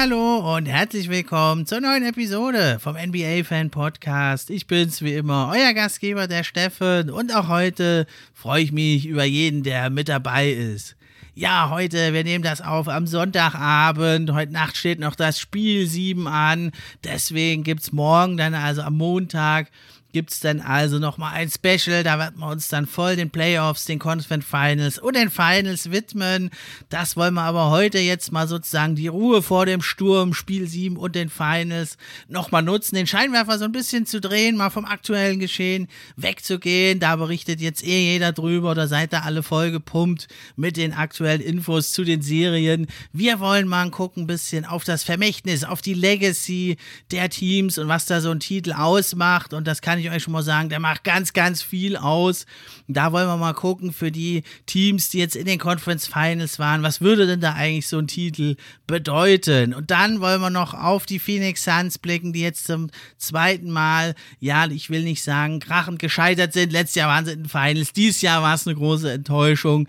Hallo 0.00 0.56
und 0.56 0.66
herzlich 0.66 1.10
willkommen 1.10 1.66
zur 1.66 1.80
neuen 1.80 2.04
Episode 2.04 2.78
vom 2.80 2.94
NBA 2.94 3.42
Fan 3.42 3.68
Podcast. 3.70 4.48
Ich 4.48 4.68
bin's 4.68 5.02
wie 5.02 5.14
immer, 5.14 5.50
euer 5.52 5.74
Gastgeber, 5.74 6.28
der 6.28 6.44
Steffen. 6.44 7.10
Und 7.10 7.34
auch 7.34 7.48
heute 7.48 8.06
freue 8.32 8.62
ich 8.62 8.70
mich 8.70 9.06
über 9.06 9.24
jeden, 9.24 9.64
der 9.64 9.90
mit 9.90 10.08
dabei 10.08 10.50
ist. 10.50 10.94
Ja, 11.34 11.70
heute, 11.70 12.12
wir 12.12 12.22
nehmen 12.22 12.44
das 12.44 12.60
auf 12.60 12.86
am 12.86 13.08
Sonntagabend. 13.08 14.32
Heute 14.32 14.52
Nacht 14.52 14.76
steht 14.76 15.00
noch 15.00 15.16
das 15.16 15.40
Spiel 15.40 15.88
7 15.88 16.28
an. 16.28 16.70
Deswegen 17.02 17.64
gibt's 17.64 17.90
morgen 17.90 18.36
dann, 18.36 18.54
also 18.54 18.82
am 18.82 18.96
Montag, 18.96 19.68
gibt 20.12 20.32
es 20.32 20.40
dann 20.40 20.60
also 20.60 20.98
nochmal 20.98 21.34
ein 21.34 21.50
Special. 21.50 22.02
Da 22.02 22.18
werden 22.18 22.40
wir 22.40 22.48
uns 22.48 22.68
dann 22.68 22.86
voll 22.86 23.16
den 23.16 23.30
Playoffs, 23.30 23.84
den 23.84 23.98
Conference 23.98 24.44
Finals 24.44 24.98
und 24.98 25.16
den 25.16 25.30
Finals 25.30 25.90
widmen. 25.90 26.50
Das 26.88 27.16
wollen 27.16 27.34
wir 27.34 27.42
aber 27.42 27.70
heute 27.70 27.98
jetzt 27.98 28.32
mal 28.32 28.48
sozusagen 28.48 28.94
die 28.96 29.08
Ruhe 29.08 29.42
vor 29.42 29.66
dem 29.66 29.82
Sturm, 29.82 30.34
Spiel 30.34 30.66
7 30.66 30.96
und 30.96 31.14
den 31.14 31.28
Finals 31.28 31.96
nochmal 32.28 32.62
nutzen, 32.62 32.94
den 32.94 33.06
Scheinwerfer 33.06 33.58
so 33.58 33.64
ein 33.64 33.72
bisschen 33.72 34.06
zu 34.06 34.20
drehen, 34.20 34.56
mal 34.56 34.70
vom 34.70 34.84
aktuellen 34.84 35.40
Geschehen 35.40 35.88
wegzugehen. 36.16 37.00
Da 37.00 37.16
berichtet 37.16 37.60
jetzt 37.60 37.84
eh 37.84 38.12
jeder 38.12 38.32
drüber 38.32 38.70
oder 38.70 38.88
seid 38.88 39.12
da 39.12 39.20
alle 39.20 39.42
voll 39.42 39.70
gepumpt 39.70 40.28
mit 40.56 40.76
den 40.76 40.92
aktuellen 40.92 41.40
Infos 41.40 41.92
zu 41.92 42.04
den 42.04 42.22
Serien. 42.22 42.86
Wir 43.12 43.40
wollen 43.40 43.68
mal 43.68 43.90
gucken, 43.90 44.24
ein 44.24 44.26
bisschen 44.26 44.64
auf 44.64 44.84
das 44.84 45.04
Vermächtnis, 45.04 45.64
auf 45.64 45.82
die 45.82 45.94
Legacy 45.94 46.76
der 47.10 47.28
Teams 47.28 47.78
und 47.78 47.88
was 47.88 48.06
da 48.06 48.20
so 48.20 48.30
ein 48.30 48.40
Titel 48.40 48.72
ausmacht. 48.72 49.52
Und 49.52 49.66
das 49.66 49.82
kann 49.82 49.97
kann 49.98 50.12
ich 50.12 50.16
euch 50.16 50.22
schon 50.22 50.32
mal 50.32 50.42
sagen, 50.42 50.68
der 50.68 50.78
macht 50.78 51.02
ganz, 51.02 51.32
ganz 51.32 51.60
viel 51.62 51.96
aus. 51.96 52.46
Da 52.86 53.12
wollen 53.12 53.26
wir 53.26 53.36
mal 53.36 53.54
gucken 53.54 53.92
für 53.92 54.12
die 54.12 54.44
Teams, 54.66 55.08
die 55.08 55.18
jetzt 55.18 55.34
in 55.34 55.44
den 55.44 55.58
Conference 55.58 56.06
Finals 56.06 56.58
waren, 56.58 56.82
was 56.82 57.00
würde 57.00 57.26
denn 57.26 57.40
da 57.40 57.54
eigentlich 57.54 57.88
so 57.88 57.98
ein 57.98 58.06
Titel 58.06 58.56
bedeuten? 58.86 59.74
Und 59.74 59.90
dann 59.90 60.20
wollen 60.20 60.40
wir 60.40 60.50
noch 60.50 60.74
auf 60.74 61.04
die 61.04 61.18
Phoenix 61.18 61.64
Suns 61.64 61.98
blicken, 61.98 62.32
die 62.32 62.42
jetzt 62.42 62.66
zum 62.66 62.90
zweiten 63.16 63.70
Mal, 63.70 64.14
ja, 64.38 64.66
ich 64.68 64.88
will 64.90 65.02
nicht 65.02 65.22
sagen, 65.22 65.58
krachend 65.58 65.98
gescheitert 65.98 66.52
sind. 66.52 66.72
Letztes 66.72 66.94
Jahr 66.94 67.08
waren 67.08 67.24
sie 67.24 67.32
in 67.32 67.42
den 67.42 67.48
Finals, 67.48 67.92
dieses 67.92 68.22
Jahr 68.22 68.42
war 68.42 68.54
es 68.54 68.66
eine 68.66 68.76
große 68.76 69.10
Enttäuschung. 69.10 69.88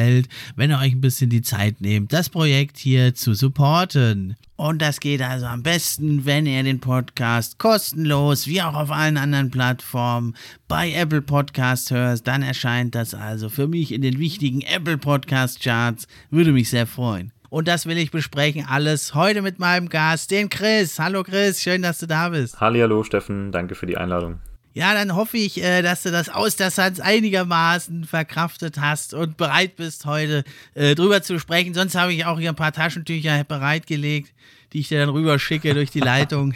gefällt, 0.00 0.28
wenn 0.56 0.70
ihr 0.70 0.78
euch 0.78 0.92
ein 0.92 1.00
bisschen 1.00 1.30
die 1.30 1.42
Zeit 1.42 1.80
nehmt, 1.80 2.12
das 2.12 2.30
Projekt 2.30 2.78
hier 2.78 3.14
zu 3.14 3.34
supporten. 3.34 4.36
Und 4.56 4.82
das 4.82 5.00
geht 5.00 5.22
also 5.22 5.46
am 5.46 5.62
besten, 5.62 6.24
wenn 6.26 6.46
ihr 6.46 6.62
den 6.62 6.80
Podcast 6.80 7.58
kostenlos, 7.58 8.46
wie 8.46 8.62
auch 8.62 8.74
auf 8.74 8.90
allen 8.90 9.16
anderen 9.16 9.50
Plattformen, 9.50 10.34
bei 10.68 10.92
Apple 10.92 11.22
Podcast 11.22 11.90
hört. 11.90 12.26
Dann 12.26 12.42
erscheint 12.42 12.94
das 12.94 13.14
also 13.14 13.48
für 13.48 13.68
mich 13.68 13.92
in 13.92 14.02
den 14.02 14.18
wichtigen 14.18 14.60
Apple 14.62 14.98
Podcast 14.98 15.62
Charts. 15.62 16.06
Würde 16.30 16.52
mich 16.52 16.68
sehr 16.70 16.86
freuen. 16.86 17.32
Und 17.48 17.68
das 17.68 17.86
will 17.86 17.98
ich 17.98 18.10
besprechen 18.10 18.64
alles 18.68 19.14
heute 19.14 19.42
mit 19.42 19.58
meinem 19.58 19.88
Gast, 19.88 20.30
den 20.30 20.48
Chris. 20.48 20.98
Hallo 20.98 21.24
Chris, 21.24 21.60
schön, 21.60 21.82
dass 21.82 21.98
du 21.98 22.06
da 22.06 22.28
bist. 22.28 22.60
Hallo 22.60 23.02
Steffen, 23.02 23.50
danke 23.50 23.74
für 23.74 23.86
die 23.86 23.96
Einladung. 23.96 24.40
Ja, 24.72 24.94
dann 24.94 25.16
hoffe 25.16 25.36
ich, 25.36 25.62
äh, 25.62 25.82
dass 25.82 26.04
du 26.04 26.12
das 26.12 26.28
aus 26.28 26.54
der 26.54 26.70
Sands 26.70 27.00
einigermaßen 27.00 28.04
verkraftet 28.04 28.80
hast 28.80 29.14
und 29.14 29.36
bereit 29.36 29.74
bist, 29.76 30.06
heute 30.06 30.44
äh, 30.74 30.94
drüber 30.94 31.22
zu 31.22 31.40
sprechen. 31.40 31.74
Sonst 31.74 31.96
habe 31.96 32.12
ich 32.12 32.24
auch 32.24 32.38
hier 32.38 32.50
ein 32.50 32.56
paar 32.56 32.72
Taschentücher 32.72 33.42
bereitgelegt, 33.42 34.32
die 34.72 34.80
ich 34.80 34.88
dir 34.88 35.00
dann 35.00 35.08
rüberschicke 35.08 35.74
durch 35.74 35.90
die 35.90 36.00
Leitung. 36.00 36.54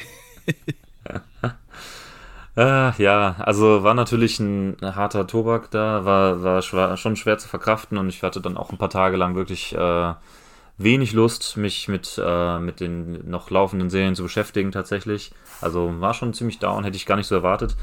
äh, 2.56 3.02
ja, 3.02 3.34
also 3.40 3.82
war 3.82 3.94
natürlich 3.94 4.38
ein 4.38 4.76
harter 4.80 5.26
Tobak 5.26 5.72
da, 5.72 6.04
war, 6.04 6.40
war 6.42 6.62
schwer, 6.62 6.96
schon 6.96 7.16
schwer 7.16 7.38
zu 7.38 7.48
verkraften 7.48 7.98
und 7.98 8.08
ich 8.08 8.22
hatte 8.22 8.40
dann 8.40 8.56
auch 8.56 8.70
ein 8.70 8.78
paar 8.78 8.90
Tage 8.90 9.16
lang 9.16 9.34
wirklich 9.34 9.74
äh, 9.74 10.14
wenig 10.76 11.12
Lust, 11.12 11.56
mich 11.56 11.88
mit, 11.88 12.20
äh, 12.22 12.58
mit 12.58 12.80
den 12.80 13.28
noch 13.28 13.50
laufenden 13.50 13.90
Serien 13.90 14.14
zu 14.14 14.22
beschäftigen 14.24 14.72
tatsächlich. 14.72 15.32
Also 15.60 16.00
war 16.00 16.14
schon 16.14 16.34
ziemlich 16.34 16.58
down, 16.58 16.84
hätte 16.84 16.96
ich 16.96 17.06
gar 17.06 17.16
nicht 17.16 17.28
so 17.28 17.34
erwartet. 17.34 17.76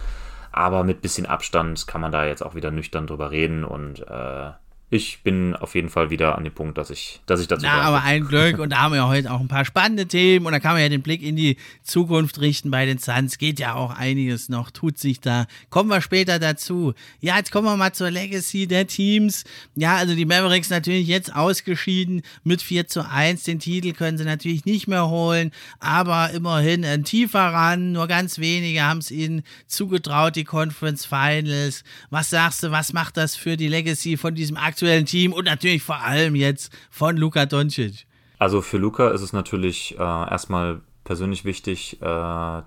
Aber 0.52 0.84
mit 0.84 1.02
bisschen 1.02 1.26
Abstand 1.26 1.88
kann 1.88 2.02
man 2.02 2.12
da 2.12 2.26
jetzt 2.26 2.44
auch 2.44 2.56
wieder 2.56 2.72
nüchtern 2.72 3.08
drüber 3.08 3.32
reden 3.32 3.64
und 3.64 4.02
äh, 4.02 4.52
ich 4.94 5.24
bin 5.24 5.56
auf 5.56 5.74
jeden 5.74 5.90
Fall 5.90 6.10
wieder 6.10 6.38
an 6.38 6.44
dem 6.44 6.54
Punkt, 6.54 6.78
dass 6.78 6.90
ich, 6.90 7.22
dass 7.26 7.40
ich 7.40 7.48
dazu 7.48 7.66
Na, 7.66 7.82
aber 7.82 8.04
ein 8.04 8.26
Glück 8.26 8.60
und 8.60 8.72
da 8.72 8.82
haben 8.82 8.94
wir 8.94 9.08
heute 9.08 9.32
auch 9.32 9.40
ein 9.40 9.48
paar 9.48 9.64
spannende 9.64 10.06
Themen 10.06 10.46
und 10.46 10.52
da 10.52 10.60
kann 10.60 10.74
man 10.74 10.82
ja 10.82 10.90
den 10.90 11.02
Blick 11.02 11.24
in 11.24 11.38
die 11.38 11.56
Zukunft 11.82 12.42
richten 12.42 12.72
bei 12.72 12.86
den 12.86 12.98
Suns. 12.98 13.38
Geht 13.38 13.62
ja 13.62 13.74
auch 13.76 13.96
einiges 13.96 14.50
noch, 14.50 14.70
tut 14.70 14.98
sich 14.98 15.22
da. 15.22 15.48
Kommen 15.70 15.90
wir 15.90 16.02
später 16.02 16.40
dazu. 16.40 16.94
Ja, 17.22 17.38
jetzt 17.38 17.54
kommen 17.54 17.68
wir 17.68 17.78
mal 17.78 17.94
zur 17.94 18.12
Legacy 18.12 18.68
der 18.68 18.86
Teams. 18.86 19.46
Ja, 19.76 19.96
also 19.96 20.14
die 20.14 20.26
Mavericks 20.26 20.70
natürlich 20.70 21.08
jetzt 21.08 21.34
ausgeschieden 21.34 22.22
mit 22.44 22.62
4 22.62 22.88
zu 22.88 23.10
1. 23.10 23.44
Den 23.44 23.60
Titel 23.60 23.94
können 23.94 24.18
sie 24.18 24.26
natürlich 24.26 24.66
nicht 24.66 24.90
mehr 24.90 25.08
holen, 25.08 25.52
aber 25.80 26.32
immerhin 26.32 26.84
ein 26.84 27.06
tiefer 27.06 27.40
ran. 27.40 27.94
Nur 27.94 28.08
ganz 28.08 28.40
wenige 28.40 28.84
haben 28.84 29.00
es 29.00 29.10
ihnen 29.10 29.44
zugetraut, 29.68 30.36
die 30.36 30.44
Conference 30.44 31.06
Finals. 31.06 31.86
Was 32.10 32.30
sagst 32.30 32.62
du, 32.64 32.72
was 32.72 32.92
macht 32.92 33.16
das 33.16 33.38
für 33.38 33.56
die 33.56 33.70
Legacy 33.70 34.18
von 34.18 34.36
diesem 34.36 34.58
aktuellen 34.58 34.81
aktuellen 34.82 35.06
Team 35.06 35.32
und 35.32 35.46
natürlich 35.46 35.84
vor 35.84 36.02
allem 36.02 36.34
jetzt 36.34 36.74
von 36.90 37.16
Luka 37.16 37.46
Doncic? 37.46 38.08
Also 38.40 38.62
für 38.62 38.78
Luka 38.78 39.10
ist 39.10 39.22
es 39.22 39.32
natürlich 39.32 39.96
äh, 40.00 40.02
erstmal 40.02 40.82
persönlich 41.04 41.46
wichtig, 41.46 42.02
äh, 42.02 42.06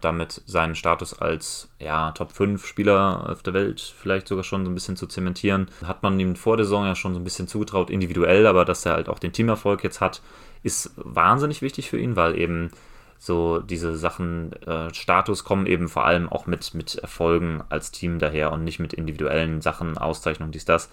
damit 0.01 0.41
seinen 0.47 0.77
Status 0.77 1.19
als 1.19 1.69
ja, 1.81 2.13
Top 2.13 2.31
5 2.31 2.65
Spieler 2.65 3.31
auf 3.31 3.43
der 3.43 3.53
Welt 3.53 3.81
vielleicht 3.81 4.29
sogar 4.29 4.45
schon 4.45 4.65
so 4.65 4.71
ein 4.71 4.75
bisschen 4.75 4.97
zu 4.97 5.09
zementieren. 5.09 5.67
Hat 5.85 6.05
man 6.05 6.21
ihm 6.21 6.37
vor 6.37 6.57
der 6.57 6.67
Saison 6.67 6.85
ja 6.85 6.95
schon 6.95 7.15
so 7.15 7.21
ein 7.21 7.25
bisschen 7.25 7.49
zugetraut, 7.49 7.91
individuell, 7.91 8.47
aber 8.47 8.65
dass 8.65 8.87
er 8.87 8.93
halt 8.93 9.09
auch 9.09 9.19
den 9.19 9.33
Teamerfolg 9.33 9.83
jetzt 9.83 10.01
hat, 10.01 10.23
ist 10.63 10.93
wahnsinnig 10.95 11.63
wichtig 11.63 11.91
für 11.91 11.99
ihn, 11.99 12.15
weil 12.15 12.39
eben 12.39 12.71
so 13.19 13.59
diese 13.59 13.97
Sachen 13.97 14.53
äh, 14.63 14.95
Status 14.95 15.43
kommen 15.43 15.67
eben 15.67 15.89
vor 15.89 16.05
allem 16.05 16.29
auch 16.29 16.47
mit, 16.47 16.75
mit 16.75 16.95
Erfolgen 16.95 17.65
als 17.71 17.91
Team 17.91 18.21
daher 18.21 18.53
und 18.53 18.63
nicht 18.63 18.79
mit 18.79 18.93
individuellen 18.93 19.61
Sachen, 19.63 19.99
Auszeichnungen, 19.99 20.53
dies, 20.53 20.65
das 20.65 20.91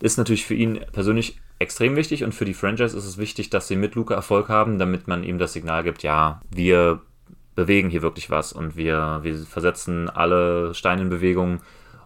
ist 0.00 0.18
natürlich 0.18 0.46
für 0.46 0.54
ihn 0.54 0.80
persönlich 0.92 1.40
extrem 1.58 1.96
wichtig 1.96 2.24
und 2.24 2.34
für 2.34 2.44
die 2.44 2.54
Franchise 2.54 2.96
ist 2.96 3.06
es 3.06 3.18
wichtig, 3.18 3.50
dass 3.50 3.68
sie 3.68 3.76
mit 3.76 3.94
Luca 3.94 4.14
Erfolg 4.14 4.48
haben, 4.48 4.78
damit 4.78 5.08
man 5.08 5.24
ihm 5.24 5.38
das 5.38 5.52
Signal 5.52 5.82
gibt, 5.84 6.02
ja, 6.02 6.40
wir 6.50 7.00
bewegen 7.54 7.90
hier 7.90 8.02
wirklich 8.02 8.30
was 8.30 8.52
und 8.52 8.76
wir, 8.76 9.20
wir 9.22 9.36
versetzen 9.38 10.10
alle 10.10 10.74
Steine 10.74 11.02
in 11.02 11.08
Bewegung, 11.08 11.60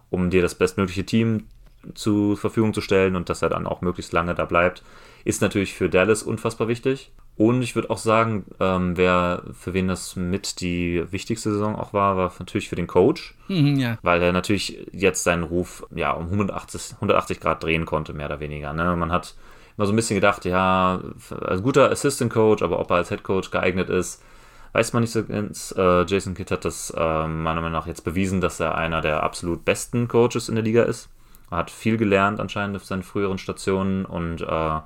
um 0.09 0.29
dir 0.29 0.41
das 0.41 0.55
bestmögliche 0.55 1.05
Team 1.05 1.45
zur 1.93 2.37
Verfügung 2.37 2.73
zu 2.73 2.81
stellen 2.81 3.15
und 3.15 3.29
dass 3.29 3.41
er 3.41 3.49
dann 3.49 3.65
auch 3.65 3.81
möglichst 3.81 4.13
lange 4.13 4.35
da 4.35 4.45
bleibt, 4.45 4.83
ist 5.23 5.41
natürlich 5.41 5.73
für 5.73 5.89
Dallas 5.89 6.23
unfassbar 6.23 6.67
wichtig. 6.67 7.11
Und 7.39 7.61
ich 7.61 7.73
würde 7.73 7.89
auch 7.89 7.97
sagen, 7.97 8.43
ähm, 8.59 8.97
wer 8.97 9.43
für 9.57 9.73
wen 9.73 9.87
das 9.87 10.17
mit 10.17 10.59
die 10.59 11.09
wichtigste 11.09 11.53
Saison 11.53 11.77
auch 11.77 11.93
war, 11.93 12.17
war 12.17 12.33
natürlich 12.37 12.67
für 12.67 12.75
den 12.75 12.85
Coach, 12.85 13.33
mhm, 13.47 13.77
ja. 13.77 13.97
weil 14.01 14.21
er 14.21 14.33
natürlich 14.33 14.85
jetzt 14.91 15.23
seinen 15.23 15.43
Ruf 15.43 15.87
ja 15.95 16.11
um 16.11 16.25
180, 16.25 16.95
180 16.95 17.39
Grad 17.39 17.63
drehen 17.63 17.85
konnte, 17.85 18.11
mehr 18.11 18.25
oder 18.25 18.41
weniger. 18.41 18.73
Ne? 18.73 18.93
Man 18.97 19.13
hat 19.13 19.35
immer 19.77 19.87
so 19.87 19.93
ein 19.93 19.95
bisschen 19.95 20.15
gedacht, 20.15 20.43
ja, 20.43 20.99
als 21.39 21.63
guter 21.63 21.89
Assistant 21.89 22.29
Coach, 22.29 22.61
aber 22.61 22.77
ob 22.77 22.91
er 22.91 22.97
als 22.97 23.07
Head 23.07 23.23
Coach 23.23 23.51
geeignet 23.51 23.89
ist, 23.89 24.21
weiß 24.73 24.91
man 24.91 25.03
nicht 25.03 25.13
so 25.13 25.23
ganz. 25.23 25.73
Äh, 25.77 26.03
Jason 26.07 26.33
Kidd 26.33 26.51
hat 26.51 26.65
das 26.65 26.89
äh, 26.89 26.99
meiner 26.99 27.61
Meinung 27.61 27.71
nach 27.71 27.87
jetzt 27.87 28.03
bewiesen, 28.03 28.41
dass 28.41 28.59
er 28.59 28.75
einer 28.75 28.99
der 28.99 29.23
absolut 29.23 29.63
besten 29.63 30.09
Coaches 30.09 30.49
in 30.49 30.55
der 30.55 30.63
Liga 30.65 30.83
ist. 30.83 31.07
Er 31.49 31.59
hat 31.59 31.71
viel 31.71 31.95
gelernt 31.95 32.41
anscheinend 32.41 32.75
auf 32.75 32.83
seinen 32.83 33.03
früheren 33.03 33.37
Stationen 33.37 34.03
und 34.03 34.41
äh, 34.41 34.79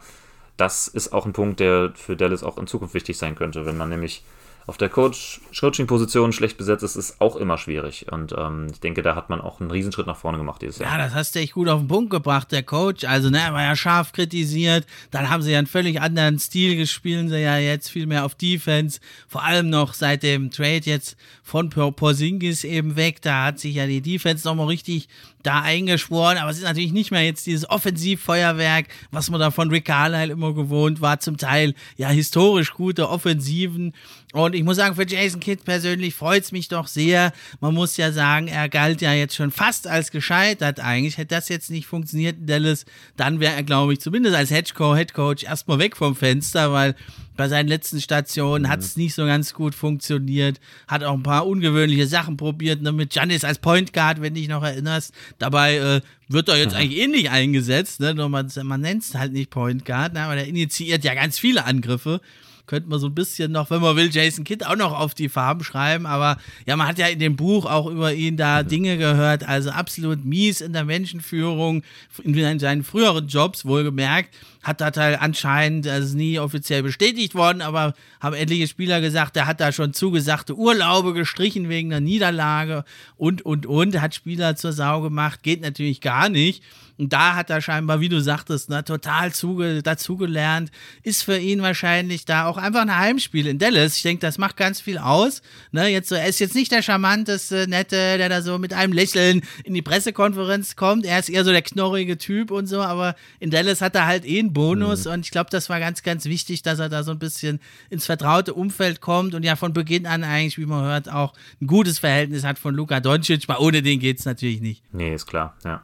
das 0.58 0.88
ist 0.88 1.14
auch 1.14 1.26
ein 1.26 1.34
Punkt, 1.34 1.60
der 1.60 1.92
für 1.96 2.16
Dallas 2.16 2.44
auch 2.44 2.58
in 2.58 2.68
Zukunft 2.68 2.94
wichtig 2.94 3.18
sein 3.18 3.36
könnte, 3.36 3.66
wenn 3.66 3.78
man 3.78 3.90
nämlich 3.90 4.24
auf 4.66 4.78
der 4.78 4.90
Coach 4.90 5.42
Coaching-Position 5.60 6.32
schlecht 6.32 6.58
besetzt 6.58 6.84
ist, 6.84 6.96
ist 6.96 7.20
auch 7.20 7.36
immer 7.36 7.58
schwierig. 7.58 8.12
Und 8.12 8.34
ähm, 8.38 8.68
ich 8.72 8.80
denke, 8.80 9.02
da 9.02 9.16
hat 9.16 9.30
man 9.30 9.42
auch 9.42 9.60
einen 9.60 9.72
Riesenschritt 9.72 10.08
nach 10.08 10.16
vorne 10.16 10.38
gemacht 10.38 10.62
dieses 10.62 10.80
Jahr. 10.80 10.92
Ja, 10.92 11.04
das 11.04 11.14
hast 11.14 11.36
du 11.36 11.40
echt 11.40 11.54
gut 11.54 11.68
auf 11.68 11.82
den 11.82 11.88
Punkt 11.88 12.12
gebracht, 12.12 12.52
der 12.52 12.64
Coach. 12.64 13.04
Also, 13.04 13.30
ne, 13.30 13.40
er 13.42 13.54
war 13.54 13.64
ja 13.64 13.76
scharf 13.76 14.14
kritisiert. 14.14 14.86
Dann 15.12 15.30
haben 15.30 15.42
sie 15.42 15.52
ja 15.52 15.58
einen 15.58 15.68
völlig 15.68 16.00
anderen 16.00 16.40
Stil 16.40 16.78
gespielt, 16.78 17.30
sie 17.30 17.42
ja 17.42 17.58
jetzt 17.58 17.90
viel 17.90 18.08
mehr 18.08 18.26
auf 18.26 18.36
Defense. 18.36 19.00
Vor 19.28 19.44
allem 19.44 19.70
noch 19.70 19.94
seit 19.94 20.24
dem 20.24 20.50
Trade 20.50 20.84
jetzt 20.86 21.18
von 21.44 21.70
Porzingis 21.70 22.64
eben 22.64 22.96
weg. 22.96 23.22
Da 23.22 23.46
hat 23.46 23.60
sich 23.60 23.76
ja 23.76 23.86
die 23.86 24.02
Defense 24.02 24.48
nochmal 24.48 24.68
richtig 24.68 25.10
da 25.44 25.62
eingeschworen, 25.62 26.38
aber 26.38 26.50
es 26.50 26.58
ist 26.58 26.64
natürlich 26.64 26.94
nicht 26.94 27.12
mehr 27.12 27.24
jetzt 27.24 27.46
dieses 27.46 27.70
Offensivfeuerwerk, 27.70 28.88
was 29.12 29.30
man 29.30 29.40
da 29.40 29.52
von 29.52 29.70
Rick 29.70 29.86
Carlisle 29.86 30.34
immer 30.34 30.54
gewohnt 30.54 31.02
war, 31.02 31.20
zum 31.20 31.38
Teil 31.38 31.76
ja 31.98 32.10
historisch 32.10 32.74
gute 32.74 33.10
Offensiven 33.10 33.94
und 34.34 34.56
ich 34.56 34.64
muss 34.64 34.78
sagen, 34.78 34.96
für 34.96 35.08
Jason 35.08 35.40
Kidd 35.40 35.64
persönlich 35.64 36.16
freut 36.16 36.44
es 36.44 36.52
mich 36.52 36.68
doch 36.68 36.88
sehr. 36.88 37.34
Man 37.62 37.76
muss 37.76 37.98
ja 37.98 38.12
sagen, 38.12 38.48
er 38.48 38.68
galt 38.68 39.00
ja 39.02 39.14
jetzt 39.14 39.36
schon 39.36 39.52
fast 39.52 39.86
als 39.86 40.10
gescheitert 40.10 40.80
eigentlich. 40.80 41.20
Hätte 41.20 41.36
das 41.36 41.50
jetzt 41.50 41.70
nicht 41.70 41.86
funktioniert 41.86 42.40
in 42.40 42.48
Dallas, 42.48 42.86
dann 43.16 43.40
wäre 43.40 43.54
er, 43.54 43.62
glaube 43.62 43.94
ich, 43.94 44.00
zumindest 44.00 44.36
als 44.36 44.50
Headcoach, 44.50 44.98
Headcoach 44.98 45.44
erstmal 45.44 45.78
weg 45.78 45.96
vom 45.96 46.16
Fenster, 46.16 46.74
weil 46.74 46.96
bei 47.36 47.48
seinen 47.48 47.68
letzten 47.68 48.02
Stationen 48.02 48.66
mhm. 48.66 48.70
hat 48.70 48.80
es 48.80 48.98
nicht 48.98 49.16
so 49.16 49.26
ganz 49.26 49.54
gut 49.54 49.76
funktioniert. 49.76 50.60
Hat 50.88 51.04
auch 51.04 51.14
ein 51.14 51.24
paar 51.24 51.48
ungewöhnliche 51.48 52.08
Sachen 52.08 52.38
probiert, 52.38 52.82
ne, 52.82 52.92
mit 52.92 53.14
Janis 53.16 53.44
als 53.44 53.60
Point 53.60 53.94
Guard, 53.94 54.22
wenn 54.22 54.34
du 54.34 54.40
dich 54.40 54.50
noch 54.50 54.64
erinnerst. 54.64 55.14
Dabei 55.40 55.78
äh, 55.78 56.02
wird 56.28 56.50
er 56.50 56.58
jetzt 56.58 56.74
mhm. 56.74 56.80
eigentlich 56.80 57.00
ähnlich 57.00 57.30
eingesetzt, 57.30 58.00
ne? 58.00 58.14
Nur 58.14 58.30
man, 58.30 58.52
man 58.64 58.82
nennt 58.82 59.04
es 59.04 59.16
halt 59.16 59.34
nicht 59.34 59.50
Point 59.50 59.86
Guard, 59.86 60.14
ne? 60.14 60.22
aber 60.22 60.36
der 60.36 60.48
initiiert 60.48 61.04
ja 61.04 61.14
ganz 61.14 61.40
viele 61.40 61.66
Angriffe 61.66 62.22
könnte 62.66 62.90
man 62.90 63.00
so 63.00 63.08
ein 63.08 63.16
bisschen 63.16 63.52
noch, 63.52 63.70
wenn 63.70 63.82
man 63.82 63.96
will, 63.96 64.10
Jason 64.12 64.46
Kidd 64.46 64.66
auch 64.66 64.76
noch 64.76 64.98
auf 64.98 65.14
die 65.14 65.28
Farben 65.28 65.64
schreiben. 65.64 66.06
Aber 66.06 66.38
ja, 66.66 66.76
man 66.76 66.88
hat 66.88 66.98
ja 66.98 67.08
in 67.08 67.20
dem 67.20 67.36
Buch 67.36 67.66
auch 67.66 67.88
über 67.88 68.14
ihn 68.14 68.38
da 68.38 68.64
mhm. 68.64 68.68
Dinge 68.68 68.98
gehört, 68.98 69.48
also 69.48 69.72
absolut 69.72 70.24
mies 70.24 70.62
in 70.62 70.74
der 70.74 70.86
Menschenführung, 70.86 71.84
in 72.24 72.60
seinen 72.60 72.84
früheren 72.84 73.28
Jobs 73.28 73.66
wohlgemerkt. 73.66 74.34
Hat 74.62 74.80
da 74.80 74.92
Teil 74.92 75.18
anscheinend, 75.20 75.86
das 75.86 76.06
ist 76.06 76.14
nie 76.14 76.40
offiziell 76.40 76.84
bestätigt 76.84 77.36
worden, 77.36 77.62
aber 77.62 77.94
haben 78.22 78.36
etliche 78.36 78.70
Spieler 78.70 79.02
gesagt, 79.02 79.36
er 79.36 79.46
hat 79.46 79.60
da 79.60 79.74
schon 79.74 79.94
zugesagte 79.94 80.56
Urlaube 80.56 81.14
gestrichen 81.14 81.68
wegen 81.68 81.92
einer 81.92 82.00
Niederlage 82.00 82.86
und, 83.18 83.42
und, 83.42 83.66
und, 83.66 84.00
hat 84.00 84.16
Spieler 84.16 84.56
zur 84.56 84.72
Sau 84.72 85.02
gemacht, 85.02 85.44
geht 85.44 85.62
natürlich 85.62 86.00
gar 86.00 86.30
nicht. 86.30 86.64
Und 86.98 87.12
da 87.12 87.36
hat 87.36 87.50
er 87.50 87.62
scheinbar, 87.62 88.00
wie 88.00 88.10
du 88.10 88.22
sagtest, 88.22 88.70
ne, 88.70 88.84
total 88.84 89.34
zuge 89.34 89.82
dazugelernt. 89.82 90.72
Ist 91.02 91.24
für 91.24 91.38
ihn 91.38 91.62
wahrscheinlich 91.62 92.26
da 92.26 92.46
auch 92.46 92.58
einfach 92.58 92.82
ein 92.82 92.96
Heimspiel 92.96 93.48
in 93.48 93.58
Dallas. 93.58 93.98
Ich 93.98 94.04
denke, 94.04 94.22
das 94.22 94.38
macht 94.38 94.58
ganz 94.58 94.80
viel 94.80 94.98
aus. 94.98 95.42
Ne, 95.72 95.88
jetzt 95.88 96.10
so, 96.10 96.16
er 96.16 96.28
ist 96.28 96.40
jetzt 96.40 96.56
nicht 96.56 96.72
der 96.72 96.82
charmanteste, 96.82 97.68
nette, 97.68 98.18
der 98.18 98.30
da 98.30 98.42
so 98.42 98.60
mit 98.60 98.74
einem 98.74 98.94
Lächeln 98.94 99.42
in 99.64 99.74
die 99.74 99.82
Pressekonferenz 99.82 100.76
kommt. 100.76 101.06
Er 101.06 101.20
ist 101.20 101.30
eher 101.30 101.44
so 101.44 101.52
der 101.52 101.64
knorrige 101.64 102.18
Typ 102.18 102.52
und 102.52 102.68
so, 102.68 102.82
aber 102.82 103.16
in 103.40 103.50
Dallas 103.50 103.82
hat 103.82 103.96
er 103.96 104.06
halt 104.06 104.26
eh 104.26 104.40
einen 104.40 104.54
Bonus. 104.54 105.06
Mhm. 105.06 105.12
Und 105.14 105.20
ich 105.22 105.32
glaube, 105.32 105.50
das 105.50 105.70
war 105.70 105.80
ganz, 105.80 106.04
ganz 106.04 106.26
wichtig, 106.26 106.62
dass 106.62 106.80
er 106.80 106.90
da 106.90 107.04
so 107.04 107.12
ein 107.12 107.20
bisschen 107.20 107.60
ins 107.90 108.06
vertraute 108.06 108.54
Umfeld 108.54 109.02
kommt 109.02 109.34
und 109.34 109.44
ja 109.44 109.56
von 109.56 109.74
Beginn 109.74 110.06
an 110.06 110.24
eigentlich, 110.24 110.58
wie 110.60 110.66
man 110.66 110.84
hört, 110.84 111.10
auch 111.10 111.34
ein 111.62 111.68
gutes 111.68 112.00
Verhältnis 112.00 112.44
hat 112.44 112.60
von 112.60 112.76
Luka 112.76 113.00
Doncic. 113.00 113.48
Weil 113.48 113.58
ohne 113.58 113.82
den 113.82 114.00
geht 114.00 114.20
es 114.20 114.26
natürlich 114.26 114.62
nicht. 114.62 114.84
Nee, 114.92 115.16
ist 115.16 115.26
klar, 115.26 115.56
ja. 115.66 115.82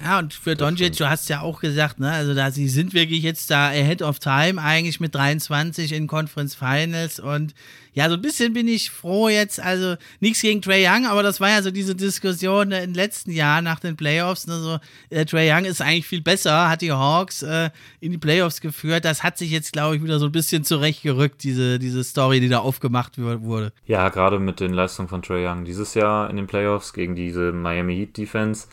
Ja, 0.00 0.20
und 0.20 0.32
für 0.32 0.54
Doncic, 0.54 0.96
du 0.96 1.08
hast 1.08 1.28
ja 1.28 1.40
auch 1.40 1.60
gesagt, 1.60 1.98
ne, 1.98 2.10
also 2.10 2.32
da 2.34 2.50
sie 2.50 2.68
sind 2.68 2.94
wirklich 2.94 3.22
jetzt 3.22 3.50
da 3.50 3.68
ahead 3.68 4.00
of 4.00 4.20
time, 4.20 4.62
eigentlich 4.62 5.00
mit 5.00 5.14
23 5.14 5.92
in 5.92 6.06
Conference 6.06 6.54
Finals 6.54 7.18
und 7.18 7.54
ja, 7.94 8.08
so 8.08 8.14
ein 8.14 8.22
bisschen 8.22 8.52
bin 8.52 8.68
ich 8.68 8.90
froh 8.92 9.28
jetzt, 9.28 9.58
also 9.60 9.96
nichts 10.20 10.40
gegen 10.40 10.62
Trey 10.62 10.86
Young, 10.86 11.06
aber 11.06 11.24
das 11.24 11.40
war 11.40 11.48
ja 11.48 11.62
so 11.62 11.72
diese 11.72 11.96
Diskussion 11.96 12.70
äh, 12.70 12.84
im 12.84 12.94
letzten 12.94 13.32
Jahr 13.32 13.60
nach 13.60 13.80
den 13.80 13.96
Playoffs, 13.96 14.46
ne, 14.46 14.60
so, 14.60 14.78
äh, 15.10 15.24
Trey 15.24 15.50
Young 15.52 15.64
ist 15.64 15.82
eigentlich 15.82 16.06
viel 16.06 16.20
besser, 16.20 16.68
hat 16.68 16.80
die 16.80 16.92
Hawks 16.92 17.42
äh, 17.42 17.70
in 17.98 18.12
die 18.12 18.18
Playoffs 18.18 18.60
geführt, 18.60 19.04
das 19.04 19.24
hat 19.24 19.36
sich 19.36 19.50
jetzt, 19.50 19.72
glaube 19.72 19.96
ich, 19.96 20.04
wieder 20.04 20.20
so 20.20 20.26
ein 20.26 20.32
bisschen 20.32 20.62
zurechtgerückt, 20.62 21.42
diese, 21.42 21.80
diese 21.80 22.04
Story, 22.04 22.38
die 22.38 22.48
da 22.48 22.60
aufgemacht 22.60 23.18
wurde. 23.18 23.72
Ja, 23.86 24.08
gerade 24.10 24.38
mit 24.38 24.60
den 24.60 24.74
Leistungen 24.74 25.08
von 25.08 25.22
Trey 25.22 25.44
Young 25.44 25.64
dieses 25.64 25.94
Jahr 25.94 26.30
in 26.30 26.36
den 26.36 26.46
Playoffs 26.46 26.92
gegen 26.92 27.16
diese 27.16 27.50
Miami 27.50 27.96
Heat 27.96 28.16
Defense, 28.16 28.68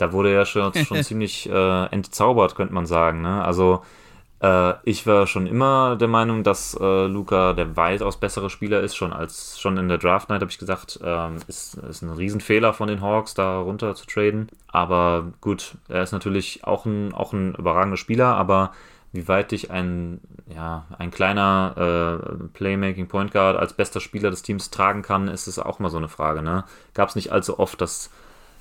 da 0.00 0.12
wurde 0.12 0.32
er 0.32 0.46
schon, 0.46 0.72
schon 0.84 1.02
ziemlich 1.02 1.48
äh, 1.48 1.84
entzaubert, 1.86 2.54
könnte 2.54 2.74
man 2.74 2.86
sagen. 2.86 3.22
Ne? 3.22 3.44
Also 3.44 3.82
äh, 4.42 4.74
ich 4.84 5.06
war 5.06 5.26
schon 5.26 5.46
immer 5.46 5.96
der 5.96 6.08
Meinung, 6.08 6.42
dass 6.42 6.76
äh, 6.80 7.06
Luca 7.06 7.52
der 7.52 7.76
weitaus 7.76 8.18
bessere 8.18 8.50
Spieler 8.50 8.80
ist, 8.80 8.96
schon 8.96 9.12
als 9.12 9.60
schon 9.60 9.76
in 9.76 9.88
der 9.88 9.98
Draft 9.98 10.30
Night 10.30 10.40
habe 10.40 10.50
ich 10.50 10.58
gesagt, 10.58 10.98
ähm, 11.04 11.36
ist, 11.46 11.74
ist 11.74 12.02
ein 12.02 12.10
Riesenfehler 12.10 12.72
von 12.72 12.88
den 12.88 13.02
Hawks, 13.02 13.34
da 13.34 13.60
runter 13.60 13.94
zu 13.94 14.06
traden. 14.06 14.48
Aber 14.68 15.32
gut, 15.40 15.76
er 15.88 16.02
ist 16.02 16.12
natürlich 16.12 16.64
auch 16.64 16.86
ein, 16.86 17.12
auch 17.12 17.32
ein 17.32 17.54
überragender 17.54 17.98
Spieler, 17.98 18.34
aber 18.36 18.72
wie 19.12 19.26
weit 19.26 19.50
dich 19.50 19.70
ein, 19.70 20.20
ja, 20.54 20.86
ein 20.96 21.10
kleiner 21.10 22.20
äh, 22.30 22.44
Playmaking 22.54 23.08
Point 23.08 23.32
Guard 23.32 23.56
als 23.56 23.72
bester 23.72 24.00
Spieler 24.00 24.30
des 24.30 24.42
Teams 24.42 24.70
tragen 24.70 25.02
kann, 25.02 25.28
ist 25.28 25.48
es 25.48 25.58
auch 25.58 25.80
mal 25.80 25.90
so 25.90 25.96
eine 25.98 26.08
Frage. 26.08 26.42
Ne? 26.42 26.64
Gab 26.94 27.08
es 27.08 27.16
nicht 27.16 27.32
allzu 27.32 27.58
oft, 27.58 27.80
dass 27.80 28.10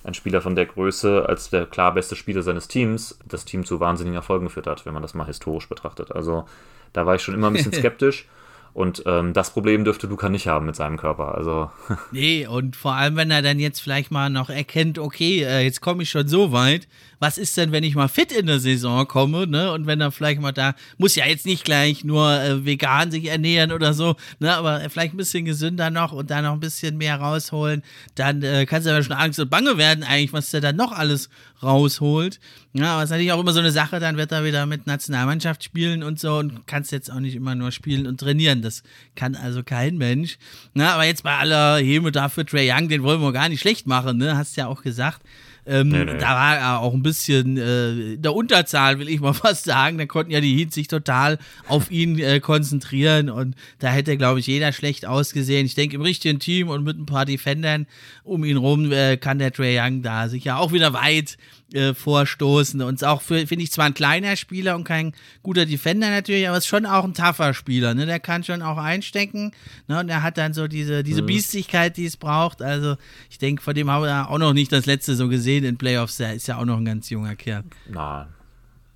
ein 0.03 0.13
Spieler 0.13 0.41
von 0.41 0.55
der 0.55 0.65
Größe 0.65 1.25
als 1.27 1.49
der 1.49 1.65
klar 1.65 1.93
beste 1.93 2.15
Spieler 2.15 2.41
seines 2.41 2.67
Teams 2.67 3.19
das 3.27 3.45
Team 3.45 3.65
zu 3.65 3.79
wahnsinnigen 3.79 4.15
Erfolgen 4.15 4.45
geführt 4.45 4.67
hat, 4.67 4.85
wenn 4.85 4.93
man 4.93 5.01
das 5.01 5.13
mal 5.13 5.25
historisch 5.25 5.67
betrachtet. 5.67 6.11
Also 6.11 6.45
da 6.93 7.05
war 7.05 7.15
ich 7.15 7.21
schon 7.21 7.33
immer 7.33 7.47
ein 7.47 7.53
bisschen 7.53 7.73
skeptisch. 7.73 8.27
Und 8.73 9.03
ähm, 9.07 9.33
das 9.33 9.51
Problem 9.51 9.83
dürfte 9.83 10.07
Luca 10.07 10.29
nicht 10.29 10.47
haben 10.47 10.67
mit 10.67 10.75
seinem 10.75 10.97
Körper. 10.97 11.35
Also. 11.35 11.71
nee, 12.11 12.45
und 12.45 12.75
vor 12.75 12.93
allem, 12.93 13.15
wenn 13.15 13.31
er 13.31 13.41
dann 13.41 13.59
jetzt 13.59 13.81
vielleicht 13.81 14.11
mal 14.11 14.29
noch 14.29 14.49
erkennt, 14.49 14.99
okay, 14.99 15.43
äh, 15.43 15.61
jetzt 15.61 15.81
komme 15.81 16.03
ich 16.03 16.09
schon 16.09 16.27
so 16.27 16.51
weit, 16.51 16.87
was 17.19 17.38
ist 17.38 17.57
denn, 17.57 17.71
wenn 17.71 17.83
ich 17.83 17.95
mal 17.95 18.07
fit 18.07 18.31
in 18.31 18.48
der 18.48 18.60
Saison 18.60 19.07
komme, 19.07 19.45
ne? 19.45 19.71
Und 19.71 19.88
wenn 19.88 20.01
er 20.01 20.12
vielleicht 20.12 20.42
mal 20.42 20.51
da, 20.51 20.74
muss 20.98 21.16
ja 21.16 21.25
jetzt 21.25 21.45
nicht 21.45 21.63
gleich 21.63 22.04
nur 22.04 22.31
äh, 22.31 22.66
vegan 22.66 23.12
sich 23.12 23.25
ernähren 23.25 23.71
oder 23.71 23.94
so, 23.94 24.16
ne? 24.39 24.54
Aber 24.56 24.89
vielleicht 24.89 25.13
ein 25.13 25.18
bisschen 25.18 25.45
gesünder 25.45 25.89
noch 25.89 26.12
und 26.13 26.31
da 26.31 26.42
noch 26.42 26.54
ein 26.54 26.60
bisschen 26.60 26.98
mehr 26.98 27.18
rausholen, 27.18 27.83
dann 28.16 28.42
äh, 28.42 28.66
kannst 28.66 28.88
du 28.88 28.92
aber 28.92 29.04
schon 29.04 29.13
Angst 29.13 29.39
und 29.39 29.50
Bange 29.50 29.77
werden, 29.77 30.04
eigentlich, 30.04 30.33
was 30.33 30.51
der 30.51 30.62
dann 30.62 30.75
noch 30.77 30.92
alles 30.92 31.30
rausholt. 31.61 32.40
Ja, 32.73 32.94
aber 32.94 33.04
es 33.04 33.06
ist 33.06 33.11
natürlich 33.11 33.31
auch 33.31 33.40
immer 33.40 33.52
so 33.52 33.59
eine 33.59 33.71
Sache, 33.71 33.99
dann 33.99 34.16
wird 34.16 34.31
er 34.31 34.44
wieder 34.44 34.66
mit 34.66 34.88
Nationalmannschaft 34.88 35.64
spielen 35.64 36.04
und 36.04 36.19
so 36.19 36.38
und 36.38 36.68
kannst 36.68 36.92
jetzt 36.92 37.11
auch 37.11 37.19
nicht 37.19 37.35
immer 37.35 37.56
nur 37.56 37.71
spielen 37.71 38.07
und 38.07 38.19
trainieren. 38.19 38.61
Das 38.61 38.83
kann 39.16 39.35
also 39.35 39.64
kein 39.64 39.97
Mensch. 39.97 40.38
Na, 40.73 40.94
aber 40.94 41.06
jetzt 41.06 41.23
bei 41.23 41.35
aller 41.35 41.78
Heme 41.80 42.11
dafür 42.11 42.45
Trey 42.45 42.71
Young, 42.71 42.88
den 42.88 43.04
wollen 43.04 43.21
wir 43.21 43.33
gar 43.33 43.49
nicht 43.49 43.59
schlecht 43.59 43.88
machen, 43.88 44.18
ne? 44.18 44.38
Hast 44.38 44.56
ja 44.56 44.68
auch 44.68 44.83
gesagt. 44.83 45.21
Ähm, 45.69 45.90
nee, 45.90 46.04
nee. 46.04 46.18
Da 46.18 46.30
war 46.30 46.57
er 46.57 46.80
auch 46.80 46.95
ein 46.95 47.04
bisschen 47.04 47.57
äh, 47.57 48.14
in 48.14 48.21
der 48.23 48.33
Unterzahl, 48.33 48.97
will 48.97 49.07
ich 49.07 49.19
mal 49.19 49.33
fast 49.35 49.66
sagen. 49.66 49.99
Da 49.99 50.07
konnten 50.07 50.31
ja 50.31 50.42
die 50.42 50.57
Heats 50.57 50.73
sich 50.73 50.88
total 50.88 51.38
auf 51.68 51.92
ihn 51.92 52.18
äh, 52.18 52.40
konzentrieren 52.40 53.30
und 53.30 53.56
da 53.78 53.90
hätte, 53.90 54.18
glaube 54.18 54.40
ich, 54.40 54.47
jeder 54.47 54.73
schlecht 54.73 55.06
ausgesehen. 55.06 55.68
Ich 55.68 55.76
denke, 55.76 55.95
im 55.95 56.02
richtigen 56.02 56.40
Team 56.40 56.69
und 56.69 56.83
mit 56.83 56.97
ein 56.97 57.06
paar 57.06 57.26
Defendern 57.26 57.85
um 58.23 58.44
ihn 58.44 58.57
rum 58.57 58.92
äh, 58.92 59.18
kann 59.18 59.38
der 59.38 59.54
Trey 59.54 59.80
Young 59.80 60.02
da 60.02 60.28
sich 60.28 60.44
ja 60.44 60.57
auch 60.57 60.71
wieder 60.71 60.94
weit 60.94 61.38
äh, 61.73 61.94
vorstoßen. 61.94 62.81
Und 62.81 63.04
auch 63.04 63.21
für, 63.21 63.45
finde 63.47 63.64
ich, 63.64 63.71
zwar 63.71 63.85
ein 63.85 63.94
kleiner 63.94 64.35
Spieler 64.35 64.76
und 64.76 64.83
kein 64.83 65.14
guter 65.44 65.66
Defender 65.66 66.09
natürlich, 66.09 66.47
aber 66.47 66.57
ist 66.57 66.68
schon 66.68 66.85
auch 66.85 67.04
ein 67.04 67.14
tougher 67.14 67.54
Spieler. 67.54 67.94
Ne? 67.94 68.06
Der 68.06 68.19
kann 68.19 68.44
schon 68.44 68.61
auch 68.61 68.78
einstecken. 68.78 69.52
Ne? 69.88 69.99
Und 69.99 70.09
er 70.09 70.23
hat 70.23 70.38
dann 70.38 70.54
so 70.54 70.68
diese, 70.68 71.04
diese 71.04 71.21
mhm. 71.21 71.28
Biestigkeit, 71.28 71.97
die 71.97 72.06
es 72.06 72.18
braucht. 72.18 72.61
Also 72.61 72.95
ich 73.30 73.38
denke, 73.38 73.61
von 73.61 73.73
dem 73.73 73.90
haben 73.90 74.04
wir 74.04 74.30
auch 74.30 74.38
noch 74.38 74.54
nicht 74.54 74.71
das 74.71 74.85
letzte 74.85 75.16
so 75.16 75.28
gesehen 75.28 75.64
in 75.64 75.78
Playoffs. 75.78 76.18
Der 76.18 76.33
ist 76.33 76.47
ja 76.47 76.57
auch 76.57 76.66
noch 76.66 76.78
ein 76.78 76.85
ganz 76.85 77.09
junger 77.09 77.35
Kerl. 77.35 77.64
Nein. 77.88 78.28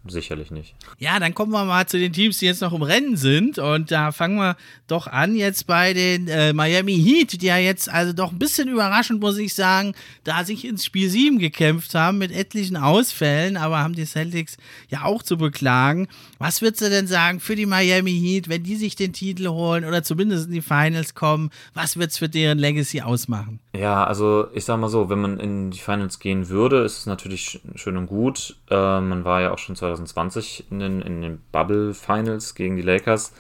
Sicherlich 0.06 0.52
nicht. 0.52 0.76
Ja, 0.98 1.18
dann 1.18 1.34
kommen 1.34 1.54
wir 1.54 1.64
mal 1.64 1.88
zu 1.88 1.98
den 1.98 2.12
Teams, 2.12 2.40
die 2.40 2.46
jetzt 2.46 2.60
noch 2.62 2.74
im 2.74 2.82
Rennen 2.82 3.16
sind. 3.16 3.58
Und 3.58 3.90
da 3.90 4.12
fangen 4.12 4.36
wir 4.36 4.58
doch 4.88 5.08
an 5.08 5.34
jetzt 5.34 5.66
bei 5.66 5.94
den 5.94 6.28
äh, 6.28 6.52
Miami 6.52 6.96
Heat, 6.96 7.42
die 7.42 7.46
ja 7.46 7.58
jetzt 7.58 7.88
also 7.88 8.12
doch 8.12 8.34
ein 8.34 8.40
bisschen 8.40 8.68
überraschend, 8.68 9.22
muss 9.22 9.38
ich 9.38 9.54
sagen, 9.54 9.94
da 10.26 10.44
sich 10.44 10.66
ins 10.66 10.84
Spiel 10.84 11.10
7 11.10 11.40
gekämpft 11.40 11.96
haben 11.96 12.18
mit 12.18 12.34
etlichen 12.34 12.76
Ausfällen, 12.76 13.56
aber 13.56 13.80
haben 13.80 13.96
die 13.96 14.06
Celtics 14.06 14.58
ja 14.90 15.06
auch 15.06 15.24
zu 15.24 15.38
beklagen. 15.38 16.10
Was 16.38 16.62
würdest 16.62 16.82
du 16.82 16.90
denn 16.90 17.08
sagen 17.08 17.40
für 17.40 17.56
die 17.56 17.66
Miami 17.66 18.12
Heat, 18.12 18.50
wenn 18.50 18.64
die 18.64 18.76
sich 18.76 18.98
den 18.98 19.14
Titel 19.14 19.48
holen 19.48 19.86
oder 19.86 20.04
zumindest 20.04 20.48
in 20.48 20.54
die 20.54 20.62
Finals 20.62 21.16
kommen? 21.16 21.50
Was 21.74 21.96
wird 21.96 22.12
es 22.12 22.18
für 22.18 22.28
deren 22.28 22.58
Legacy 22.58 23.02
ausmachen? 23.02 23.62
Ja, 23.74 24.04
also 24.04 24.48
ich 24.54 24.66
sag 24.66 24.80
mal 24.80 24.90
so, 24.90 25.10
wenn 25.10 25.22
man 25.22 25.40
in 25.40 25.72
die 25.72 25.80
Finals 25.80 26.20
gehen 26.20 26.50
würde, 26.50 26.84
ist 26.84 27.00
es 27.00 27.06
natürlich 27.06 27.62
schön 27.76 27.96
und 27.96 28.08
gut. 28.08 28.58
Äh, 28.70 28.76
man 29.00 29.24
war 29.24 29.42
ja 29.42 29.52
auch 29.52 29.58
schon 29.58 29.76
2020 29.96 30.72
in 30.72 30.80
den, 30.80 31.02
in 31.02 31.22
den 31.22 31.42
Bubble 31.52 31.94
Finals 31.94 32.56
gegen 32.56 32.76
die 32.76 32.82
Lakers. 32.82 33.34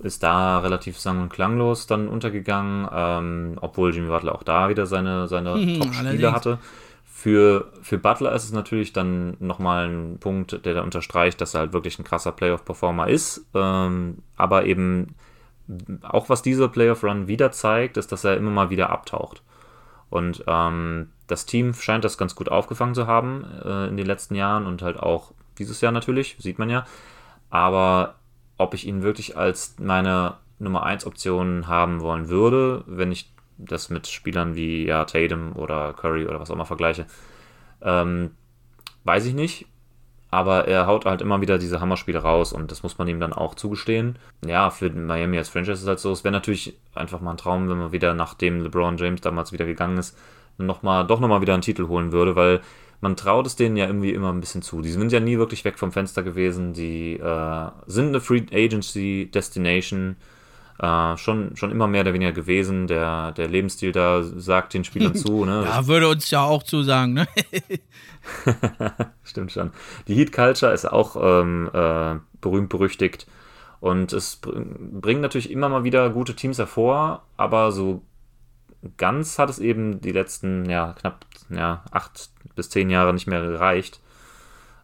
ist 0.00 0.22
da 0.22 0.60
relativ 0.60 0.98
sang- 0.98 1.22
und 1.22 1.28
klanglos 1.28 1.86
dann 1.86 2.08
untergegangen, 2.08 2.88
ähm, 2.92 3.58
obwohl 3.60 3.94
Jimmy 3.94 4.08
Butler 4.08 4.34
auch 4.34 4.42
da 4.42 4.68
wieder 4.68 4.86
seine, 4.86 5.28
seine 5.28 5.54
Top-Spiele 5.78 6.32
hatte. 6.32 6.58
Für, 7.04 7.72
für 7.82 7.98
Butler 7.98 8.32
ist 8.32 8.44
es 8.44 8.52
natürlich 8.52 8.92
dann 8.92 9.36
nochmal 9.40 9.88
ein 9.88 10.18
Punkt, 10.20 10.64
der 10.64 10.74
da 10.74 10.82
unterstreicht, 10.82 11.40
dass 11.40 11.54
er 11.54 11.60
halt 11.60 11.72
wirklich 11.72 11.98
ein 11.98 12.04
krasser 12.04 12.30
Playoff-Performer 12.30 13.08
ist. 13.08 13.44
Ähm, 13.54 14.18
aber 14.36 14.66
eben 14.66 15.16
auch 16.02 16.28
was 16.28 16.42
dieser 16.42 16.68
Playoff-Run 16.68 17.26
wieder 17.26 17.50
zeigt, 17.50 17.96
ist, 17.96 18.12
dass 18.12 18.24
er 18.24 18.36
immer 18.36 18.50
mal 18.50 18.70
wieder 18.70 18.90
abtaucht. 18.90 19.42
Und 20.10 20.44
ähm, 20.46 21.08
das 21.26 21.44
Team 21.46 21.74
scheint 21.74 22.04
das 22.04 22.18
ganz 22.18 22.34
gut 22.34 22.48
aufgefangen 22.50 22.94
zu 22.94 23.06
haben 23.06 23.44
äh, 23.64 23.88
in 23.88 23.96
den 23.96 24.06
letzten 24.06 24.34
Jahren 24.34 24.66
und 24.66 24.82
halt 24.82 24.98
auch 24.98 25.32
dieses 25.58 25.80
Jahr 25.80 25.92
natürlich, 25.92 26.36
sieht 26.38 26.58
man 26.58 26.70
ja. 26.70 26.86
Aber 27.50 28.16
ob 28.56 28.74
ich 28.74 28.86
ihn 28.86 29.02
wirklich 29.02 29.36
als 29.36 29.76
meine 29.78 30.34
Nummer 30.58 30.82
1 30.82 31.06
Option 31.06 31.66
haben 31.66 32.00
wollen 32.00 32.28
würde, 32.28 32.84
wenn 32.86 33.12
ich 33.12 33.32
das 33.56 33.90
mit 33.90 34.06
Spielern 34.06 34.54
wie 34.54 34.86
ja, 34.86 35.04
Tatum 35.04 35.56
oder 35.56 35.92
Curry 35.92 36.26
oder 36.26 36.40
was 36.40 36.50
auch 36.50 36.54
immer 36.54 36.66
vergleiche, 36.66 37.06
ähm, 37.82 38.30
weiß 39.04 39.26
ich 39.26 39.34
nicht. 39.34 39.66
Aber 40.30 40.68
er 40.68 40.86
haut 40.86 41.06
halt 41.06 41.22
immer 41.22 41.40
wieder 41.40 41.56
diese 41.56 41.80
Hammerspiele 41.80 42.18
raus 42.18 42.52
und 42.52 42.70
das 42.70 42.82
muss 42.82 42.98
man 42.98 43.08
ihm 43.08 43.18
dann 43.18 43.32
auch 43.32 43.54
zugestehen. 43.54 44.18
Ja, 44.44 44.68
für 44.68 44.90
Miami 44.90 45.38
als 45.38 45.48
Franchise 45.48 45.80
ist 45.82 45.88
halt 45.88 46.00
so. 46.00 46.12
Es 46.12 46.22
wäre 46.22 46.32
natürlich 46.32 46.78
einfach 46.94 47.22
mal 47.22 47.30
ein 47.30 47.38
Traum, 47.38 47.70
wenn 47.70 47.78
man 47.78 47.92
wieder, 47.92 48.12
nachdem 48.12 48.60
LeBron 48.60 48.98
James 48.98 49.22
damals 49.22 49.52
wieder 49.52 49.64
gegangen 49.64 49.96
ist, 49.96 50.18
noch 50.58 50.82
mal, 50.82 51.04
doch 51.04 51.20
nochmal 51.20 51.40
wieder 51.40 51.54
einen 51.54 51.62
Titel 51.62 51.88
holen 51.88 52.12
würde, 52.12 52.36
weil 52.36 52.60
man 53.00 53.16
traut 53.16 53.46
es 53.46 53.56
denen 53.56 53.76
ja 53.76 53.86
irgendwie 53.86 54.12
immer 54.12 54.32
ein 54.32 54.40
bisschen 54.40 54.62
zu. 54.62 54.80
Die 54.80 54.90
sind 54.90 55.12
ja 55.12 55.20
nie 55.20 55.38
wirklich 55.38 55.64
weg 55.64 55.78
vom 55.78 55.92
Fenster 55.92 56.22
gewesen. 56.22 56.72
Die 56.72 57.14
äh, 57.14 57.70
sind 57.86 58.08
eine 58.08 58.20
Free 58.20 58.46
Agency 58.52 59.30
Destination. 59.32 60.16
Äh, 60.80 61.16
schon, 61.16 61.56
schon 61.56 61.70
immer 61.70 61.86
mehr 61.86 62.02
oder 62.02 62.14
weniger 62.14 62.32
gewesen. 62.32 62.86
Der, 62.86 63.32
der 63.32 63.48
Lebensstil 63.48 63.92
da 63.92 64.22
sagt 64.22 64.74
den 64.74 64.84
Spielern 64.84 65.14
zu. 65.14 65.44
Ne? 65.44 65.64
ja, 65.64 65.86
würde 65.86 66.08
uns 66.08 66.30
ja 66.30 66.42
auch 66.42 66.62
zusagen. 66.62 67.12
Ne? 67.14 67.28
Stimmt 69.22 69.52
schon. 69.52 69.70
Die 70.08 70.14
Heat 70.14 70.32
Culture 70.32 70.72
ist 70.72 70.84
auch 70.84 71.16
ähm, 71.20 71.70
äh, 71.72 72.16
berühmt 72.40 72.68
berüchtigt. 72.68 73.26
Und 73.80 74.12
es 74.12 74.40
bringt 74.40 75.20
natürlich 75.20 75.52
immer 75.52 75.68
mal 75.68 75.84
wieder 75.84 76.10
gute 76.10 76.34
Teams 76.34 76.58
hervor, 76.58 77.22
aber 77.36 77.70
so 77.70 78.02
ganz 78.96 79.38
hat 79.38 79.50
es 79.50 79.58
eben 79.58 80.00
die 80.00 80.12
letzten 80.12 80.68
ja, 80.68 80.94
knapp 80.98 81.26
ja, 81.50 81.84
acht 81.90 82.30
bis 82.54 82.70
zehn 82.70 82.90
Jahre 82.90 83.12
nicht 83.12 83.26
mehr 83.26 83.42
gereicht. 83.42 84.00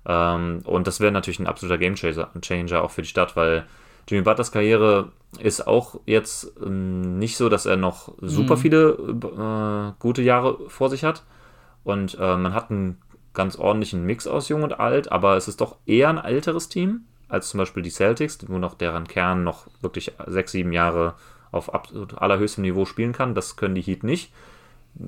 Ähm, 0.06 0.60
und 0.64 0.86
das 0.86 1.00
wäre 1.00 1.12
natürlich 1.12 1.38
ein 1.38 1.46
absoluter 1.46 1.78
Gamechanger 1.78 2.82
auch 2.82 2.90
für 2.90 3.02
die 3.02 3.08
Stadt, 3.08 3.36
weil 3.36 3.66
Jimmy 4.06 4.22
Butlers 4.22 4.52
Karriere 4.52 5.12
ist 5.38 5.66
auch 5.66 6.00
jetzt 6.06 6.52
ähm, 6.64 7.18
nicht 7.18 7.36
so, 7.36 7.48
dass 7.48 7.66
er 7.66 7.76
noch 7.76 8.14
super 8.20 8.56
mhm. 8.56 8.60
viele 8.60 8.88
äh, 8.90 9.92
gute 9.98 10.22
Jahre 10.22 10.58
vor 10.68 10.90
sich 10.90 11.04
hat. 11.04 11.24
Und 11.84 12.16
äh, 12.20 12.36
man 12.36 12.54
hat 12.54 12.70
einen 12.70 13.00
ganz 13.32 13.56
ordentlichen 13.56 14.04
Mix 14.04 14.26
aus 14.26 14.48
Jung 14.48 14.62
und 14.62 14.78
Alt, 14.78 15.10
aber 15.10 15.36
es 15.36 15.48
ist 15.48 15.60
doch 15.60 15.76
eher 15.86 16.08
ein 16.08 16.18
älteres 16.18 16.68
Team 16.68 17.04
als 17.28 17.48
zum 17.48 17.58
Beispiel 17.58 17.82
die 17.82 17.90
Celtics, 17.90 18.38
wo 18.48 18.58
noch 18.58 18.74
deren 18.74 19.08
Kern 19.08 19.42
noch 19.42 19.66
wirklich 19.80 20.12
sechs, 20.26 20.52
sieben 20.52 20.72
Jahre 20.72 21.14
auf 21.54 21.72
allerhöchstem 22.20 22.62
Niveau 22.62 22.84
spielen 22.84 23.12
kann. 23.12 23.34
Das 23.34 23.56
können 23.56 23.74
die 23.74 23.82
Heat 23.82 24.02
nicht 24.02 24.32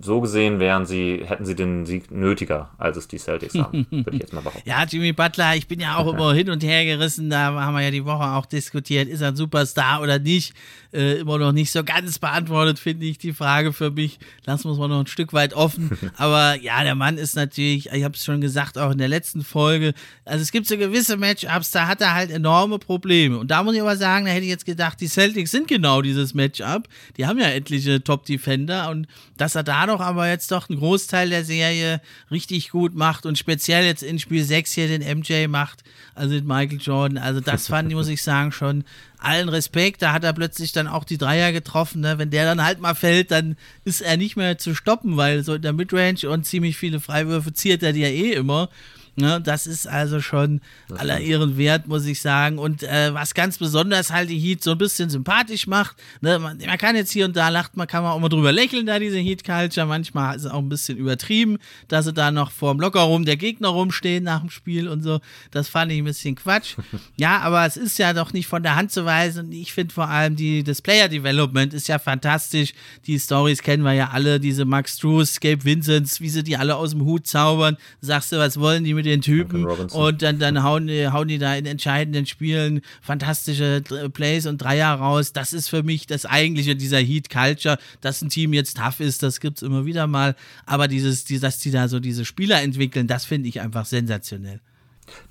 so 0.00 0.21
gesehen 0.21 0.59
wären 0.59 0.85
sie, 0.85 1.23
hätten 1.25 1.45
sie 1.45 1.55
den 1.55 1.87
Sieg 1.87 2.11
nötiger, 2.11 2.71
als 2.76 2.97
es 2.97 3.07
die 3.07 3.19
Celtics 3.19 3.55
haben, 3.55 3.87
würde 3.90 4.14
ich 4.14 4.21
jetzt 4.21 4.33
mal 4.33 4.40
behaupten. 4.40 4.69
Ja, 4.69 4.85
Jimmy 4.85 5.12
Butler, 5.12 5.55
ich 5.55 5.69
bin 5.69 5.78
ja 5.78 5.97
auch 5.97 6.12
immer 6.12 6.35
hin 6.35 6.50
und 6.50 6.64
her 6.64 6.85
gerissen, 6.85 7.31
da 7.31 7.52
haben 7.52 7.75
wir 7.75 7.83
ja 7.83 7.90
die 7.90 8.05
Woche 8.05 8.25
auch 8.25 8.47
diskutiert, 8.47 9.09
ist 9.09 9.21
er 9.21 9.28
ein 9.28 9.37
Superstar 9.37 10.02
oder 10.02 10.19
nicht? 10.19 10.55
Äh, 10.93 11.19
immer 11.19 11.38
noch 11.38 11.52
nicht 11.52 11.71
so 11.71 11.85
ganz 11.85 12.19
beantwortet, 12.19 12.78
finde 12.78 13.07
ich, 13.07 13.19
die 13.19 13.33
Frage 13.33 13.73
für 13.73 13.90
mich. 13.90 14.19
Lassen 14.45 14.64
wir 14.64 14.73
es 14.73 14.78
mal 14.78 14.88
noch 14.88 15.00
ein 15.00 15.07
Stück 15.07 15.33
weit 15.33 15.52
offen. 15.52 15.90
Aber 16.16 16.57
ja, 16.61 16.83
der 16.83 16.95
Mann 16.95 17.19
ist 17.19 17.37
natürlich, 17.37 17.90
ich 17.93 18.02
habe 18.02 18.14
es 18.14 18.25
schon 18.25 18.40
gesagt, 18.40 18.78
auch 18.78 18.93
in 18.93 18.99
der 18.99 19.09
letzten 19.09 19.45
Folge, 19.45 19.93
also 20.25 20.43
es 20.43 20.52
gibt 20.52 20.66
so 20.66 20.78
gewisse 20.78 21.16
Matchups, 21.16 21.71
da 21.71 21.87
hat 21.87 22.00
er 22.00 22.14
halt 22.14 22.31
enorme 22.31 22.78
Probleme. 22.78 23.38
Und 23.38 23.50
da 23.50 23.62
muss 23.62 23.75
ich 23.75 23.81
aber 23.81 23.97
sagen, 23.97 24.25
da 24.25 24.33
hätte 24.33 24.45
ich 24.45 24.50
jetzt 24.50 24.64
gedacht, 24.64 25.00
die 25.00 25.09
Celtics 25.09 25.50
sind 25.50 25.69
genau 25.69 26.02
dieses 26.02 26.35
Matchup. 26.35 26.88
Die 27.19 27.26
haben 27.26 27.38
ja 27.38 27.49
etliche 27.49 28.02
Top-Defender 28.02 28.88
und 28.90 29.07
dass 29.37 29.55
er 29.55 29.62
da 29.62 29.75
doch 29.85 30.00
aber 30.00 30.28
jetzt 30.28 30.50
doch 30.52 30.71
einen 30.71 30.78
Großteil 30.78 31.28
der 31.28 31.45
Serie 31.45 32.00
richtig 32.30 32.71
gut 32.71 32.95
macht 32.95 33.26
und 33.26 33.37
speziell 33.37 33.85
jetzt 33.85 34.02
in 34.02 34.18
Spiel 34.18 34.42
6 34.42 34.73
hier 34.73 34.88
den 34.88 35.18
MJ 35.18 35.49
macht, 35.49 35.85
also 36.14 36.35
den 36.35 36.47
Michael 36.47 36.78
Jordan. 36.80 37.18
Also 37.18 37.40
das 37.40 37.66
fand 37.68 37.90
ich, 37.90 37.95
muss 37.95 38.09
ich 38.09 38.23
sagen, 38.23 38.52
schon 38.52 38.85
allen 39.18 39.49
Respekt. 39.49 40.00
Da 40.00 40.12
hat 40.12 40.25
er 40.25 40.33
plötzlich 40.33 40.73
dann 40.73 40.87
auch 40.87 41.04
die 41.04 41.18
Dreier 41.18 41.52
getroffen. 41.52 42.00
Ne? 42.00 42.16
Wenn 42.16 42.30
der 42.30 42.45
dann 42.45 42.64
halt 42.64 42.80
mal 42.80 42.95
fällt, 42.95 43.30
dann 43.30 43.56
ist 43.85 44.00
er 44.00 44.16
nicht 44.16 44.37
mehr 44.37 44.56
zu 44.56 44.75
stoppen, 44.75 45.16
weil 45.16 45.42
so 45.42 45.54
in 45.54 45.62
der 45.62 45.73
Midrange 45.73 46.30
und 46.30 46.47
ziemlich 46.47 46.76
viele 46.76 47.00
Freiwürfe 47.00 47.52
ziert 47.52 47.83
er 47.83 47.92
die 47.92 48.00
ja 48.00 48.09
eh 48.09 48.33
immer. 48.33 48.71
Ne, 49.18 49.40
das 49.40 49.66
ist 49.66 49.88
also 49.88 50.20
schon 50.20 50.61
das 50.88 50.99
aller 50.99 51.20
Ehren 51.20 51.56
wert, 51.56 51.88
muss 51.88 52.04
ich 52.04 52.20
sagen. 52.20 52.58
Und 52.58 52.82
äh, 52.82 53.14
was 53.14 53.32
ganz 53.32 53.56
besonders 53.56 54.12
halt 54.12 54.28
die 54.28 54.38
Heat 54.38 54.62
so 54.62 54.73
ein 54.73 54.78
bisschen 54.78 55.08
sympathisch 55.08 55.66
macht, 55.66 55.96
ne, 56.20 56.38
man, 56.38 56.58
man, 56.58 56.76
kann 56.76 56.96
jetzt 56.96 57.12
hier 57.12 57.25
und 57.25 57.35
da 57.35 57.49
lacht, 57.49 57.78
man 57.78 57.87
kann 57.87 58.04
auch 58.04 58.20
mal 58.20 58.28
drüber 58.28 58.52
lächeln, 58.52 58.85
da 58.85 58.99
diese 58.99 59.16
Heat-Culture. 59.16 59.87
Manchmal 59.87 60.37
ist 60.37 60.44
es 60.44 60.50
auch 60.50 60.58
ein 60.58 60.68
bisschen 60.68 60.99
übertrieben, 60.99 61.56
dass 61.88 62.04
sie 62.04 62.12
da 62.12 62.30
noch 62.30 62.50
vorm 62.50 62.78
Lockerroom 62.78 63.25
der 63.25 63.38
Gegner 63.38 63.68
rumstehen 63.68 64.23
nach 64.23 64.40
dem 64.40 64.50
Spiel 64.50 64.87
und 64.87 65.02
so. 65.02 65.20
Das 65.50 65.70
fand 65.70 65.90
ich 65.92 65.99
ein 65.99 66.04
bisschen 66.04 66.35
Quatsch. 66.35 66.76
ja, 67.16 67.38
aber 67.40 67.64
es 67.64 67.78
ist 67.78 67.99
ja 67.99 68.12
doch 68.12 68.35
nicht 68.35 68.49
von 68.49 68.62
der 68.62 68.76
Hand 68.76 68.92
zu 68.92 69.06
weisen. 69.06 69.46
Und 69.46 69.52
ich 69.52 69.73
finde 69.73 69.94
vor 69.94 70.08
allem 70.08 70.37
die, 70.37 70.62
das 70.62 70.82
Player 70.82 71.08
Development 71.08 71.73
ist 71.73 71.88
ja 71.88 71.99
fantastisch. 71.99 72.75
Die 73.06 73.18
Stories 73.18 73.62
kennen 73.62 73.82
wir 73.82 73.94
ja 73.94 74.11
alle, 74.11 74.40
diese 74.40 74.66
Max 74.66 74.99
Drews, 74.99 75.40
Gabe 75.40 75.64
Vincents, 75.64 76.20
wie 76.20 76.28
sie 76.28 76.44
die 76.44 76.58
alle 76.58 76.76
aus 76.76 76.90
dem 76.90 77.02
Hut 77.06 77.26
zaubern. 77.26 77.78
Sagst 78.02 78.30
du, 78.32 78.37
was 78.37 78.61
wollen 78.61 78.85
die 78.85 78.92
mit 78.92 79.06
den 79.07 79.23
Typen 79.23 79.65
und 79.65 80.23
dann, 80.23 80.39
dann 80.39 80.63
hauen, 80.63 80.87
die, 80.87 81.09
hauen 81.09 81.29
die 81.29 81.39
da 81.39 81.55
in 81.55 81.65
entscheidenden 81.65 82.27
Spielen 82.27 82.83
fantastische 83.01 83.83
Plays 84.13 84.47
und 84.47 84.59
Dreier 84.59 84.95
raus. 84.95 85.33
Das 85.33 85.53
ist 85.53 85.69
für 85.69 85.83
mich 85.83 86.07
das 86.07 86.27
eigentliche 86.27 86.77
dieser 86.77 86.99
Heat 86.99 87.31
Culture, 87.31 87.79
dass 88.01 88.21
ein 88.21 88.29
Team 88.29 88.53
jetzt 88.53 88.77
tough 88.77 89.01
ist, 89.01 89.23
das 89.23 89.41
gibt 89.41 89.59
es 89.59 89.63
immer 89.63 89.87
wieder 89.87 90.07
mal. 90.07 90.37
Aber 90.67 90.89
dieses, 90.89 91.25
die, 91.25 91.41
dass 91.41 91.59
die 91.59 91.71
da 91.71 91.89
so 91.89 92.01
diese 92.01 92.25
Spieler 92.25 92.63
entwickeln, 92.63 93.07
das 93.07 93.25
finde 93.25 93.49
ich 93.49 93.61
einfach 93.61 93.87
sensationell. 93.87 94.61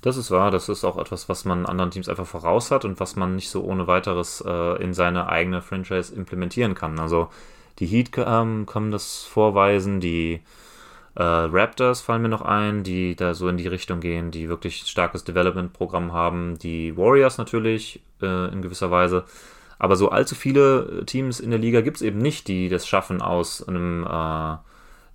Das 0.00 0.16
ist 0.16 0.30
wahr, 0.30 0.50
das 0.50 0.68
ist 0.68 0.84
auch 0.84 0.96
etwas, 0.96 1.28
was 1.28 1.44
man 1.44 1.66
anderen 1.66 1.90
Teams 1.90 2.08
einfach 2.08 2.26
voraus 2.26 2.70
hat 2.70 2.84
und 2.84 2.98
was 2.98 3.16
man 3.16 3.36
nicht 3.36 3.50
so 3.50 3.62
ohne 3.62 3.86
weiteres 3.86 4.42
äh, 4.46 4.82
in 4.82 4.94
seine 4.94 5.28
eigene 5.28 5.62
Franchise 5.62 6.14
implementieren 6.14 6.74
kann. 6.74 6.98
Also 6.98 7.28
die 7.78 7.86
Heat 7.86 8.10
ähm, 8.16 8.66
können 8.66 8.90
das 8.90 9.22
vorweisen, 9.22 10.00
die 10.00 10.40
äh, 11.16 11.22
Raptors 11.22 12.02
fallen 12.02 12.22
mir 12.22 12.28
noch 12.28 12.42
ein, 12.42 12.82
die 12.82 13.16
da 13.16 13.32
so 13.32 13.48
in 13.48 13.56
die 13.56 13.66
Richtung 13.66 14.00
gehen, 14.00 14.30
die 14.30 14.50
wirklich 14.50 14.84
starkes 14.86 15.24
Development-Programm 15.24 16.12
haben. 16.12 16.58
Die 16.58 16.96
Warriors 16.96 17.38
natürlich 17.38 18.02
äh, 18.20 18.52
in 18.52 18.60
gewisser 18.60 18.90
Weise. 18.90 19.24
Aber 19.78 19.96
so 19.96 20.10
allzu 20.10 20.34
viele 20.34 21.04
Teams 21.06 21.40
in 21.40 21.50
der 21.50 21.58
Liga 21.58 21.80
gibt 21.80 21.96
es 21.96 22.02
eben 22.02 22.18
nicht, 22.18 22.48
die 22.48 22.68
das 22.68 22.86
schaffen, 22.86 23.22
aus 23.22 23.66
einem 23.66 24.06
äh, 24.06 24.56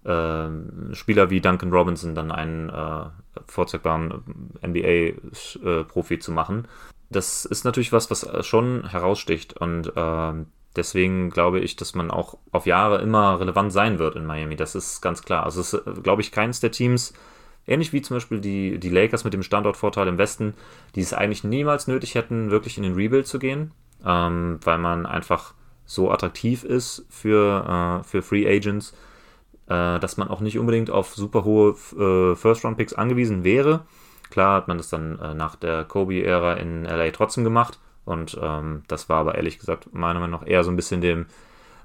äh, 0.09 0.95
Spieler 0.95 1.29
wie 1.29 1.39
Duncan 1.39 1.71
Robinson 1.71 2.15
dann 2.15 2.31
einen 2.31 2.69
äh, 2.69 3.05
vorzeigbaren 3.45 4.23
NBA-Profi 4.65 6.17
zu 6.17 6.31
machen. 6.31 6.67
Das 7.11 7.45
ist 7.45 7.63
natürlich 7.63 7.93
was, 7.93 8.09
was 8.09 8.45
schon 8.45 8.87
heraussticht 8.89 9.57
und 9.57 9.93
ähm, 9.95 10.47
deswegen 10.75 11.29
glaube 11.29 11.59
ich, 11.59 11.75
dass 11.75 11.95
man 11.95 12.11
auch 12.11 12.37
auf 12.51 12.65
Jahre 12.65 13.01
immer 13.01 13.39
relevant 13.39 13.71
sein 13.71 13.99
wird 13.99 14.15
in 14.15 14.25
Miami. 14.25 14.55
Das 14.55 14.75
ist 14.75 15.01
ganz 15.01 15.23
klar. 15.23 15.43
Also 15.43 15.61
es 15.61 15.73
ist, 15.73 16.03
glaube 16.03 16.21
ich, 16.21 16.31
keines 16.31 16.59
der 16.59 16.71
Teams, 16.71 17.13
ähnlich 17.67 17.93
wie 17.93 18.01
zum 18.01 18.17
Beispiel 18.17 18.39
die, 18.39 18.79
die 18.79 18.89
Lakers 18.89 19.23
mit 19.23 19.33
dem 19.33 19.43
Standortvorteil 19.43 20.07
im 20.07 20.17
Westen, 20.17 20.53
die 20.95 21.01
es 21.01 21.13
eigentlich 21.13 21.43
niemals 21.43 21.87
nötig 21.87 22.15
hätten, 22.15 22.51
wirklich 22.51 22.77
in 22.77 22.83
den 22.83 22.95
Rebuild 22.95 23.27
zu 23.27 23.39
gehen, 23.39 23.71
ähm, 24.05 24.59
weil 24.63 24.77
man 24.77 25.05
einfach 25.05 25.53
so 25.85 26.11
attraktiv 26.11 26.63
ist 26.63 27.05
für, 27.09 28.01
äh, 28.01 28.03
für 28.03 28.21
Free 28.21 28.47
Agents, 28.47 28.93
äh, 29.67 29.99
dass 29.99 30.17
man 30.17 30.29
auch 30.29 30.39
nicht 30.39 30.57
unbedingt 30.57 30.89
auf 30.89 31.15
super 31.15 31.43
hohe 31.43 31.71
äh, 31.71 32.35
First-Round-Picks 32.35 32.93
angewiesen 32.93 33.43
wäre. 33.43 33.81
Klar 34.29 34.55
hat 34.55 34.67
man 34.67 34.77
das 34.77 34.89
dann 34.89 35.19
äh, 35.19 35.33
nach 35.33 35.55
der 35.55 35.83
Kobe-Ära 35.83 36.53
in 36.53 36.85
LA 36.85 37.11
trotzdem 37.11 37.43
gemacht, 37.43 37.79
und 38.05 38.37
ähm, 38.41 38.83
das 38.87 39.09
war 39.09 39.19
aber 39.19 39.35
ehrlich 39.35 39.59
gesagt 39.59 39.93
meiner 39.93 40.19
Meinung 40.19 40.41
nach 40.41 40.47
eher 40.47 40.63
so 40.63 40.71
ein 40.71 40.75
bisschen 40.75 41.01
dem 41.01 41.27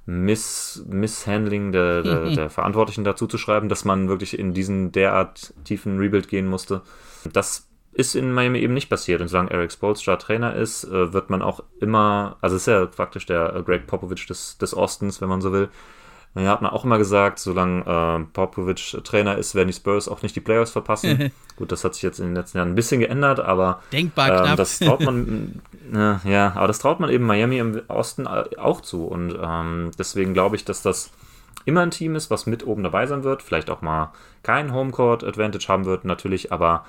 Miss 0.07 0.85
Misshandling 0.89 1.73
der, 1.73 2.03
der, 2.03 2.31
der 2.35 2.51
Verantwortlichen 2.51 3.05
dazu 3.05 3.27
zu 3.27 3.39
schreiben, 3.39 3.69
dass 3.69 3.85
man 3.85 4.09
wirklich 4.09 4.39
in 4.39 4.55
diesen 4.55 4.93
derart 4.93 5.53
tiefen 5.65 5.99
Rebuild 5.99 6.29
gehen 6.29 6.47
musste. 6.47 6.83
Das 7.33 7.69
ist 7.93 8.15
in 8.15 8.33
Miami 8.33 8.61
eben 8.61 8.75
nicht 8.75 8.91
passiert. 8.91 9.21
Und 9.21 9.29
solange 9.29 9.51
Eric 9.51 9.73
Spolstra 9.73 10.17
Trainer 10.17 10.55
ist, 10.55 10.85
äh, 10.85 11.13
wird 11.13 11.31
man 11.31 11.43
auch 11.43 11.63
immer, 11.81 12.37
also 12.41 12.57
ist 12.57 12.67
ja 12.67 12.87
praktisch 12.87 13.27
der 13.27 13.63
Greg 13.65 13.87
Popovich 13.87 14.27
des, 14.27 14.59
des 14.59 14.77
Ostens, 14.77 15.21
wenn 15.21 15.29
man 15.29 15.41
so 15.41 15.53
will, 15.53 15.71
Ja, 16.39 16.51
hat 16.51 16.61
man 16.61 16.71
auch 16.71 16.85
immer 16.85 16.99
gesagt, 16.99 17.39
solange 17.39 17.81
äh, 17.87 18.25
Popovic 18.35 19.03
Trainer 19.05 19.39
ist, 19.39 19.55
werden 19.55 19.69
die 19.69 19.75
Spurs 19.75 20.07
auch 20.07 20.21
nicht 20.21 20.37
die 20.37 20.41
Playoffs 20.41 20.71
verpassen. 20.71 21.33
Gut, 21.57 21.73
das 21.73 21.83
hat 21.83 21.95
sich 21.95 22.03
jetzt 22.03 22.19
in 22.19 22.27
den 22.27 22.35
letzten 22.35 22.59
Jahren 22.59 22.69
ein 22.69 22.75
bisschen 22.75 23.01
geändert, 23.01 23.41
aber 23.41 23.81
Denkbar 23.91 24.29
ähm, 24.29 24.45
knapp. 24.45 24.57
das 24.59 24.79
traut 24.79 25.01
man, 25.01 25.63
äh, 25.95 26.31
ja, 26.31 26.53
aber 26.55 26.67
das 26.67 26.79
traut 26.79 27.01
man 27.01 27.09
eben 27.09 27.25
Miami 27.25 27.57
im 27.57 27.81
Osten 27.89 28.27
auch 28.27 28.83
zu. 28.83 29.07
Und 29.07 29.35
ähm, 29.43 29.93
deswegen 29.99 30.35
glaube 30.35 30.57
ich, 30.57 30.67
dass 30.67 30.83
das 30.83 31.11
immer 31.65 31.81
ein 31.81 31.91
Team 31.91 32.15
ist, 32.17 32.31
was 32.31 32.45
mit 32.45 32.67
oben 32.67 32.83
dabei 32.83 33.07
sein 33.07 33.25
wird. 33.25 33.43
Vielleicht 33.43 33.71
auch 33.71 33.81
mal 33.81 34.13
kein 34.43 34.75
Homecourt 34.75 35.25
Advantage 35.25 35.69
haben 35.69 35.87
wird, 35.87 36.05
natürlich, 36.05 36.53
aber 36.53 36.85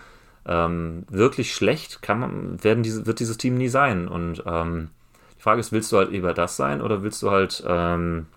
ähm, 0.46 1.06
wirklich 1.10 1.54
schlecht 1.54 2.02
kann 2.02 2.20
man, 2.20 2.64
werden 2.66 2.84
diese, 2.84 3.06
wird 3.06 3.22
dieses 3.22 3.38
Team 3.38 3.58
nie 3.58 3.70
sein. 3.70 4.10
Und 4.10 4.44
ähm, 4.46 4.90
die 5.38 5.42
Frage 5.42 5.62
ist, 5.62 5.72
willst 5.72 5.94
du 5.94 5.98
halt 5.98 6.10
über 6.10 6.34
das 6.34 6.58
sein 6.58 6.82
oder 6.82 7.02
willst 7.02 7.24
du 7.24 7.32
halt 7.32 7.64
ähm, 7.66 8.28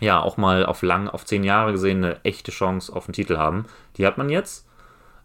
ja 0.00 0.20
auch 0.20 0.36
mal 0.36 0.66
auf 0.66 0.82
lang, 0.82 1.08
auf 1.08 1.24
zehn 1.24 1.44
Jahre 1.44 1.72
gesehen 1.72 2.04
eine 2.04 2.24
echte 2.24 2.50
Chance 2.50 2.94
auf 2.94 3.06
einen 3.06 3.14
Titel 3.14 3.36
haben? 3.36 3.66
Die 3.96 4.06
hat 4.06 4.18
man 4.18 4.28
jetzt. 4.28 4.66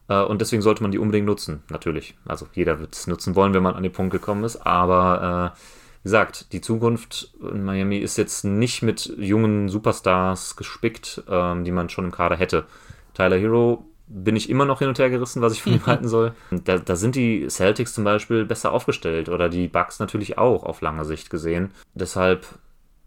Äh, 0.07 0.21
und 0.21 0.41
deswegen 0.41 0.61
sollte 0.61 0.83
man 0.83 0.91
die 0.91 0.99
unbedingt 0.99 1.25
nutzen, 1.25 1.63
natürlich. 1.69 2.15
Also 2.25 2.47
jeder 2.53 2.79
wird 2.79 2.95
es 2.95 3.07
nutzen 3.07 3.35
wollen, 3.35 3.53
wenn 3.53 3.63
man 3.63 3.75
an 3.75 3.83
den 3.83 3.91
Punkt 3.91 4.11
gekommen 4.11 4.43
ist. 4.43 4.65
Aber 4.65 5.53
äh, 5.55 5.59
wie 6.01 6.03
gesagt, 6.03 6.51
die 6.53 6.61
Zukunft 6.61 7.33
in 7.41 7.63
Miami 7.63 7.97
ist 7.97 8.17
jetzt 8.17 8.43
nicht 8.43 8.81
mit 8.81 9.13
jungen 9.17 9.69
Superstars 9.69 10.55
gespickt, 10.55 11.23
ähm, 11.29 11.63
die 11.63 11.71
man 11.71 11.89
schon 11.89 12.05
im 12.05 12.11
Kader 12.11 12.35
hätte. 12.35 12.65
Tyler 13.13 13.37
Hero 13.37 13.85
bin 14.07 14.35
ich 14.35 14.49
immer 14.49 14.65
noch 14.65 14.79
hin 14.79 14.89
und 14.89 14.99
her 14.99 15.09
gerissen, 15.09 15.41
was 15.41 15.53
ich 15.53 15.61
von 15.61 15.73
ihm 15.73 15.85
halten 15.85 16.07
soll. 16.07 16.33
Da, 16.49 16.77
da, 16.77 16.95
sind 16.95 17.15
die 17.15 17.47
Celtics 17.47 17.93
zum 17.93 18.03
Beispiel 18.03 18.45
besser 18.45 18.71
aufgestellt 18.73 19.29
oder 19.29 19.47
die 19.47 19.67
Bucks 19.67 19.99
natürlich 19.99 20.37
auch 20.37 20.63
auf 20.63 20.81
lange 20.81 21.05
Sicht 21.05 21.29
gesehen. 21.29 21.71
Deshalb, 21.93 22.45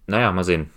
naja, 0.07 0.33
mal 0.33 0.45
sehen. 0.45 0.71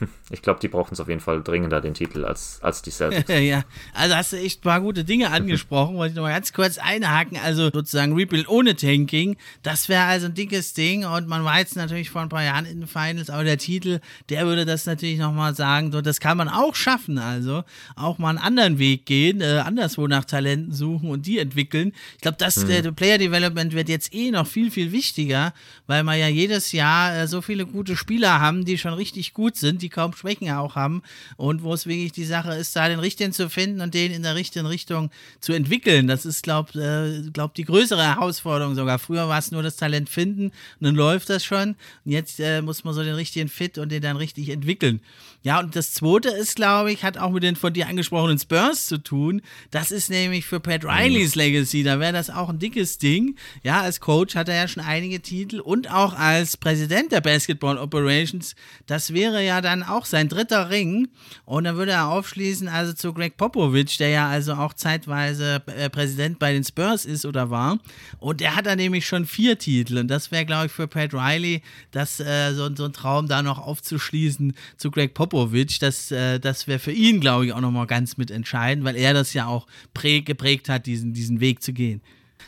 Ich 0.30 0.40
glaube, 0.40 0.58
die 0.58 0.68
brauchen 0.68 0.94
es 0.94 1.00
auf 1.00 1.08
jeden 1.08 1.20
Fall 1.20 1.42
dringender, 1.42 1.80
den 1.82 1.92
Titel, 1.94 2.24
als, 2.24 2.58
als 2.62 2.80
die 2.80 2.90
Celtics. 2.90 3.28
ja, 3.40 3.62
also 3.92 4.16
hast 4.16 4.32
du 4.32 4.36
echt 4.36 4.60
ein 4.60 4.62
paar 4.62 4.80
gute 4.80 5.04
Dinge 5.04 5.30
angesprochen. 5.30 5.96
Wollte 5.96 6.12
ich 6.12 6.16
noch 6.16 6.22
mal 6.22 6.32
ganz 6.32 6.52
kurz 6.52 6.78
einhaken. 6.78 7.38
Also 7.42 7.70
sozusagen 7.70 8.14
Rebuild 8.14 8.48
ohne 8.48 8.74
Tanking, 8.74 9.36
das 9.62 9.88
wäre 9.88 10.04
also 10.04 10.26
ein 10.26 10.34
dickes 10.34 10.72
Ding. 10.72 11.04
Und 11.04 11.28
man 11.28 11.44
war 11.44 11.58
jetzt 11.58 11.76
natürlich 11.76 12.10
vor 12.10 12.22
ein 12.22 12.30
paar 12.30 12.42
Jahren 12.42 12.64
in 12.64 12.80
den 12.80 12.88
Finals, 12.88 13.28
aber 13.28 13.44
der 13.44 13.58
Titel, 13.58 14.00
der 14.30 14.46
würde 14.46 14.64
das 14.64 14.86
natürlich 14.86 15.18
nochmal 15.18 15.54
sagen. 15.54 15.92
So, 15.92 16.00
das 16.00 16.20
kann 16.20 16.38
man 16.38 16.48
auch 16.48 16.74
schaffen. 16.74 17.18
Also 17.18 17.62
auch 17.94 18.18
mal 18.18 18.30
einen 18.30 18.38
anderen 18.38 18.78
Weg 18.78 19.04
gehen, 19.04 19.40
äh, 19.42 19.62
anderswo 19.64 20.08
nach 20.08 20.24
Talenten 20.24 20.72
suchen 20.72 21.10
und 21.10 21.26
die 21.26 21.38
entwickeln. 21.38 21.92
Ich 22.16 22.22
glaube, 22.22 22.38
das 22.38 22.64
mhm. 22.64 22.70
äh, 22.70 22.92
Player 22.92 23.18
Development 23.18 23.74
wird 23.74 23.90
jetzt 23.90 24.12
eh 24.14 24.30
noch 24.30 24.46
viel, 24.46 24.70
viel 24.70 24.90
wichtiger, 24.90 25.52
weil 25.86 26.02
wir 26.02 26.14
ja 26.14 26.28
jedes 26.28 26.72
Jahr 26.72 27.14
äh, 27.14 27.28
so 27.28 27.42
viele 27.42 27.66
gute 27.66 27.94
Spieler 27.94 28.40
haben, 28.40 28.64
die 28.64 28.78
schon 28.78 28.94
richtig 28.94 29.34
gut 29.34 29.56
sind, 29.56 29.82
die 29.84 29.90
kaum 29.90 30.14
Schwächen 30.14 30.50
auch 30.50 30.74
haben 30.74 31.02
und 31.36 31.62
wo 31.62 31.74
es 31.74 31.86
wirklich 31.86 32.12
die 32.12 32.24
Sache 32.24 32.54
ist, 32.54 32.74
da 32.74 32.88
den 32.88 32.98
richtigen 32.98 33.32
zu 33.32 33.48
finden 33.48 33.80
und 33.80 33.94
den 33.94 34.12
in 34.12 34.22
der 34.22 34.34
richtigen 34.34 34.66
Richtung 34.66 35.10
zu 35.40 35.52
entwickeln. 35.52 36.06
Das 36.06 36.24
ist, 36.24 36.42
glaube 36.42 36.80
äh, 36.80 37.30
glaub, 37.30 37.54
die 37.54 37.64
größere 37.64 38.02
Herausforderung 38.02 38.74
sogar. 38.74 38.98
Früher 38.98 39.28
war 39.28 39.38
es 39.38 39.50
nur 39.50 39.62
das 39.62 39.76
Talent 39.76 40.08
finden 40.08 40.46
und 40.46 40.54
dann 40.80 40.94
läuft 40.94 41.30
das 41.30 41.44
schon. 41.44 41.76
Und 42.04 42.12
jetzt 42.12 42.40
äh, 42.40 42.62
muss 42.62 42.84
man 42.84 42.94
so 42.94 43.02
den 43.02 43.14
richtigen 43.14 43.48
Fit 43.48 43.78
und 43.78 43.92
den 43.92 44.02
dann 44.02 44.16
richtig 44.16 44.48
entwickeln. 44.48 45.00
Ja, 45.44 45.60
und 45.60 45.76
das 45.76 45.92
zweite 45.92 46.30
ist, 46.30 46.56
glaube 46.56 46.90
ich, 46.90 47.04
hat 47.04 47.18
auch 47.18 47.28
mit 47.28 47.42
den 47.42 47.54
von 47.54 47.74
dir 47.74 47.86
angesprochenen 47.86 48.38
Spurs 48.38 48.86
zu 48.86 48.96
tun. 48.96 49.42
Das 49.70 49.90
ist 49.90 50.08
nämlich 50.08 50.46
für 50.46 50.58
Pat 50.58 50.86
Rileys 50.86 51.34
Legacy. 51.34 51.82
Da 51.82 52.00
wäre 52.00 52.14
das 52.14 52.30
auch 52.30 52.48
ein 52.48 52.58
dickes 52.58 52.96
Ding. 52.96 53.36
Ja, 53.62 53.82
als 53.82 54.00
Coach 54.00 54.36
hat 54.36 54.48
er 54.48 54.54
ja 54.54 54.68
schon 54.68 54.82
einige 54.82 55.20
Titel 55.20 55.60
und 55.60 55.90
auch 55.90 56.14
als 56.14 56.56
Präsident 56.56 57.12
der 57.12 57.20
Basketball 57.20 57.76
Operations. 57.76 58.54
Das 58.86 59.12
wäre 59.12 59.44
ja 59.44 59.60
dann 59.60 59.82
auch 59.82 60.06
sein 60.06 60.30
dritter 60.30 60.70
Ring. 60.70 61.08
Und 61.44 61.64
dann 61.64 61.76
würde 61.76 61.92
er 61.92 62.08
aufschließen, 62.08 62.66
also 62.66 62.94
zu 62.94 63.12
Greg 63.12 63.36
Popovich, 63.36 63.98
der 63.98 64.08
ja 64.08 64.26
also 64.26 64.54
auch 64.54 64.72
zeitweise 64.72 65.62
äh, 65.66 65.90
Präsident 65.90 66.38
bei 66.38 66.54
den 66.54 66.64
Spurs 66.64 67.04
ist 67.04 67.26
oder 67.26 67.50
war. 67.50 67.80
Und 68.18 68.40
der 68.40 68.56
hat 68.56 68.64
dann 68.64 68.78
nämlich 68.78 69.06
schon 69.06 69.26
vier 69.26 69.58
Titel. 69.58 69.98
Und 69.98 70.08
das 70.08 70.30
wäre, 70.30 70.46
glaube 70.46 70.66
ich, 70.66 70.72
für 70.72 70.88
Pat 70.88 71.12
Riley 71.12 71.60
das, 71.90 72.18
äh, 72.18 72.54
so, 72.54 72.74
so 72.74 72.86
ein 72.86 72.94
Traum, 72.94 73.28
da 73.28 73.42
noch 73.42 73.58
aufzuschließen 73.58 74.54
zu 74.78 74.90
Greg 74.90 75.12
Popovich 75.12 75.33
Popovic, 75.34 75.80
das, 75.80 76.12
äh, 76.12 76.38
das 76.38 76.68
wäre 76.68 76.78
für 76.78 76.92
ihn, 76.92 77.18
glaube 77.18 77.46
ich, 77.46 77.52
auch 77.52 77.60
nochmal 77.60 77.88
ganz 77.88 78.16
mit 78.16 78.30
entscheidend, 78.30 78.84
weil 78.84 78.94
er 78.94 79.14
das 79.14 79.34
ja 79.34 79.46
auch 79.46 79.66
geprägt 79.92 80.68
hat, 80.68 80.86
diesen, 80.86 81.12
diesen 81.12 81.40
Weg 81.40 81.60
zu 81.60 81.72
gehen. 81.72 82.00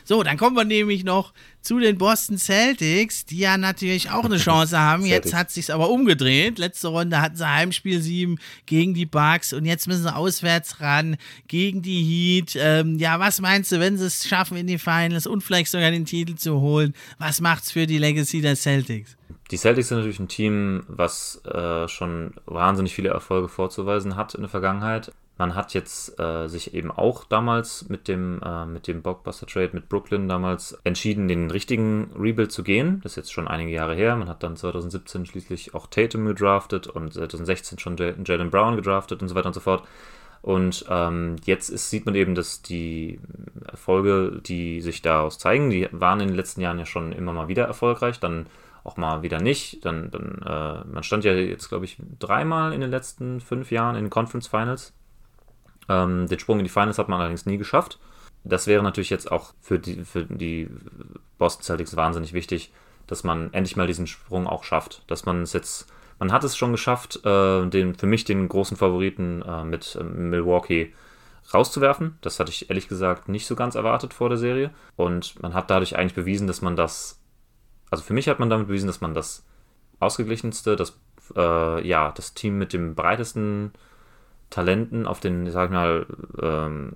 So, 0.05 0.23
dann 0.23 0.37
kommen 0.37 0.55
wir 0.55 0.63
nämlich 0.63 1.03
noch 1.03 1.33
zu 1.61 1.79
den 1.79 1.97
Boston 1.97 2.37
Celtics, 2.37 3.25
die 3.25 3.39
ja 3.39 3.57
natürlich 3.57 4.09
auch 4.09 4.23
eine 4.23 4.37
Chance 4.37 4.79
haben. 4.79 5.05
Jetzt 5.05 5.33
hat 5.33 5.51
sich's 5.51 5.69
aber 5.69 5.89
umgedreht. 5.89 6.59
Letzte 6.59 6.87
Runde 6.87 7.21
hatten 7.21 7.35
sie 7.35 7.45
Heimspiel 7.45 8.01
7 8.01 8.37
gegen 8.65 8.93
die 8.93 9.05
Bucks 9.05 9.51
und 9.51 9.65
jetzt 9.65 9.85
müssen 9.87 10.03
sie 10.03 10.15
auswärts 10.15 10.79
ran 10.79 11.17
gegen 11.49 11.81
die 11.81 12.03
Heat. 12.03 12.57
Ähm, 12.57 12.99
ja, 12.99 13.19
was 13.19 13.41
meinst 13.41 13.73
du, 13.73 13.81
wenn 13.81 13.97
sie 13.97 14.05
es 14.05 14.25
schaffen 14.25 14.55
in 14.55 14.67
die 14.67 14.77
Finals 14.77 15.27
und 15.27 15.43
vielleicht 15.43 15.71
sogar 15.71 15.91
den 15.91 16.05
Titel 16.05 16.35
zu 16.35 16.61
holen? 16.61 16.93
Was 17.17 17.41
macht's 17.41 17.71
für 17.71 17.85
die 17.85 17.97
Legacy 17.97 18.39
der 18.39 18.55
Celtics? 18.55 19.17
Die 19.51 19.57
Celtics 19.57 19.87
sind 19.87 19.97
natürlich 19.97 20.19
ein 20.19 20.27
Team, 20.27 20.83
was 20.87 21.41
äh, 21.45 21.87
schon 21.87 22.33
wahnsinnig 22.45 22.93
viele 22.93 23.09
Erfolge 23.09 23.47
vorzuweisen 23.47 24.15
hat 24.15 24.35
in 24.35 24.41
der 24.41 24.49
Vergangenheit. 24.49 25.13
Man 25.37 25.53
hat 25.53 25.73
jetzt 25.75 26.19
äh, 26.19 26.47
sich 26.47 26.73
eben 26.73 26.91
auch 26.91 27.23
damals 27.23 27.87
mit 27.89 28.07
dem, 28.07 28.41
äh, 28.43 28.65
mit 28.65 28.87
dem 28.87 29.03
Blockbuster 29.03 29.45
Trade 29.45 29.69
mit 29.73 29.87
Brooklyn 29.87 30.27
damals 30.27 30.77
entschieden, 30.83 31.27
den 31.27 31.51
richtigen 31.51 32.09
Rebuild 32.19 32.51
zu 32.51 32.63
gehen. 32.63 33.01
Das 33.03 33.13
ist 33.13 33.17
jetzt 33.17 33.33
schon 33.33 33.47
einige 33.47 33.71
Jahre 33.71 33.95
her. 33.95 34.15
Man 34.15 34.29
hat 34.29 34.41
dann 34.41 34.57
2017 34.57 35.27
schließlich 35.27 35.75
auch 35.75 35.87
Tatum 35.87 36.25
gedraftet 36.25 36.87
und 36.87 37.13
2016 37.13 37.77
schon 37.77 37.97
Jalen 37.97 38.49
Brown 38.49 38.75
gedraftet 38.75 39.21
und 39.21 39.27
so 39.27 39.35
weiter 39.35 39.47
und 39.47 39.53
so 39.53 39.59
fort. 39.59 39.83
Und 40.41 40.85
ähm, 40.89 41.35
jetzt 41.45 41.69
ist, 41.69 41.89
sieht 41.89 42.05
man 42.05 42.15
eben, 42.15 42.33
dass 42.33 42.63
die 42.63 43.19
Erfolge, 43.69 44.41
die 44.43 44.81
sich 44.81 45.01
daraus 45.03 45.37
zeigen, 45.37 45.69
die 45.69 45.87
waren 45.91 46.19
in 46.19 46.29
den 46.29 46.37
letzten 46.37 46.61
Jahren 46.61 46.79
ja 46.79 46.85
schon 46.85 47.11
immer 47.11 47.33
mal 47.33 47.47
wieder 47.47 47.65
erfolgreich. 47.65 48.19
Dann 48.19 48.47
auch 48.87 48.97
mal 48.97 49.21
wieder 49.21 49.41
nicht. 49.41 49.85
Dann, 49.85 50.09
dann 50.11 50.41
äh, 50.45 50.85
man 50.87 51.03
stand 51.03 51.23
ja 51.23 51.33
jetzt, 51.33 51.69
glaube 51.69 51.85
ich, 51.85 51.97
dreimal 52.19 52.73
in 52.73 52.81
den 52.81 52.89
letzten 52.89 53.41
fünf 53.41 53.71
Jahren 53.71 53.95
in 53.95 54.05
den 54.05 54.09
Conference 54.09 54.47
Finals. 54.47 54.93
Ähm, 55.89 56.27
den 56.27 56.39
Sprung 56.39 56.59
in 56.59 56.65
die 56.65 56.69
Finals 56.69 56.97
hat 56.97 57.09
man 57.09 57.19
allerdings 57.19 57.45
nie 57.45 57.57
geschafft. 57.57 57.99
Das 58.43 58.67
wäre 58.67 58.83
natürlich 58.83 59.09
jetzt 59.09 59.31
auch 59.31 59.53
für 59.61 59.79
die, 59.79 60.05
für 60.05 60.23
die 60.25 60.69
Boston 61.37 61.63
Celtics 61.63 61.95
wahnsinnig 61.95 62.33
wichtig, 62.33 62.71
dass 63.05 63.23
man 63.23 63.53
endlich 63.53 63.75
mal 63.75 63.87
diesen 63.87 64.07
Sprung 64.07 64.47
auch 64.47 64.63
schafft. 64.63 65.03
Dass 65.07 65.25
man 65.25 65.41
es 65.41 65.53
jetzt, 65.53 65.91
man 66.19 66.31
hat 66.31 66.43
es 66.43 66.55
schon 66.55 66.71
geschafft, 66.71 67.25
äh, 67.25 67.67
den, 67.67 67.95
für 67.95 68.07
mich 68.07 68.25
den 68.25 68.47
großen 68.47 68.77
Favoriten 68.77 69.41
äh, 69.41 69.63
mit 69.63 69.97
äh, 69.99 70.03
Milwaukee 70.03 70.93
rauszuwerfen. 71.53 72.17
Das 72.21 72.39
hatte 72.39 72.51
ich 72.51 72.69
ehrlich 72.69 72.87
gesagt 72.87 73.29
nicht 73.29 73.47
so 73.47 73.55
ganz 73.55 73.75
erwartet 73.75 74.13
vor 74.13 74.29
der 74.29 74.37
Serie. 74.37 74.71
Und 74.95 75.41
man 75.41 75.53
hat 75.53 75.69
dadurch 75.69 75.97
eigentlich 75.97 76.15
bewiesen, 76.15 76.47
dass 76.47 76.61
man 76.61 76.75
das, 76.75 77.21
also 77.89 78.03
für 78.03 78.13
mich 78.13 78.27
hat 78.27 78.39
man 78.39 78.49
damit 78.49 78.67
bewiesen, 78.67 78.87
dass 78.87 79.01
man 79.01 79.13
das 79.13 79.45
ausgeglichenste, 79.99 80.75
das, 80.75 80.99
äh, 81.35 81.87
ja, 81.87 82.11
das 82.11 82.33
Team 82.33 82.57
mit 82.57 82.73
dem 82.73 82.95
breitesten 82.95 83.71
Talenten 84.49 85.07
auf 85.07 85.19
den, 85.19 85.49
sag 85.51 85.65
ich 85.65 85.73
mal, 85.73 86.05
ähm, 86.41 86.93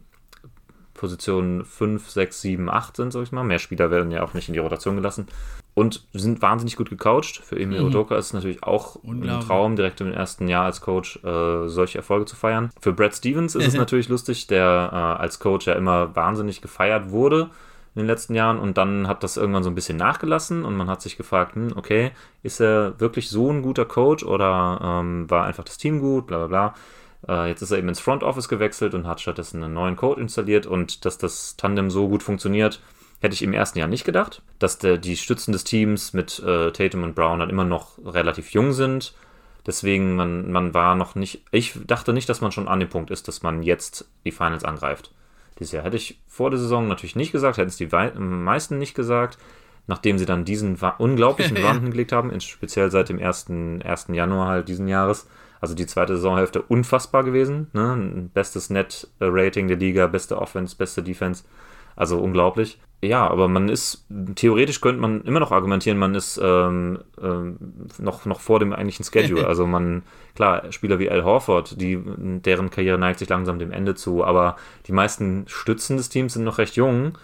Positionen 0.93 1.65
5, 1.65 2.09
6, 2.09 2.41
7, 2.41 2.69
8 2.69 2.95
sind, 2.95 3.11
sag 3.11 3.23
ich 3.23 3.31
mal. 3.31 3.43
Mehr 3.43 3.59
Spieler 3.59 3.89
werden 3.89 4.11
ja 4.11 4.23
auch 4.23 4.33
nicht 4.33 4.49
in 4.49 4.53
die 4.53 4.59
Rotation 4.59 4.95
gelassen. 4.95 5.27
Und 5.73 6.05
sind 6.13 6.41
wahnsinnig 6.41 6.75
gut 6.75 6.89
gecoacht. 6.89 7.37
Für 7.37 7.57
Emil 7.57 7.79
mhm. 7.79 7.87
Odoka 7.87 8.17
ist 8.17 8.27
es 8.27 8.33
natürlich 8.33 8.61
auch 8.61 9.01
ein 9.03 9.23
Traum, 9.39 9.77
direkt 9.77 10.01
im 10.01 10.11
ersten 10.11 10.49
Jahr 10.49 10.65
als 10.65 10.81
Coach 10.81 11.17
äh, 11.23 11.67
solche 11.69 11.97
Erfolge 11.97 12.25
zu 12.25 12.35
feiern. 12.35 12.71
Für 12.81 12.91
Brad 12.91 13.15
Stevens 13.15 13.55
ist 13.55 13.67
es 13.67 13.73
natürlich 13.75 14.09
lustig, 14.09 14.47
der 14.47 14.89
äh, 14.91 14.95
als 15.21 15.39
Coach 15.39 15.67
ja 15.67 15.73
immer 15.73 16.13
wahnsinnig 16.15 16.61
gefeiert 16.61 17.09
wurde 17.09 17.49
in 17.93 17.99
den 17.99 18.07
letzten 18.07 18.35
Jahren 18.35 18.57
und 18.57 18.77
dann 18.77 19.07
hat 19.07 19.23
das 19.23 19.37
irgendwann 19.37 19.63
so 19.63 19.69
ein 19.69 19.75
bisschen 19.75 19.97
nachgelassen 19.97 20.63
und 20.63 20.75
man 20.75 20.89
hat 20.89 21.01
sich 21.01 21.17
gefragt, 21.17 21.55
hm, 21.55 21.73
okay, 21.75 22.11
ist 22.41 22.61
er 22.61 22.99
wirklich 22.99 23.29
so 23.29 23.51
ein 23.51 23.61
guter 23.61 23.85
Coach 23.85 24.23
oder 24.23 24.79
ähm, 24.81 25.29
war 25.29 25.45
einfach 25.45 25.65
das 25.65 25.77
Team 25.77 25.99
gut, 25.99 26.27
bla 26.27 26.45
bla 26.45 26.47
bla. 26.47 26.73
Äh, 27.27 27.49
jetzt 27.49 27.61
ist 27.61 27.71
er 27.71 27.77
eben 27.77 27.89
ins 27.89 27.99
Front 27.99 28.23
Office 28.23 28.47
gewechselt 28.47 28.93
und 28.93 29.07
hat 29.07 29.19
stattdessen 29.19 29.63
einen 29.63 29.73
neuen 29.73 29.97
Code 29.97 30.21
installiert 30.21 30.65
und 30.65 31.05
dass 31.05 31.17
das 31.17 31.57
Tandem 31.57 31.91
so 31.91 32.07
gut 32.07 32.23
funktioniert, 32.23 32.81
hätte 33.19 33.33
ich 33.33 33.43
im 33.43 33.53
ersten 33.53 33.79
Jahr 33.79 33.89
nicht 33.89 34.05
gedacht. 34.05 34.41
Dass 34.57 34.77
der, 34.77 34.97
die 34.97 35.17
Stützen 35.17 35.51
des 35.51 35.65
Teams 35.65 36.13
mit 36.13 36.39
äh, 36.39 36.71
Tatum 36.71 37.03
und 37.03 37.15
Brown 37.15 37.39
dann 37.39 37.49
immer 37.49 37.65
noch 37.65 37.97
relativ 38.05 38.51
jung 38.51 38.71
sind. 38.71 39.13
Deswegen, 39.65 40.15
man, 40.15 40.51
man 40.51 40.73
war 40.73 40.95
noch 40.95 41.13
nicht, 41.15 41.43
ich 41.51 41.73
dachte 41.85 42.13
nicht, 42.13 42.27
dass 42.29 42.41
man 42.41 42.51
schon 42.51 42.67
an 42.67 42.79
dem 42.79 42.89
Punkt 42.89 43.11
ist, 43.11 43.27
dass 43.27 43.43
man 43.43 43.61
jetzt 43.61 44.09
die 44.25 44.31
Finals 44.31 44.63
angreift. 44.63 45.11
Dieses 45.61 45.71
Jahr 45.71 45.85
hätte 45.85 45.95
ich 45.95 46.19
vor 46.27 46.49
der 46.49 46.59
Saison 46.59 46.89
natürlich 46.89 47.15
nicht 47.15 47.31
gesagt, 47.31 47.57
hätten 47.57 47.69
es 47.69 47.77
die 47.77 47.87
meisten 47.87 48.77
nicht 48.77 48.95
gesagt 48.95 49.37
nachdem 49.87 50.17
sie 50.17 50.25
dann 50.25 50.45
diesen 50.45 50.77
unglaublichen 50.97 51.57
Run 51.65 51.81
hingelegt 51.81 52.11
haben, 52.11 52.39
speziell 52.39 52.91
seit 52.91 53.09
dem 53.09 53.19
1. 53.19 53.47
1. 53.83 54.07
Januar 54.11 54.47
halt 54.47 54.67
diesen 54.67 54.87
Jahres, 54.87 55.27
also 55.59 55.75
die 55.75 55.85
zweite 55.85 56.15
Saisonhälfte 56.15 56.61
unfassbar 56.61 57.23
gewesen. 57.23 57.67
Ne? 57.73 58.29
Bestes 58.33 58.69
Net-Rating 58.69 59.67
der 59.67 59.77
Liga, 59.77 60.07
beste 60.07 60.39
Offense, 60.39 60.75
beste 60.75 61.03
Defense. 61.03 61.43
Also 61.95 62.19
unglaublich. 62.19 62.79
Ja, 63.03 63.27
aber 63.27 63.47
man 63.47 63.67
ist, 63.67 64.05
theoretisch 64.35 64.79
könnte 64.79 65.01
man 65.01 65.23
immer 65.23 65.39
noch 65.39 65.51
argumentieren, 65.51 65.97
man 65.97 66.15
ist 66.15 66.39
ähm, 66.41 66.99
ähm, 67.21 67.57
noch, 67.97 68.25
noch 68.25 68.39
vor 68.39 68.59
dem 68.59 68.73
eigentlichen 68.73 69.03
Schedule. 69.03 69.45
Also 69.47 69.67
man, 69.67 70.03
klar, 70.35 70.71
Spieler 70.71 70.99
wie 70.99 71.09
Al 71.09 71.23
Horford, 71.23 71.79
die, 71.79 72.01
deren 72.05 72.69
Karriere 72.69 72.97
neigt 72.97 73.19
sich 73.19 73.29
langsam 73.29 73.59
dem 73.59 73.71
Ende 73.71 73.95
zu, 73.95 74.23
aber 74.23 74.55
die 74.87 74.91
meisten 74.91 75.45
Stützen 75.47 75.97
des 75.97 76.09
Teams 76.09 76.33
sind 76.33 76.43
noch 76.43 76.57
recht 76.57 76.75
jung. 76.75 77.17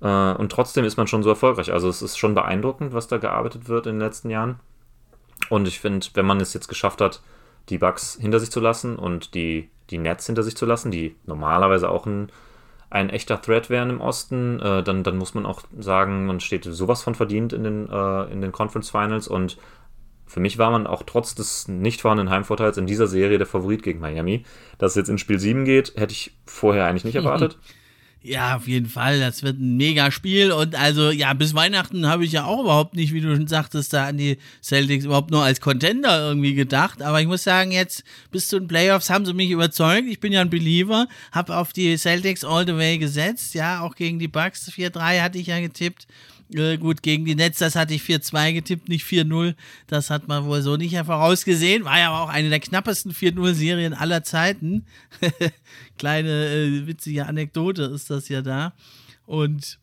Äh, 0.00 0.32
und 0.32 0.50
trotzdem 0.52 0.84
ist 0.84 0.96
man 0.96 1.06
schon 1.06 1.22
so 1.22 1.30
erfolgreich. 1.30 1.72
Also 1.72 1.88
es 1.88 2.02
ist 2.02 2.18
schon 2.18 2.34
beeindruckend, 2.34 2.92
was 2.92 3.08
da 3.08 3.18
gearbeitet 3.18 3.68
wird 3.68 3.86
in 3.86 3.94
den 3.94 4.06
letzten 4.06 4.30
Jahren. 4.30 4.60
Und 5.48 5.66
ich 5.66 5.80
finde, 5.80 6.06
wenn 6.14 6.26
man 6.26 6.40
es 6.40 6.54
jetzt 6.54 6.68
geschafft 6.68 7.00
hat, 7.00 7.22
die 7.68 7.78
Bugs 7.78 8.18
hinter 8.20 8.40
sich 8.40 8.50
zu 8.50 8.60
lassen 8.60 8.96
und 8.96 9.34
die, 9.34 9.68
die 9.90 9.98
Nets 9.98 10.26
hinter 10.26 10.42
sich 10.42 10.56
zu 10.56 10.66
lassen, 10.66 10.90
die 10.90 11.16
normalerweise 11.26 11.88
auch 11.88 12.06
ein 12.06 12.30
ein 12.90 13.08
echter 13.08 13.40
Threat 13.40 13.70
wären 13.70 13.88
im 13.88 14.00
Osten, 14.00 14.60
äh, 14.60 14.82
dann, 14.82 15.04
dann 15.04 15.16
muss 15.16 15.34
man 15.34 15.46
auch 15.46 15.62
sagen, 15.78 16.26
man 16.26 16.40
steht 16.40 16.64
sowas 16.64 17.02
von 17.02 17.14
verdient 17.14 17.52
in 17.52 17.62
den, 17.62 17.88
äh, 17.88 18.24
in 18.24 18.40
den 18.40 18.50
Conference 18.50 18.90
Finals 18.90 19.28
und 19.28 19.56
für 20.30 20.38
mich 20.38 20.58
war 20.58 20.70
man 20.70 20.86
auch 20.86 21.02
trotz 21.04 21.34
des 21.34 21.66
nicht 21.66 22.00
vorhandenen 22.00 22.32
Heimvorteils 22.32 22.76
in 22.76 22.86
dieser 22.86 23.08
Serie 23.08 23.38
der 23.38 23.48
Favorit 23.48 23.82
gegen 23.82 23.98
Miami. 23.98 24.44
Dass 24.78 24.92
es 24.92 24.96
jetzt 24.96 25.08
in 25.08 25.18
Spiel 25.18 25.40
7 25.40 25.64
geht, 25.64 25.94
hätte 25.96 26.12
ich 26.12 26.32
vorher 26.46 26.86
eigentlich 26.86 27.04
nicht 27.04 27.14
erwartet. 27.16 27.58
Ja, 28.22 28.54
auf 28.54 28.68
jeden 28.68 28.86
Fall. 28.86 29.18
Das 29.18 29.42
wird 29.42 29.58
ein 29.58 29.76
mega 29.76 30.12
Spiel. 30.12 30.52
Und 30.52 30.76
also, 30.76 31.10
ja, 31.10 31.32
bis 31.32 31.54
Weihnachten 31.54 32.06
habe 32.06 32.24
ich 32.24 32.30
ja 32.30 32.44
auch 32.44 32.60
überhaupt 32.60 32.94
nicht, 32.94 33.12
wie 33.12 33.20
du 33.20 33.34
schon 33.34 33.48
sagtest, 33.48 33.92
da 33.92 34.06
an 34.06 34.18
die 34.18 34.36
Celtics 34.62 35.04
überhaupt 35.04 35.32
nur 35.32 35.42
als 35.42 35.60
Contender 35.60 36.28
irgendwie 36.28 36.54
gedacht. 36.54 37.02
Aber 37.02 37.20
ich 37.20 37.26
muss 37.26 37.42
sagen, 37.42 37.72
jetzt 37.72 38.04
bis 38.30 38.46
zu 38.46 38.60
den 38.60 38.68
Playoffs 38.68 39.10
haben 39.10 39.26
sie 39.26 39.32
mich 39.32 39.50
überzeugt. 39.50 40.06
Ich 40.06 40.20
bin 40.20 40.32
ja 40.32 40.42
ein 40.42 40.50
Believer, 40.50 41.08
habe 41.32 41.56
auf 41.56 41.72
die 41.72 41.96
Celtics 41.96 42.44
all 42.44 42.66
the 42.66 42.76
way 42.76 42.98
gesetzt. 42.98 43.54
Ja, 43.54 43.80
auch 43.80 43.96
gegen 43.96 44.20
die 44.20 44.28
Bucks 44.28 44.70
4-3 44.70 45.22
hatte 45.22 45.38
ich 45.38 45.48
ja 45.48 45.58
getippt. 45.58 46.06
Äh, 46.54 46.78
gut, 46.78 47.02
gegen 47.02 47.24
die 47.24 47.34
Nets, 47.34 47.58
das 47.58 47.76
hatte 47.76 47.94
ich 47.94 48.02
4-2 48.02 48.52
getippt, 48.52 48.88
nicht 48.88 49.04
4-0. 49.04 49.54
Das 49.86 50.10
hat 50.10 50.28
man 50.28 50.44
wohl 50.44 50.62
so 50.62 50.76
nicht 50.76 50.96
vorausgesehen. 50.96 51.84
War 51.84 51.98
ja 51.98 52.10
aber 52.10 52.24
auch 52.24 52.28
eine 52.28 52.48
der 52.50 52.60
knappesten 52.60 53.12
4-0-Serien 53.12 53.94
aller 53.94 54.22
Zeiten. 54.24 54.86
Kleine 55.98 56.46
äh, 56.46 56.86
witzige 56.86 57.26
Anekdote 57.26 57.82
ist 57.84 58.10
das 58.10 58.28
ja 58.28 58.42
da. 58.42 58.72
Und 59.26 59.78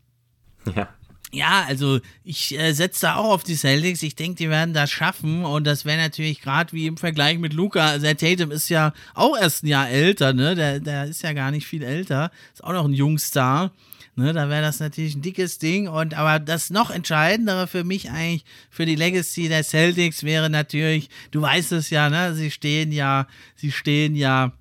ja. 0.76 0.90
Ja, 1.34 1.66
also 1.68 2.00
ich 2.24 2.58
äh, 2.58 2.72
setze 2.72 3.02
da 3.02 3.16
auch 3.16 3.34
auf 3.34 3.44
die 3.44 3.56
Celtics. 3.56 4.02
Ich 4.02 4.16
denke, 4.16 4.38
die 4.38 4.50
werden 4.50 4.74
das 4.74 4.90
schaffen. 4.90 5.44
Und 5.44 5.66
das 5.66 5.84
wäre 5.84 5.98
natürlich 5.98 6.42
gerade 6.42 6.72
wie 6.72 6.88
im 6.88 6.96
Vergleich 6.96 7.38
mit 7.38 7.54
Luca. 7.54 7.88
Also 7.88 8.06
der 8.06 8.18
Tatum 8.18 8.52
ist 8.52 8.70
ja 8.70 8.94
auch 9.14 9.38
erst 9.38 9.64
ein 9.64 9.68
Jahr 9.68 9.90
älter, 9.90 10.32
ne? 10.34 10.56
Der, 10.56 10.80
der 10.80 11.06
ist 11.06 11.24
ja 11.24 11.34
gar 11.34 11.52
nicht 11.52 11.68
viel 11.68 11.84
älter. 11.84 12.32
Ist 12.54 12.64
auch 12.64 12.72
noch 12.72 12.86
ein 12.86 12.94
Jungstar. 12.94 13.72
Ne, 14.20 14.34
da 14.34 14.50
wäre 14.50 14.64
das 14.64 14.80
natürlich 14.80 15.14
ein 15.16 15.22
dickes 15.22 15.60
Ding. 15.60 15.88
Und 15.88 16.16
aber 16.16 16.40
das 16.40 16.72
noch 16.72 16.90
entscheidendere 16.90 17.68
für 17.68 17.84
mich 17.84 18.10
eigentlich 18.10 18.46
für 18.72 18.88
die 18.88 18.96
Legacy 18.96 19.48
der 19.48 19.64
Celtics 19.64 20.24
wäre 20.24 20.50
natürlich, 20.50 21.10
du 21.30 21.44
weißt 21.44 21.74
es 21.74 21.92
ja, 21.92 22.10
ne, 22.10 22.34
sie 22.34 22.50
stehen 22.50 22.92
ja, 22.92 23.28
sie 23.56 23.72
stehen 23.72 24.16
ja 24.16 24.54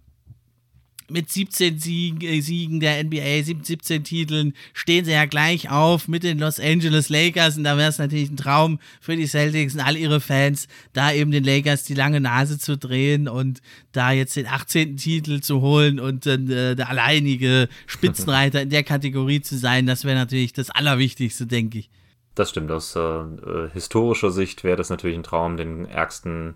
mit 1.09 1.31
17 1.31 1.79
Siegen, 1.79 2.21
äh, 2.21 2.41
Siegen 2.41 2.81
der 2.81 3.03
NBA, 3.03 3.43
17 3.43 4.05
Titeln, 4.05 4.55
stehen 4.73 5.05
sie 5.05 5.13
ja 5.13 5.25
gleich 5.27 5.71
auf 5.71 6.09
mit 6.09 6.23
den 6.23 6.39
Los 6.39 6.61
Angeles 6.61 7.09
Lakers 7.09 7.57
und 7.57 7.65
da 7.65 7.77
wäre 7.77 7.89
es 7.89 7.99
natürlich 7.99 8.31
ein 8.31 8.37
Traum 8.37 8.79
für 9.01 9.17
die 9.17 9.27
Celtics 9.27 9.75
und 9.75 9.81
all 9.81 9.97
ihre 9.97 10.21
Fans, 10.21 10.69
da 10.93 11.13
eben 11.13 11.31
den 11.31 11.45
Lakers 11.45 11.85
die 11.85 11.95
lange 11.95 12.21
Nase 12.21 12.59
zu 12.59 12.77
drehen 12.77 13.29
und 13.29 13.61
da 13.93 14.13
jetzt 14.13 14.37
den 14.37 14.47
18. 14.47 14.97
Titel 14.97 15.41
zu 15.41 15.61
holen 15.61 16.01
und 16.01 16.27
dann 16.27 16.51
äh, 16.51 16.75
der 16.75 16.89
alleinige 16.89 17.69
Spitzenreiter 17.87 18.63
in 18.63 18.71
der 18.71 18.85
Kategorie 18.85 19.41
zu 19.41 19.57
sein, 19.57 19.87
das 19.87 20.05
wäre 20.05 20.17
natürlich 20.17 20.53
das 20.53 20.71
Allerwichtigste, 20.71 21.47
denke 21.47 21.79
ich. 21.79 21.91
Das 22.35 22.51
stimmt, 22.51 22.71
aus 22.71 22.95
äh, 22.97 23.01
äh 23.01 23.71
historischer 23.73 24.31
Sicht 24.31 24.63
wäre 24.63 24.77
das 24.77 24.91
natürlich 24.91 25.17
ein 25.17 25.23
Traum, 25.23 25.57
den 25.57 25.87
ärgsten 25.87 26.55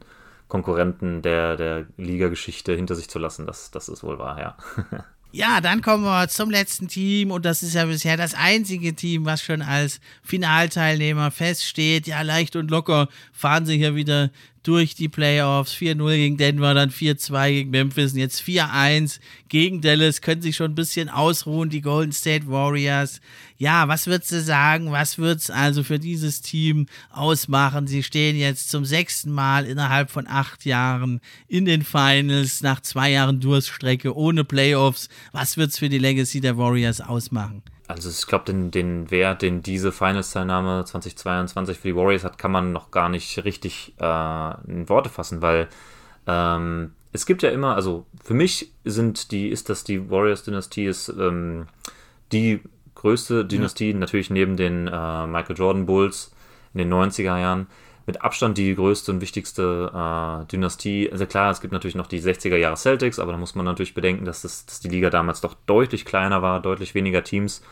Konkurrenten 0.50 1.22
der, 1.22 1.56
der 1.56 1.86
Liga-Geschichte 1.96 2.74
hinter 2.74 2.94
sich 2.94 3.08
zu 3.08 3.18
lassen. 3.18 3.46
Das, 3.46 3.70
das 3.70 3.88
ist 3.88 4.02
wohl 4.02 4.18
wahr, 4.18 4.38
ja. 4.38 4.56
Ja, 5.32 5.60
dann 5.60 5.80
kommen 5.80 6.02
wir 6.02 6.26
zum 6.26 6.50
letzten 6.50 6.88
Team 6.88 7.30
und 7.30 7.44
das 7.44 7.62
ist 7.62 7.74
ja 7.74 7.84
bisher 7.84 8.16
das 8.16 8.34
einzige 8.34 8.96
Team, 8.96 9.26
was 9.26 9.40
schon 9.40 9.62
als 9.62 10.00
Finalteilnehmer 10.24 11.30
feststeht. 11.30 12.08
Ja, 12.08 12.22
leicht 12.22 12.56
und 12.56 12.68
locker 12.68 13.08
fahren 13.32 13.64
sie 13.64 13.76
hier 13.76 13.94
wieder 13.94 14.30
durch 14.62 14.94
die 14.94 15.08
Playoffs. 15.08 15.74
4-0 15.74 16.16
gegen 16.16 16.36
Denver, 16.36 16.74
dann 16.74 16.90
4-2 16.90 17.50
gegen 17.50 17.70
Memphis 17.70 18.12
und 18.12 18.18
jetzt 18.18 18.42
4-1 18.42 19.20
gegen 19.48 19.80
Dallas. 19.80 20.20
Können 20.20 20.42
sich 20.42 20.56
schon 20.56 20.72
ein 20.72 20.74
bisschen 20.74 21.08
ausruhen, 21.08 21.70
die 21.70 21.80
Golden 21.80 22.12
State 22.12 22.46
Warriors. 22.48 23.20
Ja, 23.56 23.88
was 23.88 24.06
würdest 24.06 24.32
du 24.32 24.40
sagen? 24.40 24.92
Was 24.92 25.18
wird's 25.18 25.50
also 25.50 25.82
für 25.82 25.98
dieses 25.98 26.40
Team 26.40 26.86
ausmachen? 27.10 27.86
Sie 27.86 28.02
stehen 28.02 28.36
jetzt 28.36 28.70
zum 28.70 28.84
sechsten 28.84 29.30
Mal 29.30 29.66
innerhalb 29.66 30.10
von 30.10 30.26
acht 30.26 30.64
Jahren 30.64 31.20
in 31.48 31.64
den 31.64 31.82
Finals 31.82 32.62
nach 32.62 32.80
zwei 32.80 33.10
Jahren 33.10 33.40
Durststrecke 33.40 34.16
ohne 34.16 34.44
Playoffs. 34.44 35.08
Was 35.32 35.56
wird's 35.56 35.78
für 35.78 35.88
die 35.88 35.98
Legacy 35.98 36.40
der 36.40 36.56
Warriors 36.56 37.00
ausmachen? 37.00 37.62
Also 37.90 38.08
ich 38.08 38.26
glaube, 38.26 38.44
den, 38.44 38.70
den 38.70 39.10
Wert, 39.10 39.42
den 39.42 39.62
diese 39.62 39.90
Finals-Teilnahme 39.90 40.84
2022 40.84 41.78
für 41.78 41.88
die 41.88 41.96
Warriors 41.96 42.22
hat, 42.22 42.38
kann 42.38 42.52
man 42.52 42.72
noch 42.72 42.90
gar 42.90 43.08
nicht 43.08 43.44
richtig 43.44 43.94
äh, 43.98 44.54
in 44.70 44.88
Worte 44.88 45.10
fassen, 45.10 45.42
weil 45.42 45.68
ähm, 46.26 46.92
es 47.12 47.26
gibt 47.26 47.42
ja 47.42 47.50
immer, 47.50 47.74
also 47.74 48.06
für 48.22 48.34
mich 48.34 48.72
sind 48.84 49.32
die, 49.32 49.48
ist 49.48 49.68
das 49.68 49.82
die 49.82 50.08
Warriors-Dynastie 50.08 50.86
ist 50.86 51.08
ähm, 51.08 51.66
die 52.30 52.60
größte 52.94 53.44
Dynastie, 53.44 53.90
ja. 53.90 53.98
natürlich 53.98 54.30
neben 54.30 54.56
den 54.56 54.86
äh, 54.86 55.26
Michael 55.26 55.56
Jordan 55.56 55.86
Bulls 55.86 56.30
in 56.72 56.78
den 56.78 56.92
90er 56.92 57.38
Jahren 57.38 57.66
mit 58.10 58.22
Abstand 58.22 58.58
die 58.58 58.74
größte 58.74 59.12
und 59.12 59.20
wichtigste 59.20 59.92
äh, 59.94 60.44
Dynastie. 60.50 61.08
Also 61.12 61.26
klar, 61.26 61.52
es 61.52 61.60
gibt 61.60 61.72
natürlich 61.72 61.94
noch 61.94 62.08
die 62.08 62.20
60er 62.20 62.56
Jahre 62.56 62.76
Celtics, 62.76 63.20
aber 63.20 63.30
da 63.30 63.38
muss 63.38 63.54
man 63.54 63.64
natürlich 63.64 63.94
bedenken, 63.94 64.24
dass, 64.24 64.42
das, 64.42 64.66
dass 64.66 64.80
die 64.80 64.88
Liga 64.88 65.10
damals 65.10 65.40
doch 65.40 65.54
deutlich 65.66 66.04
kleiner 66.04 66.42
war, 66.42 66.60
deutlich 66.60 66.96
weniger 66.96 67.22
Teams. 67.22 67.62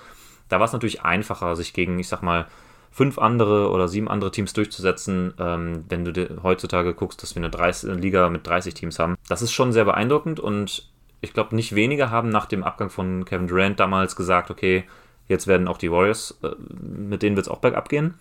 Da 0.49 0.61
war 0.61 0.67
es 0.67 0.73
natürlich 0.73 1.03
einfacher, 1.03 1.57
sich 1.57 1.73
gegen, 1.73 1.99
ich 1.99 2.07
sag 2.07 2.23
mal, 2.23 2.47
fünf 2.93 3.19
andere 3.19 3.71
oder 3.71 3.89
sieben 3.89 4.07
andere 4.07 4.31
Teams 4.31 4.53
durchzusetzen, 4.53 5.35
ähm, 5.41 5.85
wenn 5.89 6.05
du 6.05 6.41
heutzutage 6.45 6.95
guckst, 6.95 7.21
dass 7.21 7.35
wir 7.35 7.41
eine, 7.41 7.51
30, 7.51 7.91
eine 7.91 8.01
Liga 8.01 8.29
mit 8.29 8.47
30 8.47 8.75
Teams 8.75 9.01
haben. 9.01 9.17
Das 9.29 9.43
ist 9.43 9.51
schon 9.51 9.73
sehr 9.73 9.87
beeindruckend 9.87 10.39
und 10.39 10.89
ich 11.21 11.33
glaube, 11.33 11.57
nicht 11.57 11.75
wenige 11.75 12.13
haben 12.13 12.29
nach 12.29 12.47
dem 12.47 12.63
Abgang 12.63 12.91
von 12.91 13.25
Kevin 13.25 13.49
Durant 13.49 13.81
damals 13.81 14.15
gesagt, 14.15 14.53
okay, 14.53 14.85
jetzt 15.27 15.49
werden 15.49 15.67
auch 15.67 15.79
die 15.79 15.91
Warriors, 15.91 16.39
äh, 16.45 16.51
mit 16.81 17.25
denen 17.25 17.35
wird 17.35 17.47
es 17.47 17.53
auch 17.53 17.59
bergab 17.59 17.89
gehen. 17.89 18.15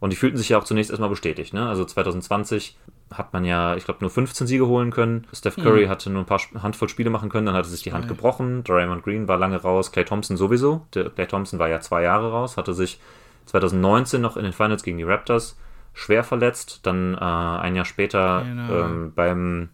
Und 0.00 0.10
die 0.10 0.16
fühlten 0.16 0.38
sich 0.38 0.48
ja 0.48 0.58
auch 0.58 0.64
zunächst 0.64 0.90
erstmal 0.90 1.10
bestätigt. 1.10 1.52
Ne? 1.52 1.68
Also 1.68 1.84
2020 1.84 2.76
hat 3.12 3.32
man 3.32 3.44
ja, 3.44 3.76
ich 3.76 3.84
glaube, 3.84 4.00
nur 4.00 4.10
15 4.10 4.46
Siege 4.46 4.66
holen 4.66 4.90
können. 4.90 5.26
Steph 5.32 5.56
Curry 5.56 5.86
mhm. 5.86 5.90
hatte 5.90 6.10
nur 6.10 6.22
ein 6.22 6.26
paar 6.26 6.40
Handvoll 6.62 6.88
Spiele 6.88 7.10
machen 7.10 7.28
können, 7.28 7.46
dann 7.46 7.54
hatte 7.54 7.68
sich 7.68 7.82
die 7.82 7.92
Hand 7.92 8.08
gebrochen. 8.08 8.64
Draymond 8.64 9.02
Green 9.02 9.28
war 9.28 9.36
lange 9.36 9.56
raus, 9.58 9.92
Clay 9.92 10.04
Thompson 10.04 10.36
sowieso. 10.36 10.86
Der 10.94 11.10
Clay 11.10 11.26
Thompson 11.26 11.58
war 11.58 11.68
ja 11.68 11.80
zwei 11.80 12.02
Jahre 12.02 12.30
raus, 12.30 12.56
hatte 12.56 12.72
sich 12.72 13.00
2019 13.46 14.20
noch 14.20 14.36
in 14.36 14.44
den 14.44 14.52
Finals 14.52 14.82
gegen 14.82 14.98
die 14.98 15.04
Raptors 15.04 15.58
schwer 15.92 16.24
verletzt. 16.24 16.80
Dann 16.84 17.14
äh, 17.14 17.18
ein 17.18 17.74
Jahr 17.74 17.84
später 17.84 18.44
genau. 18.44 18.84
ähm, 18.84 19.12
beim, 19.14 19.68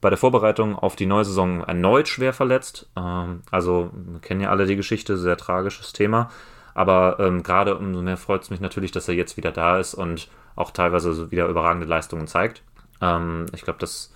bei 0.00 0.10
der 0.10 0.18
Vorbereitung 0.18 0.76
auf 0.76 0.94
die 0.94 1.06
neue 1.06 1.24
Saison 1.24 1.64
erneut 1.64 2.08
schwer 2.08 2.34
verletzt. 2.34 2.90
Ähm, 2.96 3.40
also, 3.50 3.90
wir 3.94 4.20
kennen 4.20 4.42
ja 4.42 4.50
alle 4.50 4.66
die 4.66 4.76
Geschichte, 4.76 5.16
sehr 5.16 5.38
tragisches 5.38 5.92
Thema. 5.94 6.30
Aber 6.74 7.16
ähm, 7.20 7.42
gerade 7.42 7.76
umso 7.76 8.02
mehr 8.02 8.16
freut 8.16 8.42
es 8.42 8.50
mich 8.50 8.60
natürlich, 8.60 8.92
dass 8.92 9.08
er 9.08 9.14
jetzt 9.14 9.36
wieder 9.36 9.52
da 9.52 9.78
ist 9.78 9.94
und 9.94 10.28
auch 10.56 10.70
teilweise 10.70 11.30
wieder 11.30 11.46
überragende 11.46 11.86
Leistungen 11.86 12.26
zeigt. 12.26 12.62
Ähm, 13.00 13.46
ich 13.54 13.62
glaube, 13.62 13.78
das 13.78 14.14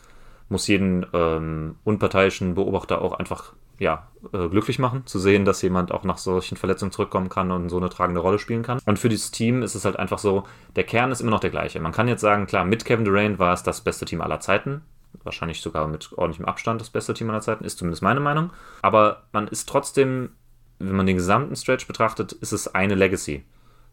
muss 0.49 0.66
jeden 0.69 1.07
ähm, 1.12 1.77
unparteiischen 1.85 2.55
Beobachter 2.55 3.03
auch 3.03 3.12
einfach 3.12 3.53
ja, 3.79 4.09
äh, 4.33 4.49
glücklich 4.49 4.79
machen, 4.79 5.07
zu 5.07 5.19
sehen, 5.19 5.45
dass 5.45 5.62
jemand 5.62 5.92
auch 5.92 6.05
nach 6.05 6.19
solchen 6.19 6.57
Verletzungen 6.57 6.92
zurückkommen 6.92 7.29
kann 7.29 7.51
und 7.51 7.69
so 7.69 7.77
eine 7.77 7.90
tragende 7.90 8.21
Rolle 8.21 8.38
spielen 8.38 8.62
kann. 8.62 8.81
Und 8.87 8.99
für 8.99 9.09
dieses 9.09 9.31
Team 9.31 9.62
ist 9.62 9.75
es 9.75 9.85
halt 9.85 9.99
einfach 9.99 10.19
so, 10.19 10.45
der 10.77 10.85
Kern 10.85 11.12
ist 11.12 11.21
immer 11.21 11.31
noch 11.31 11.40
der 11.40 11.51
gleiche. 11.51 11.81
Man 11.81 11.92
kann 11.92 12.09
jetzt 12.09 12.23
sagen, 12.23 12.47
klar, 12.47 12.64
mit 12.64 12.85
Kevin 12.85 13.05
Durant 13.05 13.38
war 13.38 13.53
es 13.53 13.62
das 13.62 13.83
beste 13.83 14.05
Team 14.07 14.21
aller 14.21 14.40
Zeiten. 14.40 14.83
Wahrscheinlich 15.25 15.61
sogar 15.61 15.87
mit 15.88 16.12
ordentlichem 16.12 16.47
Abstand 16.47 16.81
das 16.81 16.90
beste 16.90 17.12
Team 17.12 17.29
aller 17.31 17.40
Zeiten, 17.40 17.64
ist 17.64 17.79
zumindest 17.79 18.03
meine 18.03 18.21
Meinung. 18.21 18.51
Aber 18.83 19.25
man 19.33 19.49
ist 19.49 19.69
trotzdem 19.69 20.31
wenn 20.79 20.97
man 20.97 21.07
den 21.07 21.17
gesamten 21.17 21.57
Stretch 21.57 21.87
betrachtet, 21.87 22.33
ist 22.33 22.53
es 22.53 22.69
eine 22.75 22.95
Legacy. 22.95 23.45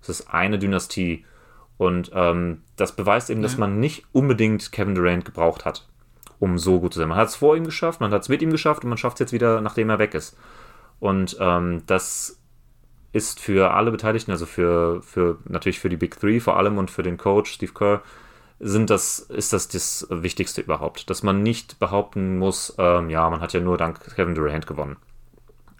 Es 0.02 0.10
ist 0.10 0.34
eine 0.34 0.60
Dynastie. 0.60 1.26
Und 1.78 2.12
ähm, 2.14 2.62
das 2.76 2.96
beweist 2.96 3.30
eben, 3.30 3.42
ja. 3.42 3.48
dass 3.48 3.58
man 3.58 3.80
nicht 3.80 4.06
unbedingt 4.12 4.72
Kevin 4.72 4.96
Durant 4.96 5.26
gebraucht 5.26 5.66
hat, 5.66 5.88
um 6.40 6.58
so 6.58 6.80
gut 6.80 6.94
zu 6.94 7.00
sein. 7.00 7.10
Man 7.10 7.18
hat 7.18 7.30
es 7.30 7.36
vor 7.36 7.56
ihm 7.56 7.64
geschafft, 7.64 8.02
man 8.02 8.12
hat 8.12 8.22
es 8.22 8.30
mit 8.30 8.42
ihm 8.42 8.52
geschafft 8.52 8.84
und 8.84 8.90
man 8.90 8.98
schafft 8.98 9.16
es 9.16 9.20
jetzt 9.22 9.34
wieder, 9.34 9.62
nachdem 9.62 9.90
er 9.90 10.00
weg 10.00 10.14
ist. 10.14 10.38
Und 11.00 11.38
ähm, 11.40 11.84
das 11.88 12.40
ist 13.12 13.40
für 13.40 13.74
alle 13.74 13.92
Beteiligten, 13.92 14.32
also 14.32 14.46
für, 14.46 15.02
für 15.04 15.38
natürlich 15.46 15.80
für 15.80 15.90
die 15.90 15.98
Big 15.98 16.20
Three 16.20 16.40
vor 16.40 16.58
allem 16.58 16.78
und 16.78 16.92
für 16.92 17.04
den 17.04 17.18
Coach 17.18 17.52
Steve 17.54 17.74
Kerr, 17.74 18.02
sind 18.60 18.90
das, 18.90 19.20
ist 19.20 19.52
das 19.52 19.68
das 19.68 20.08
Wichtigste 20.10 20.62
überhaupt. 20.62 21.10
Dass 21.10 21.24
man 21.24 21.44
nicht 21.44 21.80
behaupten 21.80 22.38
muss, 22.38 22.74
ähm, 22.78 23.10
ja, 23.10 23.30
man 23.30 23.42
hat 23.42 23.54
ja 23.54 23.60
nur 23.60 23.78
dank 23.78 24.00
Kevin 24.16 24.36
Durant 24.36 24.68
gewonnen. 24.68 24.98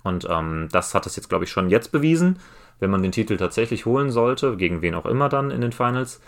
Und 0.04 0.28
ähm, 0.30 0.68
das 0.72 0.94
hat 0.94 1.06
es 1.06 1.16
jetzt, 1.16 1.30
glaube 1.30 1.46
ich, 1.46 1.52
schon 1.52 1.70
jetzt 1.70 1.92
bewiesen. 1.92 2.40
Wenn 2.80 2.90
man 2.90 3.02
den 3.02 3.12
Titel 3.12 3.38
tatsächlich 3.38 3.86
holen 3.86 4.12
sollte, 4.12 4.58
gegen 4.58 4.82
wen 4.82 4.96
auch 4.96 5.06
immer 5.06 5.30
dann 5.30 5.52
in 5.52 5.62
den 5.62 5.72
Finals, 5.72 6.22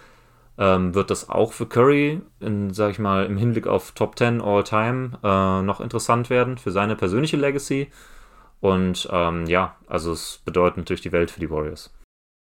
ähm, 0.58 0.96
wird 0.96 1.10
das 1.10 1.30
auch 1.30 1.52
für 1.52 1.66
Curry, 1.66 2.22
in, 2.40 2.74
sag 2.74 2.92
ich 2.92 3.00
mal, 3.00 3.26
im 3.26 3.38
Hinblick 3.38 3.68
auf 3.68 3.92
Top 3.92 4.18
10 4.18 4.42
All-Time 4.42 5.20
äh, 5.22 5.62
noch 5.62 5.82
interessant 5.82 6.30
werden 6.30 6.58
für 6.58 6.72
seine 6.72 6.96
persönliche 6.96 7.38
Legacy. 7.38 7.90
Und 8.62 9.10
ähm, 9.12 9.46
ja, 9.48 9.76
also 9.88 10.14
es 10.14 10.42
bedeutet 10.46 10.78
natürlich 10.78 11.02
die 11.02 11.12
Welt 11.12 11.30
für 11.30 11.42
die 11.42 11.52
Warriors. 11.52 11.94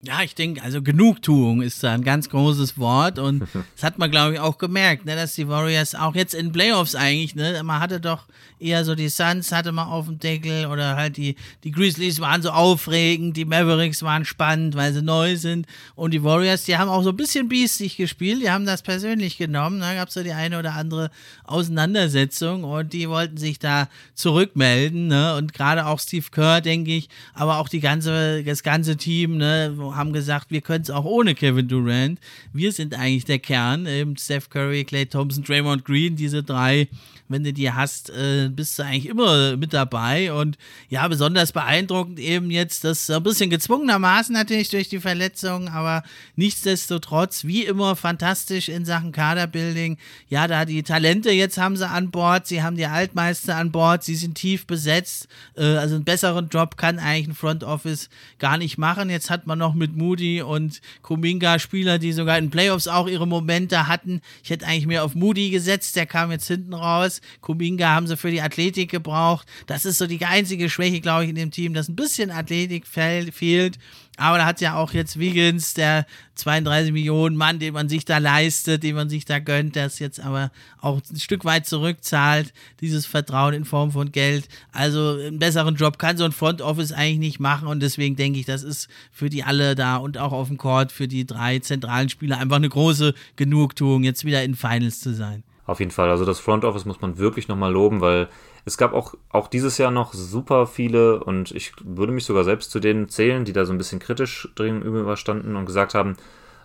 Ja, 0.03 0.23
ich 0.23 0.35
denke, 0.35 0.63
also 0.63 0.83
Genugtuung 0.83 1.63
ist 1.63 1.83
da 1.83 1.95
ein 1.95 2.05
ganz 2.05 2.29
großes 2.29 2.79
Wort 2.79 3.19
und 3.19 3.41
das 3.75 3.83
hat 3.83 3.99
man, 3.99 4.11
glaube 4.11 4.35
ich, 4.35 4.41
auch 4.41 4.59
gemerkt, 4.59 5.07
ne, 5.07 5.17
dass 5.17 5.35
die 5.35 5.49
Warriors 5.49 5.95
auch 5.95 6.15
jetzt 6.15 6.35
in 6.35 6.53
Playoffs 6.53 6.95
eigentlich, 6.95 7.35
ne, 7.35 7.63
man 7.65 7.81
hatte 7.81 7.99
doch 7.99 8.27
eher 8.59 8.85
so 8.85 8.95
die 8.95 9.09
Suns 9.09 9.53
hatte 9.53 9.73
man 9.73 9.89
auf 9.89 10.07
dem 10.07 10.19
Deckel 10.19 10.67
oder 10.67 10.97
halt 10.97 11.17
die, 11.17 11.37
die 11.65 11.71
Grizzlies 11.71 12.21
waren 12.21 12.43
so 12.43 12.51
aufregend, 12.51 13.39
die 13.39 13.47
Mavericks 13.47 14.03
waren 14.03 14.27
spannend, 14.27 14.77
weil 14.77 14.93
sie 14.93 15.03
neu 15.03 15.37
sind 15.37 15.67
und 15.95 16.13
die 16.13 16.23
Warriors, 16.23 16.65
die 16.65 16.77
haben 16.77 16.91
auch 16.91 17.03
so 17.03 17.11
ein 17.11 17.17
bisschen 17.17 17.49
biestig 17.49 17.97
gespielt, 17.97 18.43
die 18.43 18.51
haben 18.51 18.67
das 18.67 18.83
persönlich 18.83 19.39
genommen, 19.39 19.81
da 19.81 19.95
gab 19.95 20.09
es 20.09 20.15
so 20.15 20.23
die 20.23 20.33
eine 20.33 20.59
oder 20.59 20.75
andere 20.75 21.11
Auseinandersetzung 21.45 22.65
und 22.65 22.93
die 22.93 23.09
wollten 23.09 23.39
sich 23.39 23.59
da 23.59 23.89
zurückmelden, 24.15 25.09
ne, 25.09 25.37
und 25.37 25.55
gerade 25.55 25.87
auch 25.87 26.01
Steve 26.01 26.27
Kerr, 26.31 26.61
denke 26.61 26.93
ich, 26.95 27.09
aber 27.33 27.59
auch 27.59 27.69
die 27.69 27.81
ganze, 27.81 28.45
das 28.45 28.63
ganze 28.63 28.97
Team, 28.99 29.39
ne, 29.39 29.75
haben 29.95 30.13
gesagt, 30.13 30.51
wir 30.51 30.61
können 30.61 30.83
es 30.83 30.91
auch 30.91 31.05
ohne 31.05 31.35
Kevin 31.35 31.69
Durant. 31.69 32.19
Wir 32.53 32.73
sind 32.73 32.95
eigentlich 32.95 33.25
der 33.25 33.39
Kern. 33.39 33.87
Ähm, 33.87 34.17
Steph 34.17 34.49
Curry, 34.49 34.85
Clay 34.85 35.07
Thompson, 35.07 35.45
Draymond 35.45 35.85
Green, 35.85 36.17
diese 36.17 36.43
drei 36.43 36.89
wenn 37.29 37.45
du 37.45 37.53
die 37.53 37.71
hast, 37.73 38.11
äh, 38.11 38.49
bist 38.49 38.79
du 38.79 38.85
eigentlich 38.85 39.07
immer 39.07 39.57
mit 39.57 39.73
dabei. 39.73 40.33
Und 40.33 40.57
ja, 40.89 41.07
besonders 41.09 41.53
beeindruckend 41.53 42.19
eben 42.19 42.51
jetzt, 42.51 42.85
das 42.85 43.11
ein 43.11 43.23
bisschen 43.23 43.51
gezwungenermaßen 43.51 44.33
natürlich 44.33 44.71
durch 44.71 44.89
die 44.89 45.01
Verletzung, 45.01 45.69
aber 45.69 46.03
nichtsdestotrotz, 46.37 47.45
wie 47.45 47.65
immer, 47.65 47.97
fantastisch 47.97 48.69
in 48.69 48.85
Sachen 48.85 49.13
Kaderbuilding. 49.13 49.99
Ja, 50.29 50.47
da 50.47 50.65
die 50.65 50.83
Talente 50.83 51.31
jetzt 51.31 51.59
haben 51.59 51.77
sie 51.77 51.89
an 51.89 52.11
Bord, 52.11 52.47
sie 52.47 52.63
haben 52.63 52.77
die 52.77 52.87
Altmeister 52.87 53.57
an 53.57 53.73
Bord, 53.73 54.05
sie 54.05 54.17
sind 54.17 54.35
tief 54.37 54.67
besetzt. 54.67 55.29
Äh, 55.57 55.77
also 55.77 55.97
einen 55.97 56.05
besseren 56.05 56.49
Job 56.49 56.77
kann 56.77 56.99
eigentlich 56.99 57.29
ein 57.29 57.35
Front 57.35 57.65
Office 57.65 58.09
gar 58.39 58.59
nicht 58.59 58.79
machen. 58.79 59.11
Jetzt 59.11 59.31
hat 59.31 59.47
man 59.47 59.59
noch 59.59 59.75
mit 59.75 59.97
Moody 59.97 60.43
und 60.43 60.81
Kuminga 61.03 61.59
Spieler, 61.59 61.99
die 61.99 62.13
sogar 62.13 62.39
in 62.39 62.51
Playoffs 62.51 62.89
auch 62.89 63.09
ihre 63.09 63.27
Momente 63.27 63.89
hatten. 63.89 64.21
Ich 64.43 64.51
hätte 64.51 64.67
eigentlich 64.67 64.87
mehr 64.87 65.05
auf 65.05 65.15
Moody 65.15 65.51
gesetzt, 65.51 65.97
der 65.97 66.07
kam 66.07 66.31
jetzt 66.31 66.47
hinten 66.47 66.75
raus. 66.75 67.16
Kuminga 67.41 67.89
haben 67.89 68.07
sie 68.07 68.17
für 68.17 68.31
die 68.31 68.43
Athletik 68.43 68.91
gebraucht. 68.91 69.47
Das 69.67 69.85
ist 69.85 69.99
so 69.99 70.07
die 70.07 70.25
einzige 70.25 70.69
Schwäche, 70.71 71.01
glaube 71.01 71.25
ich, 71.25 71.31
in 71.31 71.37
dem 71.37 71.51
Team, 71.51 71.75
dass 71.75 71.89
ein 71.89 71.97
bisschen 71.97 72.31
Athletik 72.31 72.87
fehlt. 72.87 73.79
Aber 74.17 74.39
da 74.39 74.47
hat 74.47 74.63
ja 74.63 74.77
auch 74.77 74.95
jetzt 74.95 75.19
Wiggins, 75.19 75.75
der 75.75 76.07
32 76.37 76.93
Millionen 76.93 77.37
Mann, 77.37 77.59
den 77.59 77.75
man 77.75 77.89
sich 77.89 78.07
da 78.07 78.17
leistet, 78.17 78.83
den 78.83 78.95
man 78.95 79.11
sich 79.11 79.27
da 79.27 79.41
gönnt, 79.41 79.77
der 79.77 79.87
es 79.87 79.99
jetzt 79.99 80.21
aber 80.21 80.51
auch 80.81 81.01
ein 81.11 81.21
Stück 81.21 81.45
weit 81.45 81.67
zurückzahlt, 81.67 82.55
dieses 82.81 83.05
Vertrauen 83.05 83.53
in 83.53 83.67
Form 83.67 83.93
von 83.93 84.13
Geld. 84.13 84.49
Also 84.73 85.19
einen 85.19 85.39
besseren 85.39 85.77
Job 85.77 85.99
kann 85.99 86.17
so 86.17 86.25
ein 86.25 86.33
Front 86.33 86.63
Office 86.63 86.93
eigentlich 86.93 87.19
nicht 87.19 87.41
machen 87.41 87.69
und 87.69 87.81
deswegen 87.81 88.17
denke 88.17 88.39
ich, 88.39 88.47
das 88.47 88.63
ist 88.63 88.89
für 89.13 89.29
die 89.29 89.45
alle 89.45 89.75
da 89.75 89.97
und 89.97 90.17
auch 90.17 90.33
auf 90.33 90.49
dem 90.49 90.57
Court 90.57 90.93
für 90.93 91.09
die 91.09 91.27
drei 91.27 91.59
zentralen 91.59 92.09
Spieler 92.09 92.39
einfach 92.39 92.57
eine 92.57 92.71
große 92.71 93.15
Genugtuung, 93.37 94.03
jetzt 94.03 94.25
wieder 94.25 94.43
in 94.43 94.55
Finals 94.55 95.01
zu 95.01 95.15
sein. 95.15 95.43
Auf 95.67 95.81
jeden 95.81 95.91
Fall. 95.91 96.11
Also 96.11 96.25
das 96.25 96.39
Front 96.39 96.65
Office 96.65 96.85
muss 96.85 97.01
man 97.01 97.19
wirklich 97.19 97.49
nochmal 97.49 97.73
loben, 97.73 98.01
weil 98.01 98.29
es 98.65 98.79
gab 98.79 98.93
auch, 98.93 99.15
auch 99.31 99.49
dieses 99.49 99.79
Jahr 99.79 99.91
noch 99.91 100.13
super 100.13 100.67
viele 100.67 101.23
und 101.23 101.51
ich 101.51 101.73
würde 101.85 102.13
mich 102.13 102.25
sogar 102.25 102.45
selbst 102.45 102.71
zu 102.71 102.81
denen 102.81 103.09
zählen, 103.09 103.45
die 103.45 103.53
da 103.53 103.65
so 103.65 103.73
ein 103.73 103.79
bisschen 103.79 103.99
kritisch 103.99 104.49
gegenüber 104.55 105.17
standen 105.17 105.57
und 105.57 105.67
gesagt 105.67 105.95
haben, 105.95 106.17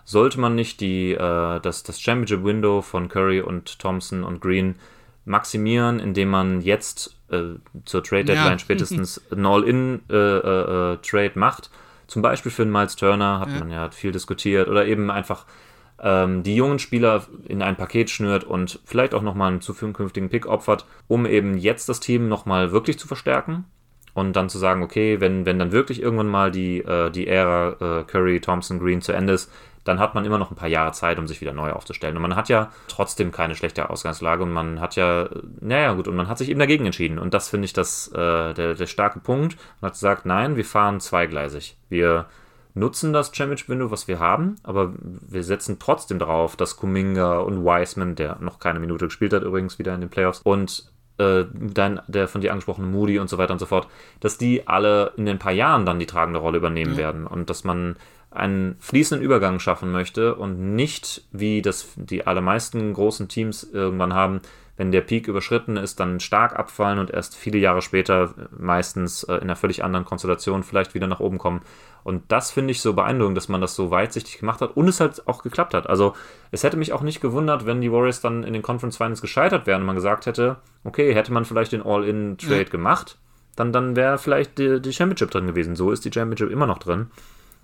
sollte 0.04 0.40
man 0.40 0.54
nicht 0.54 0.80
die, 0.80 1.12
äh, 1.12 1.60
das, 1.60 1.82
das 1.82 2.00
Championship 2.00 2.44
Window 2.44 2.80
von 2.80 3.08
Curry 3.08 3.40
und 3.40 3.78
Thompson 3.78 4.24
und 4.24 4.40
Green 4.40 4.76
maximieren, 5.24 6.00
indem 6.00 6.30
man 6.30 6.60
jetzt 6.60 7.16
äh, 7.30 7.54
zur 7.84 8.02
Trade 8.02 8.24
Deadline 8.24 8.52
ja. 8.52 8.58
spätestens 8.58 9.20
ein 9.30 9.46
All-In-Trade 9.46 11.00
äh, 11.12 11.26
äh, 11.26 11.38
macht. 11.38 11.70
Zum 12.08 12.22
Beispiel 12.22 12.50
für 12.50 12.62
einen 12.62 12.72
Miles 12.72 12.96
Turner 12.96 13.40
hat 13.40 13.50
ja. 13.50 13.58
man 13.58 13.70
ja 13.70 13.90
viel 13.90 14.12
diskutiert 14.12 14.68
oder 14.68 14.86
eben 14.86 15.10
einfach 15.10 15.46
ähm, 16.02 16.42
die 16.42 16.56
jungen 16.56 16.78
Spieler 16.78 17.24
in 17.46 17.62
ein 17.62 17.76
Paket 17.76 18.10
schnürt 18.10 18.44
und 18.44 18.80
vielleicht 18.84 19.14
auch 19.14 19.22
nochmal 19.22 19.52
einen 19.52 19.60
zukünftigen 19.60 20.28
Pick 20.28 20.46
opfert, 20.46 20.84
um 21.08 21.26
eben 21.26 21.56
jetzt 21.56 21.88
das 21.88 22.00
Team 22.00 22.28
nochmal 22.28 22.72
wirklich 22.72 22.98
zu 22.98 23.06
verstärken 23.06 23.64
und 24.14 24.34
dann 24.34 24.48
zu 24.48 24.58
sagen, 24.58 24.82
okay, 24.82 25.20
wenn, 25.20 25.46
wenn 25.46 25.58
dann 25.58 25.72
wirklich 25.72 26.02
irgendwann 26.02 26.28
mal 26.28 26.50
die, 26.50 26.78
äh, 26.78 27.10
die 27.10 27.28
Ära 27.28 28.00
äh, 28.00 28.04
Curry, 28.04 28.40
Thompson, 28.40 28.78
Green 28.78 29.00
zu 29.00 29.12
Ende 29.12 29.32
ist, 29.32 29.50
dann 29.84 29.98
hat 29.98 30.14
man 30.14 30.24
immer 30.24 30.38
noch 30.38 30.50
ein 30.50 30.56
paar 30.56 30.68
Jahre 30.68 30.92
Zeit, 30.92 31.18
um 31.18 31.26
sich 31.26 31.40
wieder 31.40 31.52
neu 31.52 31.72
aufzustellen. 31.72 32.16
Und 32.16 32.22
man 32.22 32.36
hat 32.36 32.48
ja 32.48 32.70
trotzdem 32.86 33.32
keine 33.32 33.56
schlechte 33.56 33.90
Ausgangslage 33.90 34.42
und 34.42 34.52
man 34.52 34.80
hat 34.80 34.94
ja, 34.94 35.28
naja 35.60 35.92
gut, 35.94 36.06
und 36.06 36.14
man 36.14 36.28
hat 36.28 36.38
sich 36.38 36.50
eben 36.50 36.60
dagegen 36.60 36.86
entschieden. 36.86 37.18
Und 37.18 37.34
das 37.34 37.48
finde 37.48 37.64
ich 37.64 37.72
das, 37.72 38.08
äh, 38.08 38.54
der, 38.54 38.74
der 38.74 38.86
starke 38.86 39.18
Punkt. 39.18 39.56
Man 39.80 39.88
hat 39.88 39.94
gesagt, 39.94 40.24
nein, 40.24 40.56
wir 40.56 40.64
fahren 40.64 41.00
zweigleisig. 41.00 41.76
Wir 41.88 42.26
nutzen 42.74 43.12
das 43.12 43.34
Championship 43.34 43.68
Window, 43.68 43.90
was 43.90 44.08
wir 44.08 44.18
haben, 44.18 44.56
aber 44.62 44.94
wir 45.00 45.44
setzen 45.44 45.78
trotzdem 45.78 46.18
darauf, 46.18 46.56
dass 46.56 46.76
Kuminga 46.76 47.38
und 47.40 47.64
Wiseman, 47.64 48.14
der 48.14 48.38
noch 48.40 48.58
keine 48.58 48.80
Minute 48.80 49.06
gespielt 49.06 49.32
hat, 49.32 49.42
übrigens 49.42 49.78
wieder 49.78 49.94
in 49.94 50.00
den 50.00 50.10
Playoffs, 50.10 50.40
und 50.42 50.90
äh, 51.18 51.44
dann 51.52 52.00
der 52.06 52.28
von 52.28 52.40
dir 52.40 52.52
angesprochene 52.52 52.86
Moody 52.86 53.18
und 53.18 53.28
so 53.28 53.38
weiter 53.38 53.52
und 53.52 53.58
so 53.58 53.66
fort, 53.66 53.88
dass 54.20 54.38
die 54.38 54.66
alle 54.66 55.12
in 55.16 55.26
den 55.26 55.38
paar 55.38 55.52
Jahren 55.52 55.84
dann 55.84 55.98
die 55.98 56.06
tragende 56.06 56.40
Rolle 56.40 56.58
übernehmen 56.58 56.92
mhm. 56.92 56.98
werden 56.98 57.26
und 57.26 57.50
dass 57.50 57.64
man 57.64 57.96
einen 58.30 58.76
fließenden 58.80 59.24
Übergang 59.24 59.58
schaffen 59.58 59.92
möchte 59.92 60.34
und 60.34 60.74
nicht, 60.74 61.22
wie 61.32 61.60
das 61.60 61.88
die 61.96 62.26
allermeisten 62.26 62.94
großen 62.94 63.28
Teams 63.28 63.62
irgendwann 63.62 64.14
haben, 64.14 64.40
wenn 64.82 64.90
der 64.90 65.02
Peak 65.02 65.28
überschritten 65.28 65.76
ist, 65.76 66.00
dann 66.00 66.18
stark 66.18 66.58
abfallen 66.58 66.98
und 66.98 67.08
erst 67.08 67.36
viele 67.36 67.58
Jahre 67.58 67.82
später 67.82 68.34
meistens 68.50 69.22
äh, 69.22 69.34
in 69.34 69.42
einer 69.42 69.54
völlig 69.54 69.84
anderen 69.84 70.04
Konstellation 70.04 70.64
vielleicht 70.64 70.92
wieder 70.94 71.06
nach 71.06 71.20
oben 71.20 71.38
kommen. 71.38 71.60
Und 72.02 72.24
das 72.32 72.50
finde 72.50 72.72
ich 72.72 72.80
so 72.80 72.92
beeindruckend, 72.92 73.36
dass 73.36 73.48
man 73.48 73.60
das 73.60 73.76
so 73.76 73.92
weitsichtig 73.92 74.40
gemacht 74.40 74.60
hat 74.60 74.76
und 74.76 74.88
es 74.88 74.98
halt 74.98 75.28
auch 75.28 75.44
geklappt 75.44 75.74
hat. 75.74 75.88
Also 75.88 76.14
es 76.50 76.64
hätte 76.64 76.76
mich 76.76 76.92
auch 76.92 77.02
nicht 77.02 77.20
gewundert, 77.20 77.64
wenn 77.64 77.80
die 77.80 77.92
Warriors 77.92 78.20
dann 78.20 78.42
in 78.42 78.54
den 78.54 78.62
Conference 78.62 78.96
Finals 78.96 79.20
gescheitert 79.20 79.68
wären 79.68 79.82
und 79.82 79.86
man 79.86 79.94
gesagt 79.94 80.26
hätte, 80.26 80.56
okay, 80.82 81.14
hätte 81.14 81.32
man 81.32 81.44
vielleicht 81.44 81.70
den 81.70 81.82
All-In-Trade 81.82 82.64
ja. 82.64 82.68
gemacht, 82.68 83.18
dann, 83.54 83.72
dann 83.72 83.94
wäre 83.94 84.18
vielleicht 84.18 84.58
die, 84.58 84.82
die 84.82 84.92
Championship 84.92 85.30
drin 85.30 85.46
gewesen. 85.46 85.76
So 85.76 85.92
ist 85.92 86.04
die 86.04 86.12
Championship 86.12 86.50
immer 86.50 86.66
noch 86.66 86.78
drin. 86.78 87.06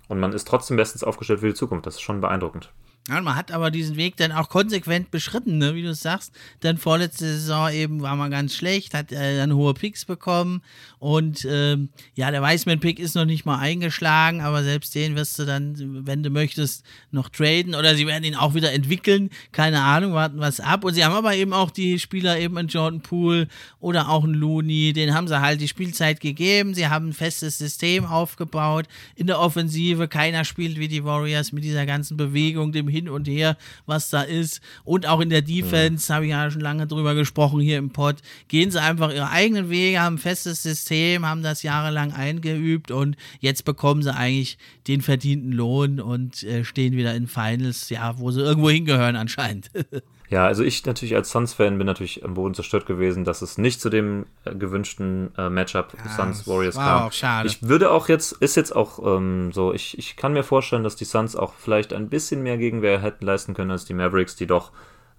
Und 0.07 0.21
man 0.21 0.33
ist 0.33 0.47
trotzdem 0.47 0.77
bestens 0.77 1.03
aufgestellt 1.03 1.41
für 1.41 1.49
die 1.49 1.55
Zukunft. 1.55 1.85
Das 1.85 1.97
ist 1.97 2.03
schon 2.03 2.21
beeindruckend. 2.21 2.71
Ja, 3.09 3.23
man 3.23 3.37
hat 3.37 3.53
aber 3.53 3.71
diesen 3.71 3.97
Weg 3.97 4.17
dann 4.19 4.33
auch 4.33 4.51
konsequent 4.51 5.11
beschritten, 5.11 5.57
ne? 5.57 5.75
wie 5.75 5.83
du 5.83 5.95
sagst. 5.95 6.33
Dann 6.61 6.77
vorletzte 6.77 7.25
Saison 7.25 7.71
eben 7.73 8.03
war 8.03 8.17
man 8.17 8.31
ganz 8.31 8.55
schlecht, 8.55 8.93
hat 8.93 9.13
äh, 9.13 9.39
dann 9.39 9.55
hohe 9.55 9.73
Picks 9.73 10.05
bekommen 10.05 10.63
und 10.99 11.47
ähm, 11.49 11.91
ja, 12.15 12.31
der 12.31 12.43
Weißmann-Pick 12.43 12.99
ist 12.99 13.15
noch 13.15 13.25
nicht 13.25 13.47
mal 13.47 13.59
eingeschlagen, 13.59 14.41
aber 14.41 14.65
selbst 14.65 14.95
den 14.95 15.15
wirst 15.15 15.39
du 15.39 15.45
dann, 15.45 16.07
wenn 16.07 16.23
du 16.23 16.31
möchtest, 16.31 16.85
noch 17.13 17.29
traden 17.29 17.75
oder 17.75 17.95
sie 17.95 18.07
werden 18.07 18.25
ihn 18.25 18.35
auch 18.35 18.55
wieder 18.55 18.73
entwickeln. 18.73 19.31
Keine 19.53 19.81
Ahnung, 19.83 20.15
warten 20.15 20.39
was 20.39 20.59
ab. 20.59 20.85
Und 20.85 20.95
sie 20.95 21.05
haben 21.05 21.15
aber 21.15 21.35
eben 21.35 21.53
auch 21.53 21.71
die 21.71 21.99
Spieler 22.01 22.39
eben 22.39 22.57
in 22.59 22.67
Jordan 22.67 23.01
Poole 23.01 23.47
oder 23.79 24.09
auch 24.09 24.25
in 24.25 24.35
Looney, 24.35 24.93
den 24.93 25.15
haben 25.15 25.29
sie 25.29 25.41
halt 25.41 25.61
die 25.61 25.69
Spielzeit 25.69 26.21
gegeben. 26.21 26.75
Sie 26.75 26.89
haben 26.89 27.11
ein 27.11 27.13
festes 27.13 27.59
System 27.59 28.05
aufgebaut 28.05 28.87
in 29.15 29.29
der 29.29 29.39
Offensive. 29.39 30.09
Keiner 30.09 30.45
spielt 30.45 30.79
wie 30.79 30.89
die 30.89 31.05
Warriors 31.05 31.53
mit 31.53 31.63
dieser 31.63 31.87
ganzen 31.87 32.17
Bewegung, 32.17 32.73
dem 32.73 32.88
hin 32.89 33.09
und 33.09 33.29
her, 33.29 33.57
was 33.87 34.11
da 34.11 34.23
ist. 34.23 34.61
Und 34.85 35.07
auch 35.07 35.21
in 35.21 35.31
der 35.31 35.43
Defense, 35.43 36.09
ja. 36.09 36.17
habe 36.17 36.27
ich 36.27 36.31
ja 36.31 36.51
schon 36.51 36.61
lange 36.61 36.87
drüber 36.87 37.15
gesprochen 37.15 37.61
hier 37.61 37.79
im 37.79 37.91
Pod, 37.91 38.17
gehen 38.49 38.71
sie 38.71 38.81
einfach 38.81 39.13
ihre 39.13 39.31
eigenen 39.31 39.71
Wege, 39.71 40.01
haben 40.01 40.17
ein 40.17 40.19
festes 40.19 40.63
System, 40.63 41.27
haben 41.27 41.43
das 41.43 41.63
jahrelang 41.63 42.13
eingeübt 42.13 42.91
und 42.91 43.17
jetzt 43.41 43.65
bekommen 43.65 44.03
sie 44.03 44.15
eigentlich 44.15 44.59
den 44.87 45.03
verdienten 45.03 45.53
Lohn 45.53 46.01
und 46.01 46.43
äh, 46.43 46.65
stehen 46.65 46.97
wieder 46.97 47.15
in 47.15 47.29
Finals, 47.29 47.89
ja, 47.91 48.19
wo 48.19 48.31
sie 48.31 48.41
irgendwo 48.41 48.71
hingehören 48.71 49.17
anscheinend. 49.17 49.71
Ja, 50.31 50.47
also 50.47 50.63
ich 50.63 50.85
natürlich 50.85 51.15
als 51.15 51.31
Suns-Fan 51.31 51.79
bin 51.79 51.87
natürlich 51.87 52.25
am 52.25 52.35
Boden 52.35 52.55
zerstört 52.55 52.85
gewesen, 52.85 53.25
dass 53.25 53.41
es 53.41 53.57
nicht 53.57 53.81
zu 53.81 53.89
dem 53.89 54.27
äh, 54.45 54.55
gewünschten 54.55 55.31
äh, 55.39 55.49
Matchup 55.49 55.95
ja, 55.97 56.11
Suns-Warriors 56.11 56.77
kam. 56.77 57.03
Auch 57.05 57.13
schade. 57.13 57.49
Ich 57.49 57.67
würde 57.67 57.91
auch 57.91 58.09
jetzt, 58.09 58.33
ist 58.33 58.55
jetzt 58.55 58.77
auch 58.77 59.17
ähm, 59.17 59.53
so, 59.53 59.73
ich, 59.73 59.97
ich 59.97 60.17
kann 60.17 60.35
mir 60.35 60.43
vorstellen, 60.43 60.85
dass 60.85 60.97
die 60.97 61.07
Suns 61.07 61.35
auch 61.35 61.55
vielleicht 61.55 61.95
ein 61.95 62.11
bisschen 62.11 62.43
mehr 62.43 62.59
Gegenwehr 62.59 63.01
hätten 63.01 63.25
leisten 63.25 63.55
können 63.55 63.71
als 63.71 63.87
die 63.87 63.95
Mavericks, 63.95 64.37
die 64.37 64.47
doch 64.47 64.71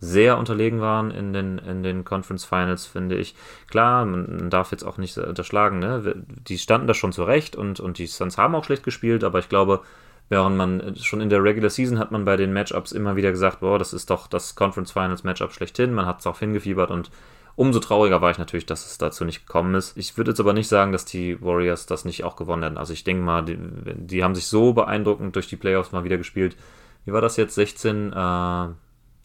sehr 0.01 0.37
unterlegen 0.37 0.79
waren 0.79 1.11
in 1.11 1.33
den, 1.33 1.57
in 1.57 1.83
den 1.83 2.05
Conference 2.05 2.45
Finals, 2.45 2.85
finde 2.85 3.17
ich. 3.17 3.35
Klar, 3.69 4.05
man 4.05 4.49
darf 4.49 4.71
jetzt 4.71 4.83
auch 4.83 4.97
nicht 4.97 5.17
unterschlagen, 5.17 5.79
ne? 5.79 6.23
Die 6.47 6.57
standen 6.57 6.87
da 6.87 6.93
schon 6.93 7.11
zurecht 7.11 7.55
und, 7.55 7.79
und 7.79 7.97
die 7.97 8.07
Suns 8.07 8.37
haben 8.37 8.55
auch 8.55 8.63
schlecht 8.63 8.83
gespielt, 8.83 9.23
aber 9.23 9.39
ich 9.39 9.49
glaube, 9.49 9.81
Während 10.29 10.55
man 10.55 10.79
äh, 10.79 10.95
schon 10.95 11.21
in 11.21 11.29
der 11.29 11.43
Regular 11.43 11.69
Season 11.69 11.99
hat 11.99 12.11
man 12.11 12.25
bei 12.25 12.37
den 12.37 12.53
Matchups 12.53 12.91
immer 12.91 13.15
wieder 13.15 13.31
gesagt, 13.31 13.59
boah, 13.59 13.79
das 13.79 13.93
ist 13.93 14.09
doch 14.09 14.27
das 14.27 14.55
Conference 14.55 14.91
Finals 14.91 15.23
Matchup 15.23 15.51
schlechthin. 15.51 15.93
Man 15.93 16.05
hat 16.05 16.19
es 16.19 16.27
auch 16.27 16.39
hingefiebert 16.39 16.91
und 16.91 17.11
Umso 17.59 17.81
trauriger 17.81 18.21
war 18.21 18.31
ich 18.31 18.37
natürlich, 18.37 18.65
dass 18.65 18.85
es 18.85 18.97
dazu 18.97 19.25
nicht 19.25 19.45
gekommen 19.45 19.75
ist. 19.75 19.97
Ich 19.97 20.15
würde 20.15 20.31
jetzt 20.31 20.39
aber 20.39 20.53
nicht 20.53 20.69
sagen, 20.69 20.93
dass 20.93 21.03
die 21.03 21.41
Warriors 21.41 21.85
das 21.87 22.05
nicht 22.05 22.23
auch 22.23 22.37
gewonnen 22.37 22.63
hätten. 22.63 22.77
Also 22.77 22.93
ich 22.93 23.03
denke 23.03 23.21
mal, 23.21 23.43
die, 23.43 23.57
die, 23.57 24.23
haben 24.23 24.33
sich 24.33 24.47
so 24.47 24.71
beeindruckend 24.71 25.35
durch 25.35 25.49
die 25.49 25.57
Playoffs 25.57 25.91
mal 25.91 26.05
wieder 26.05 26.17
gespielt. 26.17 26.55
Wie 27.03 27.11
war 27.11 27.19
das 27.19 27.35
jetzt? 27.35 27.55
16, 27.55 28.13
äh, 28.13 28.67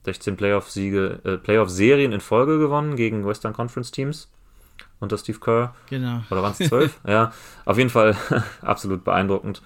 16 0.05 0.37
Playoff-Siege, 0.37 1.21
äh, 1.23 1.37
Playoff-Serien 1.37 2.11
in 2.11 2.21
Folge 2.21 2.59
gewonnen 2.59 2.97
gegen 2.97 3.25
Western 3.25 3.53
Conference 3.53 3.93
Teams 3.93 4.29
unter 4.99 5.17
Steve 5.17 5.39
Kerr. 5.39 5.73
Genau. 5.89 6.23
Oder 6.29 6.43
waren 6.43 6.57
es 6.59 6.69
zwölf? 6.69 6.99
ja, 7.07 7.33
auf 7.65 7.79
jeden 7.79 7.91
Fall 7.91 8.17
absolut 8.63 9.05
beeindruckend. 9.05 9.63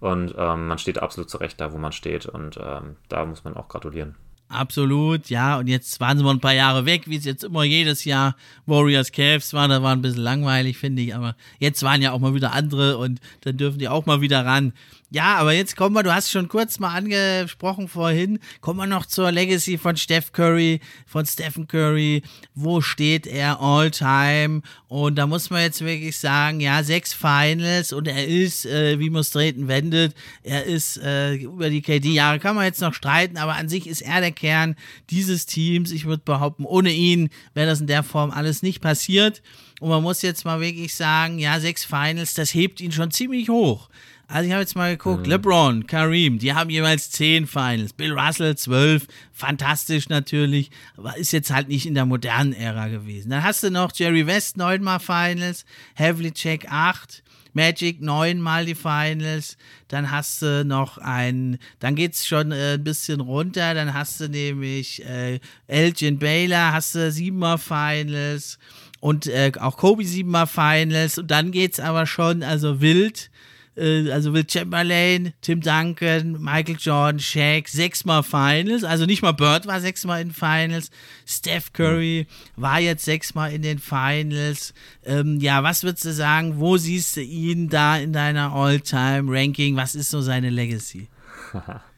Und 0.00 0.34
ähm, 0.36 0.66
man 0.66 0.78
steht 0.78 1.02
absolut 1.02 1.30
zurecht 1.30 1.60
da, 1.60 1.72
wo 1.72 1.78
man 1.78 1.92
steht. 1.92 2.26
Und 2.26 2.58
ähm, 2.62 2.96
da 3.08 3.24
muss 3.24 3.44
man 3.44 3.56
auch 3.56 3.68
gratulieren. 3.68 4.16
Absolut, 4.50 5.30
ja. 5.30 5.58
Und 5.58 5.68
jetzt 5.68 6.00
waren 6.00 6.18
sie 6.18 6.24
mal 6.24 6.32
ein 6.32 6.40
paar 6.40 6.54
Jahre 6.54 6.84
weg, 6.84 7.02
wie 7.06 7.16
es 7.16 7.24
jetzt 7.24 7.44
immer 7.44 7.62
jedes 7.62 8.04
Jahr 8.04 8.34
Warriors 8.66 9.12
Cavs 9.12 9.54
war. 9.54 9.68
Da 9.68 9.80
war 9.80 9.92
ein 9.92 10.02
bisschen 10.02 10.22
langweilig, 10.22 10.76
finde 10.76 11.02
ich. 11.02 11.14
Aber 11.14 11.36
jetzt 11.60 11.84
waren 11.84 12.02
ja 12.02 12.10
auch 12.10 12.18
mal 12.18 12.34
wieder 12.34 12.52
andere 12.52 12.98
und 12.98 13.20
dann 13.42 13.58
dürfen 13.58 13.78
die 13.78 13.88
auch 13.88 14.06
mal 14.06 14.20
wieder 14.20 14.44
ran. 14.44 14.72
Ja, 15.12 15.38
aber 15.38 15.52
jetzt 15.52 15.74
kommen 15.74 15.96
wir, 15.96 16.04
du 16.04 16.14
hast 16.14 16.30
schon 16.30 16.46
kurz 16.46 16.78
mal 16.78 16.94
angesprochen 16.94 17.88
vorhin, 17.88 18.38
kommen 18.60 18.78
wir 18.78 18.86
noch 18.86 19.06
zur 19.06 19.32
Legacy 19.32 19.76
von 19.76 19.96
Steph 19.96 20.30
Curry, 20.30 20.78
von 21.04 21.26
Stephen 21.26 21.66
Curry. 21.66 22.22
Wo 22.54 22.80
steht 22.80 23.26
er 23.26 23.60
all 23.60 23.90
time? 23.90 24.62
Und 24.86 25.16
da 25.16 25.26
muss 25.26 25.50
man 25.50 25.62
jetzt 25.62 25.84
wirklich 25.84 26.16
sagen, 26.16 26.60
ja, 26.60 26.84
sechs 26.84 27.12
Finals 27.12 27.92
und 27.92 28.06
er 28.06 28.24
ist, 28.24 28.66
äh, 28.66 29.00
wie 29.00 29.10
man 29.10 29.24
treten 29.24 29.66
wendet, 29.66 30.14
er 30.44 30.64
ist 30.64 30.98
äh, 30.98 31.34
über 31.34 31.70
die 31.70 31.82
KD-Jahre, 31.82 32.38
kann 32.38 32.54
man 32.54 32.66
jetzt 32.66 32.80
noch 32.80 32.94
streiten, 32.94 33.36
aber 33.36 33.56
an 33.56 33.68
sich 33.68 33.88
ist 33.88 34.02
er 34.02 34.20
der 34.20 34.30
Kern 34.30 34.76
dieses 35.10 35.44
Teams. 35.44 35.90
Ich 35.90 36.04
würde 36.04 36.22
behaupten, 36.24 36.64
ohne 36.64 36.92
ihn 36.92 37.30
wäre 37.52 37.66
das 37.66 37.80
in 37.80 37.88
der 37.88 38.04
Form 38.04 38.30
alles 38.30 38.62
nicht 38.62 38.80
passiert. 38.80 39.42
Und 39.80 39.88
man 39.88 40.04
muss 40.04 40.22
jetzt 40.22 40.44
mal 40.44 40.60
wirklich 40.60 40.94
sagen, 40.94 41.40
ja, 41.40 41.58
sechs 41.58 41.84
Finals, 41.84 42.34
das 42.34 42.54
hebt 42.54 42.80
ihn 42.80 42.92
schon 42.92 43.10
ziemlich 43.10 43.48
hoch. 43.48 43.88
Also 44.32 44.46
ich 44.46 44.52
habe 44.52 44.62
jetzt 44.62 44.76
mal 44.76 44.96
geguckt, 44.96 45.26
mhm. 45.26 45.32
LeBron, 45.32 45.86
Kareem, 45.88 46.38
die 46.38 46.54
haben 46.54 46.70
jeweils 46.70 47.10
zehn 47.10 47.48
Finals. 47.48 47.92
Bill 47.92 48.16
Russell 48.16 48.56
zwölf, 48.56 49.08
fantastisch 49.32 50.08
natürlich, 50.08 50.70
aber 50.96 51.16
ist 51.16 51.32
jetzt 51.32 51.52
halt 51.52 51.66
nicht 51.66 51.84
in 51.84 51.94
der 51.94 52.06
modernen 52.06 52.52
Ära 52.52 52.86
gewesen. 52.86 53.30
Dann 53.30 53.42
hast 53.42 53.64
du 53.64 53.72
noch 53.72 53.90
Jerry 53.92 54.28
West 54.28 54.56
neunmal 54.56 55.00
Finals, 55.00 55.64
Havlicek 55.96 56.70
acht, 56.70 57.24
Magic 57.54 58.00
neunmal 58.00 58.66
die 58.66 58.76
Finals, 58.76 59.56
dann 59.88 60.12
hast 60.12 60.42
du 60.42 60.64
noch 60.64 60.98
ein, 60.98 61.58
dann 61.80 61.96
geht's 61.96 62.24
schon 62.24 62.52
äh, 62.52 62.74
ein 62.74 62.84
bisschen 62.84 63.20
runter, 63.20 63.74
dann 63.74 63.94
hast 63.94 64.20
du 64.20 64.28
nämlich 64.28 65.04
äh, 65.04 65.40
Elgin 65.66 66.20
Baylor, 66.20 66.72
hast 66.72 66.94
du 66.94 67.10
siebenmal 67.10 67.58
Finals 67.58 68.60
und 69.00 69.26
äh, 69.26 69.50
auch 69.58 69.76
Kobe 69.76 70.04
siebenmal 70.04 70.46
Finals 70.46 71.18
und 71.18 71.32
dann 71.32 71.50
geht's 71.50 71.80
aber 71.80 72.06
schon, 72.06 72.44
also 72.44 72.80
wild 72.80 73.28
äh, 73.76 74.10
also 74.10 74.32
Will 74.32 74.46
Chamberlain, 74.48 75.32
Tim 75.40 75.60
Duncan, 75.60 76.40
Michael 76.40 76.76
Jordan, 76.78 77.20
Shaq, 77.20 77.68
sechsmal 77.68 78.22
Finals, 78.22 78.84
also 78.84 79.06
nicht 79.06 79.22
mal 79.22 79.32
Bird 79.32 79.66
war 79.66 79.80
sechsmal 79.80 80.20
in 80.20 80.32
Finals, 80.32 80.90
Steph 81.26 81.72
Curry 81.72 82.26
war 82.56 82.80
jetzt 82.80 83.04
sechsmal 83.04 83.52
in 83.52 83.62
den 83.62 83.78
Finals. 83.78 84.74
Ähm, 85.04 85.38
ja, 85.40 85.62
was 85.62 85.84
würdest 85.84 86.04
du 86.04 86.12
sagen, 86.12 86.58
wo 86.58 86.76
siehst 86.76 87.16
du 87.16 87.22
ihn 87.22 87.68
da 87.68 87.96
in 87.96 88.12
deiner 88.12 88.52
All-Time-Ranking? 88.52 89.76
Was 89.76 89.94
ist 89.94 90.10
so 90.10 90.20
seine 90.20 90.50
Legacy? 90.50 91.08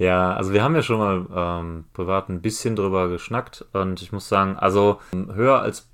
Ja, 0.00 0.32
also 0.32 0.54
wir 0.54 0.64
haben 0.64 0.74
ja 0.74 0.82
schon 0.82 0.96
mal 0.98 1.26
ähm, 1.60 1.84
privat 1.92 2.30
ein 2.30 2.40
bisschen 2.40 2.74
drüber 2.74 3.10
geschnackt 3.10 3.66
und 3.74 4.00
ich 4.00 4.12
muss 4.12 4.30
sagen, 4.30 4.56
also 4.56 4.98
höher 5.12 5.60
als 5.60 5.89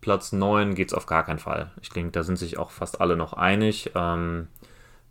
Platz 0.00 0.32
9 0.32 0.74
geht 0.74 0.88
es 0.88 0.94
auf 0.94 1.06
gar 1.06 1.24
keinen 1.24 1.38
Fall. 1.38 1.70
Ich 1.82 1.90
denke, 1.90 2.12
da 2.12 2.22
sind 2.22 2.36
sich 2.36 2.58
auch 2.58 2.70
fast 2.70 3.00
alle 3.00 3.16
noch 3.16 3.32
einig. 3.32 3.92
Ähm, 3.94 4.48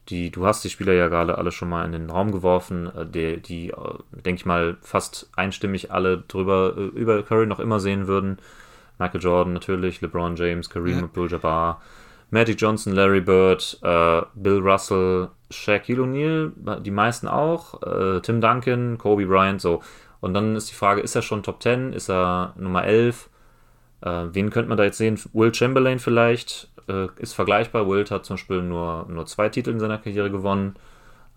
die, 0.10 0.32
du 0.32 0.46
hast 0.46 0.64
die 0.64 0.70
Spieler 0.70 0.94
ja 0.94 1.08
gerade 1.08 1.38
alle 1.38 1.52
schon 1.52 1.70
mal 1.70 1.86
in 1.86 1.92
den 1.92 2.10
Raum 2.10 2.32
geworfen, 2.32 2.88
äh, 2.96 3.06
die, 3.06 3.42
die 3.42 3.70
äh, 3.70 3.76
denke 4.12 4.40
ich 4.40 4.46
mal, 4.46 4.78
fast 4.82 5.30
einstimmig 5.36 5.92
alle 5.92 6.20
drüber 6.28 6.76
äh, 6.78 6.82
über 6.82 7.22
Curry 7.24 7.48
noch 7.48 7.60
immer 7.60 7.80
sehen 7.80 8.08
würden. 8.08 8.38
Michael 9.00 9.22
Jordan 9.22 9.54
natürlich, 9.54 10.02
LeBron 10.02 10.36
James, 10.36 10.70
Kareem 10.70 11.00
ja. 11.00 11.04
Abdul-Jabbar, 11.04 11.82
Magic 12.32 12.60
Johnson, 12.60 12.94
Larry 12.94 13.22
Bird, 13.22 13.80
äh, 13.84 14.22
Bill 14.36 14.60
Russell, 14.60 15.30
Shaquille 15.52 16.02
O'Neal, 16.02 16.52
die 16.82 16.92
meisten 16.92 17.28
auch, 17.28 17.82
äh, 17.84 18.22
Tim 18.22 18.42
Duncan, 18.42 18.98
Kobe 18.98 19.26
Bryant, 19.26 19.62
so. 19.62 19.82
Und 20.20 20.34
dann 20.34 20.56
ist 20.56 20.70
die 20.72 20.76
Frage, 20.76 21.02
ist 21.02 21.16
er 21.16 21.22
schon 21.22 21.44
Top 21.44 21.62
10? 21.62 21.94
Ist 21.94 22.10
er 22.10 22.54
Nummer 22.58 22.84
11? 22.84 23.30
Äh, 24.02 24.26
wen 24.32 24.50
könnte 24.50 24.70
man 24.70 24.78
da 24.78 24.84
jetzt 24.84 24.98
sehen? 24.98 25.20
Will 25.34 25.54
Chamberlain 25.54 26.00
vielleicht? 26.00 26.70
äh, 26.88 27.08
ist 27.18 27.34
vergleichbar. 27.34 27.90
Wilt 27.90 28.12
hat 28.12 28.26
zum 28.26 28.36
Beispiel 28.36 28.62
nur, 28.62 29.06
nur 29.10 29.26
zwei 29.26 29.50
Titel 29.50 29.72
in 29.72 29.80
seiner 29.80 29.98
Karriere 29.98 30.32
gewonnen. 30.32 30.76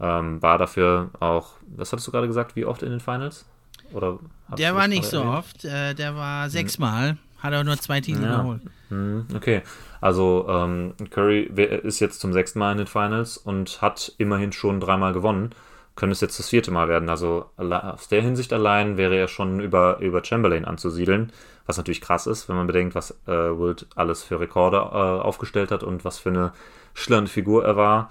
Ähm, 0.01 0.40
war 0.40 0.57
dafür 0.59 1.11
auch, 1.20 1.53
was 1.77 1.92
hattest 1.92 2.09
du 2.09 2.12
gerade 2.12 2.27
gesagt, 2.27 2.57
wie 2.57 2.64
oft 2.64 2.83
in 2.83 2.90
den 2.90 3.01
Finals? 3.01 3.44
Oder 3.92 4.18
der 4.57 4.75
war 4.75 4.88
nicht 4.88 5.05
so 5.05 5.18
erwähnt? 5.18 5.35
oft, 5.35 5.64
äh, 5.64 5.94
der 5.94 6.14
war 6.14 6.44
hm. 6.44 6.51
sechsmal, 6.51 7.18
hat 7.38 7.53
er 7.53 7.64
nur 7.64 7.77
zwei 7.77 8.01
Titel 8.01 8.23
ja. 8.23 8.38
geholt. 8.38 8.62
Hm, 8.88 9.27
okay, 9.35 9.62
also 10.01 10.46
ähm, 10.49 10.94
Curry 11.11 11.42
ist 11.42 12.01
jetzt 12.01 12.20
zum 12.20 12.33
sechsten 12.33 12.59
Mal 12.59 12.73
in 12.73 12.79
den 12.79 12.87
Finals 12.87 13.37
und 13.37 13.83
hat 13.83 14.12
immerhin 14.16 14.53
schon 14.53 14.81
dreimal 14.81 15.12
gewonnen. 15.12 15.51
Könnte 15.96 16.12
es 16.12 16.20
jetzt 16.23 16.38
das 16.38 16.49
vierte 16.49 16.70
Mal 16.70 16.88
werden. 16.88 17.11
Also 17.11 17.51
aus 17.57 18.09
der 18.09 18.23
Hinsicht 18.23 18.53
allein 18.53 18.96
wäre 18.96 19.16
er 19.16 19.29
schon 19.29 19.61
über, 19.61 19.99
über 19.99 20.25
Chamberlain 20.25 20.64
anzusiedeln. 20.64 21.31
Was 21.70 21.76
natürlich 21.76 22.00
krass 22.00 22.26
ist, 22.26 22.48
wenn 22.48 22.56
man 22.56 22.66
bedenkt, 22.66 22.96
was 22.96 23.12
äh, 23.28 23.30
Wilt 23.30 23.87
alles 23.94 24.24
für 24.24 24.40
Rekorde 24.40 24.78
äh, 24.78 24.80
aufgestellt 24.80 25.70
hat 25.70 25.85
und 25.85 26.04
was 26.04 26.18
für 26.18 26.30
eine 26.30 26.52
schillernde 26.94 27.30
Figur 27.30 27.64
er 27.64 27.76
war. 27.76 28.11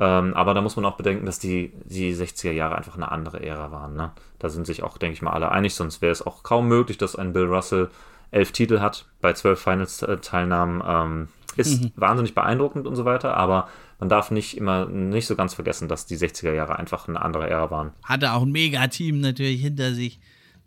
Ähm, 0.00 0.34
aber 0.34 0.52
da 0.52 0.60
muss 0.62 0.74
man 0.74 0.84
auch 0.84 0.96
bedenken, 0.96 1.24
dass 1.24 1.38
die, 1.38 1.72
die 1.84 2.12
60er 2.12 2.50
Jahre 2.50 2.74
einfach 2.74 2.96
eine 2.96 3.12
andere 3.12 3.40
Ära 3.40 3.70
waren. 3.70 3.94
Ne? 3.94 4.10
Da 4.40 4.48
sind 4.48 4.66
sich 4.66 4.82
auch, 4.82 4.98
denke 4.98 5.14
ich 5.14 5.22
mal, 5.22 5.30
alle 5.30 5.52
einig, 5.52 5.76
sonst 5.76 6.02
wäre 6.02 6.10
es 6.10 6.26
auch 6.26 6.42
kaum 6.42 6.66
möglich, 6.66 6.98
dass 6.98 7.14
ein 7.14 7.32
Bill 7.32 7.44
Russell 7.44 7.88
elf 8.32 8.50
Titel 8.50 8.80
hat 8.80 9.06
bei 9.20 9.32
zwölf 9.32 9.60
Finals-Teilnahmen. 9.60 10.82
Ähm, 10.84 11.28
ist 11.56 11.80
mhm. 11.80 11.92
wahnsinnig 11.94 12.34
beeindruckend 12.34 12.88
und 12.88 12.96
so 12.96 13.04
weiter, 13.04 13.36
aber 13.36 13.68
man 14.00 14.08
darf 14.08 14.32
nicht 14.32 14.56
immer 14.56 14.86
nicht 14.86 15.28
so 15.28 15.36
ganz 15.36 15.54
vergessen, 15.54 15.86
dass 15.86 16.04
die 16.04 16.18
60er 16.18 16.52
Jahre 16.52 16.80
einfach 16.80 17.06
eine 17.06 17.22
andere 17.22 17.48
Ära 17.48 17.70
waren. 17.70 17.92
Hatte 18.02 18.32
auch 18.32 18.42
ein 18.42 18.50
Mega-Team 18.50 19.20
natürlich 19.20 19.60
hinter 19.60 19.94
sich. 19.94 20.18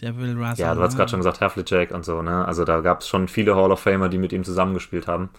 Der 0.02 0.18
Will 0.18 0.36
Russell. 0.36 0.66
Ja, 0.66 0.76
du 0.76 0.82
hast 0.82 0.96
gerade 0.98 1.10
schon 1.10 1.20
gesagt, 1.20 1.42
Havlicek 1.42 1.92
und 1.92 2.04
so, 2.04 2.22
ne? 2.22 2.46
Also 2.46 2.66
da 2.66 2.82
gab 2.82 3.02
es 3.02 3.08
schon 3.08 3.28
viele 3.28 3.56
Hall 3.56 3.72
of 3.72 3.80
Famer, 3.80 4.10
die 4.10 4.18
mit 4.18 4.34
ihm 4.34 4.44
zusammengespielt 4.44 5.08
haben. 5.08 5.30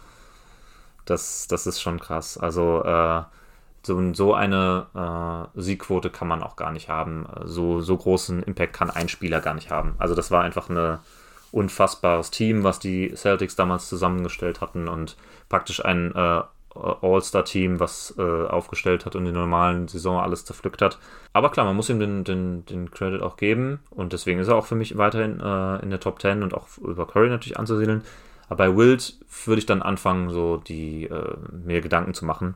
Das, 1.05 1.48
das 1.48 1.66
ist 1.66 1.81
schon 1.81 1.98
krass. 1.98 2.38
Also 2.38 2.85
äh, 2.85 3.22
so, 3.83 4.14
so 4.14 4.35
eine 4.35 4.87
äh, 5.55 5.61
Siegquote 5.61 6.11
kann 6.11 6.29
man 6.29 6.42
auch 6.42 6.55
gar 6.55 6.70
nicht 6.70 6.88
haben. 6.88 7.27
So, 7.44 7.81
so 7.81 7.96
großen 7.96 8.42
Impact 8.44 8.72
kann 8.72 8.90
ein 8.90 9.09
Spieler 9.09 9.40
gar 9.40 9.55
nicht 9.55 9.70
haben. 9.70 9.96
Also 9.98 10.14
das 10.14 10.31
war 10.31 10.44
einfach 10.44 10.68
ein 10.68 10.98
unfassbares 11.51 12.31
Team, 12.31 12.62
was 12.62 12.79
die 12.79 13.12
Celtics 13.14 13.57
damals 13.57 13.88
zusammengestellt 13.88 14.61
hatten 14.61 14.87
und 14.88 15.16
praktisch 15.48 15.85
ein 15.85 16.14
äh, 16.14 16.42
All-Star-Team, 16.75 17.81
was 17.81 18.15
äh, 18.19 18.23
aufgestellt 18.23 19.05
hat 19.05 19.17
und 19.17 19.27
in 19.27 19.35
der 19.35 19.43
normalen 19.43 19.89
Saison 19.89 20.21
alles 20.21 20.45
zerpflückt 20.45 20.83
hat. 20.83 20.99
Aber 21.33 21.51
klar, 21.51 21.67
man 21.67 21.77
muss 21.77 21.91
ihm 21.91 22.01
den, 22.01 22.25
den, 22.25 22.65
den 22.67 22.91
Credit 22.91 23.23
auch 23.23 23.37
geben 23.37 23.81
und 23.91 24.13
deswegen 24.13 24.41
ist 24.41 24.49
er 24.49 24.57
auch 24.57 24.67
für 24.67 24.75
mich 24.75 24.97
weiterhin 24.97 25.41
äh, 25.41 25.83
in 25.83 25.91
der 25.91 26.01
Top 26.01 26.21
10 26.21 26.43
und 26.43 26.55
auch 26.55 26.79
über 26.79 27.07
Curry 27.07 27.29
natürlich 27.29 27.59
anzusiedeln. 27.59 28.03
Aber 28.49 28.57
bei 28.57 28.77
Wild 28.77 29.17
würde 29.45 29.59
ich 29.59 29.67
dann 29.67 29.83
anfangen, 29.83 30.31
so 30.31 30.57
die 30.57 31.05
äh, 31.05 31.37
mir 31.53 31.81
Gedanken 31.81 32.15
zu 32.15 32.25
machen. 32.25 32.55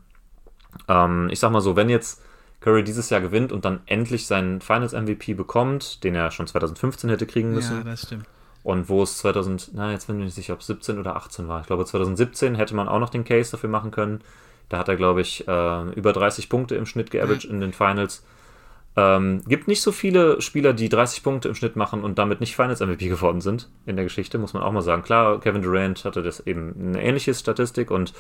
Ähm, 0.88 1.28
ich 1.30 1.40
sag 1.40 1.50
mal 1.52 1.60
so, 1.60 1.76
wenn 1.76 1.88
jetzt 1.88 2.22
Curry 2.60 2.84
dieses 2.84 3.10
Jahr 3.10 3.20
gewinnt 3.20 3.52
und 3.52 3.64
dann 3.64 3.80
endlich 3.86 4.26
seinen 4.26 4.60
Finals 4.60 4.92
MVP 4.92 5.34
bekommt, 5.34 6.04
den 6.04 6.14
er 6.14 6.30
schon 6.30 6.46
2015 6.46 7.10
hätte 7.10 7.26
kriegen 7.26 7.52
müssen. 7.52 7.78
Ja, 7.78 7.84
das 7.84 8.02
stimmt 8.02 8.26
und 8.66 8.88
wo 8.88 9.04
es 9.04 9.18
2000, 9.18 9.70
na, 9.74 9.92
jetzt 9.92 10.08
bin 10.08 10.18
ich 10.18 10.24
nicht 10.24 10.34
sicher, 10.34 10.52
ob 10.52 10.58
es 10.58 10.66
17 10.66 10.98
oder 10.98 11.14
18 11.14 11.46
war. 11.46 11.60
Ich 11.60 11.68
glaube, 11.68 11.84
2017 11.84 12.56
hätte 12.56 12.74
man 12.74 12.88
auch 12.88 12.98
noch 12.98 13.10
den 13.10 13.22
Case 13.22 13.52
dafür 13.52 13.70
machen 13.70 13.92
können. 13.92 14.22
Da 14.68 14.78
hat 14.78 14.88
er, 14.88 14.96
glaube 14.96 15.20
ich, 15.20 15.46
äh, 15.46 15.90
über 15.92 16.12
30 16.12 16.48
Punkte 16.48 16.74
im 16.74 16.84
Schnitt 16.84 17.12
geaveraged 17.12 17.44
in 17.44 17.60
den 17.60 17.72
Finals. 17.72 18.26
Ähm, 18.96 19.42
gibt 19.46 19.68
nicht 19.68 19.82
so 19.82 19.92
viele 19.92 20.40
Spieler, 20.42 20.72
die 20.72 20.88
30 20.88 21.22
Punkte 21.22 21.46
im 21.46 21.54
Schnitt 21.54 21.76
machen 21.76 22.02
und 22.02 22.18
damit 22.18 22.40
nicht 22.40 22.56
Finals 22.56 22.80
MVP 22.80 23.06
geworden 23.06 23.40
sind 23.40 23.68
in 23.84 23.94
der 23.94 24.04
Geschichte, 24.04 24.36
muss 24.36 24.52
man 24.52 24.64
auch 24.64 24.72
mal 24.72 24.82
sagen. 24.82 25.04
Klar, 25.04 25.38
Kevin 25.38 25.62
Durant 25.62 26.04
hatte 26.04 26.24
das 26.24 26.40
eben 26.40 26.74
eine 26.76 27.00
ähnliche 27.00 27.34
Statistik 27.34 27.92
und 27.92 28.14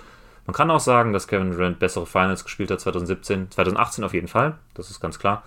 man 0.46 0.54
kann 0.54 0.70
auch 0.70 0.78
sagen, 0.78 1.12
dass 1.12 1.26
Kevin 1.26 1.50
Durant 1.50 1.80
bessere 1.80 2.06
Finals 2.06 2.44
gespielt 2.44 2.70
hat 2.70 2.78
2017, 2.78 3.50
2018 3.50 4.04
auf 4.04 4.14
jeden 4.14 4.28
Fall, 4.28 4.58
das 4.74 4.92
ist 4.92 5.00
ganz 5.00 5.18
klar. 5.18 5.42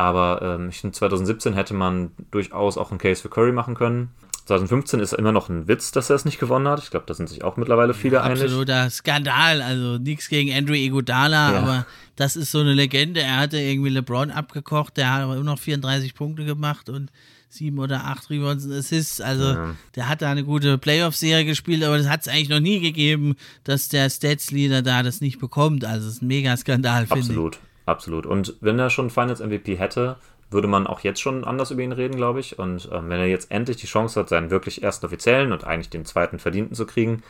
Aber 0.00 0.40
ähm, 0.40 0.70
ich 0.70 0.80
finde, 0.80 0.96
2017 0.96 1.52
hätte 1.52 1.74
man 1.74 2.12
durchaus 2.30 2.78
auch 2.78 2.90
einen 2.90 2.98
Case 2.98 3.20
für 3.20 3.28
Curry 3.28 3.52
machen 3.52 3.74
können. 3.74 4.08
2015 4.46 4.98
ist 4.98 5.12
immer 5.12 5.30
noch 5.30 5.50
ein 5.50 5.68
Witz, 5.68 5.92
dass 5.92 6.08
er 6.08 6.16
es 6.16 6.24
nicht 6.24 6.40
gewonnen 6.40 6.66
hat. 6.66 6.82
Ich 6.82 6.90
glaube, 6.90 7.04
da 7.06 7.12
sind 7.12 7.28
sich 7.28 7.44
auch 7.44 7.58
mittlerweile 7.58 7.92
viele 7.92 8.16
ja, 8.16 8.22
einig. 8.22 8.42
Absoluter 8.42 8.88
Skandal. 8.88 9.60
Also 9.60 9.98
nichts 9.98 10.30
gegen 10.30 10.52
Andrew 10.54 10.72
Iguodala, 10.72 11.52
ja. 11.52 11.58
aber 11.58 11.86
das 12.16 12.34
ist 12.34 12.50
so 12.50 12.60
eine 12.60 12.72
Legende. 12.72 13.20
Er 13.20 13.36
hatte 13.36 13.58
irgendwie 13.58 13.90
LeBron 13.90 14.30
abgekocht, 14.30 14.96
der 14.96 15.12
hat 15.12 15.22
aber 15.22 15.34
immer 15.34 15.44
noch 15.44 15.58
34 15.58 16.14
Punkte 16.14 16.46
gemacht 16.46 16.88
und 16.88 17.10
sieben 17.50 17.78
oder 17.78 18.06
acht 18.06 18.30
Rebounds 18.30 18.64
und 18.64 18.72
Assists. 18.72 19.20
Also 19.20 19.44
ja. 19.44 19.74
der 19.96 20.08
hat 20.08 20.22
da 20.22 20.30
eine 20.30 20.44
gute 20.44 20.78
Playoff-Serie 20.78 21.44
gespielt, 21.44 21.84
aber 21.84 21.98
das 21.98 22.08
hat 22.08 22.22
es 22.22 22.28
eigentlich 22.28 22.48
noch 22.48 22.60
nie 22.60 22.80
gegeben, 22.80 23.36
dass 23.64 23.90
der 23.90 24.08
Stats-Leader 24.08 24.80
da 24.80 25.02
das 25.02 25.20
nicht 25.20 25.38
bekommt. 25.38 25.84
Also 25.84 26.08
es 26.08 26.14
ist 26.14 26.22
ein 26.22 26.28
Mega-Skandal, 26.28 27.06
finde 27.06 27.20
ich. 27.20 27.26
Absolut, 27.26 27.60
absolut. 27.90 28.26
Und 28.26 28.54
wenn 28.60 28.78
er 28.78 28.90
schon 28.90 29.10
Finals-MVP 29.10 29.76
hätte, 29.76 30.16
würde 30.50 30.68
man 30.68 30.86
auch 30.86 31.00
jetzt 31.00 31.20
schon 31.20 31.44
anders 31.44 31.70
über 31.70 31.82
ihn 31.82 31.92
reden, 31.92 32.16
glaube 32.16 32.40
ich. 32.40 32.58
Und 32.58 32.88
ähm, 32.92 33.08
wenn 33.08 33.20
er 33.20 33.26
jetzt 33.26 33.50
endlich 33.50 33.76
die 33.76 33.86
Chance 33.86 34.18
hat, 34.18 34.28
seinen 34.28 34.50
wirklich 34.50 34.82
ersten 34.82 35.06
offiziellen 35.06 35.52
und 35.52 35.64
eigentlich 35.64 35.90
den 35.90 36.04
zweiten 36.04 36.38
Verdienten 36.38 36.74
zu 36.74 36.86
kriegen, 36.86 37.22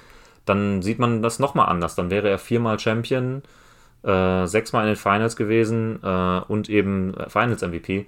dann 0.46 0.82
sieht 0.82 0.98
man 0.98 1.22
das 1.22 1.38
nochmal 1.38 1.68
anders. 1.68 1.94
Dann 1.94 2.10
wäre 2.10 2.30
er 2.30 2.38
viermal 2.38 2.78
Champion, 2.78 3.42
äh, 4.02 4.46
sechsmal 4.46 4.84
in 4.84 4.94
den 4.94 4.96
Finals 4.96 5.36
gewesen 5.36 6.00
äh, 6.02 6.40
und 6.48 6.70
eben 6.70 7.14
Finals 7.28 7.62
MVP. 7.62 8.06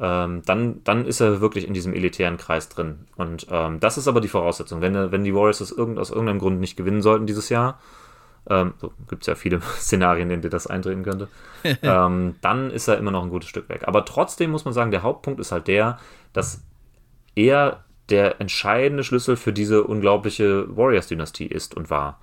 Ähm, 0.00 0.42
dann, 0.44 0.82
dann 0.82 1.06
ist 1.06 1.20
er 1.20 1.40
wirklich 1.40 1.66
in 1.68 1.74
diesem 1.74 1.94
elitären 1.94 2.36
Kreis 2.36 2.68
drin. 2.68 3.06
Und 3.16 3.46
ähm, 3.50 3.78
das 3.78 3.98
ist 3.98 4.08
aber 4.08 4.20
die 4.20 4.28
Voraussetzung. 4.28 4.80
Wenn, 4.80 5.12
wenn 5.12 5.22
die 5.22 5.34
Warriors 5.34 5.58
das 5.58 5.70
irgend, 5.70 5.98
aus 5.98 6.10
irgendeinem 6.10 6.40
Grund 6.40 6.58
nicht 6.58 6.76
gewinnen 6.76 7.02
sollten 7.02 7.26
dieses 7.26 7.48
Jahr, 7.48 7.78
ähm, 8.48 8.74
so 8.78 8.92
gibt 9.08 9.22
es 9.22 9.26
ja 9.26 9.34
viele 9.34 9.60
Szenarien, 9.78 10.30
in 10.30 10.40
denen 10.40 10.50
das 10.50 10.66
eintreten 10.66 11.02
könnte, 11.02 11.28
ähm, 11.82 12.36
dann 12.40 12.70
ist 12.70 12.88
er 12.88 12.98
immer 12.98 13.10
noch 13.10 13.22
ein 13.22 13.30
gutes 13.30 13.48
Stück 13.48 13.68
weg. 13.68 13.82
Aber 13.86 14.04
trotzdem 14.04 14.50
muss 14.50 14.64
man 14.64 14.74
sagen, 14.74 14.90
der 14.90 15.02
Hauptpunkt 15.02 15.40
ist 15.40 15.52
halt 15.52 15.68
der, 15.68 15.98
dass 16.32 16.62
er 17.34 17.84
der 18.08 18.40
entscheidende 18.40 19.04
Schlüssel 19.04 19.36
für 19.36 19.52
diese 19.52 19.84
unglaubliche 19.84 20.76
Warriors-Dynastie 20.76 21.46
ist 21.46 21.76
und 21.76 21.88
war. 21.88 22.20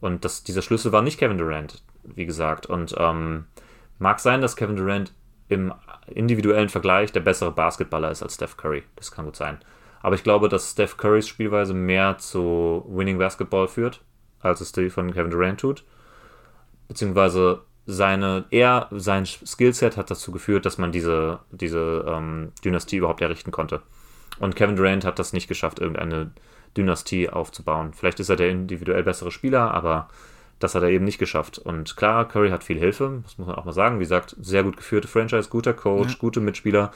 Und 0.00 0.24
das, 0.24 0.44
dieser 0.44 0.62
Schlüssel 0.62 0.92
war 0.92 1.02
nicht 1.02 1.18
Kevin 1.18 1.38
Durant, 1.38 1.82
wie 2.02 2.26
gesagt. 2.26 2.66
Und 2.66 2.94
ähm, 2.98 3.46
mag 3.98 4.20
sein, 4.20 4.42
dass 4.42 4.54
Kevin 4.54 4.76
Durant 4.76 5.12
im 5.48 5.72
individuellen 6.06 6.68
Vergleich 6.68 7.12
der 7.12 7.20
bessere 7.20 7.50
Basketballer 7.50 8.10
ist 8.10 8.22
als 8.22 8.34
Steph 8.34 8.56
Curry. 8.56 8.82
Das 8.96 9.10
kann 9.10 9.24
gut 9.24 9.36
sein. 9.36 9.58
Aber 10.02 10.14
ich 10.14 10.22
glaube, 10.22 10.48
dass 10.48 10.72
Steph 10.72 10.98
Currys 10.98 11.26
Spielweise 11.26 11.72
mehr 11.72 12.18
zu 12.18 12.84
Winning 12.86 13.18
Basketball 13.18 13.68
führt, 13.68 14.02
als 14.44 14.60
es 14.60 14.72
die 14.72 14.90
von 14.90 15.12
Kevin 15.12 15.30
Durant 15.30 15.60
tut. 15.60 15.84
Beziehungsweise 16.88 17.62
seine, 17.86 18.44
er, 18.50 18.88
sein 18.90 19.26
Skillset 19.26 19.96
hat 19.96 20.10
dazu 20.10 20.32
geführt, 20.32 20.64
dass 20.64 20.78
man 20.78 20.92
diese, 20.92 21.40
diese 21.50 22.04
ähm, 22.08 22.52
Dynastie 22.64 22.96
überhaupt 22.96 23.20
errichten 23.20 23.50
konnte. 23.50 23.82
Und 24.38 24.56
Kevin 24.56 24.76
Durant 24.76 25.04
hat 25.04 25.18
das 25.18 25.32
nicht 25.32 25.48
geschafft, 25.48 25.78
irgendeine 25.78 26.32
Dynastie 26.76 27.30
aufzubauen. 27.30 27.92
Vielleicht 27.94 28.20
ist 28.20 28.30
er 28.30 28.36
der 28.36 28.50
individuell 28.50 29.02
bessere 29.02 29.30
Spieler, 29.30 29.72
aber 29.72 30.08
das 30.58 30.74
hat 30.74 30.82
er 30.82 30.88
eben 30.88 31.04
nicht 31.04 31.18
geschafft. 31.18 31.58
Und 31.58 31.96
klar, 31.96 32.26
Curry 32.26 32.50
hat 32.50 32.64
viel 32.64 32.78
Hilfe, 32.78 33.20
das 33.22 33.38
muss 33.38 33.46
man 33.46 33.56
auch 33.56 33.64
mal 33.64 33.72
sagen. 33.72 33.98
Wie 33.98 34.04
gesagt, 34.04 34.34
sehr 34.40 34.62
gut 34.62 34.76
geführte 34.76 35.08
Franchise, 35.08 35.48
guter 35.48 35.74
Coach, 35.74 36.12
ja. 36.12 36.18
gute 36.18 36.40
Mitspieler. 36.40 36.90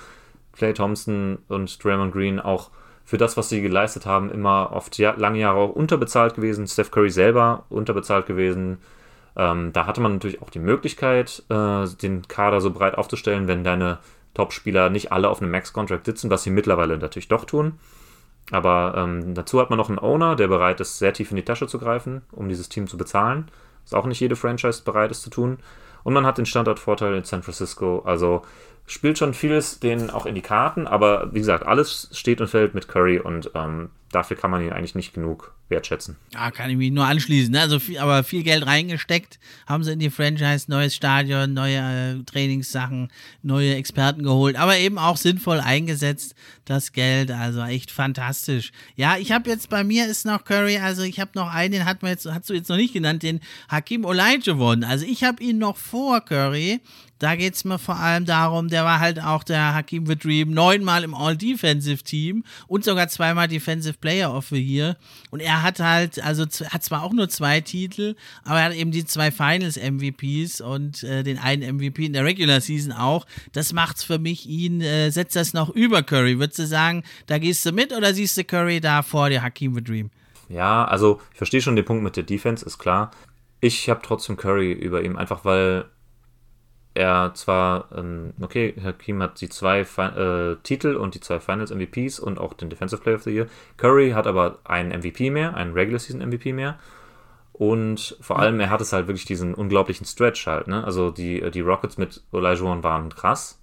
Clay 0.53 0.75
Thompson 0.75 1.39
und 1.49 1.83
Draymond 1.83 2.13
Green 2.13 2.41
auch 2.41 2.71
für 3.09 3.17
das, 3.17 3.39
was 3.39 3.49
sie 3.49 3.63
geleistet 3.63 4.05
haben, 4.05 4.31
immer 4.31 4.69
oft 4.71 4.99
ja, 4.99 5.15
lange 5.17 5.39
Jahre 5.39 5.61
auch 5.61 5.71
unterbezahlt 5.71 6.35
gewesen. 6.35 6.67
Steph 6.67 6.91
Curry 6.91 7.09
selber 7.09 7.65
unterbezahlt 7.71 8.27
gewesen. 8.27 8.83
Ähm, 9.35 9.73
da 9.73 9.87
hatte 9.87 10.03
man 10.03 10.13
natürlich 10.13 10.43
auch 10.43 10.51
die 10.51 10.59
Möglichkeit, 10.59 11.43
äh, 11.49 11.87
den 12.03 12.29
Kader 12.29 12.61
so 12.61 12.71
breit 12.71 12.99
aufzustellen, 12.99 13.49
wenn 13.49 13.65
deine 13.65 13.97
Top-Spieler 14.35 14.91
nicht 14.91 15.11
alle 15.11 15.31
auf 15.31 15.41
einem 15.41 15.51
Max-Contract 15.51 16.05
sitzen, 16.05 16.29
was 16.29 16.43
sie 16.43 16.51
mittlerweile 16.51 16.99
natürlich 16.99 17.29
doch 17.29 17.47
tun. 17.47 17.79
Aber 18.51 18.93
ähm, 18.99 19.33
dazu 19.33 19.59
hat 19.59 19.71
man 19.71 19.79
noch 19.79 19.89
einen 19.89 19.99
Owner, 19.99 20.37
der 20.37 20.49
bereit 20.49 20.79
ist, 20.81 20.99
sehr 20.99 21.15
tief 21.15 21.31
in 21.31 21.37
die 21.39 21.47
Tasche 21.47 21.67
zu 21.67 21.79
greifen, 21.79 22.21
um 22.33 22.51
dieses 22.51 22.69
Team 22.69 22.89
zu 22.89 22.99
bezahlen. 22.99 23.51
Ist 23.87 23.95
auch 23.95 24.05
nicht 24.05 24.21
jede 24.21 24.37
Franchise 24.37 24.83
bereit, 24.85 25.11
es 25.11 25.23
zu 25.23 25.31
tun. 25.31 25.61
Und 26.05 26.13
man 26.13 26.27
hat 26.27 26.37
den 26.37 26.47
Standortvorteil 26.47 27.15
in 27.15 27.25
San 27.25 27.43
Francisco. 27.43 28.01
Also 28.05 28.43
spielt 28.89 29.19
schon 29.19 29.35
vieles 29.35 29.79
denen 29.79 30.11
auch 30.11 30.27
in 30.27 30.35
die 30.35 30.43
Karten, 30.43 30.87
aber 30.87 31.33
wie 31.33 31.39
gesagt, 31.39 31.65
alles 31.67 32.09
steht 32.13 32.41
und 32.41 32.49
fällt 32.49 32.75
mit 32.75 32.89
Curry 32.89 33.21
und 33.21 33.51
ähm, 33.55 33.91
dafür 34.13 34.37
kann 34.37 34.51
man 34.51 34.63
ihn 34.63 34.73
eigentlich 34.73 34.95
nicht 34.95 35.15
genug 35.15 35.55
wertschätzen. 35.69 36.17
Ja, 36.33 36.51
kann 36.51 36.71
ich 36.71 36.77
mich 36.77 36.91
nur 36.91 37.05
anschließen. 37.05 37.53
Ne? 37.53 37.61
Also 37.61 37.79
viel, 37.79 37.99
aber 37.99 38.25
viel 38.25 38.43
Geld 38.43 38.67
reingesteckt, 38.67 39.39
haben 39.67 39.85
sie 39.85 39.93
in 39.93 39.99
die 39.99 40.11
Franchise, 40.11 40.71
neues 40.71 40.95
Stadion, 40.95 41.53
neue 41.53 41.77
äh, 41.77 42.25
Trainingssachen, 42.25 43.11
neue 43.43 43.75
Experten 43.75 44.23
geholt, 44.23 44.57
aber 44.57 44.79
eben 44.79 44.99
auch 44.99 45.17
sinnvoll 45.17 45.61
eingesetzt, 45.61 46.35
das 46.65 46.93
Geld. 46.93 47.31
Also 47.31 47.63
echt 47.63 47.91
fantastisch. 47.91 48.73
Ja, 48.97 49.17
ich 49.19 49.33
habe 49.33 49.51
jetzt 49.51 49.69
bei 49.69 49.85
mir 49.85 50.07
ist 50.07 50.25
noch 50.25 50.45
Curry, 50.45 50.79
also 50.79 51.03
ich 51.03 51.21
habe 51.21 51.33
noch 51.35 51.53
einen, 51.53 51.73
den 51.73 51.85
hat 51.85 52.03
man 52.03 52.13
jetzt, 52.13 52.27
hast 52.27 52.49
du 52.49 52.55
jetzt 52.55 52.69
noch 52.69 52.77
nicht 52.77 52.95
genannt, 52.95 53.23
den 53.23 53.41
Hakim 53.69 54.05
Olajuwon. 54.05 54.85
Also 54.85 55.05
ich 55.05 55.25
habe 55.25 55.43
ihn 55.43 55.59
noch 55.59 55.77
vor 55.77 56.23
Curry 56.23 56.81
da 57.19 57.35
geht 57.35 57.55
es 57.55 57.65
mir 57.65 57.79
vor 57.79 57.97
allem 57.97 58.25
darum, 58.25 58.69
der 58.69 58.85
war 58.85 59.01
halt 59.01 59.21
auch 59.21 59.43
der 59.43 59.75
Hakim 59.75 60.05
Dream 60.05 60.51
neunmal 60.51 61.03
im 61.03 61.15
All-Defensive-Team 61.15 62.45
und 62.69 62.85
sogar 62.85 63.09
zweimal 63.09 63.49
Defensive 63.49 63.98
Player 64.01 64.35
of 64.35 64.49
the 64.49 64.61
Year. 64.61 64.97
Und 65.31 65.41
er 65.41 65.63
hat 65.63 65.81
halt, 65.81 66.23
also 66.23 66.45
hat 66.45 66.85
zwar 66.85 67.03
auch 67.03 67.13
nur 67.13 67.29
zwei 67.29 67.61
Titel, 67.61 68.15
aber 68.45 68.59
er 68.59 68.65
hat 68.67 68.75
eben 68.75 68.91
die 68.91 69.05
zwei 69.05 69.31
Finals-MVPs 69.31 70.61
und 70.61 71.03
äh, 71.03 71.23
den 71.23 71.39
einen 71.39 71.77
MVP 71.77 72.07
in 72.07 72.13
der 72.13 72.25
Regular 72.25 72.61
Season 72.61 72.93
auch. 72.93 73.27
Das 73.53 73.73
macht's 73.73 74.05
für 74.05 74.19
mich 74.19 74.47
ihn, 74.47 74.81
äh, 74.81 75.11
setzt 75.11 75.37
das 75.37 75.53
noch 75.53 75.71
über 75.71 76.03
Curry. 76.03 76.39
Würdest 76.39 76.59
du 76.59 76.67
sagen, 76.67 77.03
da 77.27 77.39
gehst 77.39 77.65
du 77.67 77.73
mit 77.73 77.93
oder 77.93 78.15
siehst 78.15 78.37
du 78.37 78.45
Curry 78.45 78.81
da 78.81 79.03
vor 79.03 79.29
der 79.29 79.43
Hakim 79.43 79.83
Dream? 79.83 80.11
Ja, 80.49 80.85
also 80.85 81.21
ich 81.33 81.39
verstehe 81.39 81.61
schon 81.61 81.77
den 81.77 81.85
Punkt 81.85 82.03
mit 82.03 82.17
der 82.17 82.23
Defense, 82.23 82.65
ist 82.65 82.79
klar. 82.79 83.11
Ich 83.61 83.89
habe 83.89 84.01
trotzdem 84.03 84.37
Curry 84.37 84.73
über 84.73 85.03
ihm, 85.03 85.17
einfach 85.17 85.45
weil 85.45 85.87
er 86.99 87.33
zwar, 87.35 87.89
ähm, 87.97 88.33
okay, 88.41 88.75
Hakim 88.83 89.23
hat 89.23 89.41
die 89.41 89.49
zwei 89.49 89.81
äh, 89.81 90.57
Titel 90.65 90.97
und 90.97 91.15
die 91.15 91.21
zwei 91.21 91.39
Finals 91.39 91.73
MVPs 91.73 92.19
und 92.19 92.41
auch 92.41 92.55
den 92.55 92.71
Defensive 92.71 93.01
Player 93.01 93.17
of 93.17 93.23
the 93.23 93.31
Year. 93.31 93.47
Curry 93.77 94.11
hat 94.11 94.27
aber 94.27 94.59
einen 94.65 94.91
MVP 94.91 95.31
mehr, 95.31 95.55
einen 95.55 95.73
Regular 95.75 96.01
Season 96.01 96.21
MVP 96.21 96.53
mehr. 96.53 96.79
Und 97.53 98.17
vor 98.21 98.41
allem, 98.41 98.59
er 98.59 98.71
hat 98.71 98.81
es 98.81 98.93
halt 98.93 99.07
wirklich 99.07 99.25
diesen 99.25 99.55
unglaublichen 99.55 100.07
Stretch 100.07 100.47
halt. 100.47 100.67
Ne? 100.67 100.83
Also 100.85 101.11
die, 101.11 101.49
die 101.53 101.61
Rockets 101.61 101.99
mit 101.99 102.23
Olajuwon 102.33 102.83
waren 102.83 103.15
krass, 103.15 103.61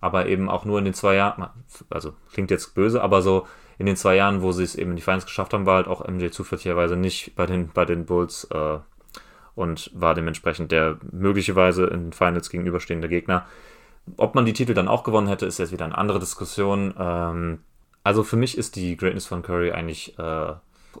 aber 0.00 0.26
eben 0.26 0.48
auch 0.48 0.64
nur 0.64 0.78
in 0.78 0.86
den 0.86 0.94
zwei 0.94 1.16
Jahren, 1.16 1.48
also 1.90 2.14
klingt 2.32 2.50
jetzt 2.50 2.74
böse, 2.74 3.02
aber 3.02 3.20
so 3.20 3.46
in 3.78 3.86
den 3.86 3.96
zwei 3.96 4.16
Jahren, 4.16 4.42
wo 4.42 4.52
sie 4.52 4.64
es 4.64 4.74
eben 4.74 4.90
in 4.90 4.96
die 4.96 5.02
Finals 5.02 5.26
geschafft 5.26 5.52
haben, 5.52 5.66
war 5.66 5.76
halt 5.76 5.88
auch 5.88 6.06
MJ 6.06 6.28
zufälligerweise 6.30 6.96
nicht 6.96 7.34
bei 7.36 7.46
den, 7.46 7.68
bei 7.68 7.84
den 7.84 8.04
Bulls 8.06 8.44
äh, 8.44 8.78
und 9.54 9.90
war 9.94 10.14
dementsprechend 10.14 10.72
der 10.72 10.98
möglicherweise 11.10 11.86
in 11.86 12.06
den 12.06 12.12
Finals 12.12 12.50
gegenüberstehende 12.50 13.08
Gegner. 13.08 13.46
Ob 14.16 14.34
man 14.34 14.46
die 14.46 14.52
Titel 14.52 14.74
dann 14.74 14.88
auch 14.88 15.04
gewonnen 15.04 15.28
hätte, 15.28 15.46
ist 15.46 15.58
jetzt 15.58 15.72
wieder 15.72 15.84
eine 15.84 15.98
andere 15.98 16.18
Diskussion. 16.18 16.94
Ähm, 16.98 17.60
also 18.02 18.22
für 18.22 18.36
mich 18.36 18.56
ist 18.56 18.76
die 18.76 18.96
Greatness 18.96 19.26
von 19.26 19.42
Curry 19.42 19.72
eigentlich 19.72 20.18
äh, 20.18 20.52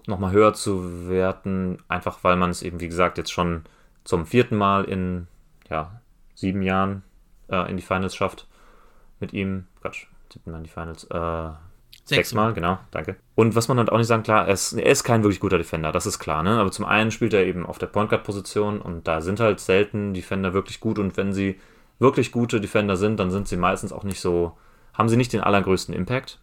nochmal 0.06 0.32
höher 0.32 0.54
zu 0.54 1.08
werten, 1.08 1.78
einfach 1.88 2.22
weil 2.22 2.36
man 2.36 2.50
es 2.50 2.62
eben, 2.62 2.80
wie 2.80 2.88
gesagt, 2.88 3.18
jetzt 3.18 3.32
schon 3.32 3.64
zum 4.04 4.26
vierten 4.26 4.56
Mal 4.56 4.84
in 4.84 5.26
ja, 5.68 6.00
sieben 6.34 6.62
Jahren 6.62 7.02
äh, 7.48 7.70
in 7.70 7.76
die 7.76 7.82
Finals 7.82 8.14
schafft 8.14 8.46
mit 9.18 9.32
ihm. 9.32 9.66
Quatsch, 9.80 10.06
siebten 10.32 10.50
Mal 10.50 10.58
in 10.58 10.64
die 10.64 10.70
Finals. 10.70 11.04
Äh, 11.04 11.50
Sechsmal, 12.16 12.52
genau, 12.52 12.78
danke. 12.90 13.16
Und 13.34 13.54
was 13.54 13.68
man 13.68 13.78
halt 13.78 13.90
auch 13.90 13.98
nicht 13.98 14.06
sagen, 14.06 14.22
klar, 14.22 14.46
er 14.46 14.54
ist, 14.54 14.72
er 14.72 14.90
ist 14.90 15.04
kein 15.04 15.22
wirklich 15.22 15.40
guter 15.40 15.58
Defender, 15.58 15.92
das 15.92 16.06
ist 16.06 16.18
klar, 16.18 16.42
ne? 16.42 16.58
Aber 16.58 16.70
zum 16.70 16.84
einen 16.84 17.10
spielt 17.10 17.32
er 17.32 17.44
eben 17.46 17.66
auf 17.66 17.78
der 17.78 17.86
Point 17.86 18.10
Guard-Position 18.10 18.80
und 18.80 19.06
da 19.06 19.20
sind 19.20 19.40
halt 19.40 19.60
selten 19.60 20.14
Defender 20.14 20.52
wirklich 20.52 20.80
gut 20.80 20.98
und 20.98 21.16
wenn 21.16 21.32
sie 21.32 21.58
wirklich 21.98 22.32
gute 22.32 22.60
Defender 22.60 22.96
sind, 22.96 23.18
dann 23.20 23.30
sind 23.30 23.48
sie 23.48 23.56
meistens 23.56 23.92
auch 23.92 24.04
nicht 24.04 24.20
so, 24.20 24.56
haben 24.94 25.08
sie 25.08 25.16
nicht 25.16 25.32
den 25.32 25.40
allergrößten 25.40 25.94
Impact, 25.94 26.38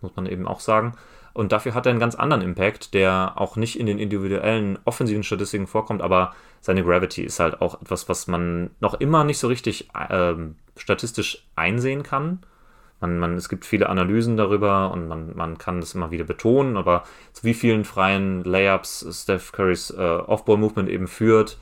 muss 0.00 0.16
man 0.16 0.26
eben 0.26 0.46
auch 0.46 0.60
sagen. 0.60 0.94
Und 1.34 1.52
dafür 1.52 1.74
hat 1.74 1.86
er 1.86 1.90
einen 1.90 2.00
ganz 2.00 2.16
anderen 2.16 2.42
Impact, 2.42 2.94
der 2.94 3.34
auch 3.36 3.54
nicht 3.56 3.78
in 3.78 3.86
den 3.86 3.98
individuellen 3.98 4.78
offensiven 4.84 5.22
Statistiken 5.22 5.68
vorkommt, 5.68 6.02
aber 6.02 6.34
seine 6.60 6.82
Gravity 6.82 7.22
ist 7.22 7.38
halt 7.38 7.60
auch 7.60 7.80
etwas, 7.80 8.08
was 8.08 8.26
man 8.26 8.70
noch 8.80 8.94
immer 8.94 9.22
nicht 9.22 9.38
so 9.38 9.46
richtig 9.46 9.88
ähm, 10.10 10.56
statistisch 10.76 11.46
einsehen 11.54 12.02
kann 12.02 12.40
man, 13.00 13.18
man, 13.18 13.36
es 13.36 13.48
gibt 13.48 13.64
viele 13.64 13.88
Analysen 13.88 14.36
darüber 14.36 14.90
und 14.90 15.08
man, 15.08 15.36
man 15.36 15.58
kann 15.58 15.80
das 15.80 15.94
immer 15.94 16.10
wieder 16.10 16.24
betonen, 16.24 16.76
aber 16.76 17.04
zu 17.32 17.44
wie 17.44 17.54
vielen 17.54 17.84
freien 17.84 18.42
Layups 18.44 19.06
Steph 19.22 19.52
Currys 19.52 19.90
äh, 19.90 20.02
Off-Ball-Movement 20.02 20.88
eben 20.88 21.06
führt, 21.06 21.58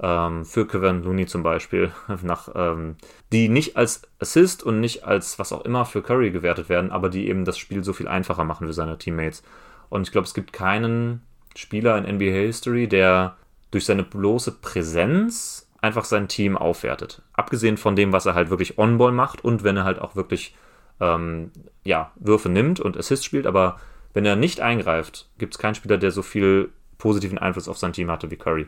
ähm, 0.00 0.44
für 0.44 0.66
Kevin 0.66 1.02
Looney 1.02 1.26
zum 1.26 1.42
Beispiel, 1.42 1.90
nach, 2.22 2.48
ähm, 2.54 2.96
die 3.32 3.48
nicht 3.48 3.76
als 3.76 4.02
Assist 4.20 4.62
und 4.62 4.80
nicht 4.80 5.04
als 5.04 5.38
was 5.38 5.52
auch 5.52 5.64
immer 5.64 5.84
für 5.84 6.02
Curry 6.02 6.30
gewertet 6.30 6.68
werden, 6.68 6.90
aber 6.90 7.08
die 7.08 7.28
eben 7.28 7.44
das 7.44 7.58
Spiel 7.58 7.82
so 7.82 7.92
viel 7.92 8.08
einfacher 8.08 8.44
machen 8.44 8.66
für 8.66 8.72
seine 8.72 8.98
Teammates. 8.98 9.42
Und 9.88 10.02
ich 10.02 10.12
glaube, 10.12 10.26
es 10.26 10.34
gibt 10.34 10.52
keinen 10.52 11.22
Spieler 11.56 11.96
in 11.96 12.16
NBA 12.16 12.32
History, 12.32 12.88
der 12.88 13.36
durch 13.70 13.86
seine 13.86 14.02
bloße 14.02 14.52
Präsenz 14.52 15.68
einfach 15.80 16.04
sein 16.04 16.28
Team 16.28 16.56
aufwertet. 16.56 17.22
Abgesehen 17.32 17.76
von 17.76 17.96
dem, 17.96 18.12
was 18.12 18.26
er 18.26 18.34
halt 18.34 18.50
wirklich 18.50 18.78
on-ball 18.78 19.12
macht 19.12 19.44
und 19.44 19.64
wenn 19.64 19.76
er 19.76 19.84
halt 19.84 20.00
auch 20.00 20.16
wirklich 20.16 20.54
ähm, 21.00 21.50
ja, 21.84 22.12
Würfe 22.16 22.48
nimmt 22.48 22.80
und 22.80 22.96
Assist 22.96 23.24
spielt, 23.24 23.46
aber 23.46 23.78
wenn 24.14 24.24
er 24.24 24.36
nicht 24.36 24.60
eingreift, 24.60 25.28
gibt 25.38 25.54
es 25.54 25.58
keinen 25.58 25.74
Spieler, 25.74 25.98
der 25.98 26.10
so 26.10 26.22
viel 26.22 26.70
positiven 26.98 27.38
Einfluss 27.38 27.68
auf 27.68 27.78
sein 27.78 27.92
Team 27.92 28.10
hatte 28.10 28.30
wie 28.30 28.36
Curry. 28.36 28.66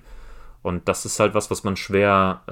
Und 0.62 0.88
das 0.88 1.04
ist 1.04 1.20
halt 1.20 1.34
was, 1.34 1.50
was 1.50 1.64
man 1.64 1.76
schwer 1.76 2.42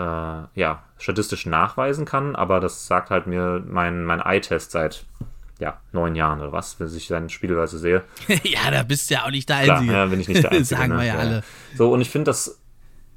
äh, 0.54 0.60
ja, 0.60 0.84
statistisch 0.98 1.44
nachweisen 1.44 2.04
kann, 2.04 2.36
aber 2.36 2.60
das 2.60 2.86
sagt 2.86 3.10
halt 3.10 3.26
mir 3.26 3.62
mein, 3.66 4.04
mein 4.04 4.20
Eye-Test 4.20 4.70
seit 4.70 5.04
ja, 5.58 5.80
neun 5.92 6.14
Jahren 6.14 6.40
oder 6.40 6.52
was, 6.52 6.78
wenn 6.78 6.94
ich 6.94 7.08
seine 7.08 7.30
Spielweise 7.30 7.78
sehe. 7.78 8.04
ja, 8.42 8.70
da 8.70 8.82
bist 8.82 9.10
du 9.10 9.14
ja 9.14 9.24
auch 9.24 9.30
nicht 9.30 9.48
der 9.48 9.62
Klar, 9.62 9.78
Einzige. 9.78 9.92
ja, 9.92 10.06
bin 10.06 10.20
ich 10.20 10.28
nicht 10.28 10.42
der 10.42 10.50
Einzige. 10.52 10.80
Sagen 10.80 10.92
ne? 10.92 10.98
wir 10.98 11.06
ja 11.06 11.16
alle. 11.16 11.44
So, 11.74 11.92
und 11.92 12.00
ich 12.00 12.10
finde, 12.10 12.24
das 12.24 12.60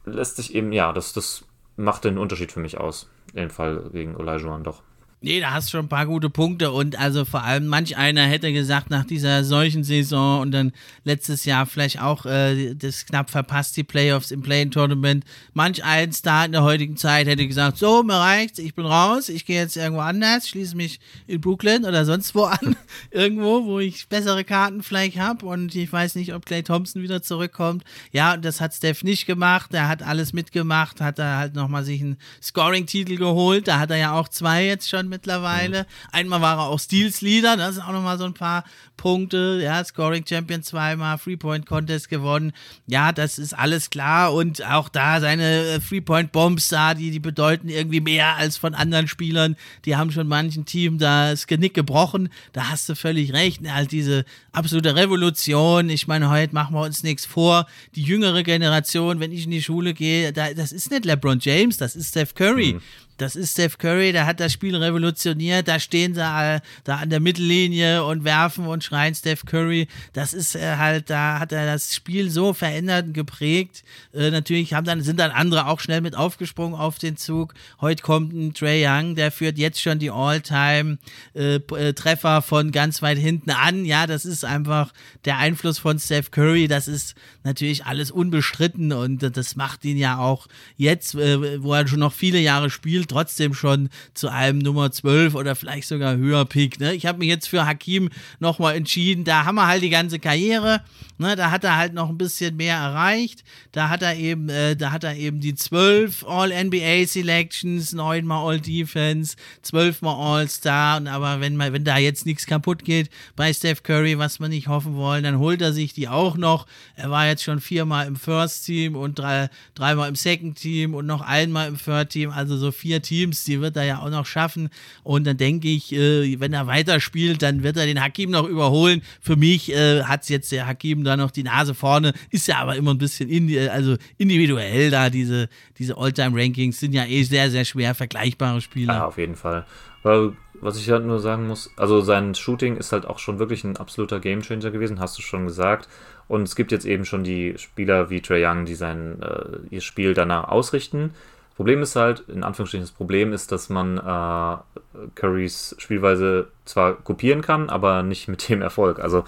lässt 0.06 0.38
sich 0.38 0.56
eben, 0.56 0.72
ja, 0.72 0.94
das, 0.94 1.14
das 1.14 1.46
macht 1.76 2.06
den 2.06 2.18
Unterschied 2.18 2.52
für 2.52 2.60
mich 2.60 2.78
aus. 2.78 3.10
Im 3.34 3.50
Fall 3.50 3.90
gegen 3.92 4.16
Olajuwon 4.16 4.64
doch. 4.64 4.82
Nee, 5.22 5.42
da 5.42 5.52
hast 5.52 5.68
du 5.68 5.72
schon 5.72 5.88
ein 5.88 5.90
paar 5.90 6.06
gute 6.06 6.30
Punkte. 6.30 6.72
Und 6.72 6.98
also 6.98 7.26
vor 7.26 7.44
allem 7.44 7.68
manch 7.68 7.98
einer 7.98 8.26
hätte 8.26 8.54
gesagt, 8.54 8.90
nach 8.90 9.04
dieser 9.04 9.44
solchen 9.44 9.84
Saison 9.84 10.40
und 10.40 10.52
dann 10.52 10.72
letztes 11.04 11.44
Jahr 11.44 11.66
vielleicht 11.66 12.02
auch 12.02 12.26
äh, 12.26 12.74
das 12.74 13.06
knapp 13.06 13.30
verpasst, 13.30 13.76
die 13.76 13.84
Playoffs 13.84 14.32
im 14.32 14.42
Play-In-Tournament, 14.42 15.26
manch 15.54 15.84
ein 15.84 16.14
Star 16.14 16.46
in 16.46 16.54
der 16.54 16.64
heutigen 16.64 16.96
Zeit 16.96 17.28
hätte 17.28 17.46
gesagt, 17.46 17.78
so, 17.78 18.02
mir 18.02 18.14
reicht's, 18.14 18.60
ich 18.60 18.76
bin 18.76 18.86
raus, 18.86 19.28
ich 19.28 19.46
gehe 19.46 19.60
jetzt 19.60 19.76
irgendwo 19.76 20.02
anders, 20.02 20.48
schließe 20.48 20.78
mich 20.78 21.02
in 21.28 21.42
Brooklyn 21.42 21.84
oder 21.84 22.06
sonst 22.06 22.34
wo 22.34 22.44
an, 22.44 22.78
irgendwo, 23.12 23.66
wo 23.66 23.80
ich 23.80 24.08
bessere 24.08 24.46
Karten 24.46 24.84
vielleicht 24.84 25.18
habe 25.20 25.46
und 25.46 25.76
ich 25.76 25.92
weiß 25.92 26.16
nicht, 26.16 26.34
ob 26.34 26.46
Clay 26.46 26.64
Thompson 26.64 27.02
wieder 27.02 27.22
zurückkommt. 27.22 27.84
Ja, 28.14 28.36
und 28.36 28.46
das 28.46 28.62
hat 28.62 28.74
Steph 28.74 29.04
nicht 29.04 29.26
gemacht, 29.26 29.74
er 29.74 29.90
hat 29.90 30.02
alles 30.02 30.32
mitgemacht, 30.32 31.02
hat 31.02 31.20
er 31.20 31.36
halt 31.36 31.56
nochmal 31.56 31.84
sich 31.84 32.00
einen 32.00 32.18
Scoring-Titel 32.42 33.18
geholt, 33.18 33.68
da 33.68 33.80
hat 33.80 33.92
er 33.92 33.98
ja 33.98 34.14
auch 34.14 34.30
zwei 34.30 34.66
jetzt 34.66 34.88
schon 34.90 35.09
mittlerweile. 35.10 35.86
Einmal 36.12 36.42
war 36.42 36.58
er 36.58 36.68
auch 36.68 36.80
Steals 36.80 37.22
Leader, 37.22 37.58
das 37.58 37.76
sind 37.76 37.84
auch 37.84 37.92
nochmal 37.92 38.18
so 38.18 38.26
ein 38.26 38.34
paar 38.34 38.64
Punkte. 39.00 39.60
Ja, 39.64 39.84
Scoring 39.84 40.26
Champion 40.28 40.62
zweimal, 40.62 41.18
Three-Point 41.18 41.66
Contest 41.66 42.10
gewonnen. 42.10 42.52
Ja, 42.86 43.12
das 43.12 43.40
ist 43.40 43.54
alles 43.54 43.90
klar 43.90 44.34
und 44.34 44.64
auch 44.66 44.90
da 44.90 45.20
seine 45.20 45.82
Three-Point-Bombs 45.88 46.68
da, 46.68 46.94
die, 46.94 47.12
die 47.12 47.20
bedeuten 47.20 47.70
irgendwie 47.70 48.02
mehr 48.02 48.36
als 48.36 48.58
von 48.58 48.76
anderen 48.76 49.08
Spielern. 49.08 49.56
Die 49.86 49.96
haben 49.96 50.12
schon 50.12 50.28
manchen 50.28 50.66
Team 50.66 50.98
da 50.98 51.32
das 51.32 51.48
Genick 51.48 51.74
gebrochen. 51.74 52.30
Da 52.52 52.70
hast 52.70 52.90
du 52.90 52.96
völlig 52.96 53.34
recht. 53.34 53.62
Halt 53.68 53.92
diese 53.92 54.26
absolute 54.52 54.96
Revolution. 54.96 55.90
Ich 55.90 56.08
meine, 56.08 56.30
heute 56.30 56.54
machen 56.54 56.76
wir 56.76 56.82
uns 56.82 57.04
nichts 57.04 57.26
vor. 57.26 57.68
Die 57.96 58.04
jüngere 58.04 58.44
Generation, 58.44 59.20
wenn 59.20 59.32
ich 59.32 59.46
in 59.46 59.52
die 59.52 59.64
Schule 59.64 59.94
gehe, 59.94 60.34
da, 60.34 60.54
das 60.54 60.72
ist 60.72 60.92
nicht 60.92 61.06
LeBron 61.06 61.40
James, 61.40 61.78
das 61.78 61.96
ist 61.96 62.10
Steph 62.10 62.34
Curry. 62.36 62.74
Mhm. 62.74 62.82
Das 63.20 63.36
ist 63.36 63.52
Steph 63.52 63.78
Curry, 63.78 64.12
der 64.14 64.26
hat 64.26 64.40
das 64.40 64.54
Spiel 64.54 64.78
revolutioniert. 64.78 65.68
Da 65.68 65.78
stehen 65.78 66.16
sie 66.16 66.22
äh, 66.22 66.62
da 66.86 66.96
an 66.96 67.10
der 67.10 67.20
Mittellinie 67.20 68.06
und 68.06 68.24
werfen 68.24 68.66
und 68.66 68.82
schreien 68.82 69.14
Steph 69.14 69.44
Curry. 69.46 69.90
Das 70.14 70.34
ist 70.34 70.56
äh, 70.56 70.78
halt, 70.78 71.10
da 71.10 71.40
hat 71.40 71.52
er 71.52 71.66
das 71.66 71.94
Spiel 71.94 72.30
so 72.30 72.54
verändert 72.54 73.08
und 73.08 73.14
geprägt. 73.14 73.84
Äh, 74.14 74.32
natürlich 74.32 74.74
haben 74.74 74.86
dann, 74.86 75.02
sind 75.02 75.20
dann 75.20 75.32
andere 75.32 75.68
auch 75.68 75.82
schnell 75.82 76.00
mit 76.00 76.16
aufgesprungen 76.16 76.80
auf 76.80 76.98
den 76.98 77.18
Zug. 77.18 77.56
Heute 77.82 78.04
kommt 78.04 78.32
ein 78.32 78.54
Trey 78.54 78.88
Young, 78.88 79.16
der 79.16 79.34
führt 79.34 79.58
jetzt 79.58 79.82
schon 79.82 80.00
die 80.00 80.12
All-Time-Treffer 80.12 82.42
von 82.42 82.72
ganz 82.72 83.02
weit 83.02 83.18
hinten 83.18 83.52
an. 83.52 83.84
Ja, 83.84 84.08
das 84.08 84.24
ist 84.24 84.46
einfach 84.46 84.94
der 85.26 85.40
Einfluss 85.40 85.78
von 85.78 86.00
Steph 86.00 86.32
Curry. 86.32 86.70
Das 86.70 86.88
ist 86.88 87.16
natürlich 87.44 87.86
alles 87.86 88.12
unbestritten 88.12 88.94
und 88.94 89.36
das 89.36 89.58
macht 89.58 89.84
ihn 89.84 89.98
ja 89.98 90.20
auch 90.20 90.48
jetzt, 90.78 91.16
äh, 91.16 91.62
wo 91.62 91.74
er 91.74 91.86
schon 91.86 92.00
noch 92.00 92.14
viele 92.14 92.40
Jahre 92.40 92.70
spielt, 92.70 93.09
trotzdem 93.10 93.54
schon 93.54 93.90
zu 94.14 94.30
einem 94.30 94.60
Nummer 94.60 94.92
12 94.92 95.36
oder 95.36 95.56
vielleicht 95.56 95.88
sogar 95.88 96.16
höher 96.16 96.46
Pick. 96.46 96.80
Ne? 96.80 96.94
Ich 96.94 97.06
habe 97.06 97.20
mich 97.20 97.28
jetzt 97.28 97.48
für 97.48 97.66
Hakim 97.66 98.10
nochmal 98.40 98.76
entschieden. 98.76 99.24
Da 99.24 99.46
haben 99.46 99.56
wir 99.56 99.68
halt 99.68 99.84
die 99.84 99.90
ganze 99.90 100.20
Karriere. 100.20 100.82
Ne? 101.18 101.36
Da 101.36 101.52
hat 101.52 101.64
er 101.64 101.76
halt 101.76 101.94
noch 101.94 102.10
ein 102.10 102.18
bisschen 102.18 102.56
mehr 102.56 102.78
erreicht. 102.78 103.44
Da 103.74 103.90
hat 103.90 104.02
er 104.02 104.16
eben, 104.16 104.50
äh, 104.50 104.76
da 104.76 104.92
hat 104.92 105.04
er 105.04 105.16
eben 105.16 105.40
die 105.42 105.56
12 105.56 106.26
All-NBA 106.26 107.06
Selections, 107.06 107.92
neunmal 107.92 108.48
All-Defense, 108.48 109.36
zwölfmal 109.62 110.16
All-Star. 110.16 111.06
Aber 111.08 111.42
wenn, 111.42 111.58
mal, 111.58 111.74
wenn 111.74 111.84
da 111.84 111.98
jetzt 111.98 112.26
nichts 112.26 112.46
kaputt 112.46 112.86
geht 112.86 113.10
bei 113.36 113.52
Steph 113.52 113.84
Curry, 113.84 114.18
was 114.18 114.40
wir 114.40 114.48
nicht 114.48 114.68
hoffen 114.68 114.96
wollen, 114.96 115.24
dann 115.24 115.40
holt 115.40 115.62
er 115.62 115.74
sich 115.74 115.94
die 115.94 116.08
auch 116.08 116.38
noch. 116.38 116.68
Er 116.96 117.12
war 117.12 117.28
jetzt 117.28 117.44
schon 117.44 117.60
viermal 117.60 118.08
im 118.08 118.16
First 118.16 118.66
Team 118.66 118.96
und 118.96 119.20
drei, 119.20 119.50
dreimal 119.76 120.10
im 120.10 120.16
Second 120.16 120.58
Team 120.58 120.94
und 120.94 121.06
noch 121.06 121.22
einmal 121.22 121.68
im 121.68 121.78
Third 121.78 122.10
Team. 122.10 122.32
Also 122.32 122.58
so 122.58 122.72
vier 122.72 122.99
Teams, 123.02 123.44
die 123.44 123.62
wird 123.62 123.76
er 123.78 123.84
ja 123.84 124.00
auch 124.00 124.10
noch 124.10 124.26
schaffen. 124.26 124.70
Und 125.04 125.26
dann 125.26 125.38
denke 125.38 125.68
ich, 125.68 125.94
äh, 125.94 126.40
wenn 126.40 126.54
er 126.54 126.68
weiterspielt, 126.68 127.42
dann 127.42 127.64
wird 127.64 127.78
er 127.78 127.86
den 127.86 128.02
Hakim 128.02 128.32
noch 128.32 128.48
überholen. 128.48 129.02
Für 129.22 129.36
mich 129.36 129.72
äh, 129.72 130.04
hat 130.04 130.30
jetzt 130.30 130.52
der 130.52 130.68
Hakim 130.68 131.04
da 131.04 131.18
noch 131.18 131.32
die 131.32 131.44
Nase 131.44 131.74
vorne, 131.74 132.14
ist 132.30 132.48
ja 132.48 132.58
aber 132.58 132.76
immer 132.76 132.94
ein 132.94 132.98
bisschen 132.98 133.30
indi 133.30 133.60
also 133.60 133.96
individuell 134.18 134.92
da. 134.92 135.10
Diese, 135.10 135.50
diese 135.78 135.98
All-Time-Rankings 135.98 136.80
sind 136.80 136.94
ja 136.94 137.06
eh 137.06 137.24
sehr, 137.24 137.50
sehr 137.50 137.66
schwer 137.66 137.96
vergleichbare 137.96 138.62
Spieler. 138.62 138.94
Ja, 138.94 139.06
auf 139.06 139.18
jeden 139.18 139.36
Fall. 139.36 139.66
Weil, 140.04 140.34
was 140.54 140.78
ich 140.78 140.90
halt 140.90 141.06
nur 141.06 141.20
sagen 141.20 141.48
muss, 141.48 141.72
also 141.76 142.02
sein 142.02 142.34
Shooting 142.36 142.78
ist 142.78 142.92
halt 142.92 143.06
auch 143.06 143.20
schon 143.20 143.40
wirklich 143.40 143.64
ein 143.64 143.78
absoluter 143.78 144.20
Gamechanger 144.20 144.72
gewesen, 144.72 145.00
hast 145.00 145.18
du 145.18 145.22
schon 145.22 145.46
gesagt. 145.46 145.90
Und 146.28 146.44
es 146.44 146.56
gibt 146.56 146.72
jetzt 146.72 146.86
eben 146.86 147.06
schon 147.06 147.24
die 147.24 147.56
Spieler 147.58 148.10
wie 148.10 148.22
Trae 148.22 148.46
Young, 148.46 148.66
die 148.66 148.76
sein 148.76 149.22
äh, 149.22 149.58
ihr 149.72 149.82
Spiel 149.82 150.14
danach 150.14 150.48
ausrichten. 150.48 151.12
Problem 151.60 151.82
ist 151.82 151.98
halt, 151.98 152.22
in 152.30 152.46
Anführungsstrichen, 152.46 152.86
das 152.86 152.94
Problem 152.94 153.34
ist, 153.34 153.52
dass 153.52 153.68
man 153.68 153.98
äh, 153.98 155.10
Currys 155.16 155.76
Spielweise 155.78 156.48
zwar 156.64 156.94
kopieren 156.94 157.42
kann, 157.42 157.70
aber 157.70 158.02
nicht 158.02 158.30
mit 158.30 158.48
dem 158.48 158.62
Erfolg. 158.62 159.00
Also 159.00 159.26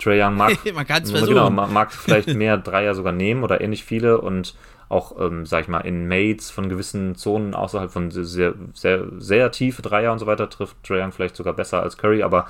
Trae 0.00 0.20
Young 0.20 0.36
mag, 0.36 0.58
man 0.74 0.84
genau, 1.12 1.50
mag 1.50 1.92
vielleicht 1.92 2.34
mehr 2.34 2.56
Dreier 2.56 2.96
sogar 2.96 3.12
nehmen 3.12 3.44
oder 3.44 3.60
ähnlich 3.60 3.84
viele 3.84 4.20
und 4.20 4.56
auch, 4.88 5.16
ähm, 5.20 5.46
sag 5.46 5.60
ich 5.60 5.68
mal, 5.68 5.82
in 5.82 6.08
Mates 6.08 6.50
von 6.50 6.68
gewissen 6.68 7.14
Zonen 7.14 7.54
außerhalb 7.54 7.88
von 7.88 8.10
sehr, 8.10 8.54
sehr, 8.72 9.04
sehr 9.18 9.52
tiefe 9.52 9.80
Dreier 9.80 10.10
und 10.10 10.18
so 10.18 10.26
weiter 10.26 10.50
trifft 10.50 10.82
Trae 10.82 11.04
Young 11.04 11.12
vielleicht 11.12 11.36
sogar 11.36 11.52
besser 11.52 11.84
als 11.84 11.96
Curry, 11.96 12.24
aber 12.24 12.48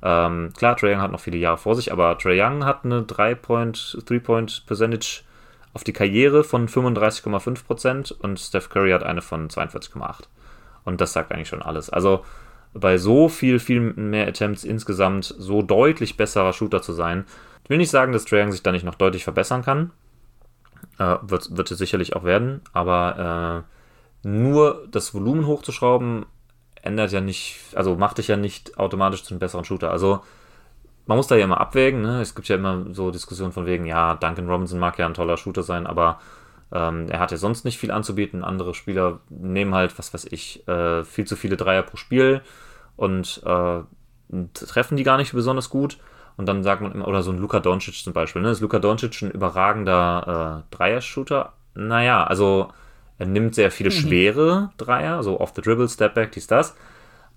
ähm, 0.00 0.52
klar, 0.56 0.76
Trae 0.76 0.92
Young 0.92 1.00
hat 1.00 1.10
noch 1.10 1.18
viele 1.18 1.38
Jahre 1.38 1.58
vor 1.58 1.74
sich, 1.74 1.90
aber 1.90 2.16
Trae 2.18 2.40
Young 2.40 2.64
hat 2.64 2.84
eine 2.84 3.00
3-Point, 3.00 3.98
3-Point-Percentage 4.06 5.24
auf 5.74 5.84
die 5.84 5.92
Karriere 5.92 6.44
von 6.44 6.68
35,5% 6.68 8.12
und 8.12 8.38
Steph 8.38 8.70
Curry 8.70 8.92
hat 8.92 9.02
eine 9.02 9.20
von 9.20 9.48
42,8%. 9.48 10.22
Und 10.84 11.00
das 11.00 11.12
sagt 11.12 11.32
eigentlich 11.32 11.48
schon 11.48 11.62
alles. 11.62 11.90
Also 11.90 12.24
bei 12.72 12.96
so 12.98 13.28
viel, 13.28 13.58
viel 13.58 13.80
mehr 13.80 14.26
Attempts 14.28 14.64
insgesamt 14.64 15.34
so 15.36 15.62
deutlich 15.62 16.16
besserer 16.16 16.52
Shooter 16.52 16.80
zu 16.80 16.92
sein. 16.92 17.24
Ich 17.64 17.70
will 17.70 17.78
nicht 17.78 17.90
sagen, 17.90 18.12
dass 18.12 18.24
Trae 18.24 18.42
Young 18.42 18.52
sich 18.52 18.62
da 18.62 18.72
nicht 18.72 18.84
noch 18.84 18.94
deutlich 18.94 19.24
verbessern 19.24 19.62
kann. 19.62 19.90
Äh, 20.98 21.16
wird, 21.22 21.56
wird 21.56 21.70
es 21.70 21.78
sicherlich 21.78 22.14
auch 22.14 22.24
werden, 22.24 22.60
aber 22.72 23.64
äh, 24.24 24.28
nur 24.28 24.86
das 24.90 25.14
Volumen 25.14 25.46
hochzuschrauben 25.46 26.26
ändert 26.82 27.12
ja 27.12 27.20
nicht, 27.20 27.58
also 27.74 27.96
macht 27.96 28.18
dich 28.18 28.28
ja 28.28 28.36
nicht 28.36 28.78
automatisch 28.78 29.24
zu 29.24 29.32
einem 29.32 29.40
besseren 29.40 29.64
Shooter. 29.64 29.90
Also 29.90 30.20
man 31.06 31.16
muss 31.16 31.26
da 31.26 31.36
ja 31.36 31.44
immer 31.44 31.60
abwägen. 31.60 32.02
Ne? 32.02 32.20
Es 32.20 32.34
gibt 32.34 32.48
ja 32.48 32.56
immer 32.56 32.86
so 32.92 33.10
Diskussionen 33.10 33.52
von 33.52 33.66
wegen, 33.66 33.84
ja, 33.86 34.14
Duncan 34.14 34.48
Robinson 34.48 34.78
mag 34.78 34.98
ja 34.98 35.06
ein 35.06 35.14
toller 35.14 35.36
Shooter 35.36 35.62
sein, 35.62 35.86
aber 35.86 36.20
ähm, 36.72 37.08
er 37.08 37.20
hat 37.20 37.30
ja 37.30 37.36
sonst 37.36 37.64
nicht 37.64 37.78
viel 37.78 37.90
anzubieten. 37.90 38.44
Andere 38.44 38.74
Spieler 38.74 39.20
nehmen 39.28 39.74
halt, 39.74 39.98
was 39.98 40.14
weiß 40.14 40.26
ich, 40.30 40.66
äh, 40.66 41.04
viel 41.04 41.26
zu 41.26 41.36
viele 41.36 41.56
Dreier 41.56 41.82
pro 41.82 41.96
Spiel 41.96 42.42
und 42.96 43.42
äh, 43.44 43.80
treffen 44.54 44.96
die 44.96 45.04
gar 45.04 45.16
nicht 45.16 45.32
besonders 45.32 45.70
gut. 45.70 45.98
Und 46.36 46.46
dann 46.46 46.64
sagt 46.64 46.82
man 46.82 46.92
immer, 46.92 47.06
oder 47.06 47.22
so 47.22 47.30
ein 47.30 47.38
Luka 47.38 47.60
Doncic 47.60 47.94
zum 47.94 48.12
Beispiel, 48.12 48.42
ne? 48.42 48.50
Ist 48.50 48.60
Luka 48.60 48.80
Doncic 48.80 49.22
ein 49.22 49.30
überragender 49.30 50.64
äh, 50.68 50.74
Dreier-Shooter? 50.74 51.52
Naja, 51.74 52.24
also 52.24 52.72
er 53.18 53.26
nimmt 53.26 53.54
sehr 53.54 53.70
viele 53.70 53.90
mhm. 53.90 53.94
schwere 53.94 54.70
Dreier, 54.76 55.22
so 55.22 55.38
off 55.38 55.52
the 55.54 55.62
dribble, 55.62 55.88
Step 55.88 56.14
Back, 56.14 56.32
dies, 56.32 56.48
das. 56.48 56.74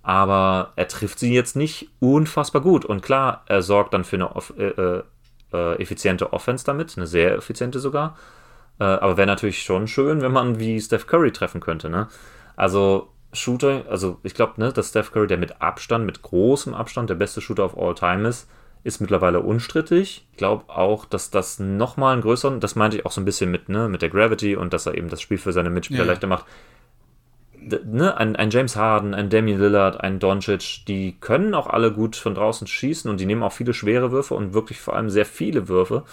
Aber 0.07 0.71
er 0.77 0.87
trifft 0.87 1.19
sie 1.19 1.33
jetzt 1.33 1.57
nicht 1.57 1.89
unfassbar 1.99 2.61
gut. 2.61 2.85
Und 2.85 3.01
klar, 3.01 3.43
er 3.47 3.61
sorgt 3.61 3.93
dann 3.93 4.05
für 4.05 4.15
eine 4.15 4.29
äh, 4.57 5.01
äh, 5.51 5.81
effiziente 5.81 6.31
Offense 6.31 6.63
damit, 6.63 6.95
eine 6.95 7.05
sehr 7.05 7.35
effiziente 7.35 7.79
sogar. 7.79 8.15
Äh, 8.79 8.85
aber 8.85 9.17
wäre 9.17 9.27
natürlich 9.27 9.63
schon 9.63 9.85
schön, 9.85 10.21
wenn 10.21 10.31
man 10.31 10.59
wie 10.59 10.79
Steph 10.79 11.07
Curry 11.07 11.33
treffen 11.33 11.59
könnte. 11.59 11.89
Ne? 11.89 12.07
Also 12.55 13.09
Shooter, 13.33 13.83
also 13.89 14.17
ich 14.23 14.33
glaube, 14.33 14.53
ne, 14.55 14.71
dass 14.71 14.89
Steph 14.89 15.11
Curry, 15.11 15.27
der 15.27 15.39
mit 15.39 15.61
Abstand, 15.61 16.05
mit 16.05 16.21
großem 16.21 16.73
Abstand 16.73 17.09
der 17.09 17.15
beste 17.15 17.41
Shooter 17.41 17.65
of 17.65 17.77
all 17.77 17.93
time 17.93 18.25
ist, 18.29 18.49
ist 18.85 19.01
mittlerweile 19.01 19.41
unstrittig. 19.41 20.25
Ich 20.31 20.37
glaube 20.37 20.69
auch, 20.69 21.03
dass 21.03 21.31
das 21.31 21.59
nochmal 21.59 22.13
einen 22.13 22.21
größeren, 22.21 22.61
das 22.61 22.77
meinte 22.77 22.95
ich 22.95 23.05
auch 23.05 23.11
so 23.11 23.19
ein 23.19 23.25
bisschen 23.25 23.51
mit, 23.51 23.67
ne, 23.67 23.89
mit 23.89 24.01
der 24.01 24.09
Gravity 24.09 24.55
und 24.55 24.71
dass 24.71 24.85
er 24.85 24.95
eben 24.95 25.09
das 25.09 25.19
Spiel 25.19 25.37
für 25.37 25.51
seine 25.51 25.69
Mitspieler 25.69 26.05
ja. 26.05 26.11
leichter 26.11 26.27
macht. 26.27 26.45
Ne, 27.59 28.15
ein, 28.15 28.35
ein, 28.35 28.49
James 28.49 28.75
Harden, 28.75 29.13
ein 29.13 29.29
Damian 29.29 29.59
Lillard, 29.59 29.99
ein 29.99 30.19
Doncic, 30.19 30.85
die 30.87 31.17
können 31.19 31.53
auch 31.53 31.67
alle 31.67 31.91
gut 31.91 32.15
von 32.15 32.35
draußen 32.35 32.67
schießen 32.67 33.09
und 33.09 33.19
die 33.19 33.25
nehmen 33.25 33.43
auch 33.43 33.51
viele 33.51 33.73
schwere 33.73 34.11
Würfe 34.11 34.35
und 34.35 34.53
wirklich 34.53 34.79
vor 34.79 34.95
allem 34.95 35.09
sehr 35.09 35.25
viele 35.25 35.67
Würfe. 35.67 36.03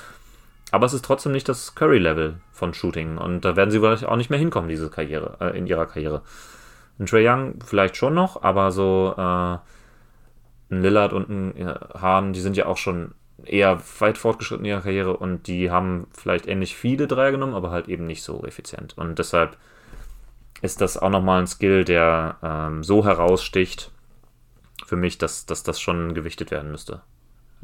Aber 0.72 0.86
es 0.86 0.94
ist 0.94 1.04
trotzdem 1.04 1.32
nicht 1.32 1.48
das 1.48 1.74
Curry-Level 1.74 2.36
von 2.50 2.74
Shooting 2.74 3.18
und 3.18 3.44
da 3.44 3.56
werden 3.56 3.70
sie 3.70 3.78
vielleicht 3.78 4.06
auch 4.06 4.16
nicht 4.16 4.30
mehr 4.30 4.38
hinkommen, 4.38 4.68
diese 4.68 4.90
Karriere, 4.90 5.36
äh, 5.40 5.56
in 5.56 5.66
ihrer 5.66 5.86
Karriere. 5.86 6.22
Ein 6.98 7.06
Trae 7.06 7.28
Young 7.28 7.54
vielleicht 7.64 7.96
schon 7.96 8.14
noch, 8.14 8.42
aber 8.42 8.72
so 8.72 9.14
äh, 9.16 9.20
ein 9.20 9.62
Lillard 10.82 11.12
und 11.12 11.28
ein 11.28 11.74
Hahn, 11.94 12.32
die 12.32 12.40
sind 12.40 12.56
ja 12.56 12.66
auch 12.66 12.78
schon 12.78 13.12
eher 13.44 13.80
weit 13.98 14.18
fortgeschritten 14.18 14.64
in 14.64 14.70
ihrer 14.70 14.80
Karriere 14.80 15.16
und 15.16 15.46
die 15.46 15.70
haben 15.70 16.06
vielleicht 16.12 16.46
ähnlich 16.46 16.76
viele 16.76 17.06
Dreier 17.06 17.32
genommen, 17.32 17.54
aber 17.54 17.70
halt 17.70 17.88
eben 17.88 18.06
nicht 18.06 18.22
so 18.22 18.44
effizient. 18.44 18.96
Und 18.96 19.18
deshalb 19.18 19.56
ist 20.64 20.80
das 20.80 20.96
auch 20.96 21.10
nochmal 21.10 21.42
ein 21.42 21.46
Skill, 21.46 21.84
der 21.84 22.38
ähm, 22.42 22.82
so 22.82 23.04
heraussticht 23.04 23.90
für 24.86 24.96
mich, 24.96 25.18
dass, 25.18 25.46
dass 25.46 25.62
das 25.62 25.80
schon 25.80 26.14
gewichtet 26.14 26.50
werden 26.50 26.70
müsste 26.70 27.02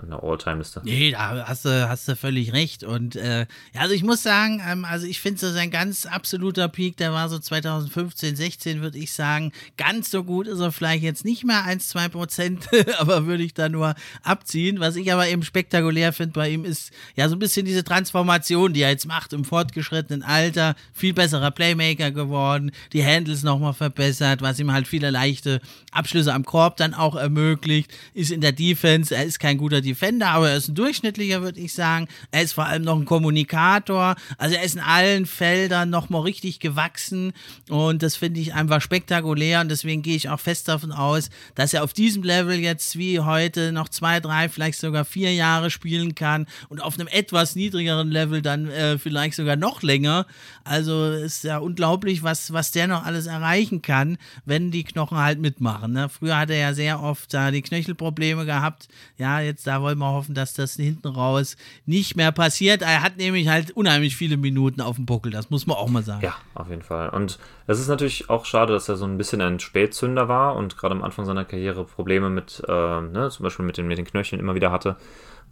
an 0.03 0.11
der 0.11 0.23
All-Time-Liste. 0.23 0.83
Nee, 0.85 1.13
da 1.13 1.47
hast 1.47 1.65
du, 1.65 1.89
hast 1.89 2.09
du 2.09 2.17
völlig 2.17 2.53
recht. 2.53 2.85
Und 2.85 3.17
äh, 3.17 3.47
ja, 3.75 3.81
also 3.81 3.95
ich 3.95 4.03
muss 4.03 4.23
sagen, 4.23 4.63
ähm, 4.67 4.85
also 4.85 5.07
ich 5.07 5.21
finde 5.21 5.41
so 5.41 5.51
sein 5.53 5.71
ganz 5.71 6.07
absoluter 6.07 6.69
Peak, 6.69 6.97
der 6.97 7.13
war 7.13 7.29
so 7.29 7.39
2015, 7.39 8.37
16, 8.37 8.81
würde 8.81 8.99
ich 8.99 9.13
sagen. 9.13 9.53
Ganz 9.77 10.11
so 10.11 10.25
gut 10.25 10.47
ist 10.47 10.61
er 10.61 10.73
vielleicht 10.73 11.03
jetzt 11.03 11.25
nicht 11.25 11.45
mehr 11.45 11.65
1, 11.65 11.89
2 11.89 12.09
Prozent, 12.09 12.69
aber 12.99 13.27
würde 13.27 13.43
ich 13.43 13.55
da 13.55 13.69
nur 13.69 13.95
abziehen. 14.23 14.81
Was 14.81 14.97
ich 14.97 15.13
aber 15.13 15.29
eben 15.29 15.43
spektakulär 15.43 16.13
finde 16.13 16.33
bei 16.33 16.51
ihm 16.51 16.65
ist 16.65 16.91
ja 17.17 17.29
so 17.29 17.37
ein 17.37 17.39
bisschen 17.39 17.67
diese 17.67 17.85
Transformation, 17.85 18.73
die 18.73 18.83
er 18.83 18.91
jetzt 18.91 19.07
macht 19.07 19.33
im 19.33 19.45
fortgeschrittenen 19.45 20.23
Alter. 20.23 20.75
Viel 20.93 21.15
besserer 21.15 21.51
Playmaker 21.51 22.11
geworden, 22.11 22.73
die 22.93 23.05
Handles 23.05 23.43
nochmal 23.43 23.75
verbessert, 23.75 24.43
was 24.43 24.59
ihm 24.59 24.73
halt 24.73 24.89
viele 24.89 25.11
leichte 25.11 25.61
Abschlüsse 25.93 26.33
am 26.33 26.45
Korb 26.45 26.77
dann 26.77 26.95
auch 26.95 27.17
ermöglicht. 27.17 27.93
Ist 28.15 28.31
in 28.31 28.41
der 28.41 28.53
Defense, 28.53 29.15
er 29.15 29.25
ist 29.25 29.39
kein 29.41 29.59
guter 29.59 29.81
Defender, 29.91 30.29
aber 30.29 30.51
er 30.51 30.57
ist 30.57 30.69
ein 30.69 30.75
durchschnittlicher, 30.75 31.43
würde 31.43 31.61
ich 31.61 31.75
sagen. 31.75 32.07
Er 32.31 32.43
ist 32.43 32.53
vor 32.53 32.67
allem 32.67 32.83
noch 32.83 32.97
ein 32.97 33.05
Kommunikator. 33.05 34.15
Also 34.39 34.55
er 34.55 34.63
ist 34.63 34.77
in 34.77 34.81
allen 34.81 35.27
Feldern 35.27 35.91
nochmal 35.91 36.23
richtig 36.23 36.61
gewachsen 36.61 37.33
und 37.69 38.03
das 38.03 38.17
finde 38.17 38.41
ich 38.41 38.55
einfach 38.55 38.81
spektakulär 38.81 39.61
und 39.61 39.69
deswegen 39.69 40.03
gehe 40.03 40.15
ich 40.15 40.29
auch 40.29 40.39
fest 40.41 40.69
davon 40.69 40.93
aus, 40.93 41.31
dass 41.55 41.75
er 41.75 41.83
auf 41.83 41.93
diesem 41.93 42.23
Level 42.23 42.59
jetzt 42.59 42.97
wie 42.97 43.21
heute 43.21 43.73
noch 43.73 43.89
zwei, 43.89 44.21
drei, 44.21 44.49
vielleicht 44.49 44.79
sogar 44.79 45.05
vier 45.05 45.35
Jahre 45.35 45.71
spielen 45.71 46.15
kann 46.15 46.47
und 46.69 46.81
auf 46.81 46.99
einem 46.99 47.09
etwas 47.09 47.57
niedrigeren 47.57 48.11
Level 48.11 48.43
dann 48.43 48.69
äh, 48.71 48.99
vielleicht 48.99 49.35
sogar 49.35 49.57
noch 49.57 49.83
länger. 49.83 50.27
Also 50.65 51.11
ist 51.11 51.45
ja 51.45 51.59
unglaublich, 51.59 52.23
was, 52.23 52.53
was 52.53 52.71
der 52.71 52.87
noch 52.87 53.05
alles 53.05 53.27
erreichen 53.27 53.83
kann, 53.83 54.19
wenn 54.45 54.71
die 54.71 54.85
Knochen 54.85 55.19
halt 55.19 55.41
mitmachen. 55.41 55.93
Ne? 55.93 56.09
Früher 56.09 56.39
hat 56.39 56.51
er 56.51 56.59
ja 56.59 56.75
sehr 56.75 57.03
oft 57.03 57.35
da 57.35 57.51
die 57.51 57.63
Knöchelprobleme 57.63 58.47
gehabt. 58.47 58.89
Ja, 59.19 59.41
jetzt 59.41 59.67
da 59.67 59.80
wollen 59.83 59.99
wir 59.99 60.13
hoffen, 60.13 60.35
dass 60.35 60.55
das 60.55 60.75
hinten 60.75 61.09
raus 61.09 61.57
nicht 61.87 62.17
mehr 62.17 62.33
passiert. 62.33 62.83
Er 62.83 63.03
hat 63.03 63.17
nämlich 63.17 63.49
halt 63.49 63.71
unheimlich 63.73 64.17
viele 64.17 64.37
Minuten 64.37 64.81
auf 64.81 64.97
dem 64.97 65.07
Buckel, 65.07 65.33
das 65.33 65.51
muss 65.51 65.67
man 65.67 65.77
auch 65.77 65.89
mal 65.89 66.03
sagen. 66.03 66.23
Ja, 66.23 66.35
auf 66.55 66.69
jeden 66.69 66.83
Fall. 66.83 67.11
Und 67.11 67.39
es 67.67 67.81
ist 67.81 67.89
natürlich 67.89 68.31
auch 68.31 68.45
schade, 68.45 68.73
dass 68.73 68.89
er 68.89 68.97
so 68.97 69.05
ein 69.05 69.19
bisschen 69.19 69.41
ein 69.41 69.61
Spätzünder 69.61 70.29
war 70.29 70.57
und 70.57 70.77
gerade 70.77 70.95
am 70.95 71.03
Anfang 71.03 71.25
seiner 71.25 71.45
Karriere 71.45 71.85
Probleme 71.85 72.31
mit, 72.31 72.63
äh, 72.67 72.73
ne, 73.01 73.29
zum 73.31 73.45
Beispiel 73.45 73.65
mit 73.65 73.77
den, 73.77 73.87
mit 73.87 73.99
den 73.99 74.07
Knöcheln 74.07 74.41
immer 74.41 74.55
wieder 74.55 74.73
hatte, 74.73 74.97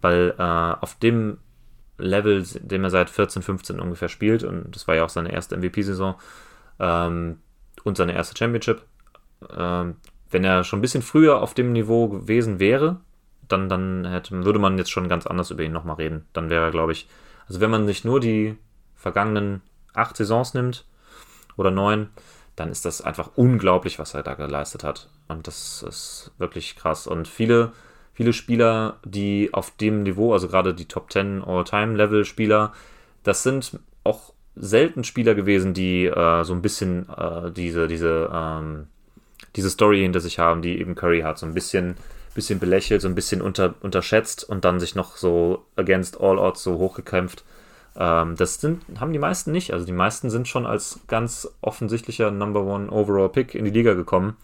weil 0.01 0.33
äh, 0.37 0.41
auf 0.41 0.95
dem 0.95 1.37
Level, 1.97 2.43
dem 2.61 2.83
er 2.83 2.89
seit 2.89 3.09
14, 3.09 3.41
15 3.41 3.79
ungefähr 3.79 4.09
spielt, 4.09 4.43
und 4.43 4.75
das 4.75 4.87
war 4.87 4.95
ja 4.95 5.03
auch 5.03 5.09
seine 5.09 5.31
erste 5.31 5.57
MVP-Saison 5.57 6.15
ähm, 6.79 7.39
und 7.83 7.97
seine 7.97 8.13
erste 8.13 8.37
Championship, 8.37 8.81
ähm, 9.55 9.95
wenn 10.31 10.43
er 10.43 10.63
schon 10.63 10.79
ein 10.79 10.81
bisschen 10.81 11.01
früher 11.01 11.41
auf 11.41 11.53
dem 11.53 11.73
Niveau 11.73 12.07
gewesen 12.07 12.59
wäre, 12.59 13.01
dann, 13.51 13.69
dann 13.69 14.05
hätte, 14.05 14.43
würde 14.45 14.59
man 14.59 14.77
jetzt 14.77 14.91
schon 14.91 15.09
ganz 15.09 15.27
anders 15.27 15.51
über 15.51 15.63
ihn 15.63 15.71
nochmal 15.71 15.97
reden. 15.97 16.25
Dann 16.33 16.49
wäre 16.49 16.65
er, 16.65 16.71
glaube 16.71 16.91
ich, 16.91 17.07
also 17.47 17.59
wenn 17.59 17.71
man 17.71 17.87
sich 17.87 18.05
nur 18.05 18.19
die 18.19 18.57
vergangenen 18.95 19.61
acht 19.93 20.15
Saisons 20.17 20.53
nimmt 20.53 20.85
oder 21.57 21.71
neun, 21.71 22.09
dann 22.55 22.69
ist 22.69 22.85
das 22.85 23.01
einfach 23.01 23.31
unglaublich, 23.35 23.99
was 23.99 24.13
er 24.13 24.23
da 24.23 24.33
geleistet 24.33 24.83
hat. 24.83 25.09
Und 25.27 25.47
das 25.47 25.83
ist 25.83 26.31
wirklich 26.37 26.75
krass. 26.75 27.07
Und 27.07 27.27
viele, 27.27 27.71
viele 28.13 28.33
Spieler, 28.33 28.97
die 29.05 29.49
auf 29.53 29.71
dem 29.71 30.03
Niveau, 30.03 30.33
also 30.33 30.47
gerade 30.47 30.73
die 30.73 30.87
Top 30.87 31.11
10 31.11 31.43
All-Time-Level-Spieler, 31.43 32.73
das 33.23 33.43
sind 33.43 33.79
auch 34.03 34.33
selten 34.55 35.03
Spieler 35.03 35.35
gewesen, 35.35 35.73
die 35.73 36.05
äh, 36.05 36.43
so 36.43 36.53
ein 36.53 36.61
bisschen 36.61 37.07
äh, 37.09 37.51
diese, 37.51 37.87
diese, 37.87 38.29
ähm, 38.33 38.87
diese 39.55 39.69
Story 39.69 40.01
hinter 40.01 40.19
sich 40.19 40.37
haben, 40.37 40.61
die 40.61 40.79
eben 40.79 40.95
Curry 40.95 41.21
hat. 41.21 41.37
So 41.37 41.45
ein 41.45 41.53
bisschen 41.53 41.95
bisschen 42.39 42.59
belächelt, 42.59 43.01
so 43.01 43.07
ein 43.07 43.15
bisschen 43.15 43.41
unter, 43.41 43.75
unterschätzt 43.81 44.47
und 44.47 44.65
dann 44.65 44.79
sich 44.79 44.95
noch 44.95 45.17
so 45.17 45.65
against 45.75 46.19
all 46.19 46.39
odds 46.39 46.63
so 46.63 46.77
hochgekämpft. 46.77 47.43
Ähm, 47.95 48.35
das 48.35 48.59
sind, 48.61 48.81
haben 48.99 49.13
die 49.13 49.19
meisten 49.19 49.51
nicht. 49.51 49.73
Also 49.73 49.85
die 49.85 49.91
meisten 49.91 50.29
sind 50.29 50.47
schon 50.47 50.65
als 50.65 50.99
ganz 51.07 51.47
offensichtlicher 51.61 52.31
Number 52.31 52.63
One 52.63 52.89
Overall 52.89 53.29
Pick 53.29 53.55
in 53.55 53.65
die 53.65 53.71
Liga 53.71 53.93
gekommen 53.93 54.37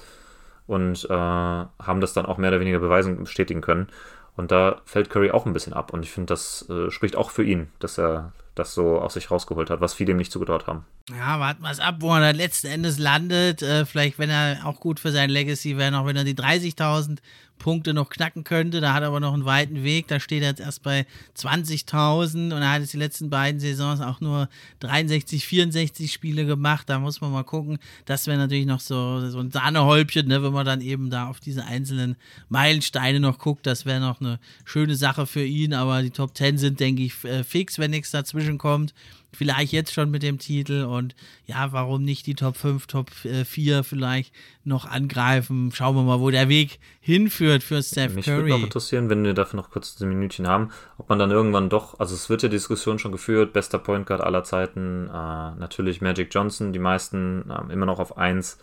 und 0.68 1.06
äh, 1.06 1.14
haben 1.14 2.02
das 2.02 2.14
dann 2.14 2.26
auch 2.26 2.38
mehr 2.38 2.50
oder 2.50 2.60
weniger 2.60 2.80
beweisen 2.80 3.24
bestätigen 3.24 3.62
können. 3.62 3.88
Und 4.36 4.52
da 4.52 4.82
fällt 4.86 5.10
Curry 5.10 5.32
auch 5.32 5.46
ein 5.46 5.54
bisschen 5.54 5.74
ab. 5.74 5.94
Und 5.94 6.04
ich 6.04 6.12
finde, 6.12 6.28
das 6.28 6.68
äh, 6.70 6.92
spricht 6.92 7.16
auch 7.16 7.32
für 7.32 7.44
ihn, 7.44 7.70
dass 7.80 7.98
er 7.98 8.34
das 8.54 8.74
so 8.74 9.00
aus 9.00 9.14
sich 9.14 9.32
rausgeholt 9.32 9.70
hat, 9.70 9.82
was 9.82 9.94
viele 9.94 10.12
ihm 10.12 10.18
nicht 10.18 10.32
zugetraut 10.32 10.68
haben. 10.68 10.86
Ja, 11.12 11.40
warten 11.40 11.62
wir 11.62 11.70
es 11.70 11.80
ab, 11.80 11.98
wo 12.00 12.16
er 12.16 12.20
dann 12.20 12.36
letzten 12.36 12.66
Endes 12.66 12.98
landet. 12.98 13.62
Äh, 13.62 13.86
vielleicht, 13.86 14.18
wenn 14.18 14.32
er 14.32 14.66
auch 14.66 14.80
gut 14.80 15.00
für 15.00 15.12
sein 15.12 15.30
Legacy 15.30 15.78
wäre, 15.78 15.92
noch 15.92 16.08
wenn 16.08 16.16
er 16.16 16.24
die 16.24 16.34
30.000 16.34 17.20
Punkte 17.60 17.94
noch 17.94 18.10
knacken 18.10 18.44
könnte. 18.44 18.82
Da 18.82 18.94
hat 18.96 19.04
er 19.04 19.10
aber 19.10 19.20
noch 19.20 19.36
einen 19.36 19.46
weiten 19.46 19.84
Weg. 19.84 20.08
Da 20.08 20.20
steht 20.20 20.42
er 20.42 20.50
jetzt 20.50 20.62
erst 20.62 20.82
bei 20.82 21.06
20.000 21.38 22.46
und 22.46 22.52
er 22.54 22.72
hat 22.72 22.82
jetzt 22.82 22.94
die 22.94 22.98
letzten 22.98 23.30
beiden 23.30 23.60
Saisons 23.60 24.02
auch 24.02 24.20
nur 24.20 24.50
63, 24.80 25.46
64 25.46 26.12
Spiele 26.12 26.48
gemacht. 26.48 26.90
Da 26.90 26.98
muss 26.98 27.22
man 27.22 27.32
mal 27.32 27.44
gucken. 27.44 27.78
Das 28.06 28.26
wäre 28.26 28.40
natürlich 28.40 28.66
noch 28.66 28.80
so, 28.80 29.30
so 29.30 29.40
ein 29.40 29.52
Sahnehäubchen, 29.52 30.28
ne, 30.28 30.42
wenn 30.42 30.54
man 30.54 30.66
dann 30.66 30.82
eben 30.82 31.12
da 31.12 31.28
auf 31.28 31.40
diese 31.40 31.66
einzelnen 31.66 32.16
Meilensteine 32.50 33.20
noch 33.20 33.38
guckt. 33.38 33.68
Das 33.68 33.86
wäre 33.86 34.00
noch 34.00 34.22
eine 34.22 34.40
schöne 34.66 34.96
Sache 34.96 35.28
für 35.28 35.46
ihn. 35.46 35.76
Aber 35.76 36.02
die 36.02 36.10
Top 36.10 36.36
10 36.36 36.58
sind, 36.58 36.80
denke 36.80 37.04
ich, 37.04 37.24
äh, 37.26 37.44
fix, 37.44 37.78
wenn 37.78 37.92
nichts 37.92 38.10
dazwischen 38.10 38.58
kommt. 38.58 38.96
Vielleicht 39.36 39.72
jetzt 39.72 39.94
schon 39.94 40.10
mit 40.12 40.24
dem 40.24 40.40
Titel 40.40 40.84
und 40.84 41.16
ja, 41.46 41.72
warum 41.72 42.04
nicht 42.04 42.26
die 42.28 42.36
Top 42.36 42.58
5, 42.58 42.88
Top 42.88 43.10
4 43.10 43.84
vielleicht 43.84 44.34
noch 44.64 44.86
angreifen? 44.86 45.72
Schauen 45.74 45.96
wir 45.96 46.04
mal, 46.04 46.20
wo 46.20 46.32
der 46.32 46.50
Weg 46.50 46.80
hinführt 47.02 47.64
für 47.64 47.84
Steph 47.84 48.16
Mich 48.16 48.26
Curry. 48.26 48.38
Mich 48.38 48.46
würde 48.46 48.60
noch 48.60 48.66
interessieren, 48.66 49.10
wenn 49.10 49.24
wir 49.24 49.34
dafür 49.34 49.58
noch 49.58 49.70
kurz 49.70 50.00
ein 50.00 50.10
Minütchen 50.10 50.48
haben, 50.48 50.72
ob 50.98 51.10
man 51.10 51.20
dann 51.20 51.32
irgendwann 51.32 51.70
doch, 51.70 52.00
also 52.00 52.16
es 52.16 52.30
wird 52.30 52.44
ja 52.44 52.50
Diskussion 52.50 53.00
schon 53.00 53.12
geführt, 53.12 53.54
bester 53.54 53.80
Point 53.80 54.06
Guard 54.06 54.22
aller 54.22 54.44
Zeiten, 54.44 55.08
äh, 55.08 55.12
natürlich 55.12 56.02
Magic 56.02 56.34
Johnson, 56.34 56.74
die 56.74 56.80
meisten 56.80 57.50
äh, 57.50 57.74
immer 57.74 57.86
noch 57.86 58.00
auf 58.00 58.18
1, 58.18 58.58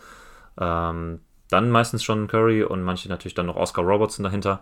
ähm, 0.59 1.19
dann 1.49 1.69
meistens 1.69 2.03
schon 2.03 2.27
Curry 2.27 2.63
und 2.63 2.83
manche 2.83 3.09
natürlich 3.09 3.35
dann 3.35 3.45
noch 3.45 3.55
Oscar 3.55 3.83
Robertson 3.83 4.23
dahinter. 4.23 4.61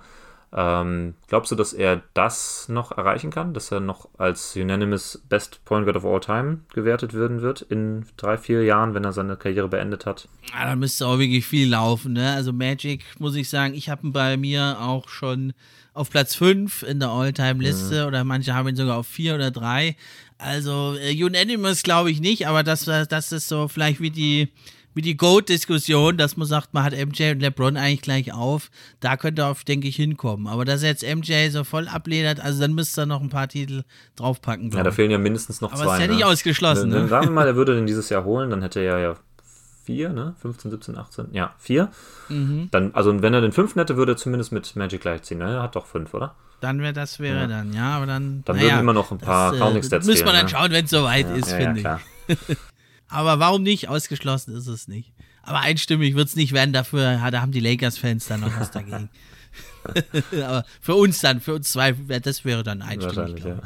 Ähm, 0.53 1.13
glaubst 1.27 1.51
du, 1.51 1.55
dass 1.55 1.71
er 1.71 2.01
das 2.13 2.67
noch 2.67 2.91
erreichen 2.91 3.31
kann, 3.31 3.53
dass 3.53 3.71
er 3.71 3.79
noch 3.79 4.09
als 4.17 4.55
unanimous 4.55 5.23
Best 5.29 5.63
Point 5.63 5.85
Guard 5.85 5.95
of 5.95 6.05
All 6.05 6.19
Time 6.19 6.59
gewertet 6.73 7.13
werden 7.13 7.41
wird 7.41 7.61
in 7.61 8.05
drei, 8.17 8.37
vier 8.37 8.63
Jahren, 8.63 8.93
wenn 8.93 9.05
er 9.05 9.13
seine 9.13 9.37
Karriere 9.37 9.69
beendet 9.69 10.05
hat? 10.05 10.27
Ja, 10.51 10.65
da 10.65 10.75
müsste 10.75 11.07
auch 11.07 11.19
wirklich 11.19 11.45
viel 11.45 11.69
laufen. 11.69 12.13
Ne? 12.13 12.33
Also 12.33 12.51
Magic, 12.51 13.05
muss 13.17 13.35
ich 13.35 13.49
sagen, 13.49 13.73
ich 13.73 13.89
habe 13.89 14.07
ihn 14.07 14.11
bei 14.11 14.35
mir 14.35 14.77
auch 14.81 15.07
schon 15.07 15.53
auf 15.93 16.09
Platz 16.09 16.35
5 16.35 16.83
in 16.83 16.99
der 16.99 17.09
All-Time-Liste 17.09 18.01
mhm. 18.01 18.07
oder 18.07 18.23
manche 18.25 18.53
haben 18.53 18.67
ihn 18.67 18.75
sogar 18.75 18.97
auf 18.97 19.07
4 19.07 19.35
oder 19.35 19.51
3. 19.51 19.95
Also 20.37 20.95
äh, 20.99 21.23
unanimous 21.23 21.83
glaube 21.83 22.11
ich 22.11 22.19
nicht, 22.19 22.47
aber 22.47 22.63
das, 22.63 22.85
das 22.85 23.31
ist 23.31 23.47
so 23.47 23.69
vielleicht 23.69 24.01
wie 24.01 24.09
die 24.09 24.49
wie 24.93 25.01
die 25.01 25.17
Goat-Diskussion, 25.17 26.17
dass 26.17 26.37
man 26.37 26.47
sagt, 26.47 26.73
man 26.73 26.83
hat 26.83 26.93
MJ 26.93 27.31
und 27.31 27.39
LeBron 27.39 27.77
eigentlich 27.77 28.01
gleich 28.01 28.33
auf. 28.33 28.69
Da 28.99 29.17
könnte 29.17 29.43
er 29.43 29.49
auf, 29.49 29.63
denke 29.63 29.87
ich, 29.87 29.95
hinkommen. 29.95 30.47
Aber 30.47 30.65
dass 30.65 30.83
er 30.83 30.89
jetzt 30.89 31.03
MJ 31.03 31.49
so 31.49 31.63
voll 31.63 31.87
abledert, 31.87 32.39
also 32.39 32.61
dann 32.61 32.73
müsste 32.73 33.01
er 33.01 33.05
noch 33.05 33.21
ein 33.21 33.29
paar 33.29 33.47
Titel 33.47 33.83
draufpacken. 34.15 34.71
Ja, 34.71 34.83
da 34.83 34.91
fehlen 34.91 35.11
ja 35.11 35.17
mindestens 35.17 35.61
noch 35.61 35.71
Aber 35.71 35.83
zwei. 35.83 35.85
Aber 35.85 35.95
ist 35.95 36.01
ja 36.01 36.07
ne? 36.07 36.13
nicht 36.15 36.25
ausgeschlossen. 36.25 36.89
Ne, 36.89 37.01
ne? 37.01 37.07
Sagen 37.07 37.27
wir 37.27 37.31
mal, 37.31 37.47
er 37.47 37.55
würde 37.55 37.75
den 37.77 37.85
dieses 37.85 38.09
Jahr 38.09 38.23
holen, 38.23 38.49
dann 38.49 38.61
hätte 38.61 38.79
er 38.79 38.99
ja 38.99 39.15
vier, 39.83 40.09
ne? 40.09 40.35
15, 40.41 40.71
17, 40.71 40.97
18. 40.97 41.27
Ja, 41.31 41.53
vier. 41.57 41.89
Mhm. 42.29 42.69
Dann, 42.71 42.93
also 42.93 43.21
wenn 43.21 43.33
er 43.33 43.41
den 43.41 43.51
fünften 43.51 43.79
hätte, 43.79 43.97
würde 43.97 44.13
er 44.13 44.17
zumindest 44.17 44.51
mit 44.51 44.75
Magic 44.75 45.01
gleichziehen. 45.01 45.39
Ne? 45.39 45.55
Er 45.55 45.63
hat 45.63 45.75
doch 45.75 45.85
fünf, 45.85 46.13
oder? 46.13 46.35
Dann 46.59 46.79
wäre 46.79 46.93
das 46.93 47.19
wäre 47.19 47.41
ja. 47.41 47.47
dann, 47.47 47.73
ja, 47.73 47.97
aber 47.97 48.05
dann. 48.05 48.43
Dann 48.45 48.59
würden 48.59 48.79
immer 48.79 48.93
noch 48.93 49.11
ein 49.11 49.17
paar 49.17 49.53
Counting-Stats 49.55 50.05
äh, 50.05 50.11
Müssen 50.11 50.25
wir 50.25 50.31
dann 50.31 50.43
ne? 50.43 50.49
schauen, 50.49 50.71
wenn 50.71 50.85
es 50.85 50.91
soweit 50.91 51.27
ja, 51.27 51.35
ist, 51.35 51.51
ja, 51.51 51.57
finde 51.57 51.81
ja, 51.81 51.99
ich. 52.27 52.37
aber 53.11 53.39
warum 53.39 53.63
nicht? 53.63 53.87
Ausgeschlossen 53.89 54.55
ist 54.55 54.67
es 54.67 54.87
nicht. 54.87 55.13
Aber 55.43 55.59
einstimmig 55.59 56.15
wird 56.15 56.27
es 56.27 56.35
nicht 56.35 56.53
werden, 56.53 56.73
dafür 56.73 57.29
da 57.31 57.41
haben 57.41 57.51
die 57.51 57.59
Lakers-Fans 57.59 58.27
dann 58.27 58.41
noch 58.41 58.59
was 58.59 58.71
dagegen. 58.71 59.09
aber 60.31 60.65
für 60.79 60.95
uns 60.95 61.19
dann, 61.19 61.41
für 61.41 61.55
uns 61.55 61.71
zwei, 61.71 61.91
das 61.91 62.45
wäre 62.45 62.63
dann 62.63 62.81
einstimmig. 62.81 63.43
Ja. 63.43 63.57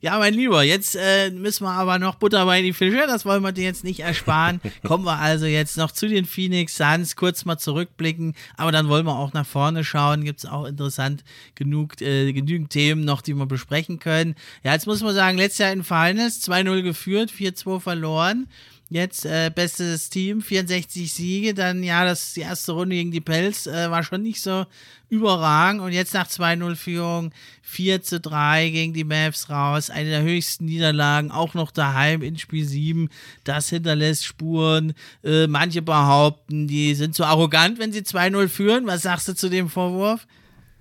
ja. 0.00 0.18
mein 0.18 0.34
Lieber, 0.34 0.62
jetzt 0.62 0.96
äh, 0.96 1.30
müssen 1.30 1.64
wir 1.64 1.72
aber 1.72 1.98
noch 1.98 2.16
Butter 2.16 2.44
bei 2.46 2.62
die 2.62 2.72
Fische, 2.72 3.04
das 3.06 3.24
wollen 3.24 3.42
wir 3.42 3.52
dir 3.52 3.64
jetzt 3.64 3.84
nicht 3.84 4.00
ersparen. 4.00 4.60
Kommen 4.86 5.04
wir 5.04 5.18
also 5.18 5.46
jetzt 5.46 5.76
noch 5.76 5.90
zu 5.90 6.08
den 6.08 6.24
Phoenix 6.24 6.76
Suns, 6.76 7.16
kurz 7.16 7.44
mal 7.44 7.58
zurückblicken, 7.58 8.34
aber 8.56 8.72
dann 8.72 8.88
wollen 8.88 9.06
wir 9.06 9.16
auch 9.16 9.32
nach 9.32 9.46
vorne 9.46 9.84
schauen. 9.84 10.24
Gibt 10.24 10.40
es 10.40 10.46
auch 10.46 10.64
interessant 10.64 11.24
genug, 11.54 12.00
äh, 12.00 12.32
genügend 12.32 12.70
Themen 12.70 13.04
noch, 13.04 13.22
die 13.22 13.34
wir 13.34 13.46
besprechen 13.46 13.98
können. 13.98 14.34
Ja, 14.64 14.72
jetzt 14.72 14.86
muss 14.86 15.02
man 15.02 15.14
sagen, 15.14 15.38
letztes 15.38 15.58
Jahr 15.58 15.72
in 15.72 15.84
Finals 15.84 16.42
2-0 16.48 16.82
geführt, 16.82 17.30
4-2 17.30 17.80
verloren. 17.80 18.48
Jetzt 18.92 19.24
äh, 19.24 19.50
bestes 19.54 20.10
Team, 20.10 20.42
64 20.42 21.10
Siege. 21.10 21.54
Dann 21.54 21.82
ja, 21.82 22.04
das 22.04 22.34
die 22.34 22.42
erste 22.42 22.72
Runde 22.72 22.94
gegen 22.94 23.10
die 23.10 23.22
Pels 23.22 23.66
äh, 23.66 23.90
war 23.90 24.02
schon 24.02 24.20
nicht 24.20 24.42
so 24.42 24.66
hervorragend 25.08 25.80
und 25.80 25.92
jetzt 25.92 26.12
nach 26.12 26.28
2-0-Führung 26.28 27.32
4 27.62 28.02
zu 28.02 28.20
3 28.20 28.68
gegen 28.68 28.92
die 28.92 29.04
Mavs 29.04 29.48
raus. 29.48 29.88
Eine 29.88 30.10
der 30.10 30.22
höchsten 30.22 30.66
Niederlagen, 30.66 31.30
auch 31.30 31.54
noch 31.54 31.70
daheim 31.70 32.20
in 32.20 32.36
Spiel 32.36 32.66
7. 32.66 33.08
Das 33.44 33.70
hinterlässt 33.70 34.26
Spuren. 34.26 34.92
Äh, 35.24 35.46
manche 35.46 35.80
behaupten, 35.80 36.68
die 36.68 36.94
sind 36.94 37.14
zu 37.14 37.24
arrogant, 37.24 37.78
wenn 37.78 37.92
sie 37.92 38.00
2-0 38.00 38.48
führen. 38.48 38.86
Was 38.86 39.00
sagst 39.00 39.26
du 39.26 39.34
zu 39.34 39.48
dem 39.48 39.70
Vorwurf? 39.70 40.26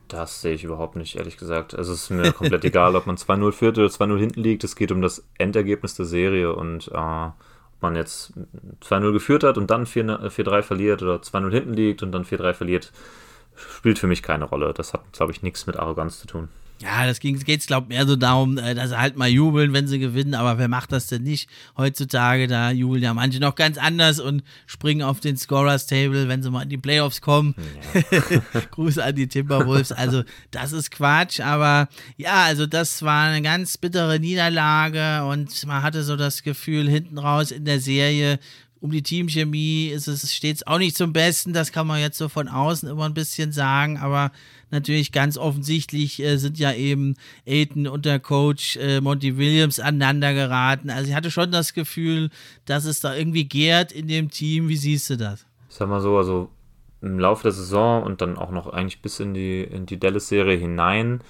Das 0.09 0.41
sehe 0.41 0.55
ich 0.55 0.65
überhaupt 0.65 0.97
nicht, 0.97 1.15
ehrlich 1.15 1.37
gesagt. 1.37 1.73
Also 1.73 1.93
es 1.93 2.03
ist 2.03 2.09
mir 2.09 2.33
komplett 2.33 2.65
egal, 2.65 2.97
ob 2.97 3.07
man 3.07 3.15
2-0 3.15 3.53
führt 3.53 3.77
oder 3.77 3.87
2-0 3.87 4.19
hinten 4.19 4.41
liegt. 4.41 4.65
Es 4.65 4.75
geht 4.75 4.91
um 4.91 5.01
das 5.01 5.23
Endergebnis 5.37 5.95
der 5.95 6.05
Serie 6.05 6.53
und 6.53 6.91
äh, 6.93 7.29
man 7.81 7.95
jetzt 7.95 8.33
2-0 8.83 9.11
geführt 9.11 9.43
hat 9.43 9.57
und 9.57 9.69
dann 9.69 9.85
4-3 9.85 10.61
verliert 10.61 11.01
oder 11.03 11.15
2-0 11.15 11.51
hinten 11.51 11.73
liegt 11.73 12.03
und 12.03 12.11
dann 12.11 12.23
4-3 12.23 12.53
verliert, 12.53 12.91
spielt 13.55 13.99
für 13.99 14.07
mich 14.07 14.23
keine 14.23 14.45
Rolle. 14.45 14.73
Das 14.73 14.93
hat, 14.93 15.01
glaube 15.13 15.31
ich, 15.31 15.41
nichts 15.41 15.67
mit 15.67 15.77
Arroganz 15.77 16.19
zu 16.19 16.27
tun. 16.27 16.49
Ja, 16.81 17.05
das 17.05 17.19
geht 17.19 17.47
es, 17.47 17.67
glaube 17.67 17.87
ich, 17.89 17.97
mehr 17.97 18.07
so 18.07 18.15
darum, 18.15 18.57
äh, 18.57 18.73
dass 18.73 18.89
sie 18.89 18.97
halt 18.97 19.15
mal 19.15 19.29
jubeln, 19.29 19.71
wenn 19.71 19.87
sie 19.87 19.99
gewinnen. 19.99 20.33
Aber 20.33 20.57
wer 20.57 20.67
macht 20.67 20.91
das 20.91 21.07
denn 21.07 21.23
nicht 21.23 21.47
heutzutage? 21.77 22.47
Da 22.47 22.71
jubeln 22.71 23.03
ja 23.03 23.13
manche 23.13 23.39
noch 23.39 23.55
ganz 23.55 23.77
anders 23.77 24.19
und 24.19 24.43
springen 24.65 25.03
auf 25.03 25.19
den 25.19 25.37
Scorers 25.37 25.85
Table, 25.85 26.27
wenn 26.27 26.41
sie 26.41 26.49
mal 26.49 26.63
in 26.63 26.69
die 26.69 26.77
Playoffs 26.77 27.21
kommen. 27.21 27.53
Ja. 28.11 28.61
Gruß 28.71 28.97
an 28.97 29.15
die 29.15 29.27
Timberwolves. 29.27 29.91
Also, 29.91 30.23
das 30.49 30.71
ist 30.71 30.89
Quatsch. 30.89 31.39
Aber 31.39 31.87
ja, 32.17 32.45
also, 32.45 32.65
das 32.65 33.03
war 33.03 33.27
eine 33.27 33.43
ganz 33.43 33.77
bittere 33.77 34.19
Niederlage 34.19 35.23
und 35.25 35.65
man 35.67 35.83
hatte 35.83 36.03
so 36.03 36.15
das 36.15 36.41
Gefühl, 36.41 36.89
hinten 36.89 37.19
raus 37.19 37.51
in 37.51 37.65
der 37.65 37.79
Serie 37.79 38.39
um 38.81 38.89
die 38.89 39.03
Teamchemie 39.03 39.89
ist 39.89 40.07
es 40.07 40.33
stets 40.33 40.65
auch 40.65 40.79
nicht 40.79 40.97
zum 40.97 41.13
Besten. 41.13 41.53
Das 41.53 41.71
kann 41.71 41.85
man 41.85 42.01
jetzt 42.01 42.17
so 42.17 42.27
von 42.27 42.47
außen 42.47 42.89
immer 42.89 43.05
ein 43.05 43.13
bisschen 43.13 43.51
sagen, 43.51 43.97
aber 43.97 44.31
natürlich 44.71 45.11
ganz 45.11 45.37
offensichtlich 45.37 46.21
äh, 46.21 46.37
sind 46.37 46.59
ja 46.59 46.73
eben 46.73 47.15
Aiden 47.45 47.87
und 47.87 48.05
der 48.05 48.19
Coach 48.19 48.77
äh, 48.77 49.01
Monty 49.01 49.37
Williams 49.37 49.79
aneinander 49.79 50.33
geraten. 50.33 50.89
Also 50.89 51.09
ich 51.09 51.15
hatte 51.15 51.31
schon 51.31 51.51
das 51.51 51.73
Gefühl, 51.73 52.29
dass 52.65 52.85
es 52.85 52.99
da 52.99 53.15
irgendwie 53.15 53.45
gärt 53.45 53.91
in 53.91 54.07
dem 54.07 54.29
Team. 54.29 54.67
Wie 54.69 54.77
siehst 54.77 55.09
du 55.09 55.17
das? 55.17 55.45
Ich 55.69 55.75
sag 55.75 55.87
mal 55.87 56.01
so, 56.01 56.17
also 56.17 56.49
im 57.01 57.19
Laufe 57.19 57.43
der 57.43 57.51
Saison 57.51 58.03
und 58.03 58.21
dann 58.21 58.37
auch 58.37 58.51
noch 58.51 58.67
eigentlich 58.67 59.01
bis 59.01 59.19
in 59.19 59.33
die, 59.33 59.61
in 59.61 59.85
die 59.85 59.99
Dallas-Serie 59.99 60.57
hinein 60.57 61.21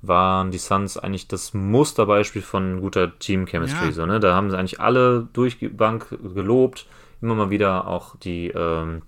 waren 0.00 0.52
die 0.52 0.58
Suns 0.58 0.96
eigentlich 0.96 1.26
das 1.26 1.54
Musterbeispiel 1.54 2.42
von 2.42 2.80
guter 2.80 3.18
Team-Chemistry. 3.18 3.86
Ja. 3.86 3.92
So, 3.92 4.06
ne? 4.06 4.20
Da 4.20 4.34
haben 4.34 4.48
sie 4.48 4.56
eigentlich 4.56 4.80
alle 4.80 5.28
durch 5.32 5.58
die 5.58 5.68
Bank 5.68 6.16
gelobt 6.34 6.86
immer 7.20 7.34
mal 7.34 7.50
wieder 7.50 7.86
auch 7.86 8.16
die, 8.16 8.48
ähm, 8.48 9.02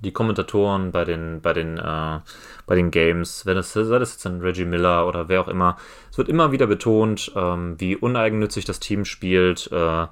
die 0.00 0.12
Kommentatoren 0.12 0.92
bei 0.92 1.04
den, 1.04 1.40
bei 1.40 1.52
den, 1.52 1.78
äh, 1.78 2.20
bei 2.66 2.74
den 2.74 2.90
Games, 2.90 3.46
wenn 3.46 3.56
das, 3.56 3.72
sei 3.72 3.98
das 3.98 4.12
jetzt 4.12 4.26
ein 4.26 4.40
Reggie 4.40 4.64
Miller 4.64 5.06
oder 5.06 5.28
wer 5.28 5.40
auch 5.40 5.48
immer, 5.48 5.76
es 6.10 6.18
wird 6.18 6.28
immer 6.28 6.52
wieder 6.52 6.66
betont, 6.66 7.32
ähm, 7.34 7.76
wie 7.78 7.96
uneigennützig 7.96 8.64
das 8.64 8.80
Team 8.80 9.04
spielt. 9.04 9.70
Äh, 9.72 10.06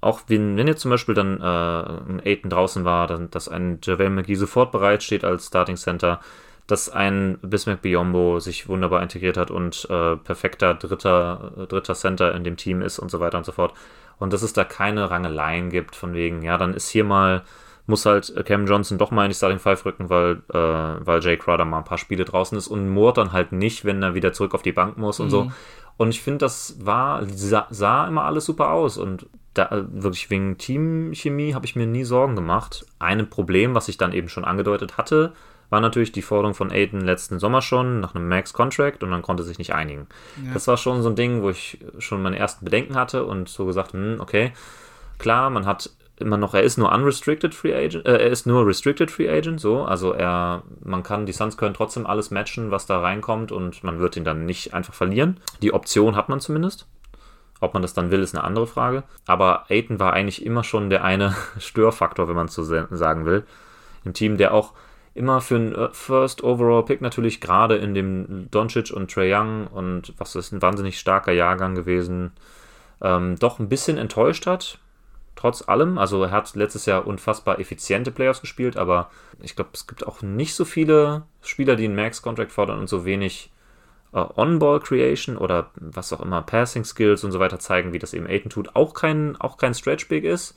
auch 0.00 0.20
wenn, 0.28 0.56
wenn 0.56 0.66
jetzt 0.66 0.82
zum 0.82 0.90
Beispiel 0.90 1.14
dann 1.14 1.40
äh, 1.40 1.44
ein 1.44 2.22
Aiden 2.24 2.50
draußen 2.50 2.84
war, 2.84 3.06
dann, 3.06 3.30
dass 3.30 3.48
ein 3.48 3.78
JaVale 3.82 4.10
McGee 4.10 4.34
sofort 4.34 4.72
bereit 4.72 5.02
steht 5.02 5.24
als 5.24 5.46
Starting 5.46 5.76
Center, 5.76 6.20
dass 6.66 6.90
ein 6.90 7.38
Bismack 7.42 7.82
Biombo 7.82 8.40
sich 8.40 8.68
wunderbar 8.68 9.02
integriert 9.02 9.36
hat 9.36 9.50
und 9.50 9.86
äh, 9.90 10.16
perfekter 10.16 10.74
dritter, 10.74 11.66
dritter 11.68 11.94
Center 11.94 12.34
in 12.34 12.44
dem 12.44 12.56
Team 12.56 12.82
ist 12.82 12.98
und 12.98 13.10
so 13.10 13.20
weiter 13.20 13.38
und 13.38 13.44
so 13.44 13.52
fort 13.52 13.74
und 14.18 14.32
dass 14.32 14.42
es 14.42 14.52
da 14.52 14.64
keine 14.64 15.10
Rangeleien 15.10 15.70
gibt, 15.70 15.96
von 15.96 16.14
wegen, 16.14 16.42
ja, 16.42 16.58
dann 16.58 16.74
ist 16.74 16.88
hier 16.88 17.04
mal, 17.04 17.42
muss 17.86 18.06
halt 18.06 18.34
Cam 18.46 18.66
Johnson 18.66 18.98
doch 18.98 19.10
mal 19.10 19.24
in 19.24 19.30
die 19.30 19.36
Starting 19.36 19.58
Five 19.58 19.84
rücken, 19.84 20.08
weil, 20.08 20.42
äh, 20.52 21.06
weil 21.06 21.22
Jay 21.22 21.36
Crowder 21.36 21.64
mal 21.64 21.78
ein 21.78 21.84
paar 21.84 21.98
Spiele 21.98 22.24
draußen 22.24 22.56
ist 22.56 22.68
und 22.68 22.88
Moore 22.88 23.12
dann 23.12 23.32
halt 23.32 23.52
nicht, 23.52 23.84
wenn 23.84 24.02
er 24.02 24.14
wieder 24.14 24.32
zurück 24.32 24.54
auf 24.54 24.62
die 24.62 24.72
Bank 24.72 24.96
muss 24.96 25.20
und 25.20 25.26
mhm. 25.26 25.30
so. 25.30 25.52
Und 25.96 26.08
ich 26.10 26.22
finde, 26.22 26.38
das 26.38 26.76
war, 26.84 27.24
sah, 27.26 27.66
sah, 27.70 28.08
immer 28.08 28.24
alles 28.24 28.46
super 28.46 28.70
aus 28.70 28.98
und 28.98 29.26
da, 29.52 29.84
wirklich 29.92 30.30
wegen 30.30 30.58
Teamchemie 30.58 31.54
habe 31.54 31.66
ich 31.66 31.76
mir 31.76 31.86
nie 31.86 32.04
Sorgen 32.04 32.34
gemacht. 32.34 32.86
Ein 32.98 33.30
Problem, 33.30 33.74
was 33.74 33.88
ich 33.88 33.96
dann 33.96 34.12
eben 34.12 34.28
schon 34.28 34.44
angedeutet 34.44 34.96
hatte, 34.96 35.32
war 35.70 35.80
natürlich 35.80 36.12
die 36.12 36.22
Forderung 36.22 36.54
von 36.54 36.72
Aiden 36.72 37.00
letzten 37.00 37.38
Sommer 37.38 37.62
schon 37.62 38.00
nach 38.00 38.14
einem 38.14 38.28
Max-Contract 38.28 39.02
und 39.02 39.10
man 39.10 39.22
konnte 39.22 39.44
sich 39.44 39.58
nicht 39.58 39.74
einigen. 39.74 40.06
Ja. 40.44 40.54
Das 40.54 40.66
war 40.66 40.76
schon 40.76 41.02
so 41.02 41.08
ein 41.08 41.16
Ding, 41.16 41.42
wo 41.42 41.50
ich 41.50 41.78
schon 41.98 42.22
meine 42.22 42.38
ersten 42.38 42.64
Bedenken 42.64 42.96
hatte 42.96 43.24
und 43.24 43.48
so 43.48 43.64
gesagt, 43.64 43.92
hm, 43.92 44.16
okay, 44.20 44.52
klar, 45.18 45.50
man 45.50 45.66
hat 45.66 45.90
immer 46.18 46.36
noch, 46.36 46.54
er 46.54 46.62
ist 46.62 46.78
nur 46.78 46.92
unrestricted 46.92 47.54
Free 47.54 47.74
Agent, 47.74 48.06
äh, 48.06 48.18
er 48.18 48.30
ist 48.30 48.46
nur 48.46 48.66
restricted 48.66 49.10
Free 49.10 49.28
Agent, 49.28 49.60
so, 49.60 49.82
also 49.82 50.12
er, 50.12 50.62
man 50.82 51.02
kann, 51.02 51.26
die 51.26 51.32
Suns 51.32 51.56
können 51.56 51.74
trotzdem 51.74 52.06
alles 52.06 52.30
matchen, 52.30 52.70
was 52.70 52.86
da 52.86 53.00
reinkommt 53.00 53.52
und 53.52 53.82
man 53.82 53.98
wird 53.98 54.16
ihn 54.16 54.24
dann 54.24 54.46
nicht 54.46 54.74
einfach 54.74 54.94
verlieren. 54.94 55.40
Die 55.62 55.74
Option 55.74 56.16
hat 56.16 56.28
man 56.28 56.40
zumindest. 56.40 56.86
Ob 57.60 57.72
man 57.72 57.82
das 57.82 57.94
dann 57.94 58.10
will, 58.10 58.20
ist 58.20 58.34
eine 58.34 58.44
andere 58.44 58.66
Frage. 58.66 59.04
Aber 59.26 59.64
Aiden 59.70 59.98
war 59.98 60.12
eigentlich 60.12 60.44
immer 60.44 60.64
schon 60.64 60.90
der 60.90 61.04
eine 61.04 61.34
Störfaktor, 61.58 62.28
wenn 62.28 62.36
man 62.36 62.48
so 62.48 62.62
sagen 62.62 63.24
will, 63.24 63.44
im 64.04 64.12
Team, 64.12 64.36
der 64.36 64.52
auch 64.52 64.72
immer 65.14 65.40
für 65.40 65.56
einen 65.56 65.74
äh, 65.74 65.88
First 65.92 66.42
Overall 66.42 66.84
Pick 66.84 67.00
natürlich 67.00 67.40
gerade 67.40 67.76
in 67.76 67.94
dem 67.94 68.50
Doncic 68.50 68.92
und 68.92 69.10
Trey 69.10 69.32
Young 69.32 69.68
und 69.68 70.12
was 70.18 70.34
ist 70.34 70.52
ein 70.52 70.60
wahnsinnig 70.60 70.98
starker 70.98 71.32
Jahrgang 71.32 71.74
gewesen, 71.74 72.32
ähm, 73.00 73.36
doch 73.38 73.58
ein 73.58 73.68
bisschen 73.68 73.96
enttäuscht 73.96 74.46
hat. 74.46 74.78
Trotz 75.36 75.68
allem, 75.68 75.98
also 75.98 76.22
er 76.22 76.30
hat 76.30 76.54
letztes 76.54 76.86
Jahr 76.86 77.06
unfassbar 77.06 77.58
effiziente 77.58 78.12
Playoffs 78.12 78.40
gespielt, 78.40 78.76
aber 78.76 79.10
ich 79.40 79.56
glaube, 79.56 79.70
es 79.74 79.86
gibt 79.86 80.06
auch 80.06 80.22
nicht 80.22 80.54
so 80.54 80.64
viele 80.64 81.22
Spieler, 81.42 81.76
die 81.76 81.84
einen 81.84 81.96
Max-Contract 81.96 82.52
fordern 82.52 82.78
und 82.78 82.88
so 82.88 83.04
wenig 83.04 83.50
äh, 84.12 84.24
On-Ball-Creation 84.36 85.36
oder 85.36 85.70
was 85.74 86.12
auch 86.12 86.20
immer, 86.20 86.42
Passing-Skills 86.42 87.24
und 87.24 87.32
so 87.32 87.40
weiter 87.40 87.58
zeigen, 87.58 87.92
wie 87.92 87.98
das 87.98 88.14
eben 88.14 88.26
Aiden 88.26 88.50
tut. 88.50 88.76
Auch 88.76 88.94
kein, 88.94 89.36
auch 89.40 89.56
kein 89.56 89.74
Stretch-Big 89.74 90.24
ist. 90.24 90.56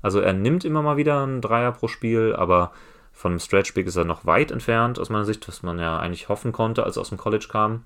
Also 0.00 0.20
er 0.20 0.34
nimmt 0.34 0.66
immer 0.66 0.82
mal 0.82 0.98
wieder 0.98 1.22
einen 1.22 1.40
Dreier 1.40 1.72
pro 1.72 1.88
Spiel, 1.88 2.36
aber 2.36 2.72
von 3.14 3.32
einem 3.32 3.40
Stretch 3.40 3.72
Big 3.72 3.86
ist 3.86 3.96
er 3.96 4.04
noch 4.04 4.26
weit 4.26 4.50
entfernt 4.50 4.98
aus 4.98 5.08
meiner 5.08 5.24
Sicht, 5.24 5.48
was 5.48 5.62
man 5.62 5.78
ja 5.78 5.98
eigentlich 5.98 6.28
hoffen 6.28 6.52
konnte, 6.52 6.84
als 6.84 6.98
er 6.98 7.00
aus 7.00 7.08
dem 7.08 7.16
College 7.16 7.46
kam, 7.50 7.84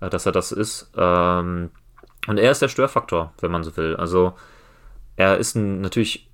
äh, 0.00 0.08
dass 0.08 0.24
er 0.24 0.32
das 0.32 0.52
ist. 0.52 0.90
Ähm, 0.96 1.70
und 2.28 2.38
er 2.38 2.50
ist 2.50 2.62
der 2.62 2.68
Störfaktor, 2.68 3.32
wenn 3.40 3.50
man 3.50 3.62
so 3.62 3.76
will. 3.76 3.96
Also 3.96 4.32
er 5.16 5.38
ist 5.38 5.56
natürlich 5.56 6.28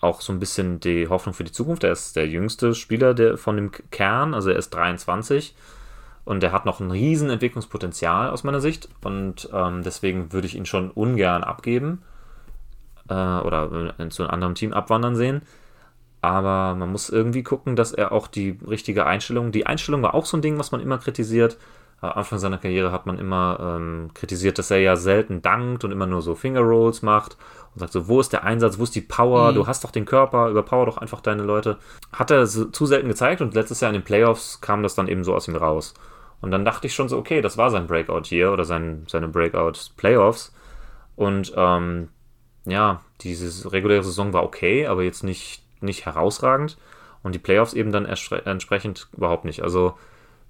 auch 0.00 0.20
so 0.20 0.32
ein 0.32 0.38
bisschen 0.38 0.80
die 0.80 1.08
Hoffnung 1.08 1.34
für 1.34 1.44
die 1.44 1.52
Zukunft. 1.52 1.84
Er 1.84 1.92
ist 1.92 2.14
der 2.16 2.28
jüngste 2.28 2.74
Spieler 2.74 3.14
der, 3.14 3.36
von 3.36 3.56
dem 3.56 3.72
Kern, 3.90 4.34
also 4.34 4.50
er 4.50 4.56
ist 4.56 4.70
23 4.70 5.54
und 6.24 6.42
er 6.44 6.52
hat 6.52 6.66
noch 6.66 6.80
ein 6.80 6.90
riesen 6.90 7.30
Entwicklungspotenzial 7.30 8.30
aus 8.30 8.44
meiner 8.44 8.60
Sicht 8.60 8.88
und 9.02 9.48
ähm, 9.52 9.82
deswegen 9.82 10.32
würde 10.32 10.46
ich 10.46 10.56
ihn 10.56 10.66
schon 10.66 10.90
ungern 10.90 11.42
abgeben 11.42 12.02
äh, 13.08 13.14
oder 13.14 13.94
zu 14.10 14.22
einem 14.22 14.30
anderen 14.30 14.54
Team 14.54 14.72
abwandern 14.72 15.16
sehen. 15.16 15.42
Aber 16.20 16.74
man 16.74 16.90
muss 16.90 17.10
irgendwie 17.10 17.44
gucken, 17.44 17.76
dass 17.76 17.92
er 17.92 18.10
auch 18.10 18.26
die 18.26 18.58
richtige 18.66 19.06
Einstellung, 19.06 19.52
die 19.52 19.66
Einstellung 19.66 20.02
war 20.02 20.14
auch 20.14 20.26
so 20.26 20.36
ein 20.36 20.42
Ding, 20.42 20.58
was 20.58 20.72
man 20.72 20.80
immer 20.80 20.98
kritisiert. 20.98 21.56
Am 22.00 22.12
Anfang 22.12 22.38
seiner 22.38 22.58
Karriere 22.58 22.92
hat 22.92 23.06
man 23.06 23.18
immer 23.18 23.58
ähm, 23.60 24.10
kritisiert, 24.14 24.58
dass 24.58 24.70
er 24.70 24.78
ja 24.78 24.96
selten 24.96 25.42
dankt 25.42 25.84
und 25.84 25.90
immer 25.90 26.06
nur 26.06 26.22
so 26.22 26.34
Finger 26.34 26.60
Rolls 26.60 27.02
macht 27.02 27.36
und 27.74 27.80
sagt 27.80 27.92
so, 27.92 28.08
wo 28.08 28.20
ist 28.20 28.32
der 28.32 28.44
Einsatz, 28.44 28.78
wo 28.78 28.84
ist 28.84 28.94
die 28.94 29.00
Power, 29.00 29.50
mhm. 29.50 29.56
du 29.56 29.66
hast 29.66 29.84
doch 29.84 29.90
den 29.90 30.04
Körper, 30.04 30.48
überpower 30.48 30.86
doch 30.86 30.98
einfach 30.98 31.20
deine 31.20 31.42
Leute. 31.42 31.78
Hat 32.12 32.30
er 32.30 32.46
zu 32.46 32.86
selten 32.86 33.08
gezeigt 33.08 33.40
und 33.40 33.54
letztes 33.54 33.80
Jahr 33.80 33.90
in 33.90 34.00
den 34.00 34.04
Playoffs 34.04 34.60
kam 34.60 34.82
das 34.82 34.94
dann 34.94 35.08
eben 35.08 35.24
so 35.24 35.34
aus 35.34 35.48
ihm 35.48 35.56
raus. 35.56 35.94
Und 36.40 36.50
dann 36.50 36.64
dachte 36.64 36.86
ich 36.86 36.94
schon 36.94 37.08
so, 37.08 37.18
okay, 37.18 37.40
das 37.40 37.58
war 37.58 37.70
sein 37.70 37.86
Breakout 37.86 38.22
hier 38.24 38.52
oder 38.52 38.64
sein, 38.64 39.04
seine 39.08 39.28
Breakout 39.28 39.72
Playoffs. 39.96 40.54
Und 41.16 41.52
ähm, 41.56 42.08
ja, 42.64 43.00
diese 43.20 43.72
reguläre 43.72 44.04
Saison 44.04 44.32
war 44.32 44.44
okay, 44.44 44.86
aber 44.86 45.02
jetzt 45.02 45.24
nicht 45.24 45.62
nicht 45.82 46.06
herausragend 46.06 46.76
und 47.22 47.34
die 47.34 47.38
Playoffs 47.38 47.74
eben 47.74 47.92
dann 47.92 48.06
entsprechend 48.06 49.08
überhaupt 49.16 49.44
nicht. 49.44 49.62
Also 49.62 49.94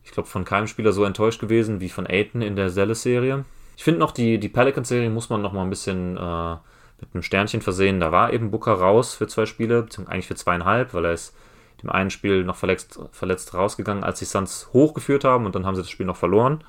ich 0.05 0.11
glaube, 0.11 0.29
von 0.29 0.45
keinem 0.45 0.67
Spieler 0.67 0.93
so 0.93 1.05
enttäuscht 1.05 1.41
gewesen 1.41 1.81
wie 1.81 1.89
von 1.89 2.07
Aiton 2.07 2.43
in 2.43 2.57
der 2.57 2.71
Zelle-Serie. 2.71 3.45
Ich 3.77 3.85
finde 3.85 4.01
noch, 4.01 4.13
die, 4.13 4.39
die 4.39 4.49
Pelicans-Serie 4.49 5.11
muss 5.11 5.31
man 5.31 5.43
noch 5.43 5.53
mal 5.53 5.63
ein 5.63 5.71
bisschen 5.71 6.17
äh, 6.17 6.57
mit 7.01 7.15
einem 7.15 7.23
Sternchen 7.23 7.63
versehen. 7.63 8.01
Da 8.01 8.13
war 8.13 8.33
eben 8.33 8.51
Booker 8.51 8.73
raus 8.73 9.15
für 9.15 9.27
zwei 9.27 9.47
Spiele, 9.47 9.83
beziehungsweise 9.83 10.15
eigentlich 10.15 10.27
für 10.27 10.35
zweieinhalb, 10.35 10.95
weil 10.95 11.05
er 11.05 11.13
ist 11.13 11.35
dem 11.83 11.91
einen 11.91 12.11
Spiel 12.11 12.45
noch 12.45 12.57
verletzt, 12.57 12.99
verletzt 13.13 13.55
rausgegangen, 13.55 14.03
als 14.03 14.19
die 14.19 14.25
Suns 14.25 14.69
hochgeführt 14.73 15.25
haben 15.25 15.47
und 15.47 15.55
dann 15.55 15.65
haben 15.65 15.77
sie 15.77 15.83
das 15.83 15.91
Spiel 15.91 16.07
noch 16.07 16.17
verloren. 16.17 16.65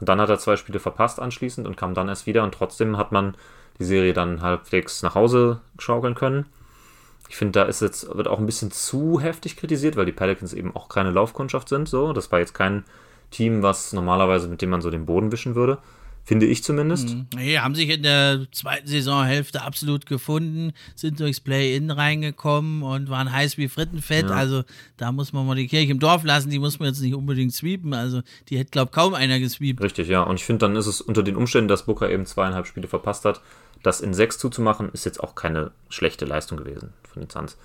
Und 0.00 0.08
dann 0.08 0.20
hat 0.20 0.30
er 0.30 0.38
zwei 0.38 0.56
Spiele 0.56 0.78
verpasst 0.78 1.20
anschließend 1.20 1.66
und 1.66 1.76
kam 1.76 1.94
dann 1.94 2.08
erst 2.08 2.26
wieder 2.26 2.44
und 2.44 2.54
trotzdem 2.54 2.96
hat 2.96 3.12
man 3.12 3.34
die 3.78 3.84
Serie 3.84 4.12
dann 4.12 4.42
halbwegs 4.42 5.02
nach 5.02 5.14
Hause 5.14 5.60
schaukeln 5.78 6.14
können. 6.14 6.46
Ich 7.28 7.36
finde, 7.36 7.60
da 7.60 7.66
ist 7.66 7.82
jetzt, 7.82 8.16
wird 8.16 8.28
auch 8.28 8.38
ein 8.38 8.46
bisschen 8.46 8.70
zu 8.70 9.20
heftig 9.20 9.56
kritisiert, 9.56 9.96
weil 9.96 10.06
die 10.06 10.12
Pelicans 10.12 10.54
eben 10.54 10.74
auch 10.74 10.88
keine 10.88 11.10
Laufkundschaft 11.10 11.68
sind. 11.68 11.88
So. 11.88 12.12
Das 12.12 12.32
war 12.32 12.38
jetzt 12.38 12.54
kein 12.54 12.84
Team, 13.30 13.62
was 13.62 13.92
normalerweise, 13.92 14.48
mit 14.48 14.62
dem 14.62 14.70
man 14.70 14.80
so 14.80 14.90
den 14.90 15.04
Boden 15.04 15.30
wischen 15.30 15.54
würde. 15.54 15.78
Finde 16.28 16.44
ich 16.44 16.62
zumindest. 16.62 17.08
Mhm. 17.08 17.26
Nee, 17.34 17.58
haben 17.58 17.74
sich 17.74 17.88
in 17.88 18.02
der 18.02 18.46
zweiten 18.52 18.86
Saisonhälfte 18.86 19.62
absolut 19.62 20.04
gefunden, 20.04 20.74
sind 20.94 21.18
durchs 21.20 21.40
Play-In 21.40 21.90
reingekommen 21.90 22.82
und 22.82 23.08
waren 23.08 23.32
heiß 23.32 23.56
wie 23.56 23.66
Frittenfett. 23.66 24.28
Ja. 24.28 24.36
Also 24.36 24.62
da 24.98 25.10
muss 25.10 25.32
man 25.32 25.46
mal 25.46 25.56
die 25.56 25.66
Kirche 25.66 25.90
im 25.90 26.00
Dorf 26.00 26.24
lassen, 26.24 26.50
die 26.50 26.58
muss 26.58 26.78
man 26.78 26.88
jetzt 26.88 27.00
nicht 27.00 27.14
unbedingt 27.14 27.54
sweepen. 27.54 27.94
Also 27.94 28.20
die 28.50 28.58
hätte, 28.58 28.72
glaube 28.72 28.90
ich, 28.90 28.94
kaum 28.94 29.14
einer 29.14 29.40
gesweept. 29.40 29.80
Richtig, 29.80 30.08
ja. 30.08 30.20
Und 30.20 30.36
ich 30.36 30.44
finde, 30.44 30.66
dann 30.66 30.76
ist 30.76 30.86
es 30.86 31.00
unter 31.00 31.22
den 31.22 31.34
Umständen, 31.34 31.68
dass 31.68 31.86
Booker 31.86 32.10
eben 32.10 32.26
zweieinhalb 32.26 32.66
Spiele 32.66 32.88
verpasst 32.88 33.24
hat, 33.24 33.40
das 33.82 34.02
in 34.02 34.12
sechs 34.12 34.36
zuzumachen, 34.36 34.90
ist 34.92 35.06
jetzt 35.06 35.22
auch 35.22 35.34
keine 35.34 35.70
schlechte 35.88 36.26
Leistung 36.26 36.58
gewesen 36.58 36.92
von 37.10 37.22
den 37.22 37.30
Suns. 37.30 37.56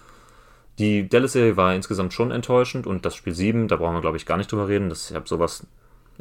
Die 0.79 1.09
Dallas-Serie 1.09 1.57
war 1.57 1.75
insgesamt 1.75 2.13
schon 2.13 2.31
enttäuschend 2.31 2.87
und 2.87 3.05
das 3.05 3.13
Spiel 3.13 3.35
7, 3.35 3.67
da 3.67 3.75
brauchen 3.75 3.95
wir, 3.95 4.01
glaube 4.01 4.15
ich, 4.15 4.25
gar 4.25 4.37
nicht 4.37 4.49
drüber 4.49 4.69
reden. 4.69 4.87
Das, 4.87 5.09
ich 5.09 5.15
habe 5.17 5.27
sowas 5.27 5.67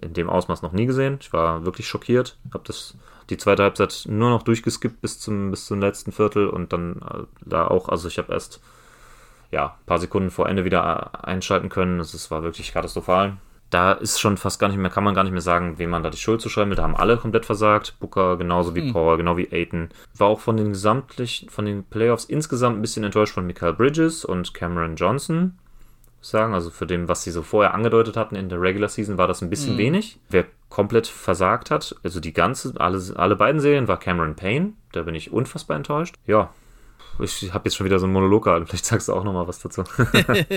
in 0.00 0.12
dem 0.14 0.30
Ausmaß 0.30 0.62
noch 0.62 0.72
nie 0.72 0.86
gesehen. 0.86 1.18
Ich 1.20 1.32
war 1.32 1.64
wirklich 1.64 1.86
schockiert. 1.86 2.38
Habe 2.52 2.64
das 2.66 2.96
die 3.30 3.36
zweite 3.36 3.62
Halbzeit 3.62 4.04
nur 4.08 4.30
noch 4.30 4.42
durchgeskippt 4.42 5.00
bis 5.00 5.18
zum, 5.18 5.50
bis 5.50 5.66
zum 5.66 5.80
letzten 5.80 6.12
Viertel 6.12 6.48
und 6.48 6.72
dann 6.72 7.00
äh, 7.02 7.24
da 7.44 7.66
auch, 7.66 7.88
also 7.88 8.08
ich 8.08 8.18
habe 8.18 8.32
erst 8.32 8.60
ja, 9.50 9.66
ein 9.66 9.86
paar 9.86 9.98
Sekunden 9.98 10.30
vor 10.30 10.48
Ende 10.48 10.64
wieder 10.64 11.24
einschalten 11.24 11.68
können. 11.68 12.00
Es 12.00 12.30
war 12.30 12.42
wirklich 12.42 12.72
katastrophal. 12.72 13.36
Da 13.70 13.92
ist 13.92 14.20
schon 14.20 14.36
fast 14.36 14.60
gar 14.60 14.68
nicht 14.68 14.76
mehr, 14.76 14.90
kann 14.90 15.04
man 15.04 15.14
gar 15.14 15.24
nicht 15.24 15.32
mehr 15.32 15.40
sagen, 15.40 15.78
wem 15.78 15.90
man 15.90 16.02
da 16.02 16.10
die 16.10 16.18
Schuld 16.18 16.42
zuschreiben 16.42 16.70
will. 16.70 16.76
Da 16.76 16.82
haben 16.82 16.96
alle 16.96 17.16
komplett 17.16 17.46
versagt. 17.46 17.94
Booker 18.00 18.36
genauso 18.36 18.74
wie 18.74 18.82
mhm. 18.82 18.92
Paul, 18.92 19.16
genau 19.16 19.36
wie 19.36 19.50
Aiton. 19.50 19.88
War 20.16 20.28
auch 20.28 20.40
von 20.40 20.56
den 20.56 20.70
gesamtlichen, 20.70 21.48
von 21.48 21.64
den 21.64 21.84
Playoffs 21.84 22.24
insgesamt 22.24 22.78
ein 22.78 22.82
bisschen 22.82 23.04
enttäuscht 23.04 23.34
von 23.34 23.46
Michael 23.46 23.72
Bridges 23.74 24.24
und 24.24 24.52
Cameron 24.52 24.96
Johnson 24.96 25.58
sagen. 26.22 26.54
Also 26.54 26.70
für 26.70 26.86
dem, 26.86 27.08
was 27.08 27.22
sie 27.22 27.30
so 27.30 27.42
vorher 27.42 27.74
angedeutet 27.74 28.16
hatten 28.16 28.36
in 28.36 28.48
der 28.48 28.60
Regular 28.60 28.88
Season, 28.88 29.18
war 29.18 29.28
das 29.28 29.42
ein 29.42 29.50
bisschen 29.50 29.74
mhm. 29.74 29.78
wenig. 29.78 30.18
Wer 30.30 30.46
komplett 30.68 31.06
versagt 31.06 31.70
hat, 31.70 31.94
also 32.02 32.18
die 32.18 32.32
ganze, 32.32 32.72
alle, 32.78 33.00
alle 33.16 33.36
beiden 33.36 33.60
Serien, 33.60 33.88
war 33.88 33.98
Cameron 33.98 34.36
Payne. 34.36 34.72
Da 34.92 35.02
bin 35.02 35.14
ich 35.14 35.32
unfassbar 35.32 35.76
enttäuscht. 35.76 36.14
Ja, 36.26 36.50
ich 37.20 37.52
habe 37.52 37.68
jetzt 37.68 37.76
schon 37.76 37.84
wieder 37.84 37.98
so 37.98 38.06
einen 38.06 38.12
Monolog 38.12 38.44
gehalten. 38.44 38.66
Vielleicht 38.66 38.86
sagst 38.86 39.08
du 39.08 39.12
auch 39.12 39.24
noch 39.24 39.32
mal 39.32 39.46
was 39.46 39.60
dazu. 39.60 39.84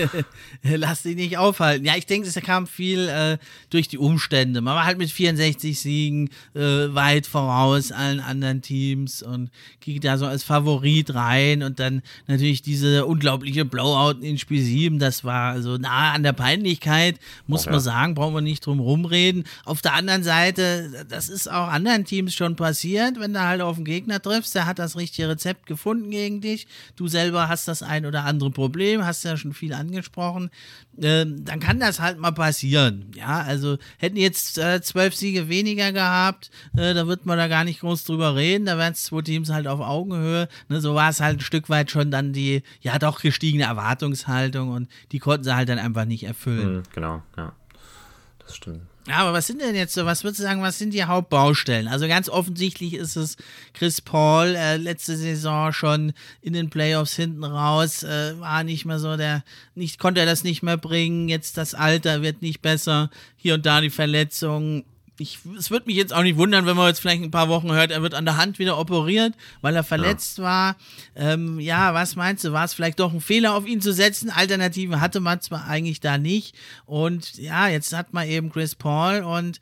Lass 0.62 1.02
dich 1.02 1.16
nicht 1.16 1.38
aufhalten. 1.38 1.84
Ja, 1.84 1.96
ich 1.96 2.06
denke, 2.06 2.28
es 2.28 2.34
kam 2.36 2.66
viel 2.66 3.08
äh, 3.08 3.38
durch 3.70 3.88
die 3.88 3.98
Umstände. 3.98 4.60
Man 4.60 4.74
war 4.74 4.84
halt 4.84 4.98
mit 4.98 5.10
64 5.10 5.78
Siegen 5.78 6.30
äh, 6.54 6.60
weit 6.60 7.26
voraus 7.26 7.92
allen 7.92 8.20
anderen 8.20 8.62
Teams 8.62 9.22
und 9.22 9.50
ging 9.80 10.00
da 10.00 10.16
so 10.18 10.26
als 10.26 10.44
Favorit 10.44 11.14
rein 11.14 11.62
und 11.62 11.78
dann 11.78 12.02
natürlich 12.26 12.62
diese 12.62 13.06
unglaubliche 13.06 13.64
Blowout 13.64 14.20
in 14.20 14.38
Spiel 14.38 14.62
7. 14.62 14.98
Das 14.98 15.24
war 15.24 15.60
so 15.60 15.76
nah 15.76 16.12
an 16.12 16.22
der 16.22 16.32
Peinlichkeit, 16.32 17.18
muss 17.46 17.66
Ach, 17.66 17.72
man 17.72 17.80
sagen, 17.80 18.14
brauchen 18.14 18.34
wir 18.34 18.40
nicht 18.40 18.64
drum 18.64 18.80
rumreden. 18.80 19.44
Auf 19.64 19.82
der 19.82 19.92
anderen 19.92 20.22
Seite, 20.22 21.06
das 21.08 21.28
ist 21.28 21.50
auch 21.50 21.68
anderen 21.68 22.04
Teams 22.04 22.34
schon 22.34 22.56
passiert, 22.56 23.20
wenn 23.20 23.34
du 23.34 23.40
halt 23.40 23.60
auf 23.60 23.76
den 23.76 23.84
Gegner 23.84 24.20
triffst, 24.20 24.54
der 24.54 24.66
hat 24.66 24.78
das 24.78 24.96
richtige 24.96 25.28
Rezept 25.28 25.66
gefunden 25.66 26.10
gegen 26.10 26.40
dich 26.40 26.45
dich, 26.46 26.66
du 26.96 27.08
selber 27.08 27.48
hast 27.48 27.68
das 27.68 27.82
ein 27.82 28.06
oder 28.06 28.24
andere 28.24 28.50
Problem, 28.50 29.04
hast 29.04 29.24
ja 29.24 29.36
schon 29.36 29.52
viel 29.52 29.72
angesprochen, 29.72 30.50
ähm, 30.98 31.44
dann 31.44 31.60
kann 31.60 31.80
das 31.80 32.00
halt 32.00 32.18
mal 32.18 32.32
passieren. 32.32 33.10
Ja, 33.14 33.42
also 33.42 33.78
hätten 33.98 34.16
jetzt 34.16 34.58
äh, 34.58 34.80
zwölf 34.80 35.14
Siege 35.14 35.48
weniger 35.48 35.92
gehabt, 35.92 36.50
äh, 36.76 36.94
da 36.94 37.06
wird 37.06 37.26
man 37.26 37.38
da 37.38 37.48
gar 37.48 37.64
nicht 37.64 37.80
groß 37.80 38.04
drüber 38.04 38.34
reden, 38.34 38.66
da 38.66 38.78
wären 38.78 38.92
es 38.92 39.04
zwei 39.04 39.22
Teams 39.22 39.50
halt 39.50 39.66
auf 39.66 39.80
Augenhöhe. 39.80 40.48
Ne, 40.68 40.80
so 40.80 40.94
war 40.94 41.10
es 41.10 41.20
halt 41.20 41.38
ein 41.38 41.40
Stück 41.40 41.68
weit 41.68 41.90
schon 41.90 42.10
dann 42.10 42.32
die, 42.32 42.62
ja 42.80 42.98
doch 42.98 43.20
gestiegene 43.20 43.64
Erwartungshaltung 43.64 44.70
und 44.70 44.88
die 45.12 45.18
konnten 45.18 45.44
sie 45.44 45.54
halt 45.54 45.68
dann 45.68 45.78
einfach 45.78 46.04
nicht 46.04 46.24
erfüllen. 46.24 46.76
Mhm, 46.76 46.82
genau, 46.94 47.22
ja. 47.36 47.52
Das 48.38 48.56
stimmt. 48.56 48.82
Ja, 49.06 49.18
aber 49.18 49.32
was 49.32 49.46
sind 49.46 49.60
denn 49.60 49.76
jetzt 49.76 49.94
so, 49.94 50.04
was 50.04 50.24
würdest 50.24 50.40
du 50.40 50.44
sagen, 50.44 50.62
was 50.62 50.78
sind 50.78 50.92
die 50.92 51.04
Hauptbaustellen? 51.04 51.86
Also 51.86 52.08
ganz 52.08 52.28
offensichtlich 52.28 52.94
ist 52.94 53.14
es 53.14 53.36
Chris 53.72 54.00
Paul, 54.00 54.56
äh, 54.56 54.78
letzte 54.78 55.16
Saison 55.16 55.72
schon 55.72 56.12
in 56.42 56.54
den 56.54 56.70
Playoffs 56.70 57.14
hinten 57.14 57.44
raus, 57.44 58.02
äh, 58.02 58.38
war 58.40 58.64
nicht 58.64 58.84
mehr 58.84 58.98
so 58.98 59.16
der, 59.16 59.44
nicht, 59.76 60.00
konnte 60.00 60.20
er 60.20 60.26
das 60.26 60.42
nicht 60.42 60.64
mehr 60.64 60.76
bringen, 60.76 61.28
jetzt 61.28 61.56
das 61.56 61.74
Alter 61.74 62.22
wird 62.22 62.42
nicht 62.42 62.62
besser, 62.62 63.10
hier 63.36 63.54
und 63.54 63.64
da 63.64 63.80
die 63.80 63.90
Verletzungen 63.90 64.84
ich, 65.18 65.38
es 65.58 65.70
würde 65.70 65.86
mich 65.86 65.96
jetzt 65.96 66.12
auch 66.12 66.22
nicht 66.22 66.36
wundern, 66.36 66.66
wenn 66.66 66.76
man 66.76 66.88
jetzt 66.88 67.00
vielleicht 67.00 67.22
ein 67.22 67.30
paar 67.30 67.48
Wochen 67.48 67.72
hört, 67.72 67.90
er 67.90 68.02
wird 68.02 68.14
an 68.14 68.24
der 68.24 68.36
Hand 68.36 68.58
wieder 68.58 68.78
operiert, 68.78 69.34
weil 69.60 69.74
er 69.74 69.84
verletzt 69.84 70.38
ja. 70.38 70.44
war. 70.44 70.76
Ähm, 71.14 71.58
ja, 71.60 71.94
was 71.94 72.16
meinst 72.16 72.44
du? 72.44 72.52
War 72.52 72.64
es 72.64 72.74
vielleicht 72.74 73.00
doch 73.00 73.12
ein 73.12 73.20
Fehler, 73.20 73.54
auf 73.54 73.66
ihn 73.66 73.80
zu 73.80 73.92
setzen? 73.92 74.30
Alternativen 74.30 75.00
hatte 75.00 75.20
man 75.20 75.40
zwar 75.40 75.66
eigentlich 75.66 76.00
da 76.00 76.18
nicht. 76.18 76.54
Und 76.84 77.36
ja, 77.36 77.68
jetzt 77.68 77.92
hat 77.92 78.12
man 78.12 78.28
eben 78.28 78.50
Chris 78.50 78.74
Paul 78.74 79.22
und 79.22 79.60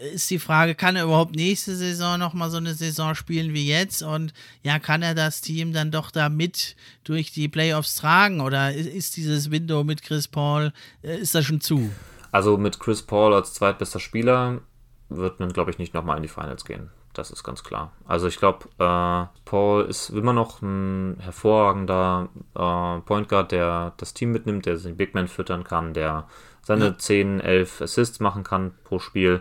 ist 0.00 0.30
die 0.30 0.38
Frage, 0.38 0.74
kann 0.74 0.96
er 0.96 1.04
überhaupt 1.04 1.36
nächste 1.36 1.76
Saison 1.76 2.18
nochmal 2.18 2.50
so 2.50 2.56
eine 2.56 2.74
Saison 2.74 3.14
spielen 3.14 3.52
wie 3.52 3.66
jetzt? 3.66 4.02
Und 4.02 4.32
ja, 4.62 4.78
kann 4.78 5.02
er 5.02 5.14
das 5.14 5.40
Team 5.40 5.72
dann 5.72 5.90
doch 5.90 6.10
da 6.10 6.28
mit 6.28 6.76
durch 7.04 7.32
die 7.32 7.48
Playoffs 7.48 7.96
tragen? 7.96 8.40
Oder 8.40 8.74
ist 8.74 9.16
dieses 9.16 9.50
Window 9.50 9.84
mit 9.84 10.02
Chris 10.02 10.28
Paul, 10.28 10.72
äh, 11.02 11.18
ist 11.18 11.34
das 11.34 11.44
schon 11.44 11.60
zu? 11.60 11.90
Also 12.32 12.56
mit 12.56 12.78
Chris 12.78 13.02
Paul 13.02 13.34
als 13.34 13.54
zweitbester 13.54 14.00
Spieler 14.00 14.62
wird 15.10 15.40
man, 15.40 15.52
glaube 15.52 15.70
ich, 15.70 15.78
nicht 15.78 15.92
nochmal 15.92 16.16
in 16.16 16.22
die 16.22 16.28
Finals 16.28 16.64
gehen. 16.64 16.90
Das 17.12 17.30
ist 17.30 17.42
ganz 17.42 17.64
klar. 17.64 17.92
Also 18.06 18.28
ich 18.28 18.38
glaube, 18.38 18.68
äh, 18.78 19.26
Paul 19.44 19.84
ist 19.84 20.10
immer 20.10 20.32
noch 20.32 20.62
ein 20.62 21.16
hervorragender 21.20 22.28
äh, 22.54 23.00
Point 23.00 23.28
Guard, 23.28 23.52
der 23.52 23.92
das 23.96 24.14
Team 24.14 24.30
mitnimmt, 24.30 24.66
der 24.66 24.76
den 24.76 24.96
Big 24.96 25.14
Man 25.14 25.28
füttern 25.28 25.64
kann, 25.64 25.92
der 25.92 26.28
seine 26.62 26.86
ja. 26.86 26.98
10, 26.98 27.40
11 27.40 27.80
Assists 27.82 28.20
machen 28.20 28.44
kann 28.44 28.72
pro 28.84 29.00
Spiel. 29.00 29.40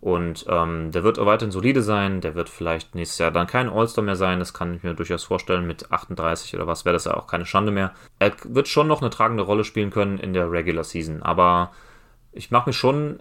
Und 0.00 0.46
ähm, 0.48 0.92
der 0.92 1.04
wird 1.04 1.18
auch 1.18 1.26
weiterhin 1.26 1.52
solide 1.52 1.82
sein. 1.82 2.20
Der 2.20 2.34
wird 2.34 2.48
vielleicht 2.48 2.94
nächstes 2.94 3.18
Jahr 3.18 3.30
dann 3.30 3.46
kein 3.46 3.68
All-Star 3.68 4.02
mehr 4.02 4.16
sein. 4.16 4.38
Das 4.38 4.54
kann 4.54 4.74
ich 4.74 4.82
mir 4.82 4.94
durchaus 4.94 5.24
vorstellen. 5.24 5.66
Mit 5.66 5.92
38 5.92 6.54
oder 6.54 6.66
was 6.66 6.84
wäre 6.84 6.94
das 6.94 7.04
ja 7.04 7.14
auch 7.14 7.26
keine 7.26 7.44
Schande 7.44 7.70
mehr. 7.70 7.92
Er 8.18 8.32
wird 8.44 8.68
schon 8.68 8.88
noch 8.88 9.02
eine 9.02 9.10
tragende 9.10 9.42
Rolle 9.42 9.64
spielen 9.64 9.90
können 9.90 10.18
in 10.18 10.32
der 10.32 10.50
Regular 10.50 10.84
Season. 10.84 11.22
Aber 11.22 11.72
ich 12.32 12.50
mache 12.50 12.70
mir 12.70 12.74
schon 12.74 13.20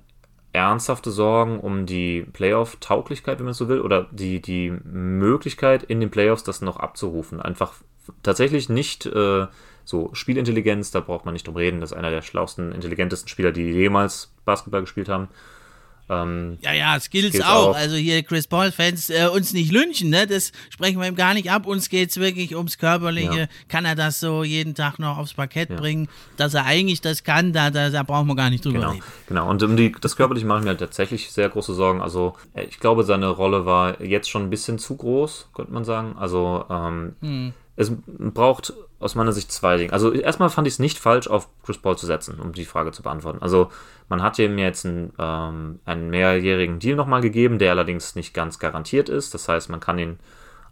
ernsthafte 0.59 1.11
Sorgen 1.11 1.59
um 1.59 1.85
die 1.85 2.21
Playoff-Tauglichkeit, 2.33 3.39
wenn 3.39 3.45
man 3.45 3.53
so 3.53 3.67
will, 3.67 3.81
oder 3.81 4.07
die, 4.11 4.41
die 4.41 4.71
Möglichkeit 4.83 5.83
in 5.83 5.99
den 5.99 6.11
Playoffs 6.11 6.43
das 6.43 6.61
noch 6.61 6.77
abzurufen. 6.77 7.41
Einfach 7.41 7.73
tatsächlich 8.23 8.69
nicht 8.69 9.05
äh, 9.05 9.47
so 9.85 10.09
Spielintelligenz, 10.13 10.91
da 10.91 10.99
braucht 10.99 11.25
man 11.25 11.33
nicht 11.33 11.47
drum 11.47 11.55
reden, 11.55 11.81
das 11.81 11.91
ist 11.91 11.97
einer 11.97 12.11
der 12.11 12.21
schlauesten, 12.21 12.71
intelligentesten 12.71 13.27
Spieler, 13.27 13.51
die 13.51 13.71
jemals 13.71 14.31
Basketball 14.45 14.81
gespielt 14.81 15.09
haben. 15.09 15.29
Ähm, 16.09 16.57
ja, 16.61 16.73
ja, 16.73 16.99
Skills, 16.99 17.29
Skills 17.29 17.45
auch. 17.45 17.69
auch. 17.69 17.75
Also 17.75 17.95
hier 17.95 18.23
Chris 18.23 18.47
Paul-Fans 18.47 19.09
äh, 19.09 19.27
uns 19.27 19.53
nicht 19.53 19.71
lynchen, 19.71 20.09
ne? 20.09 20.25
Das 20.27 20.51
sprechen 20.69 20.99
wir 20.99 21.07
ihm 21.07 21.15
gar 21.15 21.33
nicht 21.33 21.51
ab. 21.51 21.65
Uns 21.65 21.89
geht 21.89 22.09
es 22.09 22.17
wirklich 22.17 22.55
ums 22.55 22.77
Körperliche. 22.77 23.39
Ja. 23.41 23.47
Kann 23.67 23.85
er 23.85 23.95
das 23.95 24.19
so 24.19 24.43
jeden 24.43 24.75
Tag 24.75 24.99
noch 24.99 25.17
aufs 25.17 25.33
Parkett 25.33 25.69
ja. 25.69 25.75
bringen? 25.75 26.09
Dass 26.37 26.53
er 26.53 26.65
eigentlich 26.65 27.01
das 27.01 27.23
kann, 27.23 27.53
da, 27.53 27.69
da, 27.69 27.89
da 27.89 28.03
brauchen 28.03 28.27
wir 28.27 28.35
gar 28.35 28.49
nicht 28.49 28.65
drüber 28.65 28.79
genau. 28.79 28.91
reden. 28.91 29.03
Genau, 29.27 29.49
und 29.49 29.61
um 29.63 29.77
die, 29.77 29.91
das 29.99 30.15
Körperliche 30.15 30.47
machen 30.47 30.63
wir 30.63 30.69
halt 30.69 30.79
tatsächlich 30.79 31.31
sehr 31.31 31.49
große 31.49 31.73
Sorgen. 31.73 32.01
Also 32.01 32.33
äh, 32.53 32.63
ich 32.63 32.79
glaube, 32.79 33.03
seine 33.03 33.27
Rolle 33.29 33.65
war 33.65 34.01
jetzt 34.01 34.29
schon 34.29 34.43
ein 34.43 34.49
bisschen 34.49 34.79
zu 34.79 34.97
groß, 34.97 35.49
könnte 35.53 35.71
man 35.71 35.85
sagen. 35.85 36.15
Also 36.17 36.65
ähm, 36.69 37.15
hm 37.21 37.53
es 37.79 37.93
braucht 38.17 38.73
aus 38.99 39.15
meiner 39.15 39.31
Sicht 39.31 39.51
zwei 39.51 39.77
Dinge. 39.77 39.93
Also 39.93 40.11
erstmal 40.11 40.49
fand 40.49 40.67
ich 40.67 40.73
es 40.73 40.79
nicht 40.79 40.99
falsch, 40.99 41.27
auf 41.27 41.47
Chris 41.63 41.77
Paul 41.77 41.97
zu 41.97 42.05
setzen, 42.05 42.39
um 42.39 42.51
die 42.51 42.65
Frage 42.65 42.91
zu 42.91 43.01
beantworten. 43.01 43.41
Also 43.41 43.69
man 44.09 44.21
hat 44.21 44.37
ihm 44.39 44.57
jetzt 44.57 44.85
einen, 44.85 45.13
ähm, 45.17 45.79
einen 45.85 46.09
mehrjährigen 46.09 46.79
Deal 46.79 46.95
nochmal 46.95 47.21
gegeben, 47.21 47.59
der 47.59 47.71
allerdings 47.71 48.15
nicht 48.15 48.33
ganz 48.33 48.59
garantiert 48.59 49.07
ist. 49.07 49.33
Das 49.33 49.47
heißt, 49.47 49.69
man 49.69 49.79
kann 49.79 49.99
ihn 49.99 50.19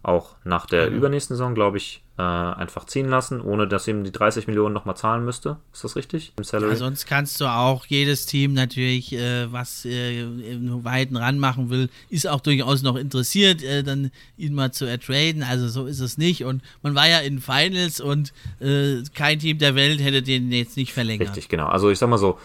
auch 0.03 0.35
nach 0.43 0.65
der 0.65 0.89
mhm. 0.89 0.97
übernächsten 0.97 1.35
Saison, 1.35 1.55
glaube 1.55 1.77
ich, 1.77 2.03
äh, 2.17 2.21
einfach 2.21 2.85
ziehen 2.85 3.09
lassen, 3.09 3.41
ohne 3.41 3.67
dass 3.67 3.87
ihm 3.87 4.03
die 4.03 4.11
30 4.11 4.47
Millionen 4.47 4.73
nochmal 4.73 4.97
zahlen 4.97 5.23
müsste. 5.23 5.57
Ist 5.71 5.83
das 5.83 5.95
richtig? 5.95 6.33
Im 6.37 6.43
Salary? 6.43 6.71
Ja, 6.71 6.77
sonst 6.77 7.05
kannst 7.05 7.39
du 7.39 7.45
auch 7.45 7.85
jedes 7.85 8.25
Team 8.25 8.53
natürlich, 8.53 9.13
äh, 9.13 9.51
was 9.51 9.85
äh, 9.85 10.21
im 10.21 10.83
Weiten 10.83 11.15
ranmachen 11.15 11.69
will, 11.69 11.89
ist 12.09 12.27
auch 12.27 12.39
durchaus 12.39 12.81
noch 12.81 12.95
interessiert, 12.95 13.61
äh, 13.61 13.83
dann 13.83 14.09
ihn 14.35 14.55
mal 14.55 14.71
zu 14.71 14.85
ertraden. 14.85 15.43
Also 15.43 15.67
so 15.67 15.85
ist 15.85 15.99
es 15.99 16.17
nicht. 16.17 16.43
Und 16.43 16.63
man 16.81 16.95
war 16.95 17.07
ja 17.07 17.19
in 17.19 17.39
Finals 17.39 17.99
und 17.99 18.33
äh, 18.59 19.03
kein 19.13 19.37
Team 19.37 19.59
der 19.59 19.75
Welt 19.75 20.01
hätte 20.01 20.23
den 20.23 20.51
jetzt 20.51 20.75
nicht 20.75 20.93
verlängert. 20.93 21.29
Richtig, 21.29 21.49
genau. 21.49 21.67
Also 21.67 21.91
ich 21.91 21.99
sag 21.99 22.09
mal 22.09 22.17
so, 22.17 22.39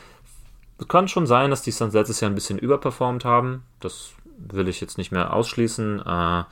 es 0.79 0.89
kann 0.89 1.09
schon 1.09 1.27
sein, 1.27 1.49
dass 1.49 1.63
die 1.63 1.71
Suns 1.71 1.95
letztes 1.95 2.21
Jahr 2.21 2.31
ein 2.31 2.35
bisschen 2.35 2.59
überperformt 2.59 3.25
haben. 3.25 3.63
Das 3.81 4.11
will 4.37 4.69
ich 4.69 4.83
jetzt 4.83 4.99
nicht 4.99 5.13
mehr 5.13 5.33
ausschließen. 5.33 6.03
Äh, 6.05 6.43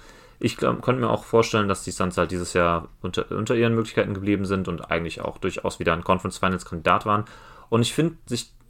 ich 0.41 0.57
könnte 0.57 0.95
mir 0.95 1.11
auch 1.11 1.24
vorstellen, 1.24 1.68
dass 1.68 1.84
die 1.84 1.91
Suns 1.91 2.16
halt 2.16 2.30
dieses 2.30 2.55
Jahr 2.55 2.88
unter, 3.03 3.30
unter 3.30 3.55
ihren 3.55 3.74
Möglichkeiten 3.74 4.14
geblieben 4.14 4.47
sind 4.47 4.68
und 4.68 4.91
eigentlich 4.91 5.20
auch 5.20 5.38
durchaus 5.38 5.78
wieder 5.78 5.93
ein 5.93 6.03
Conference 6.03 6.38
Finals 6.38 6.64
Kandidat 6.64 7.05
waren. 7.05 7.26
Und 7.68 7.82
ich 7.82 7.93
finde, 7.93 8.16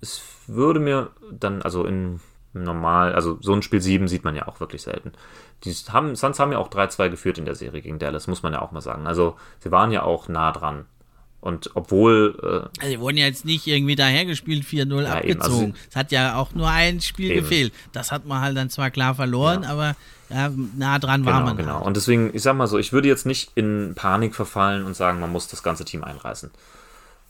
es 0.01 0.23
würde 0.49 0.81
mir 0.81 1.11
dann, 1.31 1.63
also 1.63 1.85
in 1.85 2.21
normal, 2.53 3.15
also 3.15 3.39
so 3.41 3.53
ein 3.53 3.63
Spiel 3.63 3.81
7 3.81 4.09
sieht 4.09 4.25
man 4.25 4.35
ja 4.35 4.49
auch 4.49 4.59
wirklich 4.59 4.83
selten. 4.83 5.13
Die 5.63 5.73
haben, 5.73 6.17
Suns 6.17 6.41
haben 6.41 6.53
ja 6.53 6.59
auch 6.59 6.71
3-2 6.71 7.09
geführt 7.09 7.39
in 7.39 7.45
der 7.45 7.55
Serie 7.55 7.81
gegen 7.81 8.01
Dallas, 8.01 8.27
muss 8.27 8.43
man 8.43 8.53
ja 8.53 8.63
auch 8.63 8.73
mal 8.73 8.81
sagen. 8.81 9.07
Also 9.07 9.37
sie 9.61 9.71
waren 9.71 9.93
ja 9.93 10.03
auch 10.03 10.29
nah 10.29 10.51
dran. 10.51 10.87
Und 11.41 11.71
obwohl. 11.75 12.39
Äh, 12.43 12.81
also, 12.81 12.95
die 12.95 13.01
wurden 13.01 13.17
ja 13.17 13.27
jetzt 13.27 13.45
nicht 13.45 13.67
irgendwie 13.67 13.97
dahergespielt, 13.97 14.65
4-0 14.65 15.03
ja, 15.03 15.15
abgezogen. 15.15 15.41
Also, 15.41 15.73
es 15.89 15.97
hat 15.97 16.13
ja 16.13 16.37
auch 16.37 16.53
nur 16.55 16.69
ein 16.69 17.01
Spiel 17.01 17.31
eben. 17.31 17.41
gefehlt. 17.41 17.73
Das 17.93 18.13
hat 18.13 18.27
man 18.27 18.41
halt 18.41 18.57
dann 18.57 18.71
zwar 18.71 18.91
klar 18.91 19.15
verloren, 19.15 19.63
ja. 19.63 19.71
aber 19.71 19.97
ja, 20.29 20.51
nah 20.77 20.99
dran 20.99 21.25
war 21.25 21.33
genau, 21.35 21.45
man. 21.45 21.57
Genau, 21.57 21.75
halt. 21.77 21.87
und 21.87 21.97
deswegen, 21.97 22.31
ich 22.35 22.43
sag 22.43 22.57
mal 22.57 22.67
so, 22.67 22.79
ich 22.79 22.93
würde 22.93 23.09
jetzt 23.09 23.27
nicht 23.27 23.53
in 23.55 23.95
Panik 23.97 24.35
verfallen 24.35 24.85
und 24.85 24.95
sagen, 24.95 25.19
man 25.19 25.33
muss 25.33 25.49
das 25.49 25.63
ganze 25.63 25.85
Team 25.85 26.05
einreißen. 26.05 26.51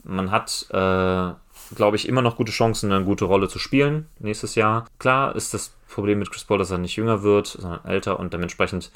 Man 0.04 0.30
hat, 0.30 0.66
äh, 0.70 1.74
glaube 1.74 1.96
ich, 1.96 2.08
immer 2.08 2.22
noch 2.22 2.36
gute 2.36 2.52
Chancen, 2.52 2.90
eine 2.90 3.04
gute 3.04 3.24
Rolle 3.24 3.48
zu 3.48 3.58
spielen 3.58 4.06
nächstes 4.18 4.54
Jahr. 4.54 4.86
Klar 4.98 5.36
ist 5.36 5.54
das 5.54 5.72
Problem 5.88 6.18
mit 6.18 6.30
Chris 6.30 6.44
Paul, 6.44 6.58
dass 6.58 6.70
er 6.70 6.78
nicht 6.78 6.96
jünger 6.96 7.22
wird, 7.22 7.46
sondern 7.46 7.84
älter 7.84 8.18
und 8.18 8.32
dementsprechend 8.32 8.90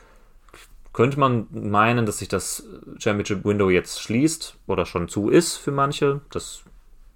könnte 0.94 1.18
man 1.18 1.48
meinen, 1.50 2.06
dass 2.06 2.18
sich 2.18 2.28
das 2.28 2.66
Championship 2.98 3.44
Window 3.44 3.68
jetzt 3.68 4.00
schließt 4.00 4.56
oder 4.66 4.86
schon 4.86 5.08
zu 5.08 5.28
ist 5.28 5.56
für 5.56 5.72
manche. 5.72 6.22
Das 6.30 6.62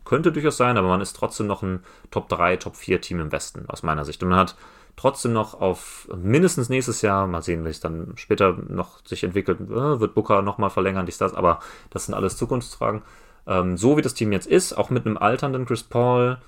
könnte 0.05 0.33
durchaus 0.33 0.57
sein, 0.57 0.76
aber 0.76 0.89
man 0.89 1.01
ist 1.01 1.14
trotzdem 1.14 1.47
noch 1.47 1.62
ein 1.62 1.85
Top 2.11 2.29
3, 2.29 2.57
Top 2.57 2.76
4 2.76 3.01
Team 3.01 3.20
im 3.20 3.33
Westen 3.33 3.64
aus 3.68 3.85
meiner 3.85 4.05
Sicht. 4.05 4.22
Und 4.22 4.31
man 4.31 4.39
hat 4.39 4.57
trotzdem 4.97 5.33
noch 5.33 5.61
auf 5.61 6.09
mindestens 6.14 6.68
nächstes 6.68 7.03
Jahr, 7.03 7.29
mal 7.29 7.41
sehen, 7.41 7.64
wie 7.64 7.68
es 7.68 7.79
dann 7.79 8.14
später 8.16 8.59
noch 8.68 9.07
sich 9.07 9.22
entwickelt, 9.22 9.61
äh, 9.61 10.01
wird 10.01 10.14
Booker 10.14 10.43
nochmal 10.43 10.70
verlängern, 10.70 11.07
dies, 11.07 11.18
das, 11.18 11.35
aber 11.35 11.61
das 11.91 12.07
sind 12.07 12.14
alles 12.14 12.37
Zukunftsfragen. 12.37 13.03
Ähm, 13.47 13.76
so 13.76 13.97
wie 13.97 14.03
das 14.03 14.14
Team 14.14 14.33
jetzt 14.33 14.49
ist, 14.49 14.72
auch 14.72 14.91
mit 14.91 15.07
einem 15.07 15.16
alternden 15.16 15.66
Chris 15.66 15.85
Paul, 15.85 16.39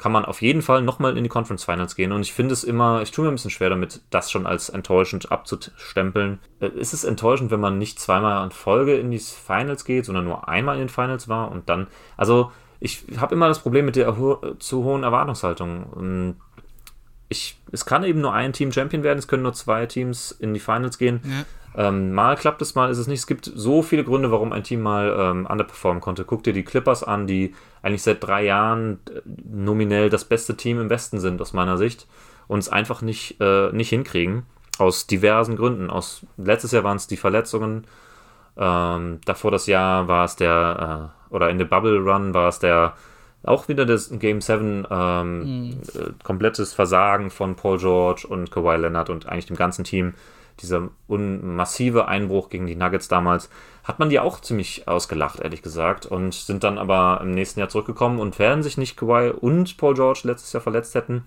kann 0.00 0.12
man 0.12 0.24
auf 0.24 0.40
jeden 0.40 0.62
Fall 0.62 0.80
nochmal 0.80 1.18
in 1.18 1.24
die 1.24 1.28
Conference 1.28 1.62
Finals 1.62 1.94
gehen. 1.94 2.12
Und 2.12 2.22
ich 2.22 2.32
finde 2.32 2.54
es 2.54 2.64
immer, 2.64 3.02
ich 3.02 3.10
tue 3.10 3.22
mir 3.22 3.30
ein 3.30 3.34
bisschen 3.34 3.50
schwer 3.50 3.68
damit, 3.68 4.00
das 4.08 4.30
schon 4.30 4.46
als 4.46 4.70
enttäuschend 4.70 5.30
abzustempeln. 5.30 6.38
Äh, 6.58 6.68
ist 6.68 6.94
es 6.94 7.04
enttäuschend, 7.04 7.50
wenn 7.50 7.60
man 7.60 7.76
nicht 7.76 8.00
zweimal 8.00 8.42
in 8.42 8.50
Folge 8.50 8.96
in 8.96 9.10
die 9.10 9.18
Finals 9.18 9.84
geht, 9.84 10.06
sondern 10.06 10.24
nur 10.24 10.48
einmal 10.48 10.76
in 10.76 10.84
den 10.84 10.88
Finals 10.88 11.28
war 11.28 11.52
und 11.52 11.68
dann, 11.68 11.86
also 12.16 12.50
ich 12.80 13.04
habe 13.18 13.34
immer 13.34 13.48
das 13.48 13.58
Problem 13.58 13.84
mit 13.84 13.94
der 13.94 14.16
zu 14.58 14.84
hohen 14.84 15.02
Erwartungshaltung. 15.02 16.34
Ich, 17.28 17.60
es 17.70 17.84
kann 17.84 18.02
eben 18.02 18.22
nur 18.22 18.32
ein 18.32 18.54
Team 18.54 18.72
Champion 18.72 19.02
werden, 19.02 19.18
es 19.18 19.28
können 19.28 19.42
nur 19.42 19.52
zwei 19.52 19.84
Teams 19.84 20.30
in 20.32 20.54
die 20.54 20.60
Finals 20.60 20.96
gehen. 20.96 21.20
Ja. 21.24 21.44
Ähm, 21.76 22.12
mal 22.12 22.36
klappt 22.36 22.60
es, 22.62 22.74
mal 22.74 22.90
ist 22.90 22.98
es 22.98 23.06
nicht. 23.06 23.20
Es 23.20 23.26
gibt 23.26 23.50
so 23.54 23.82
viele 23.82 24.04
Gründe, 24.04 24.30
warum 24.30 24.52
ein 24.52 24.64
Team 24.64 24.80
mal 24.82 25.14
ähm, 25.16 25.46
underperformen 25.46 26.00
konnte. 26.00 26.24
Guck 26.24 26.42
dir 26.42 26.52
die 26.52 26.64
Clippers 26.64 27.04
an, 27.04 27.26
die 27.26 27.54
eigentlich 27.82 28.02
seit 28.02 28.22
drei 28.24 28.44
Jahren 28.44 28.98
äh, 29.08 29.20
nominell 29.24 30.10
das 30.10 30.24
beste 30.24 30.56
Team 30.56 30.80
im 30.80 30.90
Westen 30.90 31.20
sind, 31.20 31.40
aus 31.40 31.52
meiner 31.52 31.78
Sicht, 31.78 32.08
und 32.48 32.58
es 32.58 32.68
einfach 32.68 33.02
nicht, 33.02 33.40
äh, 33.40 33.70
nicht 33.72 33.90
hinkriegen. 33.90 34.44
Aus 34.78 35.06
diversen 35.06 35.56
Gründen. 35.56 35.90
Aus, 35.90 36.26
letztes 36.36 36.72
Jahr 36.72 36.84
waren 36.84 36.96
es 36.96 37.06
die 37.06 37.16
Verletzungen. 37.16 37.86
Ähm, 38.56 39.20
davor 39.24 39.50
das 39.50 39.66
Jahr 39.66 40.08
war 40.08 40.24
es 40.24 40.36
der, 40.36 41.12
äh, 41.30 41.34
oder 41.34 41.50
in 41.50 41.58
der 41.58 41.66
Bubble 41.66 41.98
Run 41.98 42.34
war 42.34 42.48
es 42.48 42.58
der, 42.58 42.94
auch 43.44 43.68
wieder 43.68 43.86
das 43.86 44.10
Game 44.18 44.40
7 44.40 44.86
ähm, 44.90 45.38
mhm. 45.38 45.80
äh, 45.94 46.10
komplettes 46.24 46.72
Versagen 46.72 47.30
von 47.30 47.54
Paul 47.54 47.78
George 47.78 48.26
und 48.28 48.50
Kawhi 48.50 48.76
Leonard 48.76 49.08
und 49.08 49.26
eigentlich 49.26 49.46
dem 49.46 49.56
ganzen 49.56 49.84
Team 49.84 50.14
dieser 50.60 50.88
massive 51.08 52.08
Einbruch 52.08 52.48
gegen 52.48 52.66
die 52.66 52.76
Nuggets 52.76 53.08
damals, 53.08 53.50
hat 53.84 53.98
man 53.98 54.10
die 54.10 54.20
auch 54.20 54.40
ziemlich 54.40 54.86
ausgelacht, 54.86 55.40
ehrlich 55.40 55.62
gesagt, 55.62 56.06
und 56.06 56.34
sind 56.34 56.62
dann 56.64 56.78
aber 56.78 57.20
im 57.22 57.32
nächsten 57.32 57.60
Jahr 57.60 57.68
zurückgekommen 57.68 58.18
und 58.18 58.38
wären 58.38 58.62
sich 58.62 58.78
nicht 58.78 58.96
Kawhi 58.96 59.30
und 59.30 59.76
Paul 59.76 59.94
George 59.94 60.20
letztes 60.24 60.52
Jahr 60.52 60.62
verletzt 60.62 60.94
hätten, 60.94 61.24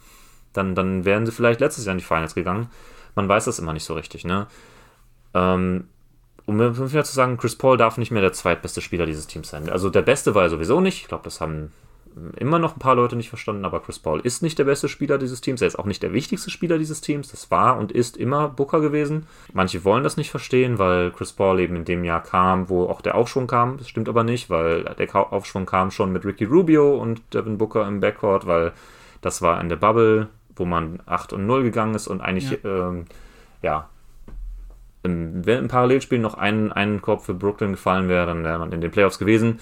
dann, 0.54 0.76
dann 0.76 1.06
wären 1.06 1.26
sie 1.26 1.32
vielleicht 1.32 1.60
letztes 1.60 1.86
Jahr 1.86 1.94
in 1.94 2.00
die 2.00 2.06
Finals 2.06 2.36
gegangen. 2.36 2.70
Man 3.16 3.28
weiß 3.28 3.46
das 3.46 3.60
immer 3.60 3.74
nicht 3.74 3.86
so 3.86 3.94
richtig, 3.94 4.24
ne? 4.24 4.48
Ähm, 5.34 5.88
um 6.46 6.60
wieder 6.60 7.04
zu 7.04 7.14
sagen, 7.14 7.38
Chris 7.38 7.56
Paul 7.56 7.78
darf 7.78 7.98
nicht 7.98 8.12
mehr 8.12 8.22
der 8.22 8.34
zweitbeste 8.34 8.82
Spieler 8.82 9.06
dieses 9.06 9.28
Teams 9.28 9.50
sein. 9.50 9.70
Also 9.70 9.90
der 9.90 10.02
Beste 10.02 10.36
war 10.36 10.44
er 10.44 10.50
sowieso 10.50 10.82
nicht. 10.82 11.02
Ich 11.02 11.08
glaube, 11.08 11.24
das 11.24 11.40
haben 11.40 11.72
immer 12.38 12.59
noch 12.59 12.76
ein 12.76 12.80
paar 12.80 12.95
Leute 12.95 13.16
nicht 13.16 13.30
verstanden, 13.30 13.66
aber 13.66 13.80
Chris 13.80 13.99
Paul 13.99 14.20
ist 14.22 14.41
nicht 14.43 14.59
der 14.59 14.64
beste 14.66 14.88
Spieler 14.89 15.18
dieses 15.18 15.41
Teams. 15.41 15.61
Er 15.61 15.68
ist 15.68 15.78
auch 15.78 15.86
nicht 15.86 16.03
der 16.03 16.14
wichtigste 16.14 16.49
Spieler 16.51 16.78
dieses 16.78 17.01
Teams. 17.01 17.30
Das 17.30 17.51
war 17.51 17.78
und 17.78 17.91
ist 17.91 18.18
immer 18.18 18.49
Booker 18.49 18.82
gewesen. 18.82 19.28
Manche 19.53 19.84
wollen 19.84 20.03
das 20.03 20.18
nicht 20.18 20.32
verstehen, 20.32 20.80
weil 20.80 21.11
Chris 21.11 21.34
Paul 21.34 21.59
eben 21.59 21.76
in 21.76 21.86
dem 21.86 22.03
Jahr 22.03 22.22
kam, 22.22 22.70
wo 22.70 22.86
auch 22.86 23.01
der 23.01 23.16
Aufschwung 23.16 23.47
kam. 23.47 23.78
Das 23.78 23.89
stimmt 23.89 24.09
aber 24.09 24.24
nicht, 24.24 24.49
weil 24.49 24.84
der 24.84 25.34
Aufschwung 25.34 25.66
kam 25.66 25.91
schon 25.91 26.11
mit 26.11 26.26
Ricky 26.26 26.45
Rubio 26.45 26.95
und 26.95 27.22
Devin 27.34 27.57
Booker 27.57 27.88
im 27.88 27.99
Backcourt, 27.99 28.45
weil 28.45 28.74
das 29.22 29.41
war 29.41 29.59
in 29.61 29.70
der 29.70 29.78
Bubble, 29.78 30.28
wo 30.55 30.66
man 30.66 30.99
8 31.05 31.34
und 31.34 31.45
0 31.45 31.64
gegangen 31.64 31.95
ist 31.95 32.07
und 32.07 32.22
eigentlich, 32.22 32.51
ja, 32.51 32.89
ähm, 32.89 33.05
ja 33.61 33.89
im, 35.03 35.45
wenn 35.45 35.59
im 35.59 35.68
Parallelspiel 35.68 36.20
noch 36.20 36.36
ein, 36.36 36.72
ein 36.72 37.01
Korb 37.01 37.22
für 37.22 37.34
Brooklyn 37.34 37.72
gefallen 37.72 38.07
wäre, 38.07 38.26
dann 38.26 38.43
wäre 38.43 38.57
man 38.59 38.72
in 38.72 38.82
den 38.82 38.91
Playoffs 38.91 39.20
gewesen. 39.20 39.59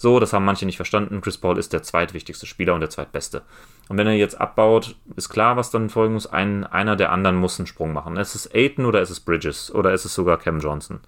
So, 0.00 0.18
das 0.18 0.32
haben 0.32 0.46
manche 0.46 0.64
nicht 0.64 0.76
verstanden. 0.76 1.20
Chris 1.20 1.36
Paul 1.36 1.58
ist 1.58 1.74
der 1.74 1.82
zweitwichtigste 1.82 2.46
Spieler 2.46 2.72
und 2.72 2.80
der 2.80 2.88
zweitbeste. 2.88 3.42
Und 3.90 3.98
wenn 3.98 4.06
er 4.06 4.14
jetzt 4.14 4.40
abbaut, 4.40 4.96
ist 5.14 5.28
klar, 5.28 5.58
was 5.58 5.70
dann 5.70 5.90
folgen 5.90 6.14
muss. 6.14 6.26
Ein, 6.26 6.64
einer 6.64 6.96
der 6.96 7.12
anderen 7.12 7.36
muss 7.36 7.60
einen 7.60 7.66
Sprung 7.66 7.92
machen. 7.92 8.16
Ist 8.16 8.34
es 8.34 8.50
Aiton 8.50 8.86
oder 8.86 9.02
ist 9.02 9.10
es 9.10 9.20
Bridges 9.20 9.70
oder 9.74 9.92
ist 9.92 10.06
es 10.06 10.14
sogar 10.14 10.38
Cam 10.38 10.58
Johnson? 10.58 11.00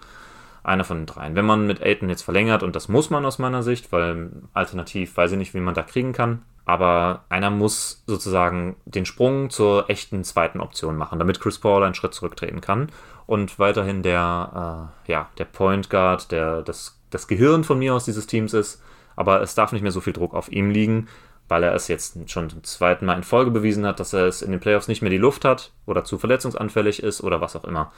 Einer 0.63 0.85
von 0.85 0.99
den 0.99 1.07
dreien. 1.07 1.35
Wenn 1.35 1.47
man 1.47 1.67
mit 1.67 1.81
Aiton 1.81 2.11
jetzt 2.11 2.21
verlängert, 2.21 2.63
und 2.63 2.77
das 2.77 2.89
muss 2.89 3.09
man 3.09 3.25
aus 3.25 3.39
meiner 3.39 3.63
Sicht, 3.63 3.93
weil 3.93 4.31
alternativ 4.53 5.17
weiß 5.17 5.33
ich 5.33 5.39
nicht, 5.39 5.55
wie 5.55 5.61
man 5.61 5.73
da 5.73 5.85
kriegen 5.85 6.13
kann, 6.13 6.43
aber 6.67 7.25
einer 7.31 7.49
muss 7.49 8.05
sozusagen 8.07 8.77
den 8.85 9.07
Sprung 9.07 9.49
zur 9.49 9.89
echten 9.89 10.23
zweiten 10.23 10.61
Option 10.61 10.99
machen, 10.99 11.19
damit 11.19 11.41
Chris 11.41 11.59
Paul 11.59 11.83
einen 11.83 11.95
Schritt 11.95 12.13
zurücktreten 12.13 12.61
kann 12.61 12.89
und 13.27 13.59
weiterhin 13.59 14.03
der, 14.03 14.91
äh, 15.09 15.11
ja, 15.13 15.31
der 15.39 15.47
Point 15.47 15.89
Guard, 15.89 16.31
der, 16.31 16.61
das 16.61 17.02
das 17.13 17.29
Gehirn 17.29 17.63
von 17.63 17.79
mir 17.79 17.95
aus 17.95 18.05
dieses 18.05 18.27
Teams 18.27 18.55
ist, 18.55 18.83
aber 19.15 19.41
es 19.43 19.55
darf 19.55 19.73
nicht 19.73 19.83
mehr 19.83 19.93
so 19.93 20.01
viel 20.01 20.13
Druck 20.13 20.35
auf 20.35 20.51
ihm 20.51 20.71
liegen, 20.71 21.09
weil 21.49 21.63
er 21.63 21.75
es 21.75 21.89
jetzt 21.89 22.19
schon 22.31 22.51
zum 22.51 22.65
zweiten 22.65 23.05
Mal 23.05 23.17
in 23.17 23.23
Folge 23.23 23.51
bewiesen 23.51 23.87
hat, 23.87 24.01
dass 24.01 24.13
er 24.13 24.27
es 24.27 24.43
in 24.43 24.51
den 24.51 24.61
Playoffs 24.61 24.89
nicht 24.89 25.03
mehr 25.03 25.11
die 25.11 25.19
Luft 25.19 25.45
hat 25.45 25.73
oder 25.87 26.05
zu 26.05 26.19
verletzungsanfällig 26.19 27.03
ist 27.03 27.23
oder 27.23 27.41
was 27.41 27.55
auch 27.55 27.65
immer. 27.65 27.93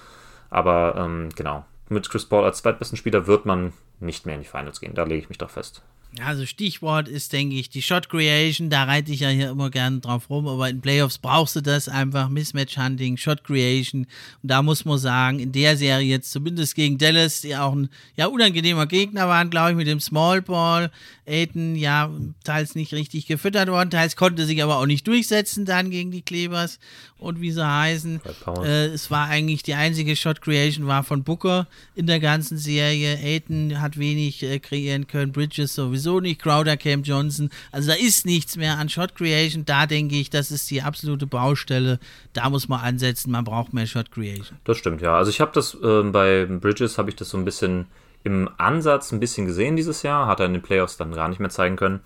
Aber 0.50 0.96
ähm, 0.96 1.28
genau, 1.34 1.64
mit 1.88 2.10
Chris 2.10 2.26
Paul 2.26 2.44
als 2.44 2.58
zweitbesten 2.58 2.96
Spieler 2.98 3.26
wird 3.26 3.46
man 3.46 3.72
nicht 4.00 4.26
mehr 4.26 4.34
in 4.34 4.42
die 4.42 4.48
Finals 4.48 4.80
gehen. 4.80 4.94
Da 4.94 5.04
lege 5.04 5.20
ich 5.20 5.28
mich 5.28 5.38
doch 5.38 5.50
fest. 5.50 5.82
Also 6.22 6.46
Stichwort 6.46 7.08
ist, 7.08 7.32
denke 7.32 7.56
ich, 7.56 7.70
die 7.70 7.82
Shot 7.82 8.08
Creation. 8.08 8.70
Da 8.70 8.84
reite 8.84 9.12
ich 9.12 9.20
ja 9.20 9.28
hier 9.30 9.50
immer 9.50 9.70
gerne 9.70 10.00
drauf 10.00 10.30
rum, 10.30 10.46
aber 10.46 10.68
in 10.68 10.80
Playoffs 10.80 11.18
brauchst 11.18 11.56
du 11.56 11.60
das 11.60 11.88
einfach. 11.88 12.28
Mismatch 12.28 12.76
Hunting, 12.76 13.16
Shot 13.16 13.42
Creation. 13.42 14.02
Und 14.42 14.48
da 14.48 14.62
muss 14.62 14.84
man 14.84 14.98
sagen, 14.98 15.40
in 15.40 15.52
der 15.52 15.76
Serie 15.76 16.06
jetzt 16.06 16.30
zumindest 16.30 16.74
gegen 16.76 16.98
Dallas, 16.98 17.40
die 17.40 17.56
auch 17.56 17.74
ein 17.74 17.88
ja, 18.16 18.26
unangenehmer 18.26 18.86
Gegner 18.86 19.26
waren, 19.28 19.50
glaube 19.50 19.70
ich, 19.70 19.76
mit 19.76 19.86
dem 19.86 20.00
Small 20.00 20.42
Ball. 20.42 20.90
Aiden, 21.26 21.74
ja, 21.74 22.10
teils 22.44 22.74
nicht 22.74 22.92
richtig 22.92 23.26
gefüttert 23.26 23.70
worden, 23.70 23.88
teils 23.88 24.14
konnte 24.14 24.44
sich 24.44 24.62
aber 24.62 24.76
auch 24.76 24.84
nicht 24.84 25.06
durchsetzen 25.06 25.64
dann 25.64 25.90
gegen 25.90 26.10
die 26.10 26.20
Klebers 26.20 26.78
und 27.16 27.40
wie 27.40 27.50
sie 27.50 27.66
heißen. 27.66 28.20
Äh, 28.62 28.88
es 28.88 29.10
war 29.10 29.28
eigentlich 29.28 29.62
die 29.62 29.72
einzige 29.72 30.16
Shot 30.16 30.42
Creation 30.42 30.86
war 30.86 31.02
von 31.02 31.24
Booker 31.24 31.66
in 31.94 32.06
der 32.06 32.20
ganzen 32.20 32.58
Serie. 32.58 33.16
Aiden 33.16 33.80
hat 33.80 33.98
wenig 33.98 34.42
äh, 34.42 34.58
kreieren 34.58 35.06
können, 35.06 35.32
Bridges 35.32 35.74
sowieso 35.74 36.03
nicht, 36.20 36.40
Crowder, 36.40 36.76
Cam 36.76 37.02
Johnson. 37.02 37.50
Also 37.72 37.90
da 37.90 37.94
ist 37.94 38.26
nichts 38.26 38.56
mehr 38.56 38.78
an 38.78 38.88
Shot 38.88 39.14
Creation. 39.14 39.64
Da 39.64 39.86
denke 39.86 40.16
ich, 40.16 40.30
das 40.30 40.50
ist 40.50 40.70
die 40.70 40.82
absolute 40.82 41.26
Baustelle. 41.26 41.98
Da 42.32 42.50
muss 42.50 42.68
man 42.68 42.80
ansetzen. 42.80 43.30
Man 43.30 43.44
braucht 43.44 43.72
mehr 43.72 43.86
Shot 43.86 44.10
Creation. 44.10 44.58
Das 44.64 44.78
stimmt 44.78 45.00
ja. 45.00 45.16
Also 45.16 45.30
ich 45.30 45.40
habe 45.40 45.52
das 45.54 45.74
äh, 45.74 46.02
bei 46.02 46.46
Bridges 46.46 46.98
habe 46.98 47.10
ich 47.10 47.16
das 47.16 47.30
so 47.30 47.38
ein 47.38 47.44
bisschen 47.44 47.86
im 48.24 48.48
Ansatz 48.56 49.12
ein 49.12 49.20
bisschen 49.20 49.46
gesehen 49.46 49.76
dieses 49.76 50.02
Jahr, 50.02 50.26
hat 50.26 50.40
er 50.40 50.46
in 50.46 50.54
den 50.54 50.62
Playoffs 50.62 50.96
dann 50.96 51.12
gar 51.12 51.28
nicht 51.28 51.40
mehr 51.40 51.50
zeigen 51.50 51.76
können. 51.76 52.00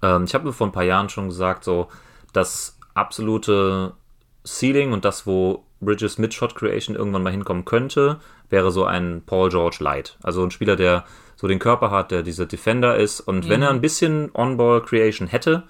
Ähm, 0.00 0.24
ich 0.24 0.34
habe 0.34 0.52
vor 0.52 0.66
ein 0.66 0.72
paar 0.72 0.84
Jahren 0.84 1.10
schon 1.10 1.28
gesagt, 1.28 1.64
so 1.64 1.88
das 2.32 2.78
absolute 2.94 3.92
Ceiling 4.44 4.92
und 4.92 5.04
das, 5.04 5.26
wo 5.26 5.64
Bridges 5.80 6.18
mit 6.18 6.32
Shot 6.34 6.54
Creation 6.54 6.96
irgendwann 6.96 7.22
mal 7.22 7.30
hinkommen 7.30 7.64
könnte, 7.64 8.20
wäre 8.48 8.70
so 8.70 8.84
ein 8.84 9.22
Paul 9.24 9.50
George 9.50 9.78
Light. 9.80 10.16
Also 10.22 10.42
ein 10.42 10.50
Spieler, 10.50 10.76
der 10.76 11.04
so 11.42 11.48
den 11.48 11.58
Körper 11.58 11.90
hat, 11.90 12.12
der 12.12 12.22
dieser 12.22 12.46
Defender 12.46 12.96
ist. 12.96 13.18
Und 13.18 13.46
mhm. 13.46 13.48
wenn 13.48 13.62
er 13.62 13.70
ein 13.70 13.80
bisschen 13.80 14.30
On-Ball 14.32 14.80
Creation 14.80 15.26
hätte, 15.26 15.64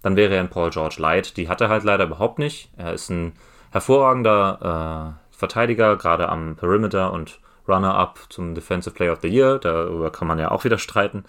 dann 0.00 0.14
wäre 0.14 0.32
er 0.36 0.40
ein 0.40 0.48
Paul 0.48 0.70
George 0.70 0.94
Light. 0.98 1.36
Die 1.36 1.48
hat 1.48 1.60
er 1.60 1.68
halt 1.68 1.82
leider 1.82 2.04
überhaupt 2.04 2.38
nicht. 2.38 2.70
Er 2.76 2.94
ist 2.94 3.10
ein 3.10 3.32
hervorragender 3.72 5.16
äh, 5.34 5.36
Verteidiger, 5.36 5.96
gerade 5.96 6.28
am 6.28 6.54
Perimeter 6.54 7.12
und 7.12 7.40
Runner-up 7.66 8.20
zum 8.28 8.54
Defensive 8.54 8.94
Player 8.94 9.12
of 9.12 9.18
the 9.20 9.28
Year. 9.28 9.58
Darüber 9.58 10.12
kann 10.12 10.28
man 10.28 10.38
ja 10.38 10.52
auch 10.52 10.62
wieder 10.62 10.78
streiten, 10.78 11.24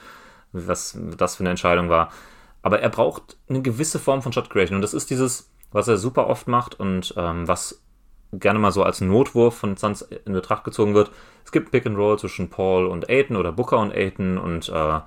was 0.52 0.96
das 1.18 1.38
für 1.38 1.42
eine 1.42 1.50
Entscheidung 1.50 1.90
war. 1.90 2.12
Aber 2.62 2.82
er 2.82 2.90
braucht 2.90 3.38
eine 3.50 3.64
gewisse 3.64 3.98
Form 3.98 4.22
von 4.22 4.32
Shot 4.32 4.52
Creation. 4.52 4.76
Und 4.76 4.84
das 4.84 4.94
ist 4.94 5.10
dieses, 5.10 5.50
was 5.72 5.88
er 5.88 5.98
super 5.98 6.28
oft 6.28 6.48
macht 6.48 6.80
und 6.80 7.16
ähm, 7.18 7.48
was 7.48 7.82
gerne 8.34 8.60
mal 8.60 8.72
so 8.72 8.84
als 8.84 9.02
Notwurf 9.02 9.58
von 9.58 9.78
Suns 9.78 10.02
in 10.02 10.34
Betracht 10.34 10.64
gezogen 10.64 10.94
wird. 10.94 11.12
Es 11.44 11.52
gibt 11.52 11.72
Pick 11.72 11.86
and 11.86 11.98
Roll 11.98 12.20
zwischen 12.20 12.50
Paul 12.50 12.86
und 12.86 13.10
Aiton 13.10 13.38
oder 13.38 13.52
Booker 13.52 13.80
und 13.80 13.94
Aiton 13.94 14.38
und 14.38 14.70
äh, 14.70 15.00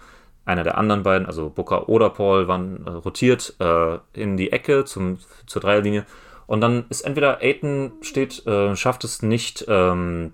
einer 0.44 0.64
der 0.64 0.76
anderen 0.76 1.02
beiden, 1.02 1.26
also 1.26 1.50
Booker 1.50 1.88
oder 1.88 2.10
Paul, 2.10 2.48
waren 2.48 2.86
äh, 2.86 2.90
rotiert 2.90 3.54
äh, 3.60 3.98
in 4.12 4.36
die 4.36 4.50
Ecke 4.52 4.84
zum, 4.84 5.18
zur 5.46 5.62
Dreierlinie. 5.62 6.04
Und 6.46 6.60
dann 6.60 6.84
ist 6.88 7.02
entweder 7.02 7.40
Aiton 7.40 7.92
steht, 8.02 8.44
äh, 8.46 8.74
schafft 8.74 9.04
es 9.04 9.22
nicht, 9.22 9.64
ähm, 9.68 10.32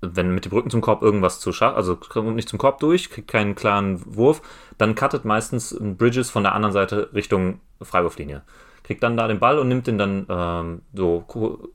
wenn 0.00 0.34
mit 0.34 0.46
dem 0.46 0.52
Rücken 0.52 0.70
zum 0.70 0.80
Korb 0.80 1.02
irgendwas 1.02 1.40
zu 1.40 1.52
schaffen, 1.52 1.76
also 1.76 1.96
kommt 1.96 2.34
nicht 2.34 2.48
zum 2.48 2.58
Korb 2.58 2.78
durch, 2.78 3.10
kriegt 3.10 3.28
keinen 3.28 3.54
klaren 3.54 4.00
Wurf, 4.16 4.40
dann 4.78 4.94
cuttet 4.94 5.24
meistens 5.24 5.76
Bridges 5.78 6.30
von 6.30 6.42
der 6.42 6.54
anderen 6.54 6.72
Seite 6.72 7.10
Richtung 7.12 7.60
Freiwurflinie. 7.82 8.42
Kriegt 8.90 9.04
dann 9.04 9.16
da 9.16 9.28
den 9.28 9.38
Ball 9.38 9.56
und 9.60 9.68
nimmt 9.68 9.86
den 9.86 9.98
dann 9.98 10.26
ähm, 10.28 10.82
so, 10.92 11.24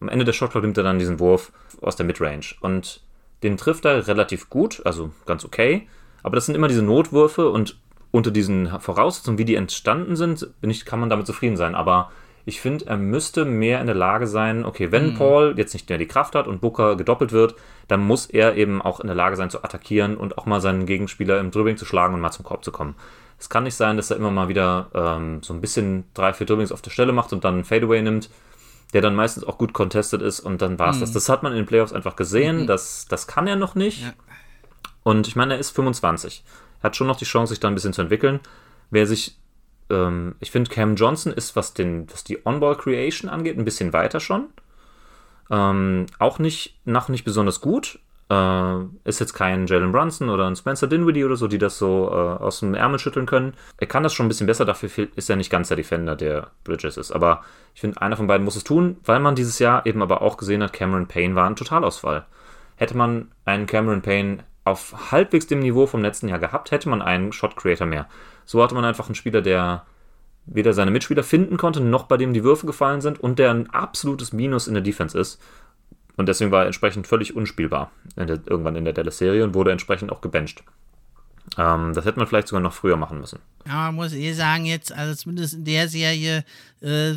am 0.02 0.10
Ende 0.10 0.26
der 0.26 0.34
Shotclock 0.34 0.62
nimmt 0.62 0.78
er 0.78 0.84
dann 0.84 1.00
diesen 1.00 1.22
Wurf 1.22 1.54
aus 1.80 1.96
der 1.96 2.06
Midrange. 2.06 2.48
Und 2.60 3.06
den 3.42 3.56
trifft 3.56 3.86
er 3.86 4.06
relativ 4.06 4.50
gut, 4.50 4.82
also 4.84 5.12
ganz 5.26 5.46
okay. 5.46 5.88
Aber 6.24 6.36
das 6.36 6.46
sind 6.46 6.56
immer 6.56 6.68
diese 6.68 6.82
Notwürfe 6.82 7.50
und 7.50 7.80
unter 8.12 8.32
diesen 8.32 8.68
Voraussetzungen, 8.82 9.38
wie 9.38 9.46
die 9.46 9.56
entstanden 9.56 10.18
sind, 10.18 10.60
bin 10.60 10.70
ich, 10.70 10.84
kann 10.84 11.00
man 11.00 11.10
damit 11.10 11.26
zufrieden 11.26 11.56
sein. 11.56 11.74
Aber 11.74 12.12
ich 12.44 12.60
finde, 12.60 12.86
er 12.88 12.98
müsste 12.98 13.46
mehr 13.46 13.80
in 13.80 13.88
der 13.88 13.96
Lage 13.96 14.28
sein, 14.28 14.66
okay, 14.66 14.92
wenn 14.92 15.12
mhm. 15.12 15.18
Paul 15.18 15.54
jetzt 15.56 15.72
nicht 15.72 15.88
mehr 15.88 15.98
die 15.98 16.08
Kraft 16.08 16.36
hat 16.36 16.50
und 16.50 16.60
Booker 16.60 16.98
gedoppelt 16.98 17.32
wird, 17.32 17.56
dann 17.88 18.02
muss 18.02 18.26
er 18.26 18.58
eben 18.58 18.82
auch 18.82 19.00
in 19.00 19.08
der 19.08 19.16
Lage 19.16 19.38
sein 19.38 19.50
zu 19.50 19.64
attackieren 19.64 20.18
und 20.18 20.38
auch 20.38 20.46
mal 20.48 20.60
seinen 20.60 20.86
Gegenspieler 20.86 21.40
im 21.40 21.52
Dribbling 21.52 21.78
zu 21.78 21.86
schlagen 21.86 22.14
und 22.14 22.20
mal 22.20 22.32
zum 22.32 22.44
Korb 22.44 22.66
zu 22.66 22.74
kommen. 22.74 22.96
Es 23.38 23.50
kann 23.50 23.64
nicht 23.64 23.76
sein, 23.76 23.98
dass 23.98 24.12
er 24.12 24.18
immer 24.18 24.32
mal 24.32 24.48
wieder 24.48 24.90
ähm, 24.94 25.44
so 25.44 25.54
ein 25.54 25.62
bisschen 25.62 26.06
drei, 26.14 26.34
vier 26.34 26.48
Dribblings 26.48 26.72
auf 26.72 26.82
der 26.82 26.92
Stelle 26.92 27.12
macht 27.12 27.34
und 27.34 27.44
dann 27.44 27.56
einen 27.56 27.64
Fadeaway 27.66 28.02
nimmt, 28.02 28.30
der 28.94 29.02
dann 29.02 29.16
meistens 29.16 29.44
auch 29.44 29.58
gut 29.58 29.74
contested 29.74 30.22
ist 30.22 30.40
und 30.40 30.62
dann 30.62 30.80
war 30.80 30.90
es 30.90 30.98
mhm. 30.98 31.02
das. 31.02 31.12
Das 31.12 31.30
hat 31.30 31.44
man 31.44 31.52
in 31.52 31.58
den 31.58 31.66
Playoffs 31.66 31.94
einfach 31.94 32.16
gesehen, 32.16 32.62
mhm. 32.62 32.68
das, 32.68 33.08
das 33.10 33.28
kann 33.28 33.48
er 33.48 33.56
noch 33.56 33.76
nicht. 33.76 34.04
Ja. 34.04 34.14
Und 35.04 35.28
ich 35.28 35.36
meine, 35.36 35.56
er 35.56 35.60
ist 35.60 35.72
25. 35.72 36.44
Er 36.80 36.84
hat 36.84 36.96
schon 36.96 37.08
noch 37.08 37.18
die 37.18 37.26
Chance, 37.26 37.52
sich 37.52 37.60
da 37.60 37.68
ein 37.68 37.76
bisschen 37.76 37.94
zu 37.94 38.02
entwickeln. 38.02 38.40
Wer 38.90 39.06
sich 39.06 39.38
ähm, 39.90 40.36
ich 40.40 40.52
finde, 40.52 40.70
Cam 40.70 40.96
Johnson 40.96 41.34
ist, 41.34 41.56
was, 41.56 41.74
den, 41.74 42.12
was 42.12 42.24
die 42.24 42.46
On-Ball-Creation 42.46 43.30
angeht, 43.30 43.58
ein 43.58 43.66
bisschen 43.66 43.94
weiter 43.94 44.20
schon. 44.20 44.48
Ähm, 45.50 46.08
auch 46.20 46.40
nicht, 46.40 46.80
noch 46.86 47.10
nicht 47.10 47.24
besonders 47.24 47.62
gut. 47.62 48.00
Äh, 48.28 48.80
ist 49.04 49.20
jetzt 49.20 49.34
kein 49.34 49.68
Jalen 49.68 49.92
Brunson 49.92 50.30
oder 50.30 50.48
ein 50.48 50.56
Spencer 50.56 50.88
Dinwiddie 50.88 51.24
oder 51.24 51.36
so, 51.36 51.48
die 51.48 51.60
das 51.60 51.78
so 51.78 52.10
äh, 52.10 52.44
aus 52.44 52.62
dem 52.62 52.74
Ärmel 52.74 52.98
schütteln 52.98 53.28
können. 53.28 53.54
Er 53.78 53.86
kann 53.86 54.02
das 54.02 54.14
schon 54.14 54.26
ein 54.26 54.30
bisschen 54.30 54.48
besser, 54.48 54.66
dafür 54.66 55.08
ist 55.16 55.30
er 55.30 55.36
nicht 55.36 55.52
ganz 55.52 55.68
der 55.68 55.78
Defender, 55.78 56.16
der 56.16 56.48
Bridges 56.64 56.98
ist. 56.98 57.12
Aber 57.12 57.44
ich 57.76 57.82
finde, 57.82 58.02
einer 58.02 58.18
von 58.18 58.26
beiden 58.26 58.44
muss 58.44 58.56
es 58.56 58.64
tun, 58.64 58.98
weil 59.06 59.20
man 59.20 59.36
dieses 59.36 59.60
Jahr 59.60 59.86
eben 59.86 60.02
aber 60.02 60.24
auch 60.24 60.38
gesehen 60.38 60.64
hat, 60.64 60.74
Cameron 60.74 61.08
Payne 61.08 61.36
war 61.36 61.48
ein 61.48 61.56
Totalausfall. 61.56 62.26
Hätte 62.78 62.98
man 62.98 63.32
einen 63.46 63.68
Cameron 63.68 64.02
Payne 64.02 64.40
auf 64.64 65.12
halbwegs 65.12 65.46
dem 65.46 65.60
Niveau 65.60 65.86
vom 65.86 66.02
letzten 66.02 66.28
Jahr 66.28 66.40
gehabt, 66.40 66.72
hätte 66.72 66.90
man 66.90 67.04
einen 67.04 67.32
Shot 67.32 67.56
Creator 67.56 67.86
mehr. 67.86 68.08
So 68.46 68.64
hatte 68.64 68.74
man 68.74 68.86
einfach 68.86 69.06
einen 69.06 69.16
Spieler, 69.16 69.44
der 69.44 69.86
weder 70.48 70.74
seine 70.74 70.92
Mitspieler 70.92 71.24
finden 71.24 71.58
konnte, 71.58 71.80
noch 71.80 72.04
bei 72.04 72.18
dem 72.18 72.34
die 72.34 72.44
Würfe 72.44 72.66
gefallen 72.66 73.02
sind 73.02 73.20
und 73.20 73.40
der 73.40 73.52
ein 73.52 73.70
absolutes 73.70 74.34
Minus 74.34 74.68
in 74.68 74.74
der 74.74 74.84
Defense 74.84 75.18
ist. 75.18 75.42
Und 76.18 76.30
deswegen 76.30 76.52
war 76.52 76.62
er 76.62 76.68
entsprechend 76.68 77.08
völlig 77.08 77.36
unspielbar 77.36 77.92
in 78.16 78.28
der, 78.28 78.40
irgendwann 78.46 78.76
in 78.76 78.86
der 78.86 78.94
Dallas-Serie 78.94 79.44
und 79.44 79.54
wurde 79.54 79.72
entsprechend 79.72 80.12
auch 80.12 80.22
gebencht. 80.22 80.64
Ähm, 81.58 81.94
das 81.94 82.06
hätte 82.06 82.20
man 82.20 82.28
vielleicht 82.28 82.48
sogar 82.48 82.62
noch 82.62 82.74
früher 82.74 82.98
machen 82.98 83.20
müssen. 83.20 83.40
Ja, 83.66 83.86
man 83.86 83.96
muss 83.96 84.14
eh 84.14 84.34
sagen, 84.34 84.66
jetzt, 84.66 84.92
also 84.92 85.16
zumindest 85.16 85.54
in 85.54 85.66
der 85.66 85.88
Serie, 85.88 86.44
äh, 86.82 87.14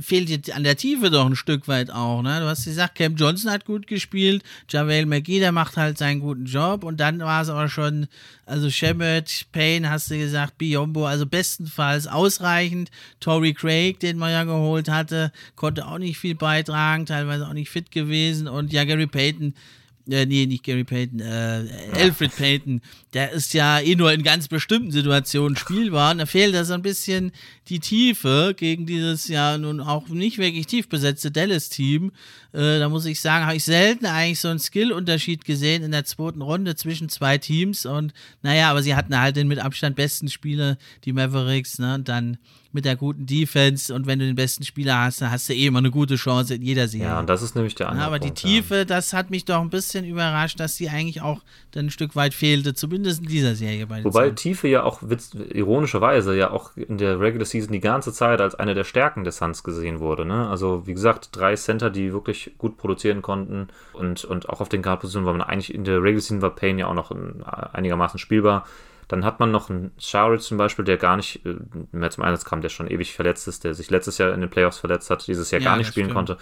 fehlt 0.00 0.30
jetzt 0.30 0.54
an 0.54 0.64
der 0.64 0.76
Tiefe 0.76 1.10
doch 1.10 1.26
ein 1.26 1.36
Stück 1.36 1.66
weit 1.68 1.90
auch. 1.90 2.22
Ne? 2.22 2.40
Du 2.40 2.46
hast 2.46 2.64
gesagt, 2.64 2.94
Cam 2.94 3.16
Johnson 3.16 3.50
hat 3.50 3.64
gut 3.64 3.86
gespielt, 3.86 4.42
JaVale 4.68 5.06
McGee, 5.06 5.40
der 5.40 5.52
macht 5.52 5.76
halt 5.76 5.98
seinen 5.98 6.20
guten 6.20 6.46
Job 6.46 6.84
und 6.84 7.00
dann 7.00 7.18
war 7.18 7.42
es 7.42 7.48
aber 7.48 7.68
schon, 7.68 8.06
also 8.46 8.70
Shemet, 8.70 9.46
Payne, 9.52 9.90
hast 9.90 10.10
du 10.10 10.16
gesagt, 10.16 10.58
Biombo, 10.58 11.06
also 11.06 11.26
bestenfalls 11.26 12.06
ausreichend. 12.06 12.90
Tory 13.18 13.52
Craig, 13.52 14.00
den 14.00 14.16
man 14.16 14.30
ja 14.30 14.44
geholt 14.44 14.88
hatte, 14.88 15.32
konnte 15.56 15.86
auch 15.86 15.98
nicht 15.98 16.18
viel 16.18 16.34
beitragen, 16.34 17.06
teilweise 17.06 17.46
auch 17.46 17.52
nicht 17.52 17.70
fit 17.70 17.90
gewesen 17.90 18.48
und 18.48 18.72
ja, 18.72 18.84
Gary 18.84 19.06
Payton 19.06 19.54
äh, 20.08 20.26
nee, 20.26 20.46
nicht 20.46 20.64
Gary 20.64 20.84
Payton, 20.84 21.20
äh, 21.20 21.64
Alfred 21.92 22.34
Payton, 22.34 22.80
der 23.12 23.32
ist 23.32 23.54
ja 23.54 23.80
eh 23.80 23.96
nur 23.96 24.12
in 24.12 24.22
ganz 24.22 24.46
bestimmten 24.46 24.92
Situationen 24.92 25.56
spielbar. 25.56 26.12
Und 26.12 26.18
da 26.18 26.26
fehlt 26.26 26.54
da 26.54 26.64
so 26.64 26.74
ein 26.74 26.82
bisschen 26.82 27.32
die 27.68 27.80
Tiefe 27.80 28.54
gegen 28.56 28.86
dieses 28.86 29.28
ja 29.28 29.58
nun 29.58 29.80
auch 29.80 30.08
nicht 30.08 30.38
wirklich 30.38 30.66
tief 30.66 30.88
besetzte 30.88 31.30
Dallas-Team. 31.30 32.12
Äh, 32.52 32.78
da 32.78 32.88
muss 32.88 33.06
ich 33.06 33.20
sagen, 33.20 33.46
habe 33.46 33.56
ich 33.56 33.64
selten 33.64 34.06
eigentlich 34.06 34.40
so 34.40 34.48
einen 34.48 34.58
Skill-Unterschied 34.58 35.44
gesehen 35.44 35.82
in 35.82 35.90
der 35.90 36.04
zweiten 36.04 36.42
Runde 36.42 36.76
zwischen 36.76 37.08
zwei 37.08 37.38
Teams. 37.38 37.84
Und 37.84 38.12
naja, 38.42 38.70
aber 38.70 38.82
sie 38.82 38.94
hatten 38.94 39.18
halt 39.18 39.36
den 39.36 39.48
mit 39.48 39.58
Abstand 39.58 39.96
besten 39.96 40.28
Spieler, 40.28 40.78
die 41.04 41.12
Mavericks, 41.12 41.78
ne? 41.78 41.94
Und 41.96 42.08
dann 42.08 42.38
mit 42.72 42.84
der 42.84 42.96
guten 42.96 43.26
Defense 43.26 43.92
und 43.92 44.06
wenn 44.06 44.18
du 44.18 44.26
den 44.26 44.36
besten 44.36 44.64
Spieler 44.64 44.98
hast, 44.98 45.20
dann 45.20 45.30
hast 45.30 45.48
du 45.48 45.54
eh 45.54 45.66
immer 45.66 45.80
eine 45.80 45.90
gute 45.90 46.14
Chance 46.16 46.54
in 46.54 46.62
jeder 46.62 46.86
Serie. 46.86 47.08
Ja, 47.08 47.18
und 47.18 47.28
das 47.28 47.42
ist 47.42 47.56
nämlich 47.56 47.74
der 47.74 47.88
andere. 47.88 48.06
aber 48.06 48.18
Punkt, 48.20 48.42
die 48.42 48.48
Tiefe, 48.48 48.76
ja. 48.76 48.84
das 48.84 49.12
hat 49.12 49.30
mich 49.30 49.44
doch 49.44 49.60
ein 49.60 49.70
bisschen 49.70 50.04
überrascht, 50.04 50.60
dass 50.60 50.76
sie 50.76 50.88
eigentlich 50.88 51.20
auch 51.20 51.42
dann 51.72 51.86
ein 51.86 51.90
Stück 51.90 52.14
weit 52.14 52.32
fehlte, 52.32 52.74
zumindest 52.74 52.99
in 53.04 53.26
dieser 53.26 53.54
Serie. 53.54 53.86
Bei 53.86 54.04
Wobei 54.04 54.28
Zeit. 54.28 54.36
Tiefe 54.36 54.68
ja 54.68 54.82
auch 54.84 54.98
witz, 55.02 55.34
ironischerweise 55.34 56.36
ja 56.36 56.50
auch 56.50 56.76
in 56.76 56.98
der 56.98 57.20
Regular 57.20 57.44
Season 57.44 57.72
die 57.72 57.80
ganze 57.80 58.12
Zeit 58.12 58.40
als 58.40 58.54
eine 58.54 58.74
der 58.74 58.84
Stärken 58.84 59.24
des 59.24 59.38
Suns 59.38 59.62
gesehen 59.62 60.00
wurde. 60.00 60.24
Ne? 60.24 60.48
Also 60.48 60.86
wie 60.86 60.94
gesagt, 60.94 61.30
drei 61.32 61.54
Center, 61.56 61.90
die 61.90 62.12
wirklich 62.12 62.52
gut 62.58 62.76
produzieren 62.76 63.22
konnten 63.22 63.68
und, 63.92 64.24
und 64.24 64.48
auch 64.48 64.60
auf 64.60 64.68
den 64.68 64.82
Guard-Positionen 64.82 65.26
war 65.26 65.34
man 65.34 65.42
eigentlich 65.42 65.74
in 65.74 65.84
der 65.84 66.02
Regular 66.02 66.20
Season 66.20 66.42
war 66.42 66.50
Payne 66.50 66.80
ja 66.80 66.86
auch 66.86 66.94
noch 66.94 67.12
einigermaßen 67.72 68.18
spielbar. 68.18 68.66
Dann 69.10 69.24
hat 69.24 69.40
man 69.40 69.50
noch 69.50 69.70
einen 69.70 69.90
Scharit 69.98 70.40
zum 70.40 70.56
Beispiel, 70.56 70.84
der 70.84 70.96
gar 70.96 71.16
nicht 71.16 71.44
äh, 71.44 71.56
mehr 71.90 72.10
zum 72.10 72.22
Einsatz 72.22 72.44
kam, 72.44 72.60
der 72.60 72.68
schon 72.68 72.88
ewig 72.88 73.12
verletzt 73.12 73.48
ist, 73.48 73.64
der 73.64 73.74
sich 73.74 73.90
letztes 73.90 74.18
Jahr 74.18 74.32
in 74.32 74.40
den 74.40 74.50
Playoffs 74.50 74.78
verletzt 74.78 75.10
hat, 75.10 75.26
dieses 75.26 75.50
Jahr 75.50 75.60
ja, 75.60 75.68
gar 75.68 75.76
nicht 75.76 75.88
spielen 75.88 76.06
stimmt. 76.06 76.28
konnte. 76.28 76.38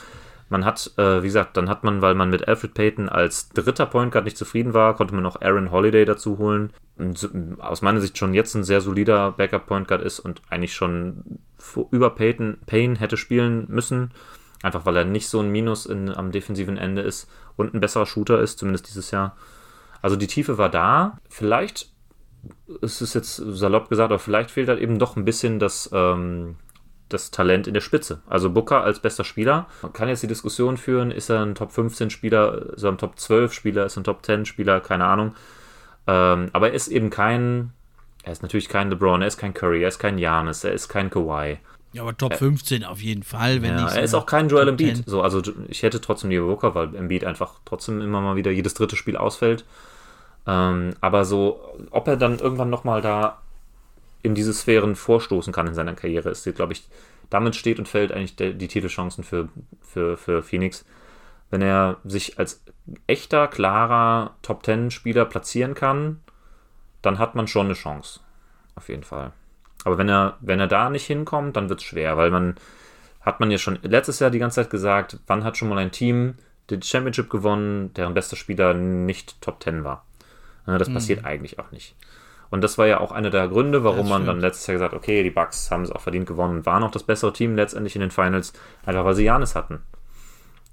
Man 0.48 0.64
hat, 0.64 0.92
äh, 0.96 1.22
wie 1.22 1.26
gesagt, 1.26 1.56
dann 1.56 1.68
hat 1.68 1.84
man, 1.84 2.00
weil 2.00 2.14
man 2.14 2.30
mit 2.30 2.48
Alfred 2.48 2.74
Payton 2.74 3.08
als 3.08 3.50
dritter 3.50 3.86
Point 3.86 4.12
Guard 4.12 4.24
nicht 4.24 4.38
zufrieden 4.38 4.72
war, 4.72 4.94
konnte 4.94 5.14
man 5.14 5.22
noch 5.22 5.42
Aaron 5.42 5.70
Holiday 5.70 6.04
dazu 6.04 6.38
holen. 6.38 6.72
Und 6.96 7.30
aus 7.58 7.82
meiner 7.82 8.00
Sicht 8.00 8.16
schon 8.16 8.34
jetzt 8.34 8.54
ein 8.54 8.64
sehr 8.64 8.80
solider 8.80 9.32
Backup 9.32 9.66
Point 9.66 9.88
Guard 9.88 10.02
ist 10.02 10.20
und 10.20 10.40
eigentlich 10.48 10.74
schon 10.74 11.40
über 11.90 12.10
Payton, 12.10 12.58
Payne 12.66 12.98
hätte 12.98 13.16
spielen 13.16 13.66
müssen. 13.68 14.12
Einfach 14.62 14.86
weil 14.86 14.96
er 14.96 15.04
nicht 15.04 15.28
so 15.28 15.40
ein 15.40 15.50
Minus 15.50 15.86
in, 15.86 16.12
am 16.14 16.32
defensiven 16.32 16.76
Ende 16.76 17.02
ist 17.02 17.30
und 17.56 17.74
ein 17.74 17.80
besserer 17.80 18.06
Shooter 18.06 18.40
ist, 18.40 18.58
zumindest 18.58 18.88
dieses 18.88 19.10
Jahr. 19.10 19.36
Also 20.02 20.16
die 20.16 20.26
Tiefe 20.26 20.58
war 20.58 20.70
da. 20.70 21.18
Vielleicht 21.28 21.90
es 22.82 23.02
ist 23.02 23.14
jetzt 23.14 23.36
salopp 23.36 23.88
gesagt, 23.88 24.10
aber 24.10 24.18
vielleicht 24.18 24.50
fehlt 24.50 24.68
halt 24.68 24.80
eben 24.80 24.98
doch 24.98 25.16
ein 25.16 25.24
bisschen 25.24 25.58
das, 25.58 25.90
ähm, 25.92 26.56
das 27.08 27.30
Talent 27.30 27.66
in 27.66 27.74
der 27.74 27.80
Spitze. 27.80 28.20
Also 28.28 28.50
Booker 28.50 28.82
als 28.82 29.00
bester 29.00 29.24
Spieler. 29.24 29.66
Man 29.82 29.92
kann 29.92 30.08
jetzt 30.08 30.22
die 30.22 30.28
Diskussion 30.28 30.76
führen, 30.76 31.10
ist 31.10 31.30
er 31.30 31.42
ein 31.42 31.54
Top 31.54 31.72
15 31.72 32.10
Spieler, 32.10 32.72
ist 32.74 32.82
er 32.82 32.92
ein 32.92 32.98
Top 32.98 33.18
12 33.18 33.52
Spieler, 33.52 33.86
ist 33.86 33.96
er 33.96 34.00
ein 34.00 34.04
Top 34.04 34.24
10 34.24 34.44
Spieler, 34.46 34.80
keine 34.80 35.04
Ahnung. 35.06 35.34
Ähm, 36.06 36.50
aber 36.52 36.68
er 36.68 36.74
ist 36.74 36.88
eben 36.88 37.10
kein, 37.10 37.72
er 38.22 38.32
ist 38.32 38.42
natürlich 38.42 38.68
kein 38.68 38.90
LeBron, 38.90 39.22
er 39.22 39.28
ist 39.28 39.38
kein 39.38 39.54
Curry, 39.54 39.82
er 39.82 39.88
ist 39.88 39.98
kein 39.98 40.18
Janis, 40.18 40.64
er 40.64 40.72
ist 40.72 40.88
kein 40.88 41.10
Kawhi. 41.10 41.58
Ja, 41.92 42.02
aber 42.02 42.16
Top 42.16 42.34
15 42.34 42.84
auf 42.84 43.00
jeden 43.00 43.22
Fall, 43.22 43.62
wenn 43.62 43.76
ja, 43.76 43.82
nicht. 43.82 43.90
So 43.90 43.96
er 43.96 44.02
ist 44.02 44.14
auch 44.14 44.26
kein 44.26 44.48
Joel 44.48 44.68
Embiid. 44.68 45.04
So, 45.06 45.22
also 45.22 45.42
ich 45.68 45.82
hätte 45.82 46.00
trotzdem 46.00 46.30
lieber 46.30 46.46
Booker, 46.46 46.74
weil 46.74 46.94
Embiid 46.94 47.24
einfach 47.24 47.54
trotzdem 47.64 48.00
immer 48.00 48.20
mal 48.20 48.36
wieder 48.36 48.50
jedes 48.50 48.74
dritte 48.74 48.96
Spiel 48.96 49.16
ausfällt. 49.16 49.64
Ähm, 50.46 50.90
aber 51.00 51.24
so, 51.24 51.60
ob 51.90 52.08
er 52.08 52.16
dann 52.16 52.38
irgendwann 52.38 52.70
nochmal 52.70 53.00
da 53.00 53.38
in 54.22 54.34
diese 54.34 54.52
Sphären 54.52 54.96
vorstoßen 54.96 55.52
kann 55.52 55.66
in 55.66 55.74
seiner 55.74 55.94
Karriere, 55.94 56.30
ist, 56.30 56.44
glaube 56.54 56.72
ich, 56.72 56.88
damit 57.30 57.56
steht 57.56 57.78
und 57.78 57.88
fällt 57.88 58.12
eigentlich 58.12 58.36
der, 58.36 58.52
die 58.52 58.68
Titelchancen 58.68 59.24
für, 59.24 59.48
für, 59.82 60.16
für 60.16 60.42
Phoenix. 60.42 60.84
Wenn 61.50 61.62
er 61.62 61.98
sich 62.04 62.38
als 62.38 62.62
echter, 63.06 63.48
klarer 63.48 64.36
Top 64.42 64.62
Ten-Spieler 64.62 65.24
platzieren 65.24 65.74
kann, 65.74 66.20
dann 67.02 67.18
hat 67.18 67.34
man 67.34 67.46
schon 67.46 67.66
eine 67.66 67.74
Chance. 67.74 68.20
Auf 68.74 68.88
jeden 68.88 69.02
Fall. 69.04 69.32
Aber 69.84 69.98
wenn 69.98 70.08
er, 70.08 70.36
wenn 70.40 70.60
er 70.60 70.66
da 70.66 70.90
nicht 70.90 71.06
hinkommt, 71.06 71.56
dann 71.56 71.68
wird 71.68 71.80
es 71.80 71.86
schwer, 71.86 72.16
weil 72.16 72.30
man 72.30 72.56
hat 73.20 73.40
man 73.40 73.50
ja 73.50 73.58
schon 73.58 73.78
letztes 73.82 74.20
Jahr 74.20 74.30
die 74.30 74.38
ganze 74.38 74.56
Zeit 74.56 74.70
gesagt, 74.70 75.18
wann 75.26 75.44
hat 75.44 75.56
schon 75.56 75.68
mal 75.68 75.78
ein 75.78 75.92
Team 75.92 76.34
den 76.70 76.82
Championship 76.82 77.30
gewonnen, 77.30 77.92
deren 77.94 78.14
bester 78.14 78.36
Spieler 78.36 78.74
nicht 78.74 79.40
Top 79.40 79.60
Ten 79.60 79.84
war. 79.84 80.04
Das 80.66 80.88
mhm. 80.88 80.94
passiert 80.94 81.24
eigentlich 81.24 81.58
auch 81.58 81.70
nicht. 81.70 81.94
Und 82.50 82.62
das 82.62 82.78
war 82.78 82.86
ja 82.86 83.00
auch 83.00 83.12
einer 83.12 83.30
der 83.30 83.48
Gründe, 83.48 83.84
warum 83.84 84.08
man 84.08 84.24
dann 84.24 84.40
letztes 84.40 84.66
Jahr 84.66 84.74
gesagt 84.74 84.92
hat, 84.92 84.98
okay, 84.98 85.22
die 85.22 85.30
Bucks 85.30 85.70
haben 85.70 85.82
es 85.82 85.92
auch 85.92 86.00
verdient 86.00 86.26
gewonnen 86.26 86.58
und 86.58 86.66
waren 86.66 86.82
auch 86.82 86.90
das 86.90 87.02
bessere 87.02 87.32
Team 87.32 87.56
letztendlich 87.56 87.94
in 87.94 88.00
den 88.00 88.10
Finals, 88.10 88.52
einfach 88.86 89.04
weil 89.04 89.14
sie 89.14 89.24
Janis 89.24 89.54
hatten. 89.54 89.80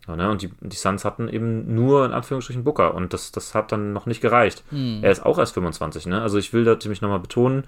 Ja, 0.08 0.16
ne? 0.16 0.30
Und 0.30 0.42
die, 0.42 0.52
die 0.62 0.76
Suns 0.76 1.04
hatten 1.04 1.28
eben 1.28 1.74
nur 1.74 2.06
in 2.06 2.14
Anführungsstrichen 2.14 2.64
Booker 2.64 2.94
und 2.94 3.14
das, 3.14 3.32
das 3.32 3.56
hat 3.56 3.72
dann 3.72 3.92
noch 3.92 4.06
nicht 4.06 4.22
gereicht. 4.22 4.64
Hm. 4.70 5.00
Er 5.02 5.12
ist 5.12 5.26
auch 5.26 5.38
erst 5.38 5.54
25, 5.56 6.06
ne? 6.06 6.22
Also 6.22 6.38
ich 6.38 6.54
will 6.54 6.64
da 6.64 6.80
ziemlich 6.80 7.02
nochmal 7.02 7.20
betonen, 7.20 7.64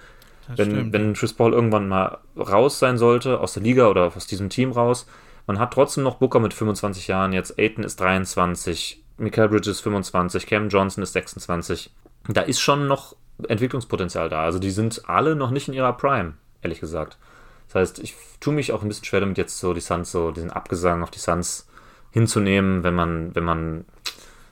wenn, 0.55 0.93
wenn 0.93 1.13
Chris 1.13 1.33
Paul 1.33 1.51
irgendwann 1.51 1.89
mal 1.89 2.19
raus 2.37 2.79
sein 2.79 2.97
sollte, 2.97 3.41
aus 3.41 3.53
der 3.53 3.63
Liga 3.63 3.87
oder 3.89 4.13
aus 4.15 4.27
diesem 4.27 4.49
Team 4.49 4.71
raus, 4.71 5.05
man 5.45 5.59
hat 5.59 5.73
trotzdem 5.73 6.03
noch 6.03 6.15
Booker 6.15 6.39
mit 6.39 6.53
25 6.53 7.07
Jahren, 7.07 7.33
jetzt 7.33 7.59
Aiton 7.59 7.83
ist 7.83 7.99
23, 7.99 9.03
Michael 9.17 9.49
Bridges 9.49 9.81
25, 9.81 10.45
Cam 10.45 10.69
Johnson 10.69 11.03
ist 11.03 11.13
26 11.13 11.91
da 12.33 12.41
ist 12.41 12.59
schon 12.59 12.87
noch 12.87 13.15
Entwicklungspotenzial 13.47 14.29
da. 14.29 14.43
Also 14.43 14.59
die 14.59 14.71
sind 14.71 15.03
alle 15.07 15.35
noch 15.35 15.51
nicht 15.51 15.67
in 15.67 15.73
ihrer 15.73 15.93
Prime, 15.93 16.33
ehrlich 16.61 16.79
gesagt. 16.79 17.17
Das 17.67 17.75
heißt, 17.75 17.99
ich 17.99 18.15
tue 18.39 18.53
mich 18.53 18.71
auch 18.71 18.81
ein 18.81 18.87
bisschen 18.87 19.05
schwer 19.05 19.19
damit, 19.19 19.37
jetzt 19.37 19.59
so 19.59 19.73
die 19.73 19.81
Suns, 19.81 20.11
so 20.11 20.31
diesen 20.31 20.51
Abgesang 20.51 21.03
auf 21.03 21.11
die 21.11 21.19
Suns 21.19 21.67
hinzunehmen, 22.11 22.83
wenn 22.83 22.95
man, 22.95 23.35
wenn 23.35 23.43
man 23.43 23.85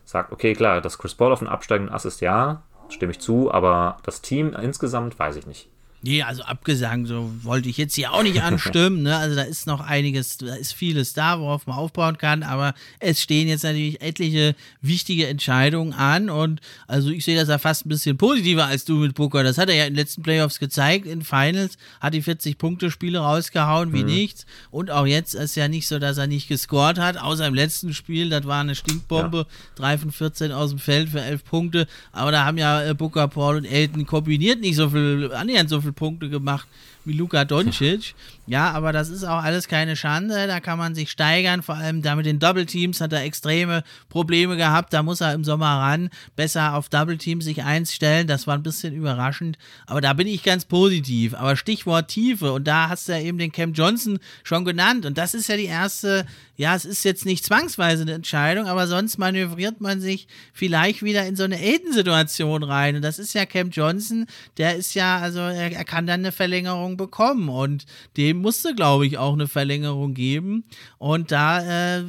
sagt, 0.04 0.32
okay, 0.32 0.54
klar, 0.54 0.82
dass 0.82 0.98
Chris 0.98 1.16
Paul 1.16 1.32
auf 1.32 1.40
den 1.40 1.48
absteigenden 1.48 1.94
Ass 1.94 2.06
ist, 2.06 2.22
ja, 2.22 2.64
stimme 2.90 3.12
ich 3.12 3.20
zu, 3.20 3.52
aber 3.52 3.98
das 4.04 4.22
Team 4.22 4.54
insgesamt 4.54 5.18
weiß 5.18 5.38
ich 5.38 5.48
nicht. 5.48 5.70
Nee, 6.06 6.22
also 6.22 6.44
abgesagt, 6.44 7.08
so 7.08 7.32
wollte 7.42 7.68
ich 7.68 7.78
jetzt 7.78 7.96
hier 7.96 8.14
auch 8.14 8.22
nicht 8.22 8.40
anstimmen. 8.44 9.02
Ne? 9.02 9.18
Also 9.18 9.36
da 9.36 9.42
ist 9.42 9.66
noch 9.66 9.80
einiges, 9.80 10.38
da 10.38 10.54
ist 10.54 10.74
vieles 10.74 11.14
da, 11.14 11.40
worauf 11.40 11.66
man 11.66 11.78
aufbauen 11.78 12.20
kann, 12.20 12.44
aber 12.44 12.76
es 13.00 13.20
stehen 13.20 13.48
jetzt 13.48 13.64
natürlich 13.64 14.02
etliche 14.02 14.54
wichtige 14.84 15.26
Entscheidungen 15.26 15.94
an 15.94 16.30
und 16.30 16.62
also 16.88 17.10
ich 17.10 17.26
sehe 17.26 17.36
das 17.36 17.50
ja 17.50 17.58
fast 17.58 17.88
ein 17.88 17.90
bisschen 17.90 18.18
positiver 18.18 18.68
als 18.68 18.86
du 18.86 18.98
mit 18.98 19.16
Booker. 19.16 19.44
Das 19.44 19.58
hat 19.58 19.68
er 19.70 19.76
ja 19.76 19.86
in 19.86 19.94
den 19.94 19.98
letzten 19.98 20.22
Playoffs 20.22 20.60
gezeigt, 20.60 21.08
in 21.08 21.24
Finals, 21.24 21.78
hat 22.00 22.14
die 22.14 22.22
40-Punkte-Spiele 22.22 23.18
rausgehauen 23.18 23.92
wie 23.92 24.04
mhm. 24.04 24.06
nichts 24.06 24.46
und 24.70 24.92
auch 24.92 25.08
jetzt 25.08 25.34
ist 25.34 25.56
ja 25.56 25.68
nicht 25.68 25.88
so, 25.88 25.98
dass 25.98 26.20
er 26.20 26.28
nicht 26.28 26.48
gescored 26.48 27.00
hat, 27.00 27.18
außer 27.18 27.48
im 27.48 27.56
letzten 27.56 27.96
Spiel, 27.96 28.30
das 28.30 28.46
war 28.46 28.62
eine 28.62 28.76
Stinkbombe, 28.76 29.38
ja. 29.38 29.46
3 29.78 29.98
von 29.98 30.12
14 30.12 30.52
aus 30.52 30.70
dem 30.70 30.78
Feld 30.78 31.10
für 31.10 31.22
11 31.22 31.44
Punkte, 31.46 31.88
aber 32.12 32.32
da 32.32 32.46
haben 32.46 32.60
ja 32.60 32.84
äh, 32.84 32.94
Booker, 32.94 33.28
Paul 33.28 33.58
und 33.58 33.66
Elton 33.66 34.06
kombiniert 34.06 34.62
nicht 34.62 34.76
so 34.76 34.92
viel, 34.92 35.32
annähernd 35.34 35.68
so 35.68 35.82
viel 35.82 35.95
Punkte 35.96 36.30
gemacht 36.30 36.68
wie 37.06 37.14
Luka 37.14 37.46
Doncic. 37.46 38.16
Ja, 38.48 38.72
aber 38.72 38.92
das 38.92 39.10
ist 39.10 39.24
auch 39.24 39.44
alles 39.44 39.68
keine 39.68 39.96
Schande. 39.96 40.46
Da 40.48 40.60
kann 40.60 40.78
man 40.78 40.94
sich 40.94 41.10
steigern. 41.10 41.64
Vor 41.64 41.76
allem 41.76 42.02
da 42.02 42.16
mit 42.16 42.26
den 42.26 42.40
Double 42.40 42.66
Teams 42.66 43.02
hat 43.02 43.12
er 43.14 43.24
extreme 43.24 43.84
Probleme 44.10 44.56
gehabt. 44.56 44.94
Da 44.94 45.02
muss 45.02 45.22
er 45.22 45.34
im 45.34 45.44
Sommer 45.44 45.80
ran. 45.80 46.10
Besser 46.36 46.76
auf 46.76 46.90
Double 46.90 47.18
Teams 47.18 47.46
sich 47.46 47.64
einstellen. 47.64 48.28
Das 48.28 48.46
war 48.46 48.56
ein 48.56 48.64
bisschen 48.64 48.94
überraschend. 48.94 49.58
Aber 49.88 50.02
da 50.02 50.14
bin 50.14 50.28
ich 50.28 50.44
ganz 50.44 50.66
positiv. 50.66 51.34
Aber 51.34 51.56
Stichwort 51.56 52.08
Tiefe. 52.08 52.54
Und 52.54 52.66
da 52.68 52.90
hast 52.90 53.08
du 53.08 53.14
ja 53.14 53.20
eben 53.20 53.38
den 53.38 53.52
Cam 53.52 53.74
Johnson 53.74 54.20
schon 54.44 54.66
genannt. 54.66 55.06
Und 55.06 55.18
das 55.18 55.34
ist 55.34 55.48
ja 55.48 55.58
die 55.58 55.66
erste, 55.66 56.26
ja, 56.56 56.76
es 56.76 56.86
ist 56.86 57.04
jetzt 57.04 57.26
nicht 57.26 57.44
zwangsweise 57.44 58.04
eine 58.04 58.14
Entscheidung, 58.14 58.68
aber 58.68 58.88
sonst 58.88 59.18
manövriert 59.18 59.82
man 59.82 60.02
sich 60.02 60.28
vielleicht 60.54 61.02
wieder 61.02 61.26
in 61.26 61.36
so 61.36 61.44
eine 61.44 61.58
Aiden-Situation 61.58 62.64
rein. 62.64 62.96
Und 62.96 63.02
das 63.02 63.18
ist 63.18 63.34
ja 63.34 63.46
Cam 63.46 63.72
Johnson. 63.72 64.28
Der 64.58 64.76
ist 64.76 64.94
ja, 64.94 65.18
also 65.18 65.40
er, 65.40 65.72
er 65.72 65.84
kann 65.84 66.06
dann 66.06 66.20
eine 66.22 66.32
Verlängerung 66.32 66.95
bekommen. 66.98 67.50
Und 67.50 67.86
dem 68.18 68.38
musste, 68.38 68.76
glaube 68.76 69.06
ich, 69.06 69.18
auch 69.18 69.34
eine 69.34 69.48
Verlängerung 69.48 70.14
geben. 70.14 70.64
Und 70.98 71.32
da 71.32 71.62
äh, 71.62 72.04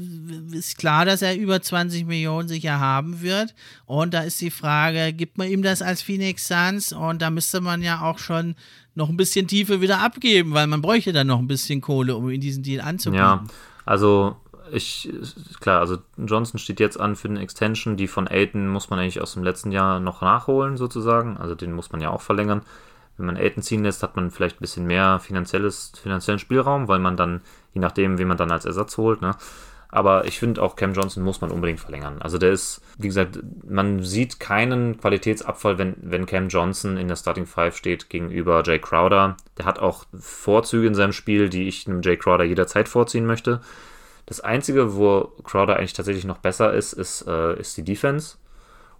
ist 0.52 0.78
klar, 0.78 1.04
dass 1.04 1.22
er 1.22 1.36
über 1.36 1.60
20 1.60 2.06
Millionen 2.06 2.48
sicher 2.48 2.80
haben 2.80 3.20
wird. 3.22 3.54
Und 3.84 4.14
da 4.14 4.20
ist 4.20 4.40
die 4.40 4.50
Frage, 4.50 5.12
gibt 5.12 5.38
man 5.38 5.48
ihm 5.48 5.62
das 5.62 5.82
als 5.82 6.02
Phoenix 6.02 6.48
Suns? 6.48 6.92
Und 6.92 7.22
da 7.22 7.30
müsste 7.30 7.60
man 7.60 7.82
ja 7.82 8.02
auch 8.02 8.18
schon 8.18 8.54
noch 8.94 9.08
ein 9.08 9.16
bisschen 9.16 9.46
Tiefe 9.46 9.80
wieder 9.80 10.00
abgeben, 10.00 10.54
weil 10.54 10.66
man 10.66 10.82
bräuchte 10.82 11.12
dann 11.12 11.26
noch 11.26 11.38
ein 11.38 11.46
bisschen 11.46 11.80
Kohle, 11.80 12.16
um 12.16 12.30
in 12.30 12.40
diesen 12.40 12.62
Deal 12.62 12.80
anzubieten. 12.80 13.24
Ja, 13.24 13.44
also 13.84 14.36
ich, 14.72 15.12
klar, 15.60 15.80
also 15.80 15.98
Johnson 16.16 16.58
steht 16.58 16.80
jetzt 16.80 16.98
an 16.98 17.14
für 17.14 17.28
eine 17.28 17.40
Extension, 17.40 17.96
die 17.96 18.08
von 18.08 18.26
Aiden 18.26 18.68
muss 18.68 18.90
man 18.90 18.98
eigentlich 18.98 19.20
aus 19.20 19.34
dem 19.34 19.44
letzten 19.44 19.70
Jahr 19.70 20.00
noch 20.00 20.22
nachholen, 20.22 20.76
sozusagen. 20.76 21.36
Also 21.36 21.54
den 21.54 21.72
muss 21.72 21.92
man 21.92 22.00
ja 22.00 22.10
auch 22.10 22.22
verlängern 22.22 22.62
wenn 23.16 23.26
man 23.26 23.36
Elton 23.36 23.62
ziehen 23.62 23.82
lässt, 23.82 24.02
hat 24.02 24.16
man 24.16 24.30
vielleicht 24.30 24.56
ein 24.56 24.60
bisschen 24.60 24.86
mehr 24.86 25.18
finanzielles, 25.20 25.92
finanziellen 26.00 26.38
Spielraum, 26.38 26.88
weil 26.88 26.98
man 26.98 27.16
dann, 27.16 27.40
je 27.72 27.80
nachdem, 27.80 28.18
wie 28.18 28.24
man 28.24 28.36
dann 28.36 28.50
als 28.50 28.64
Ersatz 28.64 28.96
holt, 28.98 29.20
ne? 29.20 29.32
Aber 29.88 30.26
ich 30.26 30.38
finde 30.38 30.60
auch 30.62 30.74
Cam 30.76 30.94
Johnson 30.94 31.22
muss 31.22 31.40
man 31.40 31.50
unbedingt 31.50 31.80
verlängern. 31.80 32.20
Also 32.20 32.38
der 32.38 32.50
ist, 32.50 32.82
wie 32.98 33.06
gesagt, 33.06 33.38
man 33.66 34.02
sieht 34.02 34.40
keinen 34.40 34.98
Qualitätsabfall, 34.98 35.78
wenn, 35.78 35.94
wenn 36.00 36.26
Cam 36.26 36.48
Johnson 36.48 36.96
in 36.96 37.08
der 37.08 37.16
Starting 37.16 37.46
Five 37.46 37.76
steht 37.76 38.10
gegenüber 38.10 38.62
Jay 38.66 38.80
Crowder. 38.80 39.36
Der 39.56 39.64
hat 39.64 39.78
auch 39.78 40.04
Vorzüge 40.18 40.88
in 40.88 40.94
seinem 40.94 41.12
Spiel, 41.12 41.48
die 41.48 41.68
ich 41.68 41.86
einem 41.86 42.02
Jay 42.02 42.16
Crowder 42.16 42.44
jederzeit 42.44 42.88
vorziehen 42.88 43.26
möchte. 43.26 43.60
Das 44.26 44.40
Einzige, 44.40 44.96
wo 44.96 45.32
Crowder 45.44 45.76
eigentlich 45.76 45.92
tatsächlich 45.92 46.24
noch 46.24 46.38
besser 46.38 46.74
ist, 46.74 46.92
ist, 46.92 47.26
äh, 47.28 47.58
ist 47.58 47.76
die 47.76 47.84
Defense. 47.84 48.38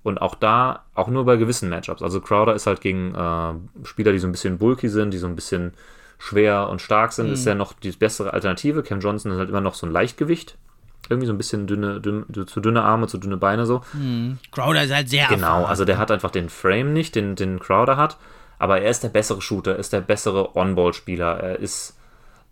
Und 0.06 0.22
auch 0.22 0.36
da, 0.36 0.84
auch 0.94 1.08
nur 1.08 1.24
bei 1.24 1.34
gewissen 1.34 1.68
Matchups. 1.68 2.00
Also 2.00 2.20
Crowder 2.20 2.54
ist 2.54 2.68
halt 2.68 2.80
gegen 2.80 3.12
äh, 3.12 3.54
Spieler, 3.84 4.12
die 4.12 4.20
so 4.20 4.28
ein 4.28 4.30
bisschen 4.30 4.56
bulky 4.56 4.88
sind, 4.88 5.10
die 5.10 5.18
so 5.18 5.26
ein 5.26 5.34
bisschen 5.34 5.74
schwer 6.20 6.68
und 6.68 6.80
stark 6.80 7.12
sind, 7.12 7.26
mhm. 7.26 7.32
ist 7.32 7.44
ja 7.44 7.56
noch 7.56 7.72
die 7.72 7.90
bessere 7.90 8.32
Alternative. 8.32 8.84
Cam 8.84 9.00
Johnson 9.00 9.32
ist 9.32 9.38
halt 9.38 9.48
immer 9.48 9.60
noch 9.60 9.74
so 9.74 9.84
ein 9.84 9.90
Leichtgewicht. 9.90 10.56
Irgendwie 11.08 11.26
so 11.26 11.32
ein 11.32 11.38
bisschen 11.38 11.66
dünne, 11.66 12.00
dünn, 12.00 12.24
zu 12.46 12.60
dünne 12.60 12.82
Arme, 12.82 13.08
zu 13.08 13.18
dünne 13.18 13.36
Beine 13.36 13.66
so. 13.66 13.80
Mhm. 13.94 14.38
Crowder 14.52 14.84
ist 14.84 14.94
halt 14.94 15.08
sehr 15.08 15.26
Genau, 15.26 15.64
also 15.64 15.84
der 15.84 15.98
hat 15.98 16.12
einfach 16.12 16.30
den 16.30 16.50
Frame 16.50 16.92
nicht, 16.92 17.16
den, 17.16 17.34
den 17.34 17.58
Crowder 17.58 17.96
hat. 17.96 18.16
Aber 18.60 18.80
er 18.80 18.90
ist 18.92 19.02
der 19.02 19.08
bessere 19.08 19.42
Shooter, 19.42 19.74
ist 19.74 19.92
der 19.92 20.02
bessere 20.02 20.54
On-Ball-Spieler. 20.54 21.40
Er 21.40 21.58
ist 21.58 21.98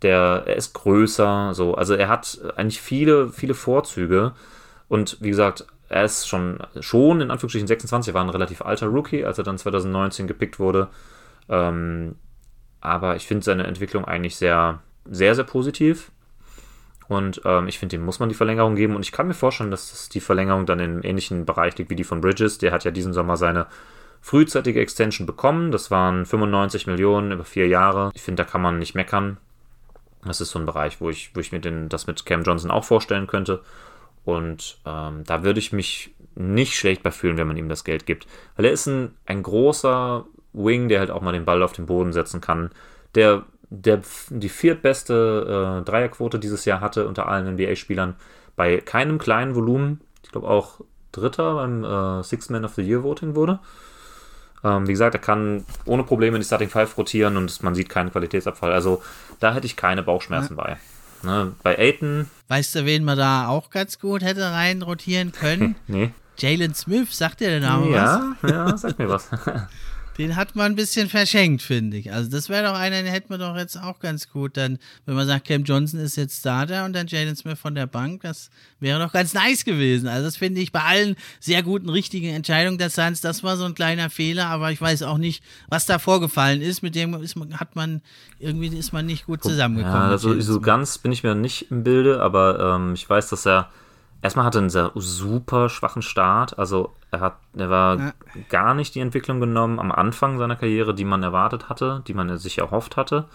der, 0.01 0.43
er 0.45 0.57
ist 0.57 0.73
größer, 0.73 1.53
so. 1.53 1.75
Also 1.75 1.93
er 1.93 2.09
hat 2.09 2.37
eigentlich 2.57 2.81
viele, 2.81 3.29
viele 3.29 3.53
Vorzüge. 3.53 4.33
Und 4.89 5.17
wie 5.21 5.29
gesagt, 5.29 5.65
er 5.95 6.03
ist 6.03 6.27
schon, 6.27 6.57
schon 6.81 7.21
in 7.21 7.31
Anführungsstrichen 7.31 7.67
26, 7.67 8.11
er 8.11 8.15
war 8.15 8.23
ein 8.25 8.29
relativ 8.29 8.61
alter 8.61 8.87
Rookie, 8.87 9.23
als 9.23 9.37
er 9.37 9.45
dann 9.45 9.57
2019 9.57 10.27
gepickt 10.27 10.59
wurde. 10.59 10.89
Ähm, 11.47 12.15
aber 12.81 13.15
ich 13.15 13.25
finde 13.25 13.45
seine 13.45 13.65
Entwicklung 13.65 14.03
eigentlich 14.03 14.35
sehr, 14.35 14.81
sehr, 15.05 15.35
sehr 15.35 15.45
positiv. 15.45 16.11
Und 17.07 17.41
ähm, 17.45 17.69
ich 17.69 17.79
finde, 17.79 17.95
dem 17.95 18.03
muss 18.03 18.19
man 18.19 18.27
die 18.27 18.35
Verlängerung 18.35 18.75
geben. 18.75 18.97
Und 18.97 19.03
ich 19.03 19.13
kann 19.13 19.27
mir 19.27 19.33
vorstellen, 19.33 19.71
dass 19.71 19.91
das 19.91 20.09
die 20.09 20.19
Verlängerung 20.19 20.65
dann 20.65 20.81
im 20.81 21.01
ähnlichen 21.01 21.45
Bereich 21.45 21.77
liegt 21.77 21.89
wie 21.89 21.95
die 21.95 22.03
von 22.03 22.19
Bridges. 22.19 22.57
Der 22.57 22.73
hat 22.73 22.83
ja 22.83 22.91
diesen 22.91 23.13
Sommer 23.13 23.37
seine 23.37 23.67
frühzeitige 24.19 24.81
Extension 24.81 25.25
bekommen. 25.25 25.71
Das 25.71 25.91
waren 25.91 26.25
95 26.25 26.87
Millionen 26.87 27.31
über 27.31 27.45
vier 27.45 27.69
Jahre. 27.69 28.11
Ich 28.13 28.21
finde, 28.21 28.43
da 28.43 28.49
kann 28.49 28.61
man 28.61 28.79
nicht 28.79 28.95
meckern. 28.95 29.37
Das 30.25 30.41
ist 30.41 30.51
so 30.51 30.59
ein 30.59 30.65
Bereich, 30.65 30.99
wo 30.99 31.09
ich, 31.09 31.33
wo 31.33 31.39
ich 31.39 31.53
mir 31.53 31.61
den, 31.61 31.87
das 31.87 32.05
mit 32.05 32.25
Cam 32.25 32.43
Johnson 32.43 32.69
auch 32.69 32.83
vorstellen 32.83 33.27
könnte. 33.27 33.61
Und 34.25 34.79
ähm, 34.85 35.23
da 35.25 35.43
würde 35.43 35.59
ich 35.59 35.71
mich 35.71 36.13
nicht 36.35 36.75
schlecht 36.75 37.03
bei 37.03 37.11
fühlen, 37.11 37.37
wenn 37.37 37.47
man 37.47 37.57
ihm 37.57 37.69
das 37.69 37.83
Geld 37.83 38.05
gibt. 38.05 38.27
Weil 38.55 38.65
er 38.65 38.71
ist 38.71 38.87
ein, 38.87 39.15
ein 39.25 39.43
großer 39.43 40.25
Wing, 40.53 40.89
der 40.89 40.99
halt 40.99 41.11
auch 41.11 41.21
mal 41.21 41.31
den 41.31 41.45
Ball 41.45 41.63
auf 41.63 41.73
den 41.73 41.85
Boden 41.85 42.11
setzen 42.11 42.41
kann. 42.41 42.71
Der, 43.13 43.43
der 43.69 44.01
die 44.29 44.49
viertbeste 44.49 45.81
äh, 45.81 45.85
Dreierquote 45.85 46.39
dieses 46.39 46.65
Jahr 46.65 46.81
hatte 46.81 47.07
unter 47.07 47.27
allen 47.27 47.53
NBA-Spielern. 47.53 48.15
Bei 48.55 48.77
keinem 48.77 49.17
kleinen 49.17 49.55
Volumen. 49.55 50.01
Ich 50.23 50.31
glaube 50.31 50.47
auch 50.47 50.81
Dritter 51.11 51.55
beim 51.55 51.83
äh, 51.83 52.23
Six 52.23 52.49
Man 52.49 52.65
of 52.65 52.73
the 52.73 52.81
Year 52.81 53.03
Voting 53.03 53.35
wurde. 53.35 53.59
Ähm, 54.63 54.87
wie 54.87 54.93
gesagt, 54.93 55.15
er 55.15 55.21
kann 55.21 55.63
ohne 55.85 56.03
Probleme 56.03 56.35
in 56.37 56.41
die 56.41 56.45
Starting 56.45 56.69
Five 56.69 56.97
rotieren 56.97 57.37
und 57.37 57.61
man 57.63 57.75
sieht 57.75 57.89
keinen 57.89 58.11
Qualitätsabfall. 58.11 58.73
Also 58.73 59.03
da 59.39 59.53
hätte 59.53 59.67
ich 59.67 59.75
keine 59.75 60.03
Bauchschmerzen 60.03 60.57
ja. 60.57 60.63
bei. 60.63 60.77
Ne, 61.25 61.53
bei 61.63 61.77
Aiton. 61.77 62.29
Weißt 62.47 62.75
du, 62.75 62.85
wen 62.85 63.03
man 63.03 63.17
da 63.17 63.47
auch 63.47 63.71
ganz 63.71 63.99
gut 63.99 64.21
hätte 64.21 64.51
rein 64.51 64.83
rotieren 64.83 65.31
können? 65.31 65.75
nee. 65.87 66.11
Jalen 66.37 66.75
Smith, 66.75 67.11
sagt 67.11 67.39
dir 67.39 67.49
der 67.49 67.61
Name 67.61 67.89
ja, 67.89 68.35
was? 68.41 68.51
Ja, 68.51 68.77
sag 68.77 68.99
mir 68.99 69.09
was. 69.09 69.29
Den 70.17 70.35
hat 70.37 70.55
man 70.55 70.71
ein 70.71 70.75
bisschen 70.75 71.09
verschenkt, 71.09 71.61
finde 71.61 71.97
ich. 71.97 72.11
Also 72.11 72.29
das 72.29 72.47
wäre 72.47 72.65
doch 72.65 72.77
einer, 72.77 73.01
den 73.01 73.11
hätten 73.11 73.29
wir 73.29 73.37
doch 73.37 73.55
jetzt 73.57 73.77
auch 73.77 73.99
ganz 73.99 74.29
gut. 74.29 74.55
Dann, 74.55 74.79
wenn 75.05 75.15
man 75.15 75.27
sagt, 75.27 75.47
Cam 75.47 75.63
Johnson 75.63 75.99
ist 75.99 76.15
jetzt 76.15 76.39
Starter 76.39 76.85
und 76.85 76.93
dann 76.93 77.07
Jalen 77.07 77.35
Smith 77.35 77.59
von 77.59 77.75
der 77.75 77.85
Bank, 77.85 78.21
das 78.21 78.49
wäre 78.79 78.99
doch 78.99 79.11
ganz 79.11 79.33
nice 79.33 79.65
gewesen. 79.65 80.07
Also 80.07 80.23
das 80.23 80.37
finde 80.37 80.61
ich 80.61 80.71
bei 80.71 80.81
allen 80.81 81.15
sehr 81.39 81.63
guten, 81.63 81.89
richtigen 81.89 82.29
Entscheidungen 82.29 82.77
der 82.77 82.89
Suns, 82.89 83.19
das 83.19 83.43
war 83.43 83.57
so 83.57 83.65
ein 83.65 83.75
kleiner 83.75 84.09
Fehler, 84.09 84.47
aber 84.47 84.71
ich 84.71 84.79
weiß 84.79 85.03
auch 85.03 85.17
nicht, 85.17 85.43
was 85.67 85.85
da 85.85 85.99
vorgefallen 85.99 86.61
ist. 86.61 86.81
Mit 86.81 86.95
dem 86.95 87.13
ist, 87.15 87.35
hat 87.53 87.75
man, 87.75 88.01
irgendwie 88.39 88.67
ist 88.67 88.93
man 88.93 89.05
nicht 89.05 89.25
gut 89.25 89.43
zusammengekommen. 89.43 89.97
Ja, 89.97 90.09
also 90.09 90.39
so 90.39 90.61
ganz 90.61 90.97
bin 90.97 91.11
ich 91.11 91.23
mir 91.23 91.35
nicht 91.35 91.71
im 91.71 91.83
Bilde, 91.83 92.21
aber 92.21 92.75
ähm, 92.75 92.93
ich 92.93 93.09
weiß, 93.09 93.29
dass 93.29 93.45
er 93.45 93.69
erstmal 94.25 94.45
hatte 94.45 94.57
einen 94.57 94.71
sehr 94.71 94.91
super 94.95 95.69
schwachen 95.69 96.01
Start. 96.01 96.57
Also 96.57 96.91
er 97.11 97.19
hat, 97.19 97.37
er 97.55 97.69
war 97.69 97.99
ja. 97.99 98.13
gar 98.49 98.73
nicht 98.73 98.95
die 98.95 98.99
Entwicklung 98.99 99.39
genommen 99.39 99.79
am 99.79 99.91
Anfang 99.91 100.39
seiner 100.39 100.55
Karriere, 100.55 100.95
die 100.95 101.05
man 101.05 101.21
erwartet 101.21 101.69
hatte, 101.69 102.01
die 102.07 102.15
man 102.15 102.35
sich 102.39 102.57
erhofft 102.57 102.97
hatte. 102.97 103.25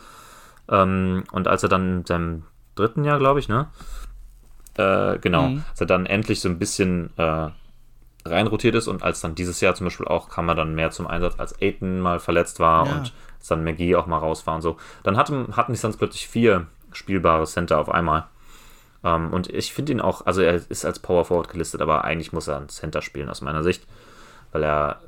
Ähm, 0.68 1.22
und 1.30 1.46
als 1.46 1.62
er 1.62 1.68
dann 1.68 1.98
in 1.98 2.06
seinem 2.06 2.42
dritten 2.74 3.04
Jahr, 3.04 3.20
glaube 3.20 3.38
ich, 3.38 3.48
ne? 3.48 3.68
Äh, 4.74 5.18
genau, 5.20 5.50
mhm. 5.50 5.64
als 5.70 5.80
er 5.80 5.86
dann 5.86 6.06
endlich 6.06 6.40
so 6.40 6.48
ein 6.48 6.58
bisschen 6.58 7.10
äh, 7.16 7.50
reinrotiert 8.24 8.74
ist 8.74 8.88
und 8.88 9.04
als 9.04 9.20
dann 9.20 9.36
dieses 9.36 9.60
Jahr 9.60 9.76
zum 9.76 9.86
Beispiel 9.86 10.08
auch 10.08 10.28
kam 10.28 10.48
er 10.48 10.56
dann 10.56 10.74
mehr 10.74 10.90
zum 10.90 11.06
Einsatz, 11.06 11.38
als 11.38 11.54
Aiton 11.62 12.00
mal 12.00 12.18
verletzt 12.18 12.58
war 12.58 12.86
ja. 12.86 12.92
und 12.92 13.12
als 13.38 13.46
dann 13.46 13.62
McGee 13.62 13.94
auch 13.94 14.06
mal 14.06 14.18
raus 14.18 14.44
war 14.48 14.56
und 14.56 14.62
so. 14.62 14.76
Dann 15.04 15.16
hatten, 15.16 15.56
hatten 15.56 15.72
die 15.72 15.78
Suns 15.78 15.96
plötzlich 15.96 16.26
vier 16.26 16.66
spielbare 16.90 17.46
Center 17.46 17.78
auf 17.78 17.88
einmal. 17.88 18.26
Um, 19.02 19.10
ähm, 19.10 19.32
und 19.32 19.48
ich 19.48 19.72
finde 19.72 19.92
ihn 19.92 20.00
auch, 20.00 20.26
also 20.26 20.42
er 20.42 20.60
ist 20.68 20.84
als 20.84 20.98
Power 20.98 21.24
Forward 21.24 21.48
gelistet, 21.48 21.80
aber 21.80 22.04
eigentlich 22.04 22.32
muss 22.32 22.48
er 22.48 22.58
ein 22.58 22.68
Center 22.68 23.00
spielen 23.00 23.30
aus 23.30 23.40
meiner 23.40 23.62
Sicht, 23.62 23.86
weil 24.52 24.62
er, 24.62 25.00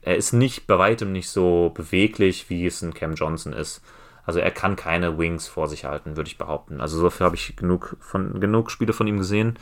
er 0.00 0.16
ist 0.16 0.32
nicht 0.32 0.66
bei 0.66 0.78
weitem 0.78 1.12
nicht 1.12 1.28
so 1.28 1.70
beweglich, 1.74 2.48
wie 2.48 2.66
es 2.66 2.80
ein 2.80 2.94
Cam 2.94 3.14
Johnson 3.14 3.52
ist. 3.52 3.82
Also 4.26 4.40
er 4.40 4.50
kann 4.50 4.76
keine 4.76 5.18
Wings 5.18 5.46
vor 5.46 5.68
sich 5.68 5.84
halten, 5.84 6.16
würde 6.16 6.28
ich 6.28 6.38
behaupten. 6.38 6.80
Also 6.80 7.02
dafür 7.02 7.26
habe 7.26 7.36
ich 7.36 7.56
genug, 7.56 7.96
von, 8.00 8.40
genug 8.40 8.70
Spiele 8.70 8.94
von 8.94 9.06
ihm 9.06 9.18
gesehen. 9.18 9.58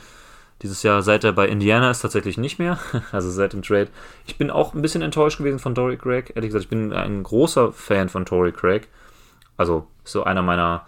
Dieses 0.61 0.83
Jahr, 0.83 1.01
seit 1.01 1.25
er 1.25 1.33
bei 1.33 1.47
Indiana 1.49 1.91
ist, 1.91 2.01
tatsächlich 2.01 2.37
nicht 2.37 2.59
mehr. 2.59 2.79
Also 3.11 3.29
seit 3.29 3.51
dem 3.51 3.63
Trade. 3.63 3.89
Ich 4.25 4.37
bin 4.37 4.49
auch 4.49 4.73
ein 4.73 4.81
bisschen 4.81 5.01
enttäuscht 5.01 5.39
gewesen 5.39 5.59
von 5.59 5.75
Tory 5.75 5.97
Craig. 5.97 6.31
Ehrlich 6.35 6.49
gesagt, 6.49 6.63
ich 6.63 6.69
bin 6.69 6.93
ein 6.93 7.23
großer 7.23 7.73
Fan 7.73 8.07
von 8.07 8.25
Tory 8.25 8.53
Craig. 8.53 8.87
Also 9.57 9.87
so 10.05 10.23
einer 10.23 10.41
meiner 10.41 10.85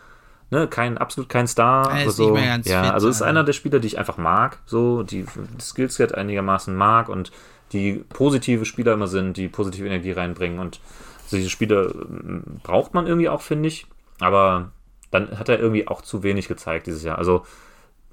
ne, 0.56 0.68
kein, 0.68 0.98
absolut 0.98 1.30
kein 1.30 1.48
Star. 1.48 1.92
Er 1.92 2.06
ist 2.06 2.16
so. 2.16 2.32
nicht 2.32 2.42
mehr 2.42 2.48
ganz 2.48 2.68
ja, 2.68 2.84
fit, 2.84 2.94
also 2.94 3.10
ist 3.10 3.22
einer 3.22 3.44
der 3.44 3.54
Spieler, 3.54 3.80
die 3.80 3.88
ich 3.88 4.00
einfach 4.00 4.18
mag, 4.18 4.60
so, 4.66 5.04
die 5.04 5.26
das 5.58 5.70
Skillset 5.70 6.16
einigermaßen 6.16 6.76
mag 6.76 7.10
und 7.10 7.32
die 7.72 8.04
positive 8.10 8.66
Spieler 8.66 8.94
immer 8.94 9.08
sind, 9.08 9.38
die 9.38 9.48
positive 9.48 9.86
Energie 9.86 10.12
reinbringen 10.12 10.60
und 10.60 10.80
diese 11.32 11.50
Spieler 11.50 11.94
ähm, 11.94 12.44
braucht 12.64 12.94
man 12.94 13.08
irgendwie 13.08 13.30
auch, 13.30 13.42
finde 13.42 13.68
ich. 13.68 13.88
Aber 14.20 14.72
dann 15.12 15.38
hat 15.38 15.50
er 15.50 15.60
irgendwie 15.60 15.88
auch 15.88 16.02
zu 16.02 16.24
wenig 16.24 16.48
gezeigt 16.48 16.88
dieses 16.88 17.04
Jahr. 17.04 17.18
Also, 17.18 17.46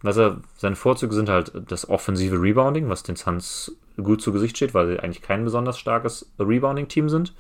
was 0.01 0.17
er, 0.17 0.39
seine 0.57 0.75
Vorzüge 0.75 1.15
sind 1.15 1.29
halt 1.29 1.53
das 1.69 1.89
offensive 1.89 2.41
Rebounding, 2.41 2.89
was 2.89 3.03
den 3.03 3.17
Suns 3.17 3.77
gut 4.03 4.21
zu 4.21 4.33
Gesicht 4.33 4.57
steht, 4.57 4.75
weil 4.75 4.89
sie 4.89 4.99
eigentlich 4.99 5.23
kein 5.23 5.45
besonders 5.45 5.79
starkes 5.79 6.33
Rebounding-Team 6.41 7.09
sind. 7.09 7.35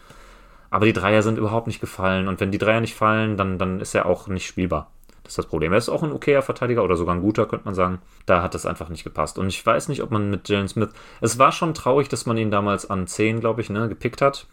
Aber 0.72 0.86
die 0.86 0.94
Dreier 0.94 1.22
sind 1.22 1.36
überhaupt 1.36 1.66
nicht 1.66 1.82
gefallen. 1.82 2.28
Und 2.28 2.40
wenn 2.40 2.50
die 2.50 2.56
Dreier 2.56 2.80
nicht 2.80 2.94
fallen, 2.94 3.36
dann, 3.36 3.58
dann 3.58 3.78
ist 3.78 3.94
er 3.94 4.06
auch 4.06 4.26
nicht 4.26 4.46
spielbar. 4.46 4.90
Das 5.22 5.32
ist 5.32 5.38
das 5.38 5.46
Problem. 5.46 5.70
Er 5.72 5.76
ist 5.76 5.90
auch 5.90 6.02
ein 6.02 6.12
okayer 6.12 6.40
Verteidiger 6.40 6.82
oder 6.82 6.96
sogar 6.96 7.14
ein 7.14 7.20
guter, 7.20 7.44
könnte 7.44 7.66
man 7.66 7.74
sagen. 7.74 7.98
Da 8.24 8.42
hat 8.42 8.54
das 8.54 8.64
einfach 8.64 8.88
nicht 8.88 9.04
gepasst. 9.04 9.36
Und 9.36 9.48
ich 9.48 9.64
weiß 9.64 9.88
nicht, 9.88 10.02
ob 10.02 10.10
man 10.10 10.30
mit 10.30 10.48
Jalen 10.48 10.68
Smith. 10.68 10.88
Es 11.20 11.38
war 11.38 11.52
schon 11.52 11.74
traurig, 11.74 12.08
dass 12.08 12.24
man 12.24 12.38
ihn 12.38 12.50
damals 12.50 12.88
an 12.88 13.06
10, 13.06 13.40
glaube 13.40 13.60
ich, 13.60 13.68
ne, 13.68 13.86
gepickt 13.86 14.22
hat. 14.22 14.46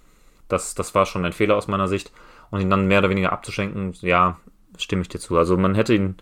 Das, 0.50 0.76
das 0.76 0.94
war 0.94 1.06
schon 1.06 1.24
ein 1.24 1.32
Fehler 1.32 1.56
aus 1.56 1.70
meiner 1.70 1.88
Sicht. 1.88 2.12
Und 2.52 2.60
ihn 2.60 2.70
dann 2.70 2.90
mehr 2.90 3.00
oder 3.00 3.10
weniger 3.10 3.32
abzuschenken, 3.32 3.94
ja, 4.02 4.36
stimme 4.78 5.04
ich 5.04 5.08
dir 5.08 5.20
zu. 5.20 5.38
Also 5.38 5.56
man 5.56 5.74
hätte 5.74 5.94
ihn 5.94 6.18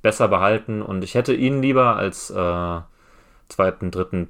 besser 0.00 0.28
behalten 0.28 0.80
und 0.80 1.02
ich 1.02 1.14
hätte 1.14 1.34
ihn 1.34 1.60
lieber 1.60 1.96
als 1.96 2.30
äh, 2.30 2.80
zweiten, 3.48 3.90
dritten 3.90 4.28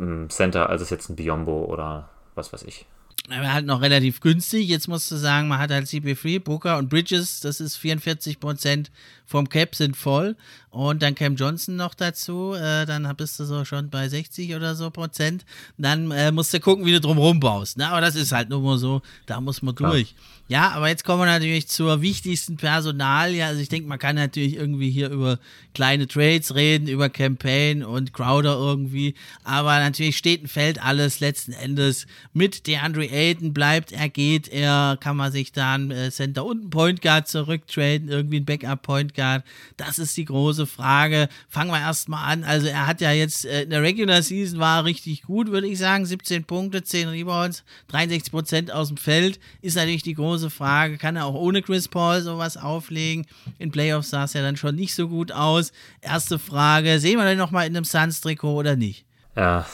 ähm, 0.00 0.30
Center, 0.30 0.70
als 0.70 0.80
es 0.80 0.88
jetzt 0.88 1.10
ein 1.10 1.16
Biombo 1.16 1.66
oder 1.66 2.08
was 2.34 2.54
weiß 2.54 2.62
ich. 2.62 2.86
Halt 3.30 3.66
noch 3.66 3.80
relativ 3.80 4.20
günstig. 4.20 4.68
Jetzt 4.68 4.88
musst 4.88 5.10
du 5.10 5.16
sagen, 5.16 5.48
man 5.48 5.58
hat 5.58 5.70
halt 5.70 5.86
CP3, 5.86 6.40
Booker 6.40 6.78
und 6.78 6.88
Bridges, 6.88 7.40
das 7.40 7.60
ist 7.60 7.76
44% 7.78 8.86
vom 9.26 9.48
Cap 9.48 9.74
sind 9.74 9.96
voll. 9.96 10.36
Und 10.72 11.02
dann 11.02 11.14
Cam 11.14 11.36
Johnson 11.36 11.76
noch 11.76 11.92
dazu, 11.92 12.54
äh, 12.54 12.86
dann 12.86 13.06
bist 13.14 13.38
du 13.38 13.44
so 13.44 13.62
schon 13.66 13.90
bei 13.90 14.08
60 14.08 14.54
oder 14.54 14.74
so 14.74 14.88
Prozent. 14.90 15.44
Dann 15.76 16.10
äh, 16.10 16.32
musst 16.32 16.54
du 16.54 16.60
gucken, 16.60 16.86
wie 16.86 16.92
du 16.92 17.00
drumherum 17.00 17.40
baust. 17.40 17.76
Ne? 17.76 17.86
Aber 17.86 18.00
das 18.00 18.16
ist 18.16 18.32
halt 18.32 18.48
nur 18.48 18.62
mal 18.62 18.78
so, 18.78 19.02
da 19.26 19.38
muss 19.42 19.60
man 19.60 19.74
durch. 19.74 20.14
Ja, 20.48 20.72
aber 20.72 20.88
jetzt 20.88 21.04
kommen 21.04 21.22
wir 21.22 21.26
natürlich 21.26 21.68
zur 21.68 22.02
wichtigsten 22.02 22.56
Personalie. 22.56 23.42
Also 23.42 23.60
ich 23.60 23.68
denke, 23.68 23.88
man 23.88 23.98
kann 23.98 24.16
natürlich 24.16 24.56
irgendwie 24.56 24.90
hier 24.90 25.08
über 25.08 25.38
kleine 25.72 26.06
Trades 26.06 26.54
reden, 26.54 26.88
über 26.88 27.08
Campaign 27.08 27.82
und 27.82 28.12
Crowder 28.12 28.54
irgendwie. 28.54 29.14
Aber 29.44 29.78
natürlich 29.78 30.18
steht 30.18 30.42
und 30.42 30.48
fällt 30.48 30.82
alles 30.82 31.20
letzten 31.20 31.52
Endes 31.52 32.06
mit 32.34 32.66
DeAndre 32.66 33.08
Ayton. 33.10 33.54
Bleibt 33.54 33.92
er, 33.92 34.08
geht 34.08 34.48
er, 34.48 34.98
kann 35.00 35.16
man 35.16 35.32
sich 35.32 35.52
dann 35.52 35.90
äh, 35.90 36.10
Center 36.10 36.44
und 36.44 36.60
einen 36.60 36.70
Point 36.70 37.00
Guard 37.00 37.28
zurücktraden, 37.28 38.08
irgendwie 38.08 38.40
ein 38.40 38.44
Backup 38.44 38.82
Point 38.82 39.14
Guard. 39.14 39.44
Das 39.76 39.98
ist 39.98 40.16
die 40.16 40.26
große 40.26 40.61
Frage. 40.66 41.28
Fangen 41.48 41.70
wir 41.70 41.80
erstmal 41.80 42.32
an. 42.32 42.44
Also 42.44 42.66
er 42.66 42.86
hat 42.86 43.00
ja 43.00 43.12
jetzt 43.12 43.44
äh, 43.44 43.62
in 43.62 43.70
der 43.70 43.82
Regular 43.82 44.22
Season 44.22 44.58
war 44.58 44.84
richtig 44.84 45.22
gut, 45.22 45.50
würde 45.50 45.66
ich 45.66 45.78
sagen. 45.78 46.06
17 46.06 46.44
Punkte, 46.44 46.82
10 46.82 47.08
Rebounds, 47.08 47.64
63 47.88 48.32
Prozent 48.32 48.72
aus 48.72 48.88
dem 48.88 48.96
Feld. 48.96 49.38
Ist 49.60 49.76
natürlich 49.76 50.02
die 50.02 50.14
große 50.14 50.50
Frage. 50.50 50.98
Kann 50.98 51.16
er 51.16 51.26
auch 51.26 51.34
ohne 51.34 51.62
Chris 51.62 51.88
Paul 51.88 52.20
sowas 52.20 52.56
auflegen? 52.56 53.26
In 53.58 53.70
Playoffs 53.70 54.10
sah 54.10 54.24
es 54.24 54.32
ja 54.32 54.42
dann 54.42 54.56
schon 54.56 54.74
nicht 54.74 54.94
so 54.94 55.08
gut 55.08 55.32
aus. 55.32 55.72
Erste 56.00 56.38
Frage, 56.38 56.98
sehen 56.98 57.18
wir 57.18 57.24
den 57.24 57.38
nochmal 57.38 57.66
in 57.66 57.76
einem 57.76 57.84
Suns-Trikot 57.84 58.54
oder 58.54 58.76
nicht? 58.76 59.04
Ja, 59.34 59.64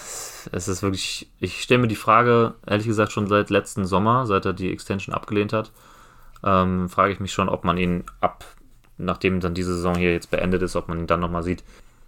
es 0.53 0.69
ist 0.69 0.83
wirklich, 0.83 1.29
ich 1.41 1.63
stelle 1.63 1.81
mir 1.81 1.89
die 1.89 1.97
Frage, 1.97 2.55
ehrlich 2.67 2.87
gesagt, 2.87 3.13
schon 3.13 3.27
seit 3.27 3.51
letzten 3.51 3.85
Sommer, 3.87 4.27
seit 4.27 4.45
er 4.45 4.53
die 4.53 4.71
Extension 4.71 5.15
abgelehnt 5.15 5.53
hat, 5.53 5.73
ähm, 6.45 6.89
frage 6.89 7.13
ich 7.13 7.21
mich 7.21 7.33
schon, 7.33 7.49
ob 7.49 7.65
man 7.65 7.77
ihn 7.77 8.05
ab, 8.21 8.45
nachdem 8.99 9.41
dann 9.41 9.55
diese 9.55 9.75
Saison 9.75 9.97
hier 9.97 10.13
jetzt 10.13 10.31
beendet 10.31 10.63
ist, 10.63 10.77
ob 10.77 10.89
man 10.89 10.99
ihn 10.99 11.07
dann 11.07 11.21
nochmal 11.21 11.43
sieht. 11.43 11.63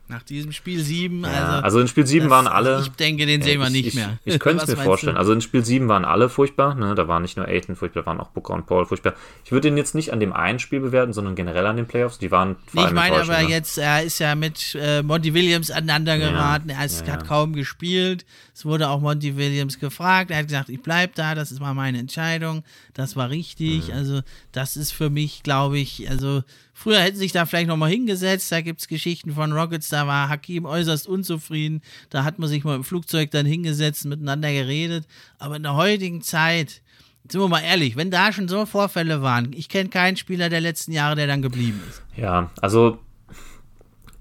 Nach 0.08 0.24
diesem 0.24 0.50
Spiel 0.50 0.80
7, 0.82 1.22
Ja, 1.22 1.28
also. 1.28 1.62
also 1.62 1.80
in 1.82 1.86
Spiel 1.86 2.04
7 2.04 2.24
das- 2.24 2.30
waren 2.30 2.48
alle. 2.48 2.80
Ich 2.80 2.88
denke, 2.88 3.26
den 3.26 3.42
sehen 3.42 3.60
wir 3.60 3.68
ich, 3.68 3.72
nicht 3.72 3.86
ich, 3.86 3.94
mehr. 3.94 4.18
Ich, 4.24 4.40
könnte 4.40 4.64
es 4.66 4.68
mir 4.68 4.82
vorstellen. 4.82 5.14
du? 5.14 5.20
Also 5.20 5.32
in 5.32 5.40
Spiel 5.40 5.64
7 5.64 5.86
waren 5.86 6.04
alle 6.04 6.28
furchtbar. 6.28 6.74
Ne? 6.74 6.96
Da 6.96 7.06
waren 7.06 7.22
nicht 7.22 7.36
nur 7.36 7.46
Aiton 7.46 7.76
furchtbar, 7.76 8.02
da 8.02 8.06
waren 8.06 8.18
auch 8.18 8.30
Booker 8.30 8.54
und 8.54 8.66
Paul 8.66 8.86
furchtbar. 8.86 9.14
Ich 9.44 9.52
würde 9.52 9.68
ihn 9.68 9.76
jetzt 9.76 9.94
nicht 9.94 10.12
an 10.12 10.18
dem 10.18 10.32
einen 10.32 10.58
Spiel 10.58 10.80
bewerten, 10.80 11.12
sondern 11.12 11.36
generell 11.36 11.64
an 11.64 11.76
den 11.76 11.86
Playoffs. 11.86 12.18
Die 12.18 12.32
waren 12.32 12.56
vor 12.66 12.82
Nee, 12.82 12.88
ich 12.88 12.92
meine 12.92 13.20
aber 13.20 13.40
ne? 13.40 13.50
jetzt, 13.50 13.78
er 13.78 14.02
ist 14.02 14.18
ja 14.18 14.34
mit 14.34 14.76
äh, 14.80 15.04
Monty 15.04 15.32
Williams 15.32 15.70
aneinander 15.70 16.18
geraten. 16.18 16.70
er 16.70 16.84
ist, 16.84 17.06
ja, 17.06 17.12
hat 17.12 17.22
ja. 17.22 17.28
kaum 17.28 17.52
gespielt. 17.52 18.26
Es 18.52 18.64
wurde 18.64 18.88
auch 18.88 19.00
Monty 19.00 19.36
Williams 19.36 19.78
gefragt. 19.78 20.32
Er 20.32 20.38
hat 20.38 20.48
gesagt, 20.48 20.70
ich 20.70 20.82
bleib 20.82 21.14
da, 21.14 21.36
das 21.36 21.52
ist 21.52 21.60
mal 21.60 21.72
meine 21.72 21.98
Entscheidung. 21.98 22.64
Das 22.94 23.14
war 23.14 23.30
richtig. 23.30 23.86
Mhm. 23.86 23.94
Also, 23.94 24.20
das 24.50 24.76
ist 24.76 24.90
für 24.90 25.08
mich, 25.08 25.44
glaube 25.44 25.78
ich, 25.78 26.10
also 26.10 26.42
früher 26.80 27.00
hätten 27.00 27.16
sie 27.16 27.24
sich 27.24 27.32
da 27.32 27.44
vielleicht 27.44 27.68
nochmal 27.68 27.90
hingesetzt. 27.90 28.50
Da 28.50 28.62
gibt 28.62 28.80
es 28.80 28.88
Geschichten 28.88 29.32
von 29.32 29.52
Rockets, 29.52 29.90
da 29.90 30.06
war 30.06 30.28
Hakim 30.28 30.64
äußerst 30.64 31.06
unzufrieden. 31.06 31.82
Da 32.08 32.24
hat 32.24 32.38
man 32.38 32.48
sich 32.48 32.64
mal 32.64 32.76
im 32.76 32.84
Flugzeug 32.84 33.30
dann 33.30 33.44
hingesetzt, 33.44 34.06
miteinander 34.06 34.50
geredet. 34.50 35.06
Aber 35.38 35.56
in 35.56 35.62
der 35.62 35.74
heutigen 35.74 36.22
Zeit, 36.22 36.80
sind 37.28 37.40
wir 37.40 37.48
mal 37.48 37.60
ehrlich, 37.60 37.96
wenn 37.96 38.10
da 38.10 38.32
schon 38.32 38.48
so 38.48 38.64
Vorfälle 38.64 39.20
waren, 39.20 39.52
ich 39.52 39.68
kenne 39.68 39.90
keinen 39.90 40.16
Spieler 40.16 40.48
der 40.48 40.62
letzten 40.62 40.92
Jahre, 40.92 41.16
der 41.16 41.26
dann 41.26 41.42
geblieben 41.42 41.80
ist. 41.88 42.02
Ja, 42.16 42.50
also 42.60 42.98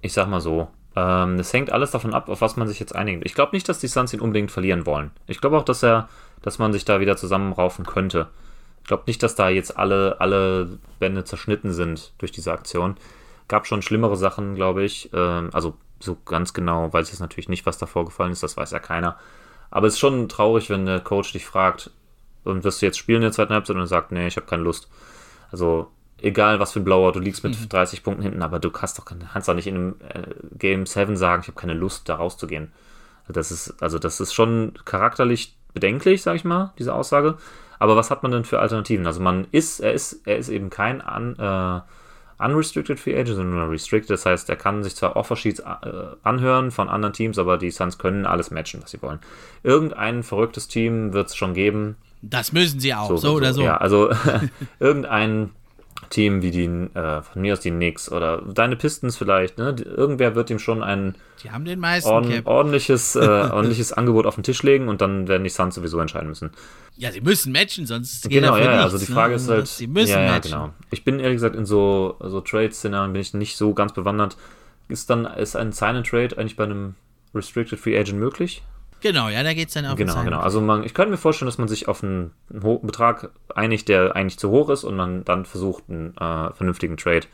ich 0.01 0.11
sag 0.11 0.27
mal 0.27 0.41
so, 0.41 0.67
ähm, 0.95 1.39
es 1.39 1.53
hängt 1.53 1.71
alles 1.71 1.91
davon 1.91 2.13
ab, 2.13 2.27
auf 2.27 2.41
was 2.41 2.57
man 2.57 2.67
sich 2.67 2.79
jetzt 2.79 2.93
einigt. 2.93 3.23
Ich 3.25 3.35
glaube 3.35 3.55
nicht, 3.55 3.69
dass 3.69 3.79
die 3.79 3.87
Suns 3.87 4.13
ihn 4.13 4.19
unbedingt 4.19 4.51
verlieren 4.51 4.85
wollen. 4.85 5.11
Ich 5.27 5.39
glaube 5.39 5.57
auch, 5.57 5.63
dass 5.63 5.81
er, 5.81 6.09
dass 6.41 6.59
man 6.59 6.73
sich 6.73 6.83
da 6.83 6.99
wieder 6.99 7.15
zusammenraufen 7.15 7.85
könnte. 7.85 8.27
Ich 8.89 8.91
glaube 8.91 9.03
nicht, 9.05 9.21
dass 9.21 9.35
da 9.35 9.49
jetzt 9.49 9.77
alle, 9.77 10.19
alle 10.19 10.79
Bände 10.97 11.23
zerschnitten 11.23 11.73
sind 11.73 12.11
durch 12.17 12.31
diese 12.31 12.51
Aktion. 12.51 12.97
Gab 13.47 13.67
schon 13.67 13.83
schlimmere 13.83 14.17
Sachen, 14.17 14.55
glaube 14.55 14.83
ich. 14.83 15.11
Ähm, 15.13 15.51
also 15.53 15.75
so 15.99 16.17
ganz 16.25 16.55
genau 16.55 16.91
weiß 16.91 17.05
ich 17.05 17.13
jetzt 17.13 17.19
natürlich 17.19 17.49
nicht, 17.49 17.67
was 17.67 17.77
da 17.77 17.85
vorgefallen 17.85 18.31
ist, 18.31 18.41
das 18.41 18.57
weiß 18.57 18.71
ja 18.71 18.79
keiner. 18.79 19.19
Aber 19.69 19.85
es 19.85 19.93
ist 19.93 19.99
schon 19.99 20.27
traurig, 20.27 20.71
wenn 20.71 20.87
der 20.87 21.01
Coach 21.01 21.33
dich 21.33 21.45
fragt, 21.45 21.91
und 22.43 22.63
wirst 22.63 22.81
du 22.81 22.87
jetzt 22.87 22.97
spielen 22.97 23.17
in 23.17 23.27
der 23.27 23.31
zweiten 23.31 23.53
Halbzeit 23.53 23.75
und 23.75 23.85
sagt, 23.85 24.11
nee, 24.11 24.25
ich 24.25 24.37
habe 24.37 24.47
keine 24.47 24.63
Lust. 24.63 24.89
Also 25.51 25.91
egal 26.17 26.59
was 26.59 26.71
für 26.71 26.79
ein 26.79 26.83
Blower, 26.83 27.11
du 27.11 27.19
liegst 27.19 27.43
mit 27.43 27.71
30 27.71 28.01
Punkten 28.01 28.23
hinten, 28.23 28.41
aber 28.41 28.57
du 28.57 28.71
kannst 28.71 28.97
doch, 28.97 29.05
kannst 29.05 29.47
doch 29.47 29.53
nicht 29.53 29.67
in 29.67 29.75
einem 29.75 29.95
äh, 30.09 30.33
Game 30.57 30.87
7 30.87 31.15
sagen, 31.15 31.43
ich 31.43 31.47
habe 31.47 31.59
keine 31.59 31.75
Lust, 31.75 32.09
da 32.09 32.15
rauszugehen. 32.15 32.71
Das 33.27 33.51
ist, 33.51 33.83
also 33.83 33.99
das 33.99 34.19
ist 34.19 34.33
schon 34.33 34.73
charakterlich 34.83 35.55
bedenklich, 35.75 36.23
sag 36.23 36.37
ich 36.37 36.43
mal, 36.43 36.73
diese 36.79 36.95
Aussage. 36.95 37.37
Aber 37.79 37.95
was 37.95 38.11
hat 38.11 38.23
man 38.23 38.31
denn 38.31 38.43
für 38.45 38.59
Alternativen? 38.59 39.07
Also 39.07 39.21
man 39.21 39.47
ist, 39.51 39.79
er 39.79 39.93
ist, 39.93 40.21
er 40.25 40.37
ist 40.37 40.49
eben 40.49 40.69
kein 40.69 41.01
un, 41.01 41.37
äh, 41.39 41.79
unrestricted 42.43 42.99
Free 42.99 43.13
Agent, 43.15 43.37
sondern 43.37 43.55
nur 43.59 43.69
restricted. 43.71 44.09
Das 44.11 44.25
heißt, 44.25 44.49
er 44.49 44.55
kann 44.55 44.83
sich 44.83 44.95
zwar 44.95 45.15
Offersheets 45.15 45.59
äh, 45.59 45.63
anhören 46.23 46.71
von 46.71 46.89
anderen 46.89 47.13
Teams, 47.13 47.37
aber 47.37 47.57
die 47.57 47.71
Suns 47.71 47.97
können 47.97 48.25
alles 48.25 48.51
matchen, 48.51 48.81
was 48.81 48.91
sie 48.91 49.01
wollen. 49.01 49.19
Irgendein 49.63 50.23
verrücktes 50.23 50.67
Team 50.67 51.13
wird 51.13 51.27
es 51.29 51.35
schon 51.35 51.53
geben, 51.53 51.95
Das 52.21 52.51
müssen 52.51 52.79
sie 52.79 52.93
auch, 52.93 53.17
so, 53.17 53.33
oder 53.33 53.53
so. 53.53 53.61
ja, 53.61 53.77
also 53.77 54.11
irgendein 54.79 55.51
Team 56.09 56.41
wie 56.41 56.51
die, 56.51 56.65
äh, 56.65 57.21
von 57.21 57.41
mir 57.41 57.53
aus 57.53 57.59
die 57.59 57.71
Knicks 57.71 58.11
oder 58.11 58.41
deine 58.41 58.75
Pistons 58.75 59.17
vielleicht, 59.17 59.57
ne? 59.57 59.75
Irgendwer 59.83 60.35
wird 60.35 60.49
ihm 60.49 60.59
schon 60.59 60.81
ein 60.81 61.15
ord 62.05 62.45
ordentliches, 62.45 63.15
äh, 63.15 63.19
ordentliches 63.51 63.93
Angebot 63.93 64.25
auf 64.25 64.35
den 64.35 64.43
Tisch 64.43 64.63
legen 64.63 64.87
und 64.87 65.01
dann 65.01 65.27
werden 65.27 65.43
die 65.43 65.49
Suns 65.49 65.75
sowieso 65.75 65.99
entscheiden 65.99 66.29
müssen. 66.29 66.51
Ja, 66.95 67.11
sie 67.11 67.21
müssen 67.21 67.51
matchen, 67.51 67.85
sonst 67.85 68.23
geht 68.23 68.31
Genau, 68.41 68.57
ja, 68.57 68.67
nichts, 68.71 68.83
also 68.93 68.97
die 68.97 69.11
ne? 69.11 69.15
Frage 69.15 69.35
ist 69.35 69.49
halt, 69.49 69.67
Sie 69.67 69.87
müssen 69.87 70.11
ja, 70.11 70.21
ja, 70.21 70.31
matchen. 70.31 70.51
genau. 70.51 70.73
Ich 70.91 71.03
bin 71.03 71.19
ehrlich 71.19 71.35
gesagt 71.35 71.55
in 71.55 71.65
so, 71.65 72.15
so 72.19 72.41
Trade-Szenarien 72.41 73.13
bin 73.13 73.21
ich 73.21 73.33
nicht 73.33 73.55
so 73.55 73.73
ganz 73.73 73.93
bewandert. 73.93 74.37
Ist 74.87 75.09
dann, 75.09 75.25
ist 75.25 75.55
ein 75.55 75.71
Sign-and-Trade 75.71 76.37
eigentlich 76.37 76.55
bei 76.55 76.63
einem 76.63 76.95
Restricted 77.35 77.79
Free 77.79 77.97
Agent 77.97 78.19
möglich? 78.19 78.63
Genau, 79.01 79.29
ja, 79.29 79.43
da 79.43 79.53
geht 79.53 79.69
es 79.69 79.73
dann 79.73 79.85
auf 79.85 79.95
Genau, 79.95 80.23
genau. 80.23 80.39
Also 80.39 80.61
man, 80.61 80.83
ich 80.83 80.93
könnte 80.93 81.11
mir 81.11 81.17
vorstellen, 81.17 81.47
dass 81.47 81.57
man 81.57 81.67
sich 81.67 81.87
auf 81.87 82.03
einen, 82.03 82.31
einen 82.51 82.63
hohen 82.63 82.85
Betrag 82.85 83.31
einigt, 83.53 83.87
der 83.87 84.15
eigentlich 84.15 84.39
zu 84.39 84.49
hoch 84.49 84.69
ist 84.69 84.83
und 84.83 84.95
man 84.95 85.23
dann 85.25 85.45
versucht, 85.45 85.83
einen 85.89 86.15
äh, 86.17 86.53
vernünftigen 86.53 86.97
Trade 86.97 87.27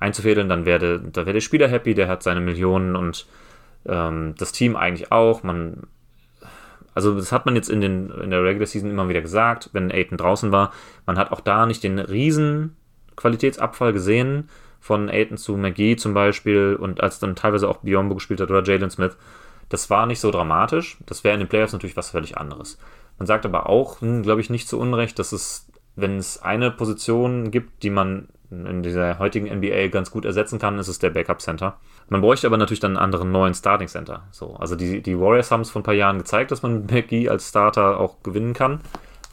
einzufädeln. 0.00 0.48
Dann 0.48 0.64
wäre 0.64 1.00
da 1.00 1.26
wäre 1.26 1.34
der 1.34 1.40
Spieler 1.40 1.68
happy, 1.68 1.94
der 1.94 2.08
hat 2.08 2.22
seine 2.22 2.40
Millionen 2.40 2.96
und 2.96 3.26
ähm, 3.86 4.34
das 4.38 4.52
Team 4.52 4.76
eigentlich 4.76 5.12
auch. 5.12 5.42
Man, 5.42 5.86
also 6.94 7.14
das 7.14 7.32
hat 7.32 7.46
man 7.46 7.56
jetzt 7.56 7.70
in, 7.70 7.80
den, 7.80 8.10
in 8.10 8.30
der 8.30 8.44
Regular 8.44 8.66
Season 8.66 8.90
immer 8.90 9.08
wieder 9.08 9.22
gesagt, 9.22 9.70
wenn 9.72 9.90
Aiton 9.90 10.18
draußen 10.18 10.52
war. 10.52 10.72
Man 11.06 11.18
hat 11.18 11.32
auch 11.32 11.40
da 11.40 11.66
nicht 11.66 11.82
den 11.84 11.98
riesen 11.98 12.76
Qualitätsabfall 13.16 13.92
gesehen 13.92 14.48
von 14.80 15.08
Aiton 15.08 15.36
zu 15.36 15.56
McGee 15.56 15.96
zum 15.96 16.14
Beispiel 16.14 16.76
und 16.78 17.02
als 17.02 17.18
dann 17.18 17.34
teilweise 17.34 17.68
auch 17.68 17.78
Biombo 17.78 18.14
gespielt 18.14 18.40
hat 18.40 18.50
oder 18.50 18.62
Jalen 18.62 18.90
Smith. 18.90 19.16
Das 19.68 19.90
war 19.90 20.06
nicht 20.06 20.20
so 20.20 20.30
dramatisch. 20.30 20.98
Das 21.06 21.24
wäre 21.24 21.34
in 21.34 21.40
den 21.40 21.48
Playoffs 21.48 21.72
natürlich 21.72 21.96
was 21.96 22.10
völlig 22.10 22.38
anderes. 22.38 22.78
Man 23.18 23.26
sagt 23.26 23.44
aber 23.44 23.68
auch, 23.68 23.98
glaube 24.00 24.40
ich, 24.40 24.50
nicht 24.50 24.68
zu 24.68 24.78
Unrecht, 24.78 25.18
dass 25.18 25.32
es, 25.32 25.66
wenn 25.96 26.18
es 26.18 26.40
eine 26.40 26.70
Position 26.70 27.50
gibt, 27.50 27.82
die 27.82 27.90
man 27.90 28.28
in 28.50 28.82
dieser 28.82 29.18
heutigen 29.18 29.54
NBA 29.54 29.88
ganz 29.88 30.10
gut 30.10 30.24
ersetzen 30.24 30.58
kann, 30.58 30.78
ist 30.78 30.88
es 30.88 30.98
der 30.98 31.10
Backup 31.10 31.42
Center. 31.42 31.76
Man 32.08 32.22
bräuchte 32.22 32.46
aber 32.46 32.56
natürlich 32.56 32.80
dann 32.80 32.92
einen 32.92 33.04
anderen 33.04 33.30
neuen 33.30 33.52
Starting 33.52 33.88
Center. 33.88 34.26
So, 34.30 34.54
also 34.56 34.74
die, 34.74 35.02
die 35.02 35.18
Warriors 35.18 35.50
haben 35.50 35.60
es 35.60 35.70
vor 35.70 35.80
ein 35.80 35.84
paar 35.84 35.94
Jahren 35.94 36.18
gezeigt, 36.18 36.50
dass 36.50 36.62
man 36.62 36.80
mit 36.80 36.90
McGee 36.90 37.28
als 37.28 37.50
Starter 37.50 38.00
auch 38.00 38.22
gewinnen 38.22 38.54
kann. 38.54 38.80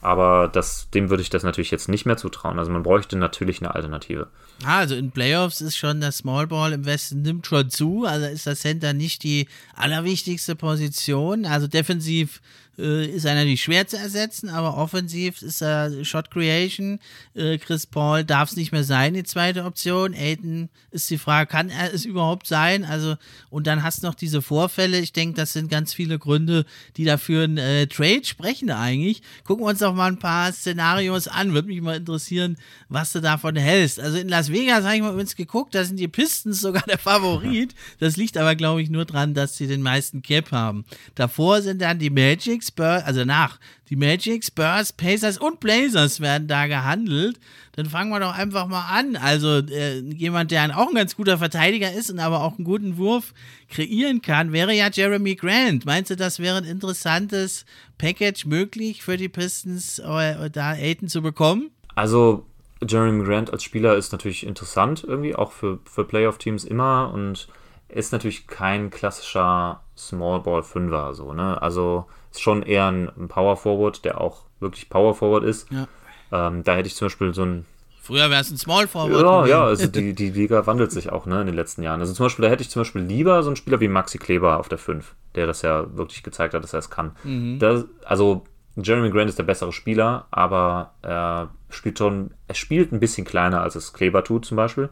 Aber 0.05 0.47
das, 0.47 0.89
dem 0.91 1.09
würde 1.09 1.23
ich 1.23 1.31
das 1.31 1.41
natürlich 1.41 1.71
jetzt 1.71 1.89
nicht 1.89 2.05
mehr 2.05 2.15
zutrauen. 2.15 2.59
Also 2.59 2.71
man 2.71 2.83
bräuchte 2.83 3.17
natürlich 3.17 3.59
eine 3.59 3.73
Alternative. 3.73 4.27
Ah, 4.63 4.77
also 4.77 4.93
in 4.93 5.09
Playoffs 5.11 5.61
ist 5.61 5.77
schon 5.77 5.99
das 5.99 6.17
Small 6.17 6.45
Ball 6.45 6.73
im 6.73 6.85
Westen 6.85 7.23
nimmt 7.23 7.47
schon 7.47 7.71
zu. 7.71 8.05
Also 8.05 8.27
ist 8.27 8.45
das 8.45 8.61
Center 8.61 8.93
nicht 8.93 9.23
die 9.23 9.47
allerwichtigste 9.73 10.55
Position. 10.55 11.45
Also 11.45 11.67
defensiv 11.67 12.41
äh, 12.77 13.05
ist 13.05 13.25
er 13.25 13.35
natürlich 13.35 13.63
schwer 13.63 13.87
zu 13.87 13.97
ersetzen, 13.97 14.49
aber 14.49 14.77
offensiv 14.77 15.41
ist 15.41 15.61
er 15.61 16.03
Shot 16.03 16.31
Creation. 16.31 16.99
Äh, 17.33 17.57
Chris 17.57 17.85
Paul 17.85 18.23
darf 18.23 18.49
es 18.49 18.55
nicht 18.55 18.71
mehr 18.71 18.83
sein, 18.83 19.13
die 19.13 19.23
zweite 19.23 19.65
Option. 19.65 20.13
Aiden 20.13 20.69
ist 20.91 21.09
die 21.09 21.17
Frage, 21.17 21.49
kann 21.49 21.69
er 21.69 21.93
es 21.93 22.05
überhaupt 22.05 22.47
sein? 22.47 22.85
Also, 22.85 23.15
und 23.49 23.67
dann 23.67 23.83
hast 23.83 24.03
du 24.03 24.07
noch 24.07 24.15
diese 24.15 24.41
Vorfälle. 24.41 24.99
Ich 24.99 25.13
denke, 25.13 25.35
das 25.35 25.53
sind 25.53 25.69
ganz 25.69 25.93
viele 25.93 26.19
Gründe, 26.19 26.65
die 26.97 27.05
dafür 27.05 27.43
ein 27.45 27.57
äh, 27.57 27.87
Trade 27.87 28.23
sprechen 28.23 28.71
eigentlich. 28.71 29.21
Gucken 29.43 29.65
wir 29.65 29.69
uns 29.69 29.79
doch 29.79 29.93
mal 29.93 30.11
ein 30.11 30.19
paar 30.19 30.51
Szenarios 30.51 31.27
an. 31.27 31.53
Würde 31.53 31.67
mich 31.67 31.81
mal 31.81 31.97
interessieren, 31.97 32.57
was 32.89 33.11
du 33.11 33.21
davon 33.21 33.55
hältst. 33.55 33.99
Also 33.99 34.17
in 34.17 34.29
Las 34.29 34.51
Vegas 34.51 34.83
habe 34.83 34.95
ich 34.95 35.01
mal 35.01 35.11
übrigens 35.11 35.35
geguckt, 35.35 35.75
da 35.75 35.83
sind 35.83 35.97
die 35.97 36.07
Pistons 36.07 36.61
sogar 36.61 36.83
der 36.83 36.97
Favorit. 36.97 37.73
Das 37.99 38.17
liegt 38.17 38.37
aber, 38.37 38.55
glaube 38.55 38.81
ich, 38.81 38.89
nur 38.89 39.05
dran, 39.05 39.33
dass 39.33 39.57
sie 39.57 39.67
den 39.67 39.81
meisten 39.81 40.21
Cap 40.21 40.51
haben. 40.51 40.85
Davor 41.15 41.61
sind 41.61 41.81
dann 41.81 41.99
die 41.99 42.09
Magics 42.09 42.64
Spurs, 42.65 43.03
also 43.03 43.25
nach, 43.25 43.59
die 43.89 43.95
Magic, 43.95 44.43
Spurs, 44.43 44.93
Pacers 44.93 45.37
und 45.37 45.59
Blazers 45.59 46.19
werden 46.19 46.47
da 46.47 46.67
gehandelt. 46.67 47.39
Dann 47.73 47.85
fangen 47.87 48.09
wir 48.09 48.19
doch 48.19 48.33
einfach 48.33 48.67
mal 48.67 48.87
an. 48.89 49.15
Also 49.15 49.59
äh, 49.59 49.99
jemand, 49.99 50.51
der 50.51 50.77
auch 50.77 50.87
ein 50.87 50.95
ganz 50.95 51.15
guter 51.15 51.37
Verteidiger 51.37 51.91
ist 51.91 52.09
und 52.09 52.19
aber 52.19 52.41
auch 52.41 52.57
einen 52.57 52.65
guten 52.65 52.97
Wurf 52.97 53.33
kreieren 53.69 54.21
kann, 54.21 54.53
wäre 54.53 54.73
ja 54.73 54.89
Jeremy 54.91 55.35
Grant. 55.35 55.85
Meinst 55.85 56.09
du, 56.09 56.15
das 56.15 56.39
wäre 56.39 56.57
ein 56.57 56.63
interessantes 56.63 57.65
Package 57.97 58.45
möglich 58.45 59.03
für 59.03 59.17
die 59.17 59.29
Pistons, 59.29 59.99
äh, 59.99 60.49
da 60.49 60.71
Aiden 60.71 61.07
zu 61.07 61.21
bekommen? 61.21 61.69
Also 61.95 62.45
Jeremy 62.85 63.23
Grant 63.23 63.51
als 63.51 63.63
Spieler 63.63 63.95
ist 63.95 64.11
natürlich 64.11 64.45
interessant 64.45 65.03
irgendwie, 65.07 65.35
auch 65.35 65.51
für, 65.51 65.79
für 65.85 66.03
Playoff-Teams 66.03 66.63
immer 66.63 67.11
und 67.13 67.47
ist 67.87 68.11
natürlich 68.11 68.47
kein 68.47 68.89
klassischer 68.89 69.81
Small 69.97 70.41
Ball 70.41 70.63
Fünfer, 70.63 71.13
so, 71.13 71.33
ne? 71.33 71.61
Also 71.61 72.05
schon 72.41 72.63
eher 72.63 72.87
ein, 72.87 73.09
Power 73.27 73.57
Forward, 73.57 74.05
der 74.05 74.21
auch 74.21 74.43
wirklich 74.59 74.89
Power 74.89 75.13
Forward 75.13 75.43
ist. 75.43 75.67
Ja. 75.71 75.87
Ähm, 76.31 76.63
da 76.63 76.75
hätte 76.75 76.87
ich 76.87 76.95
zum 76.95 77.05
Beispiel 77.07 77.33
so 77.33 77.43
ein. 77.43 77.65
Früher 78.01 78.29
wäre 78.29 78.41
es 78.41 78.51
ein 78.51 78.57
Small 78.57 78.87
Forward. 78.87 79.21
Ja, 79.21 79.45
ja, 79.45 79.63
also 79.65 79.87
die, 79.87 80.13
die 80.13 80.29
Liga 80.29 80.65
wandelt 80.67 80.91
sich 80.91 81.11
auch 81.11 81.25
ne, 81.25 81.41
in 81.41 81.47
den 81.47 81.55
letzten 81.55 81.81
Jahren. 81.81 81.99
Also 81.99 82.13
zum 82.13 82.25
Beispiel, 82.25 82.43
da 82.43 82.51
hätte 82.51 82.61
ich 82.61 82.69
zum 82.69 82.81
Beispiel 82.81 83.01
lieber 83.01 83.41
so 83.41 83.49
einen 83.49 83.55
Spieler 83.55 83.79
wie 83.79 83.87
Maxi 83.87 84.17
Kleber 84.17 84.59
auf 84.59 84.69
der 84.69 84.77
5, 84.77 85.15
der 85.33 85.47
das 85.47 85.61
ja 85.63 85.95
wirklich 85.95 86.21
gezeigt 86.21 86.53
hat, 86.53 86.63
dass 86.63 86.73
er 86.73 86.79
es 86.79 86.89
kann. 86.89 87.15
Mhm. 87.23 87.59
Das, 87.59 87.85
also 88.03 88.45
Jeremy 88.75 89.09
Grant 89.09 89.29
ist 89.29 89.39
der 89.39 89.43
bessere 89.43 89.71
Spieler, 89.71 90.27
aber 90.31 90.93
er 91.01 91.49
spielt 91.69 91.97
schon, 91.97 92.31
er 92.47 92.55
spielt 92.55 92.91
ein 92.91 92.99
bisschen 92.99 93.25
kleiner, 93.25 93.61
als 93.61 93.75
es 93.75 93.93
Kleber 93.93 94.23
tut 94.23 94.45
zum 94.45 94.57
Beispiel. 94.57 94.89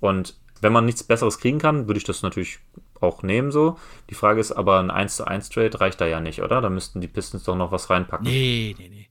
Und 0.00 0.36
wenn 0.60 0.72
man 0.72 0.84
nichts 0.84 1.04
Besseres 1.04 1.38
kriegen 1.38 1.58
kann, 1.58 1.86
würde 1.86 1.98
ich 1.98 2.04
das 2.04 2.22
natürlich 2.22 2.58
auch 3.00 3.22
nehmen 3.22 3.50
so. 3.50 3.78
Die 4.10 4.14
Frage 4.14 4.40
ist 4.40 4.52
aber, 4.52 4.80
ein 4.80 4.90
1 4.90 5.16
zu 5.16 5.26
1 5.26 5.48
Trade 5.50 5.80
reicht 5.80 6.00
da 6.00 6.06
ja 6.06 6.20
nicht, 6.20 6.42
oder? 6.42 6.60
Da 6.60 6.70
müssten 6.70 7.00
die 7.00 7.08
Pistons 7.08 7.44
doch 7.44 7.56
noch 7.56 7.72
was 7.72 7.90
reinpacken. 7.90 8.26
Nee, 8.26 8.74
nee, 8.78 8.88
nee. 8.88 9.08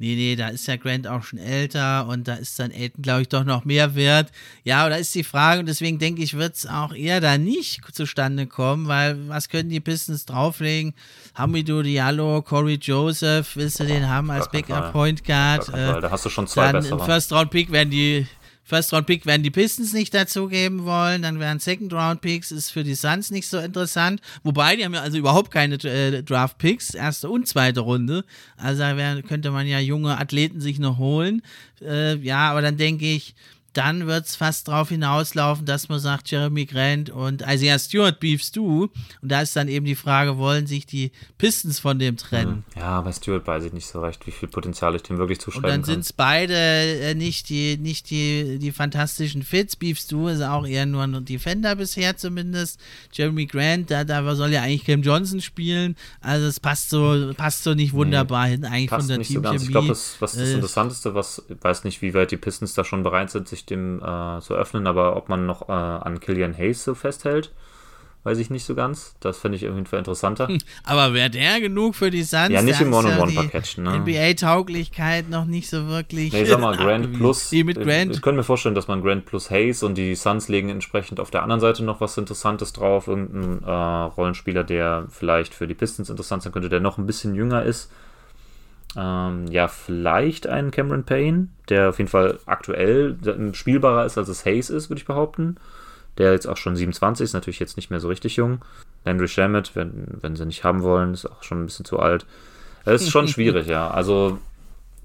Nee, 0.00 0.14
nee, 0.14 0.36
da 0.36 0.48
ist 0.48 0.68
ja 0.68 0.76
Grant 0.76 1.08
auch 1.08 1.24
schon 1.24 1.40
älter 1.40 2.06
und 2.06 2.28
da 2.28 2.34
ist 2.34 2.56
dann 2.60 2.70
Elton, 2.70 3.02
glaube 3.02 3.22
ich, 3.22 3.28
doch 3.28 3.42
noch 3.42 3.64
mehr 3.64 3.96
wert. 3.96 4.30
Ja, 4.62 4.86
oder 4.86 4.96
ist 4.96 5.12
die 5.16 5.24
Frage, 5.24 5.58
und 5.58 5.66
deswegen 5.66 5.98
denke 5.98 6.22
ich, 6.22 6.34
wird 6.34 6.54
es 6.54 6.66
auch 6.66 6.94
eher 6.94 7.20
da 7.20 7.36
nicht 7.36 7.80
zustande 7.92 8.46
kommen, 8.46 8.86
weil 8.86 9.28
was 9.28 9.48
können 9.48 9.70
die 9.70 9.80
Pistons 9.80 10.24
drauflegen? 10.24 10.94
Hamidou 11.34 11.82
Diallo, 11.82 12.42
Corey 12.42 12.78
Joseph, 12.80 13.56
willst 13.56 13.80
du 13.80 13.86
den 13.86 14.08
haben 14.08 14.30
als 14.30 14.48
Backup 14.48 14.92
Point 14.92 15.24
Guard? 15.24 15.68
Äh, 15.70 16.00
da 16.00 16.10
hast 16.12 16.24
du 16.24 16.28
schon 16.28 16.46
zwei 16.46 16.70
dann 16.70 16.82
bessere. 16.82 17.00
Im 17.00 17.04
First 17.04 17.32
Round 17.32 17.50
Pick 17.50 17.72
werden 17.72 17.90
die 17.90 18.28
First 18.68 18.92
Round 18.92 19.06
Pick 19.06 19.24
werden 19.24 19.42
die 19.42 19.50
Pistons 19.50 19.94
nicht 19.94 20.12
dazugeben 20.12 20.84
wollen, 20.84 21.22
dann 21.22 21.40
wären 21.40 21.58
Second 21.58 21.90
Round 21.94 22.20
Picks 22.20 22.50
ist 22.52 22.70
für 22.70 22.84
die 22.84 22.94
Suns 22.94 23.30
nicht 23.30 23.48
so 23.48 23.56
interessant, 23.56 24.20
wobei 24.42 24.76
die 24.76 24.84
haben 24.84 24.92
ja 24.92 25.00
also 25.00 25.16
überhaupt 25.16 25.50
keine 25.50 25.76
äh, 25.76 26.22
Draft 26.22 26.58
Picks, 26.58 26.92
erste 26.92 27.30
und 27.30 27.48
zweite 27.48 27.80
Runde, 27.80 28.26
also 28.58 28.82
da 28.82 28.94
wär, 28.98 29.22
könnte 29.22 29.50
man 29.52 29.66
ja 29.66 29.78
junge 29.78 30.18
Athleten 30.18 30.60
sich 30.60 30.78
noch 30.78 30.98
holen, 30.98 31.40
äh, 31.80 32.16
ja, 32.16 32.50
aber 32.50 32.60
dann 32.60 32.76
denke 32.76 33.06
ich, 33.06 33.34
dann 33.78 34.08
wird 34.08 34.26
es 34.26 34.34
fast 34.34 34.66
darauf 34.66 34.88
hinauslaufen, 34.88 35.64
dass 35.64 35.88
man 35.88 36.00
sagt, 36.00 36.30
Jeremy 36.30 36.66
Grant 36.66 37.10
und 37.10 37.42
Isaiah 37.42 37.78
Stewart 37.78 38.18
beefst 38.18 38.56
du. 38.56 38.90
Und 39.22 39.30
da 39.30 39.42
ist 39.42 39.54
dann 39.54 39.68
eben 39.68 39.86
die 39.86 39.94
Frage, 39.94 40.36
wollen 40.36 40.66
sich 40.66 40.84
die 40.84 41.12
Pistons 41.38 41.78
von 41.78 42.00
dem 42.00 42.16
trennen? 42.16 42.64
Hm. 42.74 42.80
Ja, 42.82 43.00
bei 43.00 43.12
Stewart 43.12 43.46
weiß 43.46 43.64
ich 43.64 43.72
nicht 43.72 43.86
so 43.86 44.00
recht, 44.00 44.26
wie 44.26 44.32
viel 44.32 44.48
Potenzial 44.48 44.96
ich 44.96 45.02
dem 45.04 45.18
wirklich 45.18 45.38
zuschreiben 45.38 45.62
kann. 45.62 45.78
Und 45.78 45.86
dann 45.86 45.94
sind 45.94 46.00
es 46.00 46.12
beide 46.12 46.54
äh, 46.54 47.14
nicht, 47.14 47.50
die, 47.50 47.76
nicht 47.76 48.10
die, 48.10 48.58
die 48.58 48.72
fantastischen 48.72 49.44
Fits. 49.44 49.76
Beefst 49.76 50.10
du 50.10 50.26
ist 50.26 50.42
auch 50.42 50.66
eher 50.66 50.84
nur 50.84 51.04
ein 51.04 51.24
Defender 51.24 51.76
bisher 51.76 52.16
zumindest. 52.16 52.80
Jeremy 53.12 53.46
Grant, 53.46 53.92
da, 53.92 54.02
da 54.02 54.34
soll 54.34 54.50
ja 54.50 54.62
eigentlich 54.62 54.86
Cam 54.86 55.02
Johnson 55.02 55.40
spielen. 55.40 55.94
Also 56.20 56.48
es 56.48 56.58
passt 56.58 56.90
so, 56.90 57.32
passt 57.36 57.62
so 57.62 57.74
nicht 57.74 57.92
wunderbar 57.92 58.46
nee, 58.46 58.54
hin, 58.54 58.64
eigentlich 58.64 58.90
von 58.90 59.06
der 59.06 59.22
Teamchemie. 59.22 59.58
So 59.58 59.64
ich 59.64 59.70
glaube, 59.70 59.88
was 59.90 60.16
das 60.18 60.36
äh, 60.36 60.54
Interessanteste, 60.54 61.14
was, 61.14 61.44
ich 61.48 61.62
weiß 61.62 61.84
nicht, 61.84 62.02
wie 62.02 62.12
weit 62.12 62.32
die 62.32 62.36
Pistons 62.36 62.74
da 62.74 62.82
schon 62.82 63.04
bereit 63.04 63.30
sind, 63.30 63.46
sich 63.46 63.67
dem 63.70 64.02
äh, 64.02 64.40
zu 64.40 64.54
öffnen, 64.54 64.86
aber 64.86 65.16
ob 65.16 65.28
man 65.28 65.46
noch 65.46 65.68
äh, 65.68 65.72
an 65.72 66.20
Killian 66.20 66.56
Hayes 66.56 66.84
so 66.84 66.94
festhält, 66.94 67.52
weiß 68.24 68.38
ich 68.38 68.50
nicht 68.50 68.64
so 68.64 68.74
ganz. 68.74 69.14
Das 69.20 69.38
finde 69.38 69.56
ich 69.56 69.62
irgendwie 69.62 69.96
interessanter. 69.96 70.48
Hm, 70.48 70.58
aber 70.84 71.14
wäre 71.14 71.30
der 71.30 71.60
genug 71.60 71.94
für 71.94 72.10
die 72.10 72.22
Suns? 72.22 72.50
Ja, 72.50 72.62
nicht 72.62 72.80
im 72.80 72.92
One-on-One-Package. 72.92 73.78
Ne? 73.78 73.98
NBA-Tauglichkeit 74.00 75.30
noch 75.30 75.44
nicht 75.44 75.70
so 75.70 75.88
wirklich. 75.88 76.32
Nee, 76.32 76.44
sag 76.44 76.60
mal, 76.60 76.76
Grant 76.76 77.12
plus. 77.16 77.50
Die 77.50 77.64
mit 77.64 77.76
Grant. 77.76 78.10
Ich, 78.10 78.18
ich 78.18 78.22
könnte 78.22 78.38
mir 78.38 78.44
vorstellen, 78.44 78.74
dass 78.74 78.88
man 78.88 79.02
Grant 79.02 79.24
plus 79.24 79.50
Hayes 79.50 79.82
und 79.82 79.96
die 79.96 80.14
Suns 80.14 80.48
legen 80.48 80.68
entsprechend 80.68 81.20
auf 81.20 81.30
der 81.30 81.42
anderen 81.42 81.60
Seite 81.60 81.84
noch 81.84 82.00
was 82.00 82.18
Interessantes 82.18 82.72
drauf. 82.72 83.08
Irgendein 83.08 83.62
äh, 83.62 83.70
Rollenspieler, 83.70 84.64
der 84.64 85.06
vielleicht 85.08 85.54
für 85.54 85.66
die 85.66 85.74
Pistons 85.74 86.10
interessant 86.10 86.42
sein 86.42 86.52
könnte, 86.52 86.68
der 86.68 86.80
noch 86.80 86.98
ein 86.98 87.06
bisschen 87.06 87.34
jünger 87.34 87.62
ist 87.62 87.90
ähm, 88.98 89.46
ja, 89.46 89.68
vielleicht 89.68 90.48
einen 90.48 90.72
Cameron 90.72 91.04
Payne, 91.04 91.48
der 91.68 91.90
auf 91.90 91.98
jeden 91.98 92.10
Fall 92.10 92.40
aktuell 92.46 93.16
spielbarer 93.52 94.04
ist, 94.04 94.18
als 94.18 94.28
es 94.28 94.44
Hayes 94.44 94.70
ist, 94.70 94.90
würde 94.90 94.98
ich 94.98 95.06
behaupten. 95.06 95.56
Der 96.16 96.32
jetzt 96.32 96.48
auch 96.48 96.56
schon 96.56 96.74
27 96.74 97.22
ist, 97.22 97.32
natürlich 97.32 97.60
jetzt 97.60 97.76
nicht 97.76 97.90
mehr 97.90 98.00
so 98.00 98.08
richtig 98.08 98.34
jung. 98.34 98.64
Landry 99.04 99.28
Shamet, 99.28 99.76
wenn, 99.76 100.08
wenn 100.20 100.34
sie 100.34 100.46
nicht 100.46 100.64
haben 100.64 100.82
wollen, 100.82 101.14
ist 101.14 101.26
auch 101.26 101.44
schon 101.44 101.62
ein 101.62 101.66
bisschen 101.66 101.84
zu 101.84 102.00
alt. 102.00 102.26
Es 102.84 103.02
ist 103.02 103.10
schon 103.10 103.28
schwierig, 103.28 103.68
ja. 103.68 103.88
Also, 103.88 104.38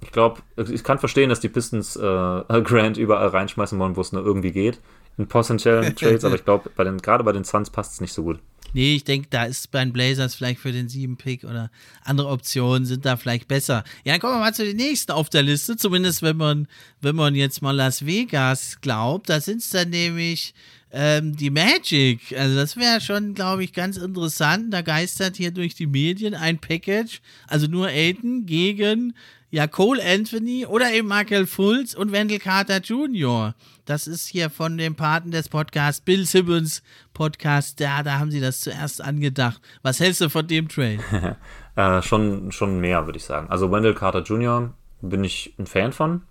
ich 0.01 0.11
glaube, 0.11 0.41
ich 0.57 0.83
kann 0.83 0.97
verstehen, 0.97 1.29
dass 1.29 1.39
die 1.39 1.49
Pistons 1.49 1.95
äh, 1.95 1.99
Grant 2.63 2.97
überall 2.97 3.27
reinschmeißen 3.27 3.77
wollen, 3.77 3.95
wo 3.95 4.01
es 4.01 4.11
nur 4.11 4.25
irgendwie 4.25 4.51
geht. 4.51 4.79
In 5.19 5.27
potenziellen 5.27 5.95
Trades, 5.95 6.25
aber 6.25 6.33
ich 6.33 6.45
glaube, 6.45 6.71
gerade 6.75 7.23
bei 7.23 7.31
den 7.31 7.43
Suns 7.43 7.69
passt 7.69 7.93
es 7.93 8.01
nicht 8.01 8.13
so 8.13 8.23
gut. 8.23 8.39
Nee, 8.73 8.95
ich 8.95 9.03
denke, 9.03 9.27
da 9.29 9.45
ist 9.45 9.71
bei 9.71 9.83
den 9.83 9.93
Blazers 9.93 10.35
vielleicht 10.35 10.59
für 10.59 10.71
den 10.71 10.89
7-Pick 10.89 11.43
oder 11.43 11.69
andere 12.03 12.29
Optionen 12.29 12.85
sind 12.85 13.05
da 13.05 13.17
vielleicht 13.17 13.47
besser. 13.47 13.83
Ja, 14.03 14.13
dann 14.13 14.19
kommen 14.19 14.33
wir 14.33 14.39
mal 14.39 14.53
zu 14.53 14.65
den 14.65 14.77
nächsten 14.77 15.11
auf 15.11 15.29
der 15.29 15.43
Liste, 15.43 15.77
zumindest 15.77 16.23
wenn 16.23 16.37
man, 16.37 16.67
wenn 17.01 17.15
man 17.15 17.35
jetzt 17.35 17.61
mal 17.61 17.75
Las 17.75 18.05
Vegas 18.05 18.81
glaubt. 18.81 19.29
Da 19.29 19.39
sind 19.39 19.59
es 19.59 19.69
dann 19.69 19.91
nämlich 19.91 20.53
ähm, 20.91 21.35
die 21.35 21.49
Magic. 21.49 22.35
Also 22.37 22.55
das 22.55 22.75
wäre 22.75 22.99
schon, 22.99 23.33
glaube 23.33 23.63
ich, 23.63 23.73
ganz 23.73 23.97
interessant. 23.97 24.73
Da 24.73 24.81
geistert 24.81 25.37
hier 25.37 25.51
durch 25.51 25.75
die 25.75 25.87
Medien 25.87 26.33
ein 26.33 26.59
Package, 26.59 27.21
also 27.47 27.67
nur 27.67 27.87
Aiden 27.87 28.45
gegen 28.45 29.13
ja, 29.53 29.67
Cole 29.67 30.03
Anthony 30.03 30.65
oder 30.65 30.91
eben 30.91 31.07
Michael 31.07 31.45
Fultz 31.45 31.93
und 31.93 32.11
Wendell 32.11 32.39
Carter 32.39 32.79
Jr. 32.79 33.53
Das 33.85 34.07
ist 34.07 34.27
hier 34.27 34.49
von 34.49 34.77
dem 34.77 34.95
Paten 34.95 35.31
des 35.31 35.49
Podcasts, 35.49 35.99
Bill 35.99 36.25
Simmons 36.25 36.81
Podcast. 37.13 37.81
Da, 37.81 38.01
da 38.01 38.17
haben 38.17 38.31
sie 38.31 38.39
das 38.39 38.61
zuerst 38.61 39.01
angedacht. 39.01 39.61
Was 39.81 39.99
hältst 39.99 40.21
du 40.21 40.29
von 40.29 40.47
dem 40.47 40.69
Trade? 40.69 40.99
äh, 41.75 42.01
schon, 42.01 42.53
schon 42.53 42.79
mehr, 42.79 43.05
würde 43.05 43.17
ich 43.17 43.25
sagen. 43.25 43.49
Also 43.49 43.71
Wendell 43.71 43.93
Carter 43.93 44.21
Jr. 44.21 44.73
bin 45.01 45.25
ich 45.25 45.53
ein 45.59 45.65
Fan 45.65 45.91
von. 45.91 46.21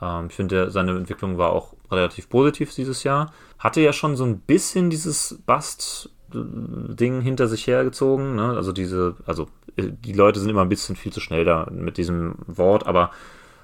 Ähm, 0.00 0.28
ich 0.30 0.34
finde, 0.34 0.70
seine 0.70 0.96
Entwicklung 0.96 1.36
war 1.36 1.50
auch 1.50 1.74
relativ 1.90 2.30
positiv 2.30 2.74
dieses 2.74 3.02
Jahr. 3.04 3.30
Hatte 3.58 3.82
ja 3.82 3.92
schon 3.92 4.16
so 4.16 4.24
ein 4.24 4.38
bisschen 4.40 4.88
dieses 4.88 5.38
Bust 5.44 6.08
Ding 6.34 7.20
hinter 7.20 7.46
sich 7.46 7.66
hergezogen. 7.66 8.36
Ne? 8.36 8.54
Also 8.56 8.72
diese, 8.72 9.16
also 9.26 9.48
äh, 9.76 9.90
die 9.90 10.14
Leute 10.14 10.40
sind 10.40 10.48
immer 10.48 10.62
ein 10.62 10.70
bisschen 10.70 10.96
viel 10.96 11.12
zu 11.12 11.20
schnell 11.20 11.44
da 11.44 11.68
mit 11.70 11.98
diesem 11.98 12.36
Wort, 12.46 12.86
aber 12.86 13.10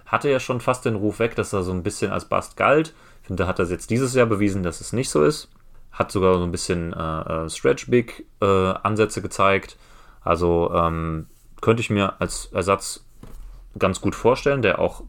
hatte 0.07 0.31
ja 0.31 0.41
schon 0.41 0.61
fast 0.61 0.85
den 0.85 0.95
Ruf 0.95 1.19
weg, 1.19 1.35
dass 1.35 1.53
er 1.53 1.63
so 1.63 1.73
ein 1.73 1.83
bisschen 1.83 2.11
als 2.11 2.27
Bast 2.27 2.57
galt. 2.57 2.95
Finde, 3.29 3.45
da 3.45 3.49
hat 3.49 3.61
er 3.61 3.67
jetzt 3.67 3.91
dieses 3.91 4.15
Jahr 4.15 4.27
bewiesen, 4.27 4.65
dass 4.65 4.81
es 4.81 4.93
nicht 4.93 5.09
so 5.09 5.23
ist. 5.23 5.49
Hat 5.93 6.11
sogar 6.11 6.35
so 6.39 6.45
ein 6.45 6.51
bisschen 6.51 6.93
äh, 6.93 7.45
äh 7.45 7.49
Stretch 7.49 7.89
Big 7.89 8.27
äh, 8.41 8.47
Ansätze 8.47 9.23
gezeigt. 9.23 9.77
Also 10.23 10.73
ähm, 10.75 11.27
könnte 11.61 11.81
ich 11.81 11.91
mir 11.91 12.21
als 12.21 12.47
Ersatz 12.47 13.05
ganz 13.79 14.01
gut 14.01 14.15
vorstellen, 14.17 14.63
der 14.63 14.81
auch, 14.81 15.05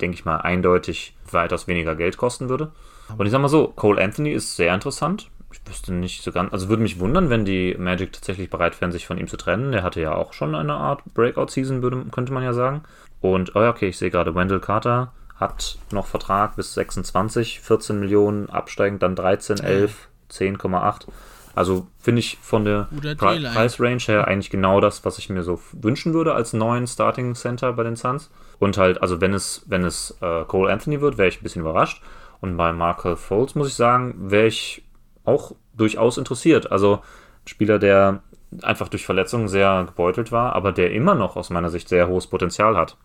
denke 0.00 0.14
ich 0.14 0.26
mal, 0.26 0.36
eindeutig 0.36 1.16
weitaus 1.30 1.66
weniger 1.66 1.96
Geld 1.96 2.18
kosten 2.18 2.50
würde. 2.50 2.72
Und 3.16 3.24
ich 3.24 3.32
sag 3.32 3.40
mal 3.40 3.48
so, 3.48 3.68
Cole 3.68 4.02
Anthony 4.02 4.32
ist 4.32 4.56
sehr 4.56 4.74
interessant 4.74 5.30
ich 5.54 5.70
wüsste 5.70 5.92
nicht 5.92 6.22
so 6.22 6.32
ganz, 6.32 6.52
also 6.52 6.68
würde 6.68 6.82
mich 6.82 6.98
wundern, 6.98 7.30
wenn 7.30 7.44
die 7.44 7.76
Magic 7.78 8.12
tatsächlich 8.12 8.50
bereit 8.50 8.80
wären, 8.80 8.92
sich 8.92 9.06
von 9.06 9.18
ihm 9.18 9.28
zu 9.28 9.36
trennen. 9.36 9.72
Der 9.72 9.82
hatte 9.82 10.00
ja 10.00 10.14
auch 10.14 10.32
schon 10.32 10.54
eine 10.54 10.74
Art 10.74 11.02
Breakout-Season, 11.14 12.10
könnte 12.10 12.32
man 12.32 12.42
ja 12.42 12.52
sagen. 12.52 12.82
Und, 13.20 13.54
oh 13.54 13.60
ja, 13.60 13.70
okay, 13.70 13.88
ich 13.88 13.98
sehe 13.98 14.10
gerade, 14.10 14.34
Wendell 14.34 14.60
Carter 14.60 15.12
hat 15.36 15.78
noch 15.90 16.06
Vertrag 16.06 16.56
bis 16.56 16.74
26, 16.74 17.60
14 17.60 17.98
Millionen, 17.98 18.48
absteigend 18.50 19.02
dann 19.02 19.16
13, 19.16 19.58
11, 19.58 20.08
10,8. 20.30 21.06
Also 21.54 21.86
finde 21.98 22.20
ich 22.20 22.38
von 22.42 22.64
der 22.64 22.88
Pre 23.16 23.40
Price 23.40 23.80
Range 23.80 24.00
her 24.00 24.26
eigentlich 24.26 24.50
genau 24.50 24.80
das, 24.80 25.04
was 25.04 25.18
ich 25.18 25.30
mir 25.30 25.42
so 25.42 25.60
wünschen 25.72 26.12
würde 26.12 26.34
als 26.34 26.52
neuen 26.52 26.86
Starting 26.86 27.34
Center 27.34 27.72
bei 27.72 27.84
den 27.84 27.96
Suns. 27.96 28.30
Und 28.58 28.76
halt, 28.76 29.00
also 29.02 29.20
wenn 29.20 29.34
es, 29.34 29.62
wenn 29.66 29.84
es 29.84 30.16
äh, 30.20 30.44
Cole 30.44 30.72
Anthony 30.72 31.00
wird, 31.00 31.18
wäre 31.18 31.28
ich 31.28 31.40
ein 31.40 31.42
bisschen 31.42 31.62
überrascht. 31.62 32.02
Und 32.40 32.56
bei 32.56 32.72
Markel 32.72 33.16
Foles 33.16 33.54
muss 33.54 33.68
ich 33.68 33.74
sagen, 33.74 34.30
wäre 34.30 34.46
ich 34.46 34.84
auch 35.24 35.52
durchaus 35.74 36.18
interessiert. 36.18 36.70
Also 36.72 36.96
ein 36.96 37.48
Spieler, 37.48 37.78
der 37.78 38.22
einfach 38.62 38.88
durch 38.88 39.06
Verletzungen 39.06 39.48
sehr 39.48 39.84
gebeutelt 39.86 40.32
war, 40.32 40.54
aber 40.54 40.72
der 40.72 40.92
immer 40.92 41.14
noch 41.14 41.36
aus 41.36 41.50
meiner 41.50 41.70
Sicht 41.70 41.88
sehr 41.88 42.08
hohes 42.08 42.26
Potenzial 42.26 42.76
hat. 42.76 42.96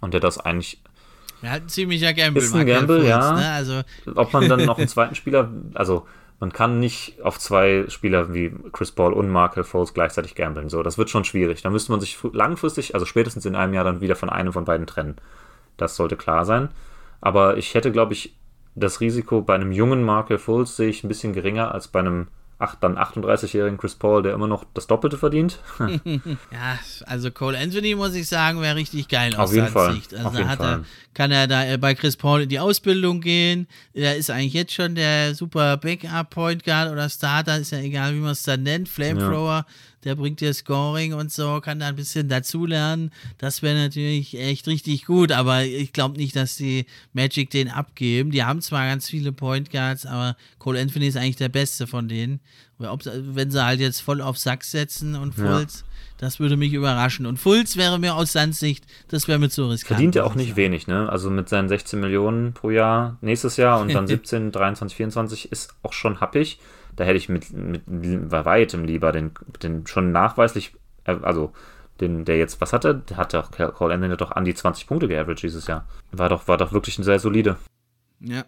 Und 0.00 0.14
der 0.14 0.20
das 0.20 0.38
eigentlich. 0.38 0.82
Er 1.42 1.50
hat 1.50 1.62
ein 1.62 1.68
ziemlicher 1.68 2.12
Gamble. 2.14 2.42
Ist 2.42 2.54
ein 2.54 2.66
Gamble, 2.66 2.96
Foles, 2.98 3.08
ja. 3.08 3.32
Ne? 3.32 3.50
Also 3.50 3.82
Ob 4.14 4.32
man 4.32 4.48
dann 4.48 4.64
noch 4.64 4.78
einen 4.78 4.88
zweiten 4.88 5.14
Spieler, 5.14 5.50
also 5.74 6.06
man 6.40 6.52
kann 6.52 6.80
nicht 6.80 7.20
auf 7.22 7.38
zwei 7.38 7.84
Spieler 7.88 8.34
wie 8.34 8.52
Chris 8.72 8.90
Paul 8.90 9.12
und 9.12 9.28
Markel 9.28 9.62
Foles 9.64 9.94
gleichzeitig 9.94 10.34
gamblen. 10.34 10.68
So, 10.68 10.82
das 10.82 10.98
wird 10.98 11.10
schon 11.10 11.24
schwierig. 11.24 11.62
Da 11.62 11.70
müsste 11.70 11.92
man 11.92 12.00
sich 12.00 12.18
langfristig, 12.32 12.94
also 12.94 13.06
spätestens 13.06 13.46
in 13.46 13.54
einem 13.54 13.74
Jahr, 13.74 13.84
dann 13.84 14.00
wieder 14.00 14.16
von 14.16 14.28
einem 14.28 14.52
von 14.52 14.64
beiden 14.64 14.86
trennen. 14.86 15.16
Das 15.76 15.96
sollte 15.96 16.16
klar 16.16 16.44
sein. 16.44 16.70
Aber 17.20 17.56
ich 17.58 17.74
hätte, 17.74 17.92
glaube 17.92 18.14
ich, 18.14 18.34
das 18.74 19.00
Risiko 19.00 19.42
bei 19.42 19.54
einem 19.54 19.70
jungen 19.70 20.02
Markel 20.02 20.38
Foles 20.38 20.76
sehe 20.76 20.88
ich 20.88 21.04
ein 21.04 21.08
bisschen 21.08 21.32
geringer 21.32 21.72
als 21.72 21.88
bei 21.88 22.00
einem 22.00 22.28
dann 22.80 22.96
38-jährigen 22.96 23.78
Chris 23.78 23.94
Paul, 23.94 24.22
der 24.22 24.34
immer 24.34 24.46
noch 24.46 24.64
das 24.74 24.86
Doppelte 24.86 25.18
verdient. 25.18 25.58
ja, 25.78 26.78
also 27.06 27.30
Cole 27.30 27.58
Anthony, 27.58 27.94
muss 27.94 28.14
ich 28.14 28.28
sagen, 28.28 28.60
wäre 28.60 28.76
richtig 28.76 29.08
geil 29.08 29.34
aus 29.34 29.52
jeden 29.52 29.68
Fall. 29.68 29.94
Sicht. 29.94 30.14
Also 30.14 30.28
Auf 30.28 30.38
jeden 30.38 30.50
Fall. 30.50 30.80
Er, 30.80 30.84
kann 31.14 31.30
er 31.30 31.46
da 31.46 31.64
äh, 31.64 31.78
bei 31.78 31.94
Chris 31.94 32.16
Paul 32.16 32.42
in 32.42 32.48
die 32.48 32.58
Ausbildung 32.58 33.20
gehen. 33.20 33.66
Er 33.92 34.16
ist 34.16 34.30
eigentlich 34.30 34.54
jetzt 34.54 34.72
schon 34.72 34.94
der 34.94 35.34
super 35.34 35.76
Backup-Point 35.76 36.64
Guard 36.64 36.90
oder 36.90 37.08
Starter, 37.08 37.58
ist 37.58 37.72
ja 37.72 37.78
egal, 37.78 38.14
wie 38.14 38.20
man 38.20 38.32
es 38.32 38.42
dann 38.42 38.62
nennt, 38.62 38.88
Flamethrower. 38.88 39.66
Ja 39.66 39.66
der 40.04 40.16
bringt 40.16 40.40
dir 40.40 40.52
Scoring 40.52 41.14
und 41.14 41.32
so, 41.32 41.60
kann 41.60 41.78
da 41.78 41.86
ein 41.86 41.96
bisschen 41.96 42.28
dazulernen. 42.28 43.10
Das 43.38 43.62
wäre 43.62 43.76
natürlich 43.76 44.38
echt 44.38 44.66
richtig 44.66 45.04
gut, 45.04 45.32
aber 45.32 45.64
ich 45.64 45.92
glaube 45.92 46.18
nicht, 46.18 46.34
dass 46.34 46.56
die 46.56 46.86
Magic 47.12 47.50
den 47.50 47.68
abgeben. 47.68 48.30
Die 48.30 48.42
haben 48.42 48.60
zwar 48.60 48.86
ganz 48.86 49.08
viele 49.08 49.32
Point 49.32 49.70
Guards, 49.70 50.06
aber 50.06 50.36
Cole 50.58 50.80
Anthony 50.80 51.06
ist 51.06 51.16
eigentlich 51.16 51.36
der 51.36 51.48
beste 51.48 51.86
von 51.86 52.08
denen. 52.08 52.40
Ob, 52.78 53.02
wenn 53.04 53.50
sie 53.50 53.64
halt 53.64 53.78
jetzt 53.78 54.00
voll 54.00 54.20
auf 54.20 54.38
Sack 54.38 54.64
setzen 54.64 55.14
und 55.14 55.34
Fulz, 55.36 55.80
ja. 55.80 56.14
das 56.18 56.40
würde 56.40 56.56
mich 56.56 56.72
überraschen. 56.72 57.26
Und 57.26 57.38
Fulz 57.38 57.76
wäre 57.76 58.00
mir 58.00 58.16
aus 58.16 58.32
Sandsicht, 58.32 58.84
das 59.08 59.28
wäre 59.28 59.38
mir 59.38 59.50
zu 59.50 59.68
riskant. 59.68 59.98
Verdient 59.98 60.16
ja 60.16 60.24
auch 60.24 60.34
nicht 60.34 60.56
wenig, 60.56 60.88
ne? 60.88 61.08
Also 61.08 61.30
mit 61.30 61.48
seinen 61.48 61.68
16 61.68 62.00
Millionen 62.00 62.54
pro 62.54 62.70
Jahr 62.70 63.18
nächstes 63.20 63.56
Jahr 63.56 63.80
und 63.80 63.94
dann 63.94 64.08
17, 64.08 64.50
23, 64.50 64.96
24 64.96 65.52
ist 65.52 65.74
auch 65.82 65.92
schon 65.92 66.20
happig 66.20 66.58
da 66.96 67.04
hätte 67.04 67.16
ich 67.16 67.28
mit, 67.28 67.52
mit 67.52 67.82
weitem 68.30 68.84
lieber 68.84 69.12
den, 69.12 69.32
den 69.62 69.86
schon 69.86 70.12
nachweislich, 70.12 70.74
äh, 71.04 71.16
also 71.22 71.52
den, 72.00 72.24
der 72.24 72.38
jetzt, 72.38 72.60
was 72.60 72.72
hatte, 72.72 73.02
der 73.08 73.16
hat 73.16 73.34
doch, 73.34 73.50
Cole 73.50 73.94
Anthony 73.94 74.16
doch 74.16 74.32
an 74.32 74.44
die 74.44 74.54
20 74.54 74.86
Punkte 74.86 75.08
geaveraged 75.08 75.42
dieses 75.42 75.66
Jahr. 75.66 75.86
War 76.10 76.28
doch, 76.28 76.48
war 76.48 76.56
doch 76.56 76.72
wirklich 76.72 76.98
ein 76.98 77.04
sehr 77.04 77.18
solide. 77.18 77.56
Ja, 78.20 78.44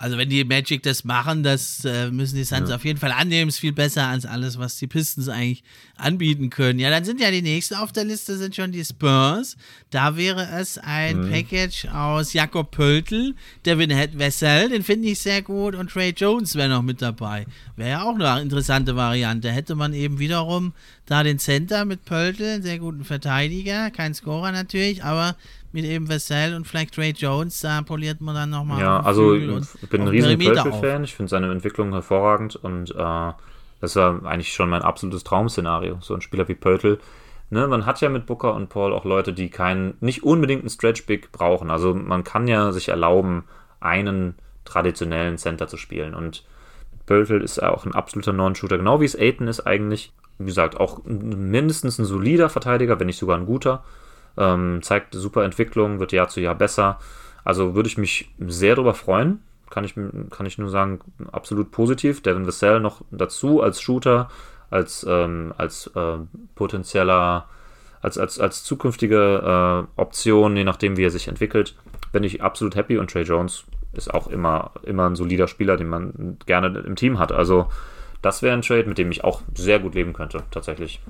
also 0.00 0.16
wenn 0.16 0.30
die 0.30 0.42
Magic 0.44 0.82
das 0.82 1.04
machen, 1.04 1.42
das 1.42 1.84
äh, 1.84 2.10
müssen 2.10 2.36
die 2.36 2.44
Suns 2.44 2.70
ja. 2.70 2.76
auf 2.76 2.86
jeden 2.86 2.98
Fall 2.98 3.12
annehmen. 3.12 3.50
Ist 3.50 3.58
viel 3.58 3.74
besser 3.74 4.06
als 4.06 4.24
alles, 4.24 4.58
was 4.58 4.78
die 4.78 4.86
Pistons 4.86 5.28
eigentlich 5.28 5.62
anbieten 5.94 6.48
können. 6.48 6.78
Ja, 6.78 6.88
dann 6.88 7.04
sind 7.04 7.20
ja 7.20 7.30
die 7.30 7.42
nächsten 7.42 7.74
auf 7.74 7.92
der 7.92 8.04
Liste 8.04 8.38
sind 8.38 8.56
schon 8.56 8.72
die 8.72 8.82
Spurs. 8.82 9.58
Da 9.90 10.16
wäre 10.16 10.48
es 10.58 10.78
ein 10.78 11.20
mhm. 11.20 11.30
Package 11.30 11.84
aus 11.92 12.32
Jakob 12.32 12.70
Pöltl, 12.70 13.34
Devin 13.66 13.90
Wessel, 13.90 14.70
den 14.70 14.82
finde 14.82 15.08
ich 15.08 15.18
sehr 15.18 15.42
gut 15.42 15.74
und 15.74 15.90
Trey 15.90 16.14
Jones 16.16 16.54
wäre 16.54 16.70
noch 16.70 16.82
mit 16.82 17.02
dabei. 17.02 17.44
Wäre 17.76 17.90
ja 17.90 18.02
auch 18.02 18.14
eine 18.14 18.40
interessante 18.40 18.96
Variante. 18.96 19.50
Hätte 19.52 19.74
man 19.74 19.92
eben 19.92 20.18
wiederum 20.18 20.72
da 21.04 21.22
den 21.22 21.38
Center 21.38 21.84
mit 21.84 22.06
Pöltl, 22.06 22.44
einen 22.44 22.62
sehr 22.62 22.78
guten 22.78 23.04
Verteidiger, 23.04 23.90
kein 23.90 24.14
Scorer 24.14 24.52
natürlich, 24.52 25.04
aber 25.04 25.36
mit 25.72 25.84
eben 25.84 26.08
Vassell 26.08 26.54
und 26.54 26.66
vielleicht 26.66 26.94
Trey 26.94 27.12
Jones, 27.16 27.60
da 27.60 27.82
poliert 27.82 28.20
man 28.20 28.34
dann 28.34 28.50
nochmal. 28.50 28.80
Ja, 28.80 29.00
also 29.00 29.34
ich 29.34 29.88
bin 29.88 30.02
ein 30.02 30.08
riesen 30.08 30.38
Pöltl-Fan, 30.38 31.04
ich 31.04 31.14
finde 31.14 31.30
seine 31.30 31.50
Entwicklung 31.50 31.92
hervorragend 31.92 32.56
und 32.56 32.90
äh, 32.90 33.32
das 33.80 33.96
war 33.96 34.24
eigentlich 34.26 34.52
schon 34.52 34.68
mein 34.68 34.82
absolutes 34.82 35.24
Traum-Szenario, 35.24 35.98
so 36.00 36.14
ein 36.14 36.20
Spieler 36.20 36.48
wie 36.48 36.54
Pöltl. 36.54 36.98
Ne, 37.52 37.66
man 37.66 37.84
hat 37.84 38.00
ja 38.00 38.08
mit 38.08 38.26
Booker 38.26 38.54
und 38.54 38.68
Paul 38.68 38.92
auch 38.92 39.04
Leute, 39.04 39.32
die 39.32 39.50
keinen, 39.50 39.94
nicht 40.00 40.22
unbedingt 40.22 40.62
einen 40.62 40.70
Stretch-Big 40.70 41.32
brauchen. 41.32 41.70
Also 41.70 41.94
man 41.94 42.22
kann 42.22 42.46
ja 42.46 42.70
sich 42.70 42.90
erlauben, 42.90 43.44
einen 43.80 44.36
traditionellen 44.64 45.36
Center 45.36 45.66
zu 45.66 45.76
spielen. 45.76 46.14
Und 46.14 46.44
Pöltl 47.06 47.42
ist 47.42 47.60
auch 47.60 47.86
ein 47.86 47.94
absoluter 47.94 48.32
Non-Shooter, 48.32 48.78
genau 48.78 49.00
wie 49.00 49.04
es 49.04 49.18
Aiton 49.18 49.48
ist 49.48 49.66
eigentlich. 49.66 50.12
Wie 50.38 50.46
gesagt, 50.46 50.78
auch 50.78 51.00
mindestens 51.04 51.98
ein 51.98 52.04
solider 52.04 52.48
Verteidiger, 52.48 53.00
wenn 53.00 53.08
nicht 53.08 53.18
sogar 53.18 53.36
ein 53.36 53.46
guter. 53.46 53.82
Ähm, 54.36 54.80
zeigt 54.82 55.14
super 55.14 55.44
Entwicklung, 55.44 56.00
wird 56.00 56.12
Jahr 56.12 56.28
zu 56.28 56.40
Jahr 56.40 56.54
besser. 56.54 56.98
Also 57.44 57.74
würde 57.74 57.88
ich 57.88 57.98
mich 57.98 58.30
sehr 58.38 58.74
darüber 58.74 58.94
freuen. 58.94 59.42
Kann 59.70 59.84
ich, 59.84 59.94
kann 60.30 60.46
ich 60.46 60.58
nur 60.58 60.68
sagen, 60.68 61.00
absolut 61.30 61.70
positiv. 61.70 62.22
Devin 62.22 62.46
Vassell 62.46 62.80
noch 62.80 63.02
dazu 63.10 63.62
als 63.62 63.80
Shooter, 63.80 64.28
als, 64.68 65.06
ähm, 65.08 65.54
als 65.56 65.86
äh, 65.94 66.18
potenzieller, 66.54 67.46
als, 68.02 68.18
als, 68.18 68.40
als 68.40 68.64
zukünftige 68.64 69.86
äh, 69.96 70.00
Option, 70.00 70.56
je 70.56 70.64
nachdem, 70.64 70.96
wie 70.96 71.04
er 71.04 71.10
sich 71.10 71.28
entwickelt, 71.28 71.76
bin 72.12 72.24
ich 72.24 72.42
absolut 72.42 72.74
happy. 72.74 72.98
Und 72.98 73.10
Trey 73.10 73.22
Jones 73.22 73.64
ist 73.92 74.12
auch 74.12 74.26
immer, 74.26 74.72
immer 74.82 75.08
ein 75.08 75.16
solider 75.16 75.48
Spieler, 75.48 75.76
den 75.76 75.88
man 75.88 76.38
gerne 76.46 76.78
im 76.80 76.96
Team 76.96 77.18
hat. 77.18 77.32
Also, 77.32 77.68
das 78.22 78.42
wäre 78.42 78.54
ein 78.54 78.62
Trade, 78.62 78.88
mit 78.88 78.98
dem 78.98 79.10
ich 79.10 79.24
auch 79.24 79.42
sehr 79.54 79.78
gut 79.78 79.94
leben 79.94 80.12
könnte, 80.12 80.42
tatsächlich. 80.50 81.00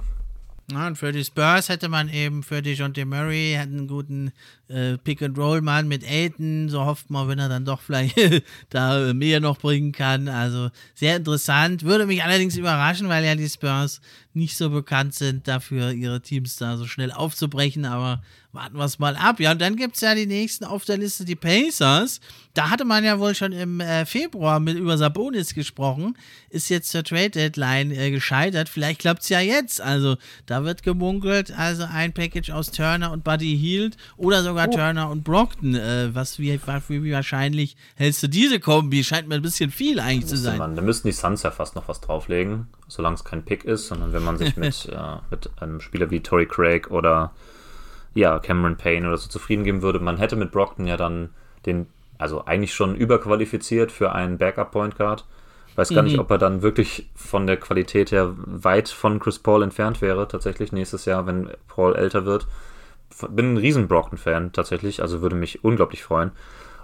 Ja, 0.72 0.86
und 0.86 0.96
für 0.96 1.10
die 1.12 1.24
Spurs 1.24 1.68
hätte 1.68 1.88
man 1.88 2.08
eben 2.08 2.42
für 2.42 2.62
die 2.62 2.74
John 2.74 2.92
Murray 3.06 3.56
einen 3.56 3.88
guten 3.88 4.32
äh, 4.70 4.98
Pick-and-Roll-Mann 4.98 5.88
mit 5.88 6.04
Aiden. 6.04 6.68
So 6.68 6.84
hofft 6.84 7.10
man, 7.10 7.28
wenn 7.28 7.38
er 7.38 7.48
dann 7.48 7.64
doch 7.64 7.80
vielleicht 7.80 8.16
da 8.70 9.12
mehr 9.12 9.40
noch 9.40 9.58
bringen 9.58 9.92
kann. 9.92 10.28
Also 10.28 10.70
sehr 10.94 11.16
interessant. 11.16 11.82
Würde 11.82 12.06
mich 12.06 12.24
allerdings 12.24 12.56
überraschen, 12.56 13.08
weil 13.08 13.24
ja 13.24 13.34
die 13.34 13.48
Spurs 13.48 14.00
nicht 14.32 14.56
so 14.56 14.70
bekannt 14.70 15.14
sind, 15.14 15.48
dafür 15.48 15.92
ihre 15.92 16.20
Teams 16.20 16.56
da 16.56 16.76
so 16.76 16.86
schnell 16.86 17.10
aufzubrechen. 17.10 17.84
Aber 17.84 18.22
warten 18.52 18.76
wir 18.76 18.84
es 18.84 18.98
mal 18.98 19.16
ab. 19.16 19.40
Ja, 19.40 19.52
und 19.52 19.60
dann 19.60 19.76
gibt 19.76 19.94
es 19.94 20.00
ja 20.00 20.14
die 20.14 20.26
nächsten 20.26 20.64
auf 20.64 20.84
der 20.84 20.98
Liste, 20.98 21.24
die 21.24 21.36
Pacers. 21.36 22.20
Da 22.54 22.70
hatte 22.70 22.84
man 22.84 23.04
ja 23.04 23.18
wohl 23.18 23.34
schon 23.34 23.52
im 23.52 23.80
äh, 23.80 24.04
Februar 24.04 24.58
mit 24.58 24.76
über 24.76 24.98
Sabonis 24.98 25.54
gesprochen. 25.54 26.16
Ist 26.48 26.68
jetzt 26.68 26.90
zur 26.90 27.04
Trade-Deadline 27.04 27.92
äh, 27.92 28.10
gescheitert. 28.10 28.68
Vielleicht 28.68 29.00
klappt 29.00 29.22
es 29.22 29.28
ja 29.28 29.40
jetzt. 29.40 29.80
Also 29.80 30.16
da 30.46 30.64
wird 30.64 30.82
gemunkelt. 30.82 31.52
Also 31.56 31.84
ein 31.84 32.12
Package 32.12 32.50
aus 32.50 32.72
Turner 32.72 33.12
und 33.12 33.22
Buddy 33.22 33.56
Hield 33.56 33.96
oder 34.16 34.42
sogar 34.42 34.59
oh. 34.68 34.76
Turner 34.76 35.10
und 35.10 35.24
Brockton. 35.24 35.74
Äh, 35.74 36.14
was 36.14 36.38
wie, 36.38 36.58
wie, 36.58 37.12
wahrscheinlich 37.12 37.76
hältst 37.96 38.22
du 38.22 38.28
diese 38.28 38.60
Kombi? 38.60 39.04
Scheint 39.04 39.28
mir 39.28 39.36
ein 39.36 39.42
bisschen 39.42 39.70
viel 39.70 40.00
eigentlich 40.00 40.26
zu 40.26 40.36
sein. 40.36 40.58
Man, 40.58 40.76
da 40.76 40.82
müssten 40.82 41.08
die 41.08 41.12
Suns 41.12 41.42
ja 41.42 41.50
fast 41.50 41.76
noch 41.76 41.88
was 41.88 42.00
drauflegen, 42.00 42.68
solange 42.88 43.14
es 43.14 43.24
kein 43.24 43.44
Pick 43.44 43.64
ist, 43.64 43.88
sondern 43.88 44.12
wenn 44.12 44.24
man 44.24 44.38
sich 44.38 44.56
mit, 44.56 44.86
äh, 44.92 45.16
mit 45.30 45.50
einem 45.60 45.80
Spieler 45.80 46.10
wie 46.10 46.20
Tory 46.20 46.46
Craig 46.46 46.90
oder 46.90 47.32
ja, 48.14 48.38
Cameron 48.38 48.76
Payne 48.76 49.06
oder 49.06 49.16
so 49.16 49.28
zufrieden 49.28 49.64
geben 49.64 49.82
würde. 49.82 50.00
Man 50.00 50.18
hätte 50.18 50.36
mit 50.36 50.50
Brockton 50.50 50.86
ja 50.86 50.96
dann 50.96 51.30
den, 51.66 51.86
also 52.18 52.44
eigentlich 52.44 52.74
schon 52.74 52.94
überqualifiziert 52.94 53.92
für 53.92 54.12
einen 54.12 54.38
Backup-Point 54.38 54.96
Guard. 54.96 55.24
Weiß 55.76 55.90
gar 55.90 56.02
mhm. 56.02 56.08
nicht, 56.08 56.18
ob 56.18 56.30
er 56.30 56.38
dann 56.38 56.62
wirklich 56.62 57.08
von 57.14 57.46
der 57.46 57.56
Qualität 57.56 58.10
her 58.10 58.34
weit 58.36 58.88
von 58.88 59.20
Chris 59.20 59.38
Paul 59.38 59.62
entfernt 59.62 60.02
wäre, 60.02 60.26
tatsächlich 60.26 60.72
nächstes 60.72 61.04
Jahr, 61.04 61.26
wenn 61.26 61.50
Paul 61.68 61.94
älter 61.94 62.24
wird. 62.24 62.46
Bin 63.30 63.54
ein 63.54 63.56
riesen 63.56 63.88
Brockton-Fan 63.88 64.52
tatsächlich, 64.52 65.02
also 65.02 65.20
würde 65.22 65.36
mich 65.36 65.64
unglaublich 65.64 66.02
freuen. 66.02 66.32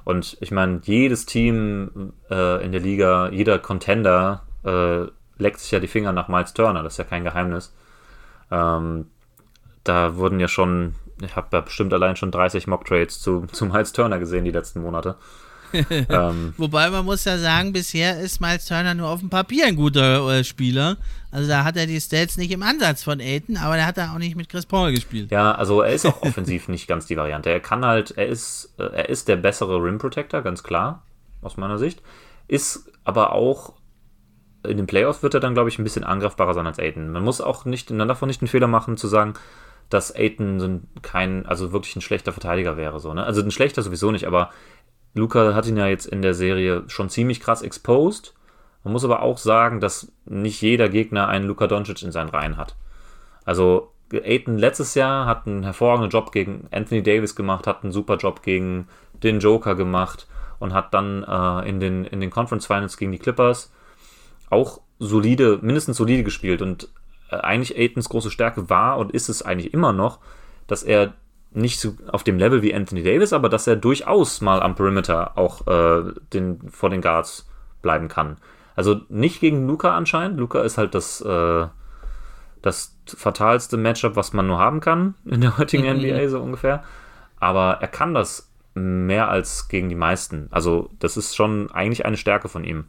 Und 0.05 0.37
ich 0.41 0.51
meine, 0.51 0.81
jedes 0.85 1.27
Team 1.27 2.13
äh, 2.31 2.65
in 2.65 2.73
der 2.73 2.81
Liga, 2.81 3.29
jeder 3.31 3.59
Contender 3.59 4.43
äh, 4.65 5.07
leckt 5.43 5.61
sich 5.61 5.71
ja 5.71 5.81
die 5.81 5.89
Finger 5.89 6.13
nach 6.13 6.29
Miles 6.29 6.55
Turner, 6.55 6.83
das 6.83 6.95
ist 6.95 6.99
ja 6.99 7.05
kein 7.05 7.25
Geheimnis. 7.25 7.75
Ähm, 8.51 9.07
da 9.85 10.17
wurden 10.17 10.41
ja 10.41 10.49
schon 10.49 10.95
ich 11.23 11.37
habe 11.37 11.49
da 11.51 11.61
bestimmt 11.61 11.93
allein 11.93 12.17
schon 12.17 12.31
30 12.31 12.67
Mock-Trades 12.67 13.21
zu, 13.21 13.47
zu 13.53 13.67
Miles 13.67 13.93
Turner 13.93 14.19
gesehen 14.19 14.45
die 14.45 14.51
letzten 14.51 14.83
Monate. 14.83 15.17
ähm, 15.91 16.55
Wobei 16.57 16.91
man 16.91 17.05
muss 17.05 17.25
ja 17.25 17.39
sagen, 17.39 17.73
bisher 17.73 18.21
ist 18.21 18.41
Miles 18.41 18.67
Turner 18.67 18.95
nur 18.95 19.09
auf 19.09 19.21
dem 19.21 19.31
Papier 19.31 19.67
ein 19.67 19.77
guter 19.77 20.29
äh, 20.29 20.45
Spieler. 20.45 20.97
Also 21.31 21.49
da 21.49 21.65
hat 21.65 21.77
er 21.77 21.87
die 21.87 22.01
Stats 22.01 22.37
nicht 22.37 22.51
im 22.51 22.63
Ansatz 22.63 23.03
von 23.03 23.21
Aiden, 23.21 23.57
aber 23.57 23.75
der 23.75 23.87
hat 23.87 23.99
da 23.99 24.13
auch 24.13 24.19
nicht 24.19 24.37
mit 24.37 24.49
Chris 24.49 24.67
Paul 24.67 24.93
gespielt. 24.93 25.31
Ja, 25.31 25.53
also 25.53 25.83
er 25.83 25.93
ist 25.93 26.07
auch 26.07 26.23
offensiv 26.23 26.69
nicht 26.69 26.87
ganz 26.87 27.07
die 27.07 27.17
Variante. 27.17 27.51
Er 27.51 27.61
kann 27.61 27.85
halt, 27.85 28.13
er 28.17 28.27
ist, 28.27 28.75
äh, 28.79 28.85
er 28.85 29.09
ist 29.09 29.29
der 29.29 29.37
bessere 29.37 29.83
Rim 29.83 29.99
Protector, 29.99 30.43
ganz 30.43 30.63
klar, 30.63 31.03
aus 31.43 31.57
meiner 31.57 31.79
Sicht. 31.79 32.03
Ist 32.49 32.91
aber 33.05 33.33
auch 33.33 33.75
in 34.67 34.77
den 34.77 34.87
Playoffs 34.87 35.23
wird 35.23 35.35
er 35.35 35.41
dann, 35.41 35.55
glaube 35.55 35.69
ich, 35.69 35.79
ein 35.79 35.85
bisschen 35.85 36.05
angreifbarer 36.05 36.55
sein 36.55 36.67
als 36.67 36.79
Aiden. 36.79 37.13
Man 37.13 37.23
muss 37.23 37.41
auch 37.41 37.65
nicht, 37.65 37.91
man 37.91 38.09
darf 38.09 38.23
auch 38.23 38.27
nicht 38.27 38.41
den 38.41 38.49
Fehler 38.49 38.67
machen, 38.67 38.97
zu 38.97 39.07
sagen, 39.07 39.35
dass 39.89 40.15
Aiden 40.15 40.89
kein, 41.03 41.47
also 41.47 41.73
wirklich 41.73 41.95
ein 41.95 42.01
schlechter 42.01 42.33
Verteidiger 42.33 42.77
wäre. 42.77 42.99
So, 42.99 43.15
ne? 43.15 43.25
Also 43.25 43.43
ein 43.43 43.51
schlechter 43.51 43.83
sowieso 43.83 44.11
nicht, 44.11 44.27
aber 44.27 44.51
Luca 45.17 45.55
hat 45.55 45.67
ihn 45.67 45.77
ja 45.77 45.87
jetzt 45.87 46.07
in 46.07 46.23
der 46.23 46.35
Serie 46.35 46.85
schon 46.89 47.09
ziemlich 47.09 47.41
krass 47.41 47.63
exposed. 47.63 48.35
Man 48.85 48.93
muss 48.93 49.05
aber 49.05 49.23
auch 49.23 49.39
sagen, 49.39 49.81
dass 49.81 50.13
nicht 50.27 50.61
jeder 50.61 50.89
Gegner 50.89 51.29
einen 51.29 51.47
Luka 51.47 51.67
Doncic 51.67 52.03
in 52.03 52.13
seinen 52.13 52.29
Reihen 52.29 52.57
hat. 52.57 52.77
Also 53.45 53.93
Aiton 54.13 54.59
letztes 54.59 54.95
Jahr 54.95 55.27
hat 55.27 55.47
einen 55.47 55.65
hervorragenden 55.65 56.11
Job 56.11 56.33
gegen 56.33 56.69
Anthony 56.71 57.03
Davis 57.03 57.35
gemacht, 57.35 57.67
hat 57.67 57.83
einen 57.83 57.93
super 57.93 58.17
Job 58.17 58.43
gegen 58.43 58.89
den 59.23 59.41
Joker 59.41 59.75
gemacht 59.75 60.29
und 60.59 60.73
hat 60.73 60.95
dann 60.95 61.25
äh, 61.25 61.69
in, 61.69 61.81
den, 61.81 62.05
in 62.05 62.21
den 62.21 62.31
Conference 62.31 62.67
Finals 62.67 62.97
gegen 62.97 63.13
die 63.13 63.19
Clippers 63.19 63.73
auch 64.51 64.81
solide, 64.99 65.59
mindestens 65.63 65.97
solide 65.97 66.23
gespielt. 66.23 66.63
Und 66.63 66.89
äh, 67.31 67.37
eigentlich 67.37 67.77
Aitons 67.77 68.09
große 68.09 68.31
Stärke 68.31 68.71
war 68.71 68.99
und 68.99 69.13
ist 69.13 69.29
es 69.29 69.43
eigentlich 69.43 69.75
immer 69.75 69.93
noch, 69.93 70.21
dass 70.67 70.83
er 70.83 71.15
nicht 71.57 71.81
so 71.81 71.95
auf 72.09 72.23
dem 72.23 72.39
Level 72.39 72.63
wie 72.63 72.75
Anthony 72.75 73.03
Davis, 73.03 73.33
aber 73.33 73.49
dass 73.49 73.67
er 73.67 73.77
durchaus 73.77 74.41
mal 74.41 74.63
am 74.63 74.75
Perimeter 74.75 75.37
auch 75.39 75.67
äh, 75.67 76.13
den, 76.33 76.69
vor 76.71 76.91
den 76.91 77.01
Guards 77.01 77.49
bleiben 77.83 78.09
kann. 78.09 78.37
Also 78.75 79.01
nicht 79.09 79.41
gegen 79.41 79.67
Luca 79.67 79.97
anscheinend. 79.97 80.39
Luca 80.39 80.61
ist 80.61 80.77
halt 80.77 80.95
das, 80.95 81.23
äh, 81.23 81.67
das 82.61 82.97
fatalste 83.07 83.79
Matchup, 83.79 84.17
was 84.17 84.35
man 84.35 84.47
nur 84.47 84.59
haben 84.59 84.81
kann 84.81 85.15
in 85.25 85.41
der 85.41 85.57
heutigen 85.57 85.85
mhm. 85.85 86.03
NBA, 86.03 86.29
so 86.29 86.41
ungefähr. 86.41 86.85
Aber 87.41 87.79
er 87.81 87.89
kann 87.89 88.13
das 88.13 88.53
mehr 88.75 89.31
als 89.31 89.69
gegen 89.69 89.89
die 89.89 89.95
meisten. 89.95 90.49
Also, 90.51 90.91
das 90.99 91.17
ist 91.17 91.35
schon 91.35 91.71
eigentlich 91.71 92.05
eine 92.05 92.19
Stärke 92.19 92.49
von 92.49 92.65
ihm. 92.65 92.85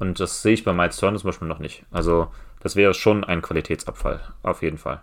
Und 0.00 0.18
das 0.18 0.42
sehe 0.42 0.54
ich 0.54 0.64
bei 0.64 0.72
Miles 0.72 0.96
Turner 0.96 1.18
zum 1.18 1.28
Beispiel 1.28 1.46
noch 1.46 1.60
nicht. 1.60 1.84
Also, 1.92 2.28
das 2.60 2.74
wäre 2.74 2.94
schon 2.94 3.22
ein 3.22 3.42
Qualitätsabfall, 3.42 4.20
auf 4.42 4.62
jeden 4.62 4.78
Fall. 4.78 5.00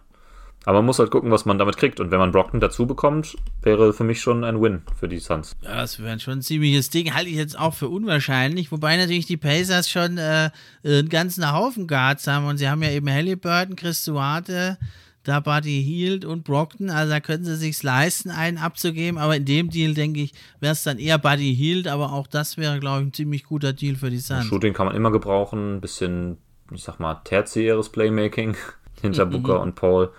Aber 0.66 0.80
man 0.80 0.88
muss 0.88 1.00
halt 1.00 1.10
gucken, 1.10 1.32
was 1.32 1.46
man 1.46 1.58
damit 1.58 1.78
kriegt. 1.78 2.00
Und 2.00 2.12
wenn 2.12 2.20
man 2.20 2.32
Brockton 2.32 2.60
dazu 2.60 2.86
bekommt, 2.86 3.38
wäre 3.62 3.94
für 3.94 4.04
mich 4.04 4.22
schon 4.22 4.44
ein 4.44 4.62
Win 4.62 4.82
für 5.00 5.08
die 5.08 5.20
Suns. 5.20 5.56
Ja, 5.62 5.78
das 5.78 6.02
wäre 6.02 6.20
schon 6.20 6.40
ein 6.40 6.42
ziemliches 6.42 6.90
Ding. 6.90 7.14
Halte 7.14 7.30
ich 7.30 7.38
jetzt 7.38 7.58
auch 7.58 7.74
für 7.74 7.88
unwahrscheinlich. 7.88 8.72
Wobei 8.72 8.98
natürlich 8.98 9.26
die 9.26 9.38
Pacers 9.38 9.90
schon 9.90 10.18
äh, 10.18 10.50
einen 10.84 11.10
ganzen 11.10 11.50
Haufen 11.52 11.88
Guards 11.88 12.28
haben. 12.28 12.46
Und 12.46 12.58
sie 12.58 12.68
haben 12.68 12.84
ja 12.84 12.92
eben 12.92 13.10
Halliburton, 13.10 13.78
Chris 13.78 14.04
Duarte, 14.04 14.78
da 15.24 15.40
Buddy 15.40 15.82
Hield 15.82 16.26
und 16.26 16.44
Brockton. 16.44 16.90
Also 16.90 17.14
da 17.14 17.22
können 17.22 17.46
sie 17.46 17.56
sich 17.56 17.82
leisten, 17.82 18.30
einen 18.30 18.58
abzugeben. 18.58 19.18
Aber 19.18 19.38
in 19.38 19.46
dem 19.46 19.70
Deal, 19.70 19.94
denke 19.94 20.20
ich, 20.20 20.34
wäre 20.60 20.74
es 20.74 20.84
dann 20.84 21.00
eher 21.00 21.18
Buddy 21.18 21.56
Hield. 21.56 21.88
Aber 21.88 22.12
auch 22.12 22.28
das 22.28 22.58
wäre, 22.58 22.82
glaube 22.82 23.02
ich, 23.02 23.08
ein 23.08 23.14
ziemlich 23.14 23.46
guter 23.46 23.72
Deal 23.72 23.96
für 23.96 24.10
die 24.10 24.20
Suns. 24.20 24.48
Shooting 24.48 24.74
kann 24.74 24.88
man 24.88 24.96
immer 24.96 25.12
gebrauchen. 25.12 25.78
Ein 25.78 25.82
bisschen, 25.82 26.38
ich 26.74 26.84
sag 26.84 27.00
mal, 27.00 27.16
tertiäres 27.24 27.88
Playmaking 27.90 28.58
hinter 29.02 29.26
mhm. 29.26 29.30
Booker 29.32 29.62
und 29.62 29.76
Paul. 29.76 30.12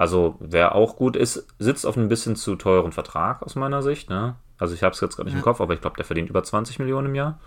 Also, 0.00 0.36
wer 0.40 0.76
auch 0.76 0.96
gut 0.96 1.14
ist, 1.14 1.46
sitzt 1.58 1.84
auf 1.84 1.94
einem 1.94 2.08
bisschen 2.08 2.34
zu 2.34 2.56
teuren 2.56 2.90
Vertrag 2.90 3.42
aus 3.42 3.54
meiner 3.54 3.82
Sicht. 3.82 4.08
Ne? 4.08 4.34
Also, 4.56 4.72
ich 4.72 4.82
habe 4.82 4.94
es 4.94 5.00
jetzt 5.02 5.16
gerade 5.16 5.26
nicht 5.26 5.34
ja. 5.34 5.40
im 5.40 5.44
Kopf, 5.44 5.60
aber 5.60 5.74
ich 5.74 5.82
glaube, 5.82 5.96
der 5.96 6.06
verdient 6.06 6.30
über 6.30 6.42
20 6.42 6.78
Millionen 6.78 7.08
im 7.08 7.14
Jahr. 7.14 7.38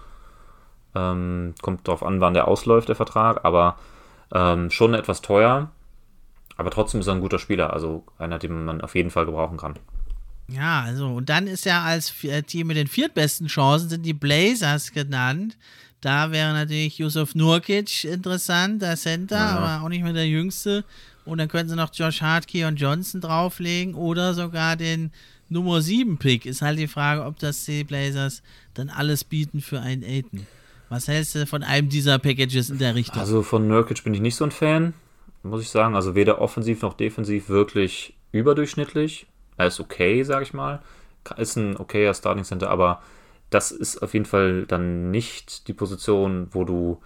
Ähm, 0.93 1.55
kommt 1.63 1.87
darauf 1.87 2.03
an, 2.03 2.21
wann 2.21 2.35
der 2.35 2.47
ausläuft, 2.47 2.89
der 2.89 2.95
Vertrag, 2.95 3.43
aber 3.43 3.79
ähm, 4.31 4.69
schon 4.69 4.93
etwas 4.93 5.23
teuer. 5.23 5.71
Aber 6.55 6.69
trotzdem 6.69 6.99
ist 6.99 7.07
er 7.07 7.15
ein 7.15 7.21
guter 7.21 7.39
Spieler, 7.39 7.73
also 7.73 8.03
einer, 8.19 8.37
den 8.37 8.65
man 8.65 8.81
auf 8.81 8.93
jeden 8.93 9.09
Fall 9.09 9.25
gebrauchen 9.25 9.57
kann. 9.57 9.79
Ja, 10.47 10.81
also, 10.81 11.07
und 11.07 11.29
dann 11.29 11.47
ist 11.47 11.65
ja 11.65 11.81
als 11.81 12.13
Team 12.45 12.67
mit 12.67 12.77
den 12.77 12.85
viertbesten 12.85 13.47
Chancen 13.47 13.89
sind 13.89 14.05
die 14.05 14.13
Blazers 14.13 14.91
genannt. 14.91 15.57
Da 16.01 16.29
wäre 16.31 16.53
natürlich 16.53 16.99
Yusuf 16.99 17.33
Nurkic 17.33 18.03
interessant, 18.03 18.83
der 18.83 18.95
Center, 18.95 19.37
ja. 19.37 19.57
aber 19.57 19.83
auch 19.83 19.89
nicht 19.89 20.03
mehr 20.03 20.13
der 20.13 20.27
Jüngste. 20.27 20.83
Und 21.25 21.37
dann 21.37 21.47
können 21.47 21.69
sie 21.69 21.75
noch 21.75 21.93
Josh 21.93 22.21
Hartkey 22.21 22.65
und 22.65 22.77
Johnson 22.77 23.21
drauflegen 23.21 23.95
oder 23.95 24.33
sogar 24.33 24.75
den 24.75 25.11
Nummer 25.49 25.81
7 25.81 26.17
Pick. 26.17 26.45
Ist 26.45 26.61
halt 26.61 26.79
die 26.79 26.87
Frage, 26.87 27.23
ob 27.23 27.39
das 27.39 27.63
die 27.65 27.83
Blazers 27.83 28.41
dann 28.73 28.89
alles 28.89 29.23
bieten 29.23 29.61
für 29.61 29.79
einen 29.79 30.03
Aiden. 30.03 30.45
Was 30.89 31.07
hältst 31.07 31.35
du 31.35 31.45
von 31.47 31.63
einem 31.63 31.89
dieser 31.89 32.19
Packages 32.19 32.69
in 32.69 32.77
der 32.77 32.95
Richtung? 32.95 33.19
Also 33.19 33.41
von 33.41 33.67
Nurkic 33.67 34.03
bin 34.03 34.13
ich 34.13 34.21
nicht 34.21 34.35
so 34.35 34.43
ein 34.43 34.51
Fan, 34.51 34.93
muss 35.43 35.61
ich 35.61 35.69
sagen. 35.69 35.95
Also 35.95 36.15
weder 36.15 36.41
offensiv 36.41 36.81
noch 36.81 36.93
defensiv 36.93 37.49
wirklich 37.49 38.15
überdurchschnittlich. 38.31 39.27
Er 39.57 39.67
ist 39.67 39.79
okay, 39.79 40.23
sag 40.23 40.43
ich 40.43 40.53
mal. 40.53 40.81
Ist 41.37 41.55
ein 41.55 41.77
okayer 41.77 42.13
Starting 42.13 42.43
Center, 42.43 42.69
aber 42.69 43.01
das 43.49 43.71
ist 43.71 44.01
auf 44.03 44.13
jeden 44.13 44.25
Fall 44.25 44.65
dann 44.65 45.09
nicht 45.09 45.67
die 45.67 45.73
Position, 45.73 46.47
wo 46.51 46.65
du 46.65 47.01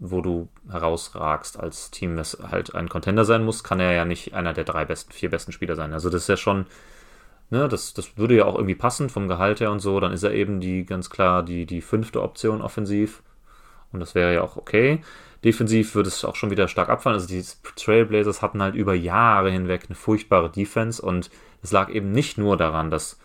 wo 0.00 0.20
du 0.20 0.48
herausragst 0.70 1.58
als 1.58 1.90
Team, 1.90 2.16
das 2.16 2.38
halt 2.50 2.74
ein 2.74 2.88
Contender 2.88 3.24
sein 3.24 3.44
muss, 3.44 3.64
kann 3.64 3.80
er 3.80 3.92
ja 3.92 4.04
nicht 4.04 4.34
einer 4.34 4.52
der 4.52 4.64
drei 4.64 4.84
besten, 4.84 5.12
vier 5.12 5.30
besten 5.30 5.52
Spieler 5.52 5.76
sein. 5.76 5.92
Also 5.92 6.10
das 6.10 6.22
ist 6.22 6.28
ja 6.28 6.36
schon, 6.36 6.66
ne, 7.50 7.68
das, 7.68 7.94
das 7.94 8.16
würde 8.16 8.36
ja 8.36 8.44
auch 8.44 8.54
irgendwie 8.54 8.74
passen 8.74 9.08
vom 9.08 9.28
Gehalt 9.28 9.60
her 9.60 9.70
und 9.70 9.80
so. 9.80 9.98
Dann 10.00 10.12
ist 10.12 10.22
er 10.22 10.32
eben 10.32 10.60
die 10.60 10.84
ganz 10.84 11.10
klar 11.10 11.42
die, 11.42 11.66
die 11.66 11.80
fünfte 11.80 12.22
Option 12.22 12.62
offensiv. 12.62 13.22
Und 13.92 14.00
das 14.00 14.14
wäre 14.14 14.34
ja 14.34 14.42
auch 14.42 14.56
okay. 14.56 15.02
Defensiv 15.44 15.94
würde 15.94 16.08
es 16.08 16.24
auch 16.24 16.36
schon 16.36 16.50
wieder 16.50 16.68
stark 16.68 16.88
abfallen. 16.88 17.14
Also 17.14 17.28
die 17.28 17.44
Trailblazers 17.76 18.42
hatten 18.42 18.62
halt 18.62 18.74
über 18.74 18.94
Jahre 18.94 19.50
hinweg 19.50 19.84
eine 19.88 19.94
furchtbare 19.94 20.50
Defense 20.50 21.00
und 21.00 21.30
es 21.62 21.72
lag 21.72 21.88
eben 21.88 22.12
nicht 22.12 22.38
nur 22.38 22.56
daran, 22.56 22.90
dass 22.90 23.18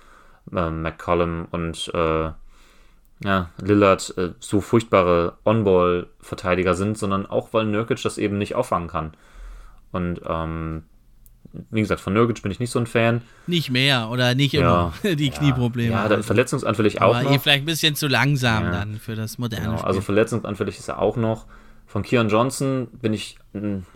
äh, 0.51 0.69
McCollum 0.69 1.47
und 1.51 1.91
äh, 1.93 2.31
ja, 3.23 3.49
Lillard 3.61 4.13
äh, 4.17 4.31
so 4.39 4.61
furchtbare 4.61 5.37
On-Ball-Verteidiger 5.45 6.75
sind, 6.75 6.97
sondern 6.97 7.25
auch, 7.25 7.49
weil 7.53 7.65
Nurkic 7.65 8.01
das 8.01 8.17
eben 8.17 8.37
nicht 8.37 8.55
auffangen 8.55 8.87
kann. 8.87 9.13
Und 9.91 10.21
ähm, 10.27 10.83
wie 11.69 11.81
gesagt, 11.81 12.01
von 12.01 12.13
Nurkic 12.13 12.41
bin 12.41 12.51
ich 12.51 12.59
nicht 12.59 12.71
so 12.71 12.79
ein 12.79 12.87
Fan. 12.87 13.21
Nicht 13.47 13.69
mehr 13.69 14.09
oder 14.09 14.33
nicht 14.35 14.53
immer 14.53 14.93
ja, 15.03 15.15
die 15.15 15.29
Knieprobleme. 15.29 15.91
Ja, 15.91 16.09
ja 16.09 16.21
verletzungsanfällig 16.21 17.01
auch 17.01 17.15
Aber 17.15 17.23
noch. 17.23 17.41
vielleicht 17.41 17.63
ein 17.63 17.65
bisschen 17.65 17.95
zu 17.95 18.07
langsam 18.07 18.65
ja. 18.65 18.71
dann 18.71 18.99
für 18.99 19.15
das 19.15 19.37
moderne 19.37 19.65
genau, 19.65 19.77
Spiel. 19.77 19.87
Also 19.87 20.01
verletzungsanfällig 20.01 20.79
ist 20.79 20.89
er 20.89 20.99
auch 20.99 21.15
noch. 21.15 21.45
Von 21.85 22.01
Kian 22.01 22.27
Johnson 22.27 22.87
bin 23.01 23.13
ich, 23.13 23.37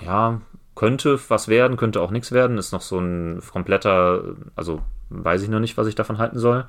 ja, 0.05 0.41
könnte 0.75 1.19
was 1.29 1.47
werden, 1.47 1.77
könnte 1.77 1.99
auch 2.01 2.11
nichts 2.11 2.31
werden. 2.31 2.59
Ist 2.59 2.73
noch 2.73 2.81
so 2.81 2.99
ein 2.99 3.41
kompletter, 3.51 4.35
also 4.55 4.81
weiß 5.09 5.41
ich 5.41 5.49
noch 5.49 5.59
nicht, 5.59 5.77
was 5.77 5.87
ich 5.87 5.95
davon 5.95 6.19
halten 6.19 6.37
soll. 6.37 6.67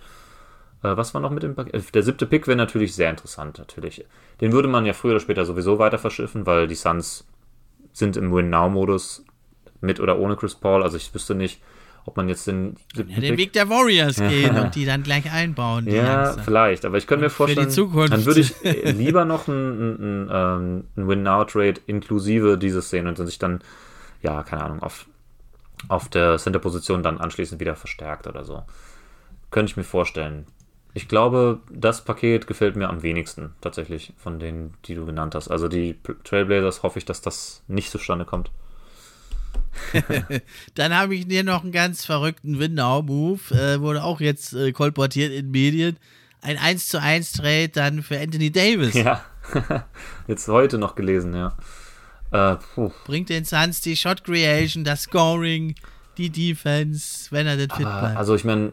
Äh, 0.82 0.96
was 0.96 1.14
war 1.14 1.20
noch 1.20 1.30
mit 1.30 1.42
dem 1.42 1.54
Paket? 1.54 1.74
Äh, 1.74 1.92
der 1.92 2.02
siebte 2.02 2.26
Pick 2.26 2.46
wäre 2.46 2.56
natürlich 2.56 2.94
sehr 2.94 3.10
interessant, 3.10 3.58
natürlich. 3.58 4.04
Den 4.40 4.52
würde 4.52 4.68
man 4.68 4.86
ja 4.86 4.92
früher 4.92 5.12
oder 5.12 5.20
später 5.20 5.44
sowieso 5.44 5.78
weiter 5.78 5.98
verschiffen, 5.98 6.46
weil 6.46 6.68
die 6.68 6.74
Suns 6.74 7.26
sind 7.92 8.16
im 8.16 8.32
Win-Now-Modus 8.32 9.24
mit 9.80 10.00
oder 10.00 10.18
ohne 10.18 10.36
Chris 10.36 10.54
Paul. 10.54 10.82
Also 10.82 10.96
ich 10.96 11.12
wüsste 11.12 11.34
nicht, 11.34 11.60
ob 12.04 12.16
man 12.16 12.28
jetzt 12.28 12.46
den 12.46 12.76
siebten 12.94 13.12
ja, 13.12 13.20
den 13.20 13.36
Pick 13.36 13.38
Weg 13.38 13.52
der 13.52 13.68
Warriors 13.68 14.16
gehen 14.16 14.56
und 14.56 14.74
die 14.74 14.84
dann 14.84 15.02
gleich 15.02 15.30
einbauen. 15.30 15.86
ja, 15.86 16.24
langsam. 16.24 16.44
vielleicht. 16.44 16.84
Aber 16.84 16.96
ich 16.96 17.06
könnte 17.06 17.24
mir 17.24 17.30
vorstellen, 17.30 17.68
dann 17.74 18.24
würde 18.24 18.40
ich 18.40 18.54
lieber 18.62 19.24
noch 19.24 19.48
einen, 19.48 19.98
einen, 20.00 20.30
einen 20.30 20.84
ähm, 20.96 21.08
Win-Now-Trade 21.08 21.80
inklusive 21.86 22.56
dieses 22.56 22.90
sehen 22.90 23.06
und 23.06 23.16
sich 23.16 23.38
dann, 23.38 23.60
ja, 24.22 24.42
keine 24.42 24.64
Ahnung, 24.64 24.82
auf, 24.82 25.06
auf 25.88 26.08
der 26.08 26.38
Center-Position 26.38 27.02
dann 27.02 27.18
anschließend 27.18 27.60
wieder 27.60 27.74
verstärkt 27.74 28.26
oder 28.26 28.44
so. 28.44 28.62
Könnte 29.50 29.70
ich 29.70 29.76
mir 29.76 29.84
vorstellen. 29.84 30.46
Ich 30.94 31.08
glaube, 31.08 31.60
das 31.70 32.04
Paket 32.04 32.46
gefällt 32.46 32.76
mir 32.76 32.88
am 32.88 33.02
wenigsten 33.02 33.54
tatsächlich 33.60 34.12
von 34.16 34.38
denen, 34.38 34.74
die 34.86 34.94
du 34.94 35.04
genannt 35.06 35.34
hast. 35.34 35.48
Also 35.48 35.68
die 35.68 35.96
Trailblazers 36.24 36.82
hoffe 36.82 36.98
ich, 36.98 37.04
dass 37.04 37.20
das 37.20 37.62
nicht 37.68 37.90
zustande 37.90 38.24
kommt. 38.24 38.50
Dann 40.74 40.94
habe 40.94 41.14
ich 41.14 41.28
dir 41.28 41.44
noch 41.44 41.62
einen 41.62 41.72
ganz 41.72 42.04
verrückten 42.04 42.58
Winnow-Move, 42.58 43.54
äh, 43.54 43.80
wurde 43.80 44.02
auch 44.02 44.20
jetzt 44.20 44.54
äh, 44.54 44.72
kolportiert 44.72 45.32
in 45.32 45.50
Medien. 45.50 45.98
Ein 46.40 46.56
1 46.56 46.88
zu 46.88 47.00
1 47.00 47.32
Trade 47.32 47.70
dann 47.70 48.02
für 48.02 48.18
Anthony 48.18 48.50
Davis. 48.50 48.94
Ja, 48.94 49.24
jetzt 50.28 50.46
heute 50.48 50.78
noch 50.78 50.94
gelesen, 50.94 51.34
ja. 51.34 51.56
Äh, 52.30 52.56
Bringt 53.04 53.28
den 53.28 53.44
Suns 53.44 53.80
die 53.80 53.96
Shot 53.96 54.22
Creation, 54.24 54.84
das 54.84 55.02
Scoring, 55.02 55.74
die 56.16 56.30
Defense, 56.30 57.28
wenn 57.30 57.46
er 57.46 57.56
denn 57.56 57.70
fit 57.70 57.78
bleibt. 57.78 58.16
Also 58.16 58.34
ich 58.34 58.44
meine, 58.44 58.72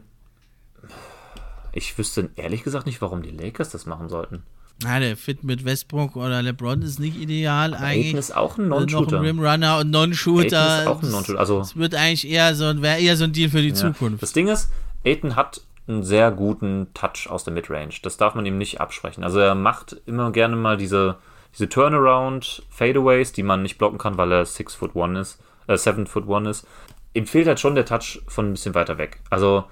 ich 1.76 1.98
wüsste 1.98 2.30
ehrlich 2.38 2.64
gesagt 2.64 2.86
nicht, 2.86 3.02
warum 3.02 3.22
die 3.22 3.32
Lakers 3.32 3.70
das 3.70 3.86
machen 3.86 4.10
sollten. 4.10 4.44
Ja, 4.84 5.00
der 5.00 5.16
Fit 5.16 5.44
mit 5.44 5.64
Westbrook 5.64 6.16
oder 6.16 6.42
LeBron 6.42 6.82
ist 6.82 7.00
nicht 7.00 7.18
ideal 7.18 7.74
Aber 7.74 7.86
eigentlich. 7.86 8.08
Aiden 8.08 8.20
ist 8.20 8.36
auch 8.36 8.58
ein 8.58 8.68
Non-Shooter. 8.68 9.12
Noch 9.12 9.20
ein 9.20 9.26
Rimrunner 9.26 9.80
und 9.80 9.90
Non-Shooter. 9.90 10.82
ist 10.82 10.88
auch 10.88 11.04
ein 11.04 11.12
Non-Shooter. 11.12 11.40
Also, 11.40 11.60
es 11.62 11.76
wird 11.76 11.96
eigentlich 11.96 12.28
eher 12.28 12.56
so, 12.56 12.82
wäre 12.82 13.00
eher 13.00 13.16
so 13.16 13.26
ein 13.26 13.34
Deal 13.34 13.50
für 13.50 13.62
die 13.62 13.70
ja. 13.70 13.76
Zukunft. 13.76 14.22
Das 14.22 14.34
Ding 14.34 14.48
ist, 14.48 14.70
Aiden 15.06 15.36
hat 15.36 15.62
einen 15.88 16.04
sehr 16.04 16.32
guten 16.32 16.88
Touch 16.94 17.30
aus 17.30 17.44
der 17.44 17.54
Midrange. 17.54 17.94
Das 18.02 18.18
darf 18.18 18.36
man 18.36 18.46
ihm 18.46 18.58
nicht 18.58 18.82
absprechen. 18.82 19.24
Also 19.24 19.40
er 19.40 19.56
macht 19.56 19.98
immer 20.06 20.32
gerne 20.32 20.56
mal 20.56 20.78
diese, 20.78 21.18
diese 21.54 21.70
Turnaround 21.70 22.64
Fadeaways, 22.70 23.34
die 23.34 23.44
man 23.44 23.62
nicht 23.62 23.78
blocken 23.78 23.98
kann, 23.98 24.18
weil 24.18 24.32
er 24.32 24.46
6 24.46 24.76
foot 24.76 24.96
1 24.96 25.20
ist, 25.20 25.40
äh, 25.68 25.78
7 25.78 26.08
foot 26.08 26.30
1 26.30 26.48
ist. 26.48 26.68
Ihm 27.14 27.28
fehlt 27.28 27.48
halt 27.48 27.60
schon 27.60 27.76
der 27.76 27.86
Touch 27.86 28.22
von 28.28 28.50
ein 28.50 28.54
bisschen 28.54 28.76
weiter 28.76 28.98
weg. 28.98 29.20
Also 29.30 29.66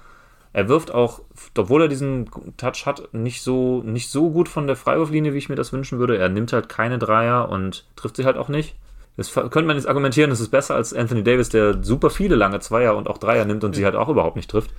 Er 0.54 0.68
wirft 0.68 0.94
auch, 0.94 1.20
obwohl 1.58 1.82
er 1.82 1.88
diesen 1.88 2.30
Touch 2.56 2.86
hat, 2.86 3.12
nicht 3.12 3.42
so, 3.42 3.82
nicht 3.82 4.08
so 4.08 4.30
gut 4.30 4.48
von 4.48 4.68
der 4.68 4.76
Freiwurflinie, 4.76 5.34
wie 5.34 5.38
ich 5.38 5.48
mir 5.48 5.56
das 5.56 5.72
wünschen 5.72 5.98
würde. 5.98 6.16
Er 6.16 6.28
nimmt 6.28 6.52
halt 6.52 6.68
keine 6.68 6.96
Dreier 6.96 7.48
und 7.48 7.84
trifft 7.96 8.16
sie 8.16 8.24
halt 8.24 8.36
auch 8.36 8.48
nicht. 8.48 8.76
Das 9.16 9.34
könnte 9.34 9.62
man 9.62 9.76
jetzt 9.76 9.88
argumentieren, 9.88 10.30
das 10.30 10.38
ist 10.38 10.50
besser 10.50 10.76
als 10.76 10.94
Anthony 10.94 11.24
Davis, 11.24 11.48
der 11.48 11.82
super 11.82 12.08
viele 12.08 12.36
lange 12.36 12.60
Zweier 12.60 12.96
und 12.96 13.08
auch 13.08 13.18
Dreier 13.18 13.44
nimmt 13.44 13.64
und 13.64 13.72
ja. 13.72 13.78
sie 13.78 13.84
halt 13.84 13.96
auch 13.96 14.08
überhaupt 14.08 14.36
nicht 14.36 14.48
trifft. 14.48 14.70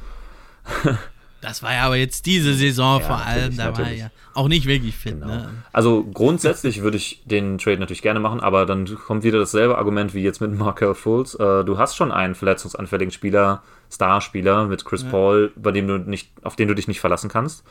Das 1.42 1.62
war 1.62 1.74
ja 1.74 1.84
aber 1.84 1.96
jetzt 1.96 2.26
diese 2.26 2.54
Saison 2.54 3.00
ja, 3.00 3.06
vor 3.06 3.18
allem, 3.18 3.56
da 3.56 3.66
natürlich. 3.66 3.90
war 3.90 3.98
ja 3.98 4.12
auch 4.34 4.48
nicht 4.48 4.66
wirklich 4.66 4.96
fit. 4.96 5.14
Genau. 5.14 5.28
Ne? 5.28 5.50
Also 5.72 6.04
grundsätzlich 6.04 6.82
würde 6.82 6.98
ich 6.98 7.22
den 7.26 7.58
Trade 7.58 7.80
natürlich 7.80 8.02
gerne 8.02 8.20
machen, 8.20 8.40
aber 8.40 8.66
dann 8.66 8.86
kommt 8.96 9.24
wieder 9.24 9.40
dasselbe 9.40 9.78
Argument 9.78 10.14
wie 10.14 10.24
jetzt 10.24 10.42
mit 10.42 10.58
Markel 10.58 10.96
Fultz. 10.96 11.36
Äh, 11.36 11.64
du 11.64 11.78
hast 11.78 11.96
schon 11.96 12.12
einen 12.12 12.36
verletzungsanfälligen 12.36 13.12
Spieler, 13.12 13.64
Starspieler 13.92 14.66
mit 14.66 14.86
Chris 14.86 15.04
ja. 15.04 15.10
Paul, 15.10 15.52
bei 15.56 15.72
dem 15.72 15.88
du 15.88 15.98
nicht, 15.98 16.32
auf 16.44 16.56
den 16.56 16.68
du 16.68 16.74
dich 16.74 16.88
nicht 16.88 17.00
verlassen 17.00 17.30
kannst. 17.30 17.64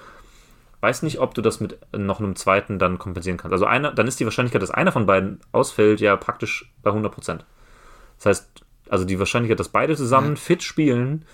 Weiß 0.81 1.03
nicht, 1.03 1.19
ob 1.19 1.35
du 1.35 1.41
das 1.41 1.61
mit 1.61 1.78
noch 1.97 2.20
einem 2.20 2.36
zweiten 2.36 2.78
dann 2.78 2.99
kompensieren 2.99 3.39
kannst. 3.39 3.53
Also 3.53 3.66
einer, 3.66 3.93
dann 3.93 4.07
ist 4.07 4.20
die 4.20 4.24
Wahrscheinlichkeit, 4.24 4.62
dass 4.62 4.70
einer 4.70 4.93
von 4.93 5.07
beiden 5.07 5.41
ausfällt, 5.51 6.01
ja 6.01 6.15
praktisch 6.16 6.70
bei 6.82 6.91
100%. 6.91 7.41
Das 8.19 8.27
heißt, 8.27 8.65
also 8.89 9.05
die 9.05 9.19
Wahrscheinlichkeit, 9.19 9.59
dass 9.59 9.70
beide 9.70 9.97
zusammen 9.97 10.31
ja. 10.31 10.36
fit 10.36 10.62
spielen, 10.62 11.24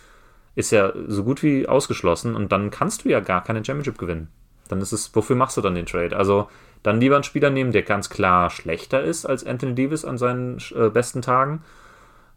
ist 0.55 0.71
ja 0.71 0.93
so 1.07 1.25
gut 1.25 1.43
wie 1.43 1.69
ausgeschlossen 1.69 2.35
und 2.35 2.53
dann 2.53 2.71
kannst 2.71 3.05
du 3.05 3.09
ja 3.09 3.21
gar 3.21 3.43
keine 3.43 3.65
Championship 3.65 3.99
gewinnen. 3.99 4.29
Dann 4.69 4.81
ist 4.81 4.93
es, 4.93 5.15
wofür 5.15 5.37
machst 5.37 5.57
du 5.57 5.61
dann 5.61 5.75
den 5.75 5.87
Trade? 5.87 6.17
Also 6.17 6.49
dann 6.83 7.01
lieber 7.01 7.17
einen 7.17 7.25
Spieler 7.25 7.51
nehmen, 7.51 7.73
der 7.73 7.83
ganz 7.83 8.09
klar 8.09 8.51
schlechter 8.51 9.03
ist 9.03 9.27
als 9.27 9.45
Anthony 9.45 9.75
Davis 9.75 10.05
an 10.05 10.19
seinen 10.19 10.59
äh, 10.75 10.89
besten 10.89 11.23
Tagen, 11.23 11.63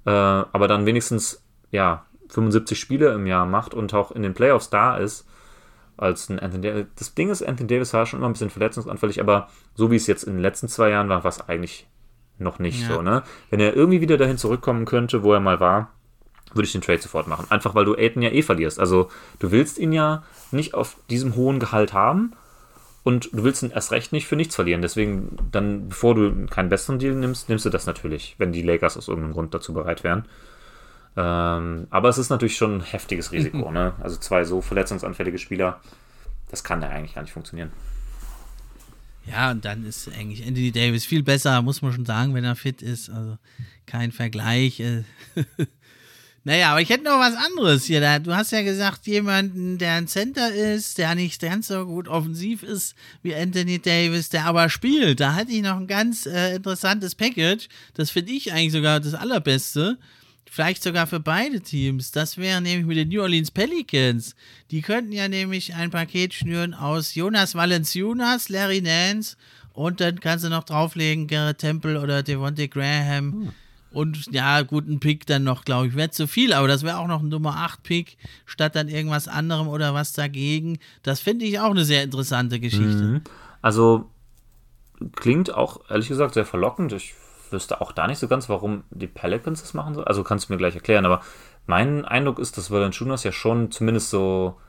äh, 0.06 0.10
aber 0.10 0.68
dann 0.68 0.86
wenigstens 0.86 1.44
ja 1.72 2.06
75 2.30 2.80
Spiele 2.80 3.14
im 3.14 3.28
Jahr 3.28 3.46
macht 3.46 3.74
und 3.74 3.94
auch 3.94 4.12
in 4.12 4.24
den 4.24 4.34
Playoffs 4.34 4.70
da 4.70 4.98
ist 4.98 5.28
als 5.98 6.30
ein 6.30 6.40
Anthony 6.40 6.64
Davis. 6.64 6.86
Das 6.98 7.14
Ding 7.14 7.30
ist, 7.30 7.44
Anthony 7.44 7.68
Davis 7.68 7.94
war 7.94 8.06
schon 8.06 8.20
immer 8.20 8.30
ein 8.30 8.34
bisschen 8.34 8.50
verletzungsanfällig, 8.50 9.22
aber 9.22 9.50
so 9.76 9.92
wie 9.92 9.96
es 9.96 10.08
jetzt 10.08 10.24
in 10.24 10.34
den 10.34 10.42
letzten 10.42 10.68
zwei 10.68 10.90
Jahren 10.90 11.10
war, 11.10 11.24
war 11.24 11.30
es 11.30 11.48
eigentlich 11.48 11.88
noch 12.40 12.60
nicht 12.60 12.82
ja. 12.82 12.96
so. 12.96 13.02
Ne? 13.02 13.24
Wenn 13.50 13.60
er 13.60 13.76
irgendwie 13.76 14.02
wieder 14.02 14.18
dahin 14.18 14.38
zurückkommen 14.38 14.86
könnte, 14.86 15.24
wo 15.24 15.34
er 15.34 15.40
mal 15.40 15.60
war, 15.60 15.92
würde 16.56 16.66
ich 16.66 16.72
den 16.72 16.82
Trade 16.82 17.02
sofort 17.02 17.28
machen. 17.28 17.48
Einfach 17.50 17.76
weil 17.76 17.86
du 17.86 17.96
Aiden 17.96 18.22
ja 18.22 18.30
eh 18.30 18.42
verlierst. 18.42 18.80
Also 18.80 19.10
du 19.40 19.52
willst 19.52 19.78
ihn 19.78 19.92
ja 19.92 20.24
nicht 20.52 20.74
auf 20.74 20.98
diesem 21.10 21.36
hohen 21.36 21.60
Gehalt 21.60 21.94
haben 21.94 22.34
und 23.04 23.30
du 23.34 23.44
willst 23.44 23.64
ihn 23.64 23.72
erst 23.72 23.92
recht 23.92 24.12
nicht 24.12 24.28
für 24.28 24.36
nichts 24.36 24.56
verlieren. 24.56 24.82
Deswegen 24.82 25.38
dann, 25.52 25.90
bevor 25.90 26.16
du 26.16 26.46
keinen 26.48 26.70
besseren 26.70 27.00
Deal 27.00 27.14
nimmst, 27.16 27.50
nimmst 27.50 27.66
du 27.66 27.70
das 27.70 27.86
natürlich, 27.86 28.36
wenn 28.38 28.52
die 28.52 28.62
Lakers 28.62 28.98
aus 28.98 29.08
irgendeinem 29.08 29.34
Grund 29.34 29.54
dazu 29.54 29.74
bereit 29.74 30.04
wären. 30.04 30.26
Ähm, 31.16 31.88
aber 31.90 32.10
es 32.10 32.18
ist 32.18 32.30
natürlich 32.30 32.56
schon 32.56 32.78
ein 32.78 32.82
heftiges 32.82 33.32
Risiko. 33.32 33.72
ne? 33.74 33.94
Also 34.02 34.18
zwei 34.18 34.44
so 34.46 34.62
verletzungsanfällige 34.62 35.38
Spieler, 35.38 35.80
das 36.50 36.64
kann 36.64 36.82
ja 36.82 36.90
eigentlich 36.90 37.16
gar 37.16 37.22
nicht 37.22 37.34
funktionieren. 37.34 37.72
Ja, 39.26 39.52
und 39.52 39.64
dann 39.64 39.86
ist 39.86 40.10
eigentlich 40.10 40.46
Anthony 40.46 40.72
Davis 40.72 41.06
viel 41.06 41.24
besser, 41.24 41.62
muss 41.62 41.82
man 41.82 41.94
schon 41.94 42.06
sagen, 42.06 42.34
wenn 42.34 42.44
er 42.44 42.56
fit 42.56 42.82
ist. 42.82 43.10
Also 43.10 43.38
kein 43.86 44.12
Vergleich. 44.12 44.82
Naja, 46.46 46.72
aber 46.72 46.82
ich 46.82 46.90
hätte 46.90 47.06
noch 47.06 47.20
was 47.20 47.36
anderes 47.36 47.86
hier. 47.86 48.20
Du 48.20 48.36
hast 48.36 48.52
ja 48.52 48.64
gesagt, 48.64 49.08
jemanden, 49.08 49.78
der 49.78 49.94
ein 49.94 50.10
Center 50.10 50.54
ist, 50.54 50.98
der 50.98 51.16
nicht 51.16 51.42
ganz 51.42 51.70
so 51.70 51.86
gut 51.86 52.10
offensiv 52.10 52.64
ist 52.64 52.96
wie 53.22 53.34
Anthony 53.34 53.80
Davis, 53.80 54.28
der 54.28 54.46
aber 54.46 54.70
spielt. 54.70 55.22
Da 55.22 55.36
hatte 55.36 55.52
ich 55.52 55.62
noch 55.62 55.78
ein 55.78 55.88
ganz 55.88 56.26
äh, 56.26 56.56
interessantes 56.56 57.16
Package. 57.16 57.70
Das 57.94 58.10
finde 58.10 58.34
ich 58.34 58.52
eigentlich 58.52 58.74
sogar 58.74 59.00
das 59.00 59.14
allerbeste. 59.14 59.98
Vielleicht 60.46 60.84
sogar 60.84 61.08
für 61.08 61.22
beide 61.22 61.62
Teams. 61.62 62.12
Das 62.12 62.38
wäre 62.38 62.62
nämlich 62.62 62.86
mit 62.86 62.98
den 62.98 63.08
New 63.08 63.22
Orleans 63.22 63.50
Pelicans. 63.50 64.36
Die 64.70 64.82
könnten 64.82 65.14
ja 65.14 65.30
nämlich 65.30 65.74
ein 65.76 65.92
Paket 65.92 66.34
schnüren 66.34 66.74
aus 66.74 67.16
Jonas 67.16 67.56
Valenciunas, 67.56 68.50
Larry 68.50 68.82
Nance 68.82 69.38
und 69.72 70.02
dann 70.02 70.20
kannst 70.20 70.44
du 70.44 70.50
noch 70.50 70.66
drauflegen 70.66 71.28
Garrett 71.28 71.60
Temple 71.60 72.02
oder 72.02 72.22
Devontae 72.22 72.68
Graham. 72.68 73.32
Hm 73.32 73.54
und 73.94 74.32
ja, 74.32 74.62
guten 74.62 75.00
Pick 75.00 75.26
dann 75.26 75.44
noch, 75.44 75.66
glaube 75.66 75.88
ich. 75.88 75.96
Wäre 75.96 76.10
zu 76.10 76.28
viel, 76.28 76.54
aber 76.54 76.68
das 76.68 76.84
wäre 76.84 76.98
auch 76.98 77.08
noch 77.08 77.22
ein 77.22 77.30
Nummer 77.30 77.58
8 77.58 77.84
Pick, 77.84 78.18
statt 78.46 78.76
dann 78.76 78.88
irgendwas 78.88 79.28
anderem 79.28 79.68
oder 79.68 79.94
was 79.94 80.14
dagegen. 80.14 80.80
Das 81.04 81.20
finde 81.20 81.46
ich 81.46 81.60
auch 81.60 81.72
eine 81.72 81.86
sehr 81.86 82.04
interessante 82.04 82.60
Geschichte. 82.60 83.04
Mhm. 83.04 83.22
Also 83.62 84.10
klingt 85.16 85.54
auch, 85.54 85.90
ehrlich 85.90 86.08
gesagt, 86.08 86.34
sehr 86.34 86.46
verlockend. 86.46 86.94
Ich 86.94 87.14
wüsste 87.52 87.82
auch 87.82 87.92
da 87.92 88.08
nicht 88.08 88.20
so 88.20 88.28
ganz, 88.28 88.50
warum 88.50 88.84
die 88.90 89.08
Pelicans 89.08 89.62
das 89.62 89.74
machen 89.74 89.94
sollen. 89.94 90.08
Also 90.08 90.24
kannst 90.24 90.50
du 90.50 90.54
mir 90.54 90.58
gleich 90.58 90.76
erklären, 90.76 91.06
aber 91.06 91.22
mein 91.66 92.04
Eindruck 92.04 92.40
ist, 92.40 92.58
dass 92.58 92.72
Valanciunas 92.72 93.24
ja 93.24 93.32
schon 93.32 93.72
zumindest 93.72 94.10
so 94.10 94.60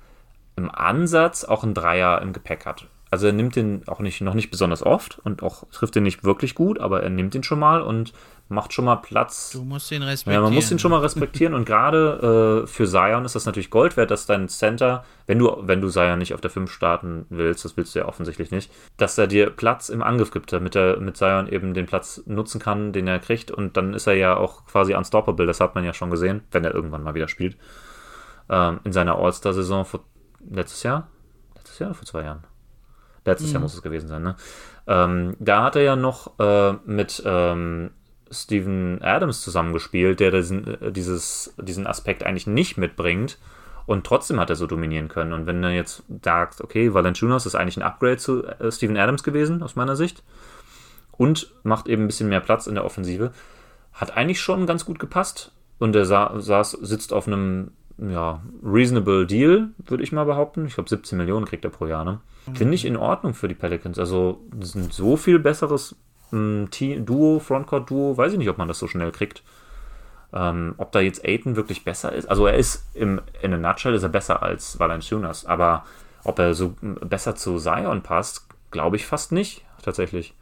im 0.57 0.71
Ansatz 0.71 1.45
auch 1.45 1.65
ein 1.65 1.75
Dreier 1.75 2.23
im 2.23 2.33
Gepäck 2.33 2.67
hat. 2.67 2.87
Also 3.11 3.27
er 3.27 3.33
nimmt 3.33 3.57
den 3.57 3.87
auch 3.87 4.01
nicht, 4.01 4.21
noch 4.21 4.35
nicht 4.35 4.51
besonders 4.51 4.83
oft 4.83 5.19
und 5.21 5.43
auch 5.43 5.69
trifft 5.71 5.95
den 5.95 6.03
nicht 6.03 6.25
wirklich 6.25 6.55
gut, 6.55 6.81
aber 6.81 7.03
er 7.03 7.11
nimmt 7.11 7.35
den 7.35 7.43
schon 7.43 7.59
mal 7.61 7.81
und 7.81 8.13
macht 8.49 8.73
schon 8.73 8.85
mal 8.85 8.97
Platz. 8.97 9.51
Du 9.51 9.65
musst 9.65 9.91
ihn 9.91 10.03
respektieren. 10.03 10.43
Ja, 10.43 10.43
man 10.43 10.55
muss 10.55 10.71
ihn 10.71 10.79
schon 10.79 10.91
mal 10.91 11.01
respektieren 11.01 11.55
und 11.55 11.65
gerade 11.65 12.65
äh, 12.65 12.67
für 12.67 12.87
Zion 12.87 13.25
ist 13.25 13.35
das 13.35 13.47
natürlich 13.47 13.71
Gold 13.71 13.97
wert, 13.97 14.11
dass 14.11 14.27
dein 14.27 14.49
Center, 14.49 15.05
wenn 15.27 15.39
du, 15.39 15.57
wenn 15.63 15.81
du 15.81 15.89
Zion 15.89 16.19
nicht 16.19 16.35
auf 16.35 16.41
der 16.41 16.51
5 16.51 16.71
starten 16.71 17.27
willst, 17.31 17.65
das 17.65 17.77
willst 17.77 17.95
du 17.95 18.01
ja 18.01 18.07
offensichtlich 18.07 18.51
nicht, 18.51 18.71
dass 18.97 19.17
er 19.17 19.27
dir 19.27 19.51
Platz 19.51 19.89
im 19.89 20.03
Angriff 20.03 20.31
gibt, 20.31 20.53
damit 20.53 20.77
er 20.77 20.99
mit 20.99 21.17
Zion 21.17 21.49
eben 21.49 21.75
den 21.75 21.87
Platz 21.87 22.23
nutzen 22.27 22.61
kann, 22.61 22.93
den 22.93 23.07
er 23.07 23.19
kriegt 23.19 23.51
und 23.51 23.77
dann 23.77 23.95
ist 23.95 24.07
er 24.07 24.15
ja 24.15 24.37
auch 24.37 24.67
quasi 24.67 24.95
unstoppable, 24.95 25.47
das 25.47 25.61
hat 25.61 25.75
man 25.75 25.85
ja 25.85 25.95
schon 25.95 26.11
gesehen, 26.11 26.43
wenn 26.51 26.65
er 26.65 26.75
irgendwann 26.75 27.03
mal 27.03 27.15
wieder 27.15 27.29
spielt. 27.29 27.57
Ähm, 28.51 28.81
in 28.85 28.93
seiner 28.93 29.17
All-Star-Saison 29.17 29.87
letztes 30.51 30.83
Jahr? 30.83 31.09
Letztes 31.57 31.79
Jahr 31.79 31.91
oder 31.91 31.99
vor 31.99 32.07
zwei 32.07 32.23
Jahren? 32.25 32.45
Letztes 33.25 33.49
mhm. 33.49 33.55
Jahr 33.55 33.63
muss 33.63 33.75
es 33.75 33.83
gewesen 33.83 34.09
sein, 34.09 34.23
ne? 34.23 34.37
Ähm, 34.87 35.35
da 35.39 35.63
hat 35.63 35.77
er 35.77 35.83
ja 35.83 35.97
noch 35.97 36.39
äh, 36.39 36.75
mit 36.85 37.23
ähm, 37.25 37.91
Steven 38.35 39.01
Adams 39.03 39.41
zusammengespielt, 39.43 40.21
der 40.21 40.31
diesen, 40.31 40.83
äh, 40.83 40.93
dieses, 40.93 41.55
diesen 41.59 41.87
Aspekt 41.87 42.25
eigentlich 42.25 42.47
nicht 42.47 42.77
mitbringt. 42.77 43.39
Und 43.87 44.07
trotzdem 44.07 44.41
hat 44.41 44.51
er 44.51 44.57
so 44.57 44.67
dominieren 44.67 45.09
können. 45.09 45.33
Und 45.33 45.47
wenn 45.47 45.61
du 45.61 45.71
jetzt 45.71 46.03
sagst, 46.23 46.63
okay, 46.63 46.95
Valanciunas 46.95 47.47
ist 47.47 47.55
eigentlich 47.55 47.77
ein 47.77 47.83
Upgrade 47.83 48.17
zu 48.17 48.45
äh, 48.45 48.73
Steven 48.73 48.97
Adams 48.97 49.23
gewesen, 49.23 49.63
aus 49.63 49.77
meiner 49.77 49.97
Sicht, 49.97 50.23
und 51.13 51.53
macht 51.63 51.87
eben 51.87 52.05
ein 52.05 52.07
bisschen 52.07 52.29
mehr 52.29 52.41
Platz 52.41 52.67
in 52.67 52.75
der 52.75 52.85
Offensive, 52.85 53.33
hat 53.93 54.17
eigentlich 54.17 54.41
schon 54.41 54.67
ganz 54.67 54.85
gut 54.85 54.99
gepasst. 54.99 55.53
Und 55.79 55.95
er 55.95 56.07
saß, 56.07 56.71
sitzt 56.73 57.13
auf 57.13 57.27
einem 57.27 57.73
ja, 57.99 58.43
reasonable 58.65 59.27
Deal, 59.27 59.69
würde 59.79 60.03
ich 60.03 60.13
mal 60.13 60.25
behaupten. 60.25 60.67
Ich 60.67 60.75
glaube, 60.75 60.89
17 60.89 61.17
Millionen 61.17 61.47
kriegt 61.47 61.65
er 61.65 61.71
pro 61.71 61.87
Jahr. 61.87 62.05
Ne? 62.05 62.21
Finde 62.55 62.75
ich 62.75 62.85
in 62.85 62.97
Ordnung 62.97 63.35
für 63.35 63.49
die 63.49 63.55
Pelicans. 63.55 63.99
Also, 63.99 64.41
das 64.53 64.71
ist 64.71 64.75
ein 64.75 64.91
so 64.91 65.17
viel 65.17 65.39
besseres 65.39 65.97
ähm, 66.35 67.05
Duo, 67.07 67.39
Frontcourt-Duo, 67.39 68.17
weiß 68.17 68.33
ich 68.33 68.39
nicht, 68.39 68.49
ob 68.49 68.59
man 68.59 68.69
das 68.69 68.79
so 68.79 68.89
schnell 68.89 69.13
kriegt. 69.13 69.43
Ähm, 70.33 70.75
ob 70.79 70.91
da 70.93 71.01
jetzt 71.01 71.25
Aiton 71.25 71.55
wirklich 71.55 71.85
besser 71.85 72.13
ist. 72.13 72.27
Also, 72.27 72.47
er 72.47 72.57
ist 72.57 72.85
im, 72.95 73.21
in 73.41 73.53
a 73.53 73.57
nutshell 73.57 73.95
ist 73.95 74.03
er 74.03 74.09
besser 74.09 74.43
als 74.43 74.79
Valanciunas, 74.79 75.47
aber 75.47 75.85
ob 76.25 76.39
er 76.39 76.55
so 76.55 76.75
besser 76.81 77.37
zu 77.37 77.59
Zion 77.59 78.03
passt, 78.03 78.47
glaube 78.71 78.97
ich 78.97 79.07
fast 79.07 79.31
nicht, 79.31 79.63
tatsächlich. 79.83 80.35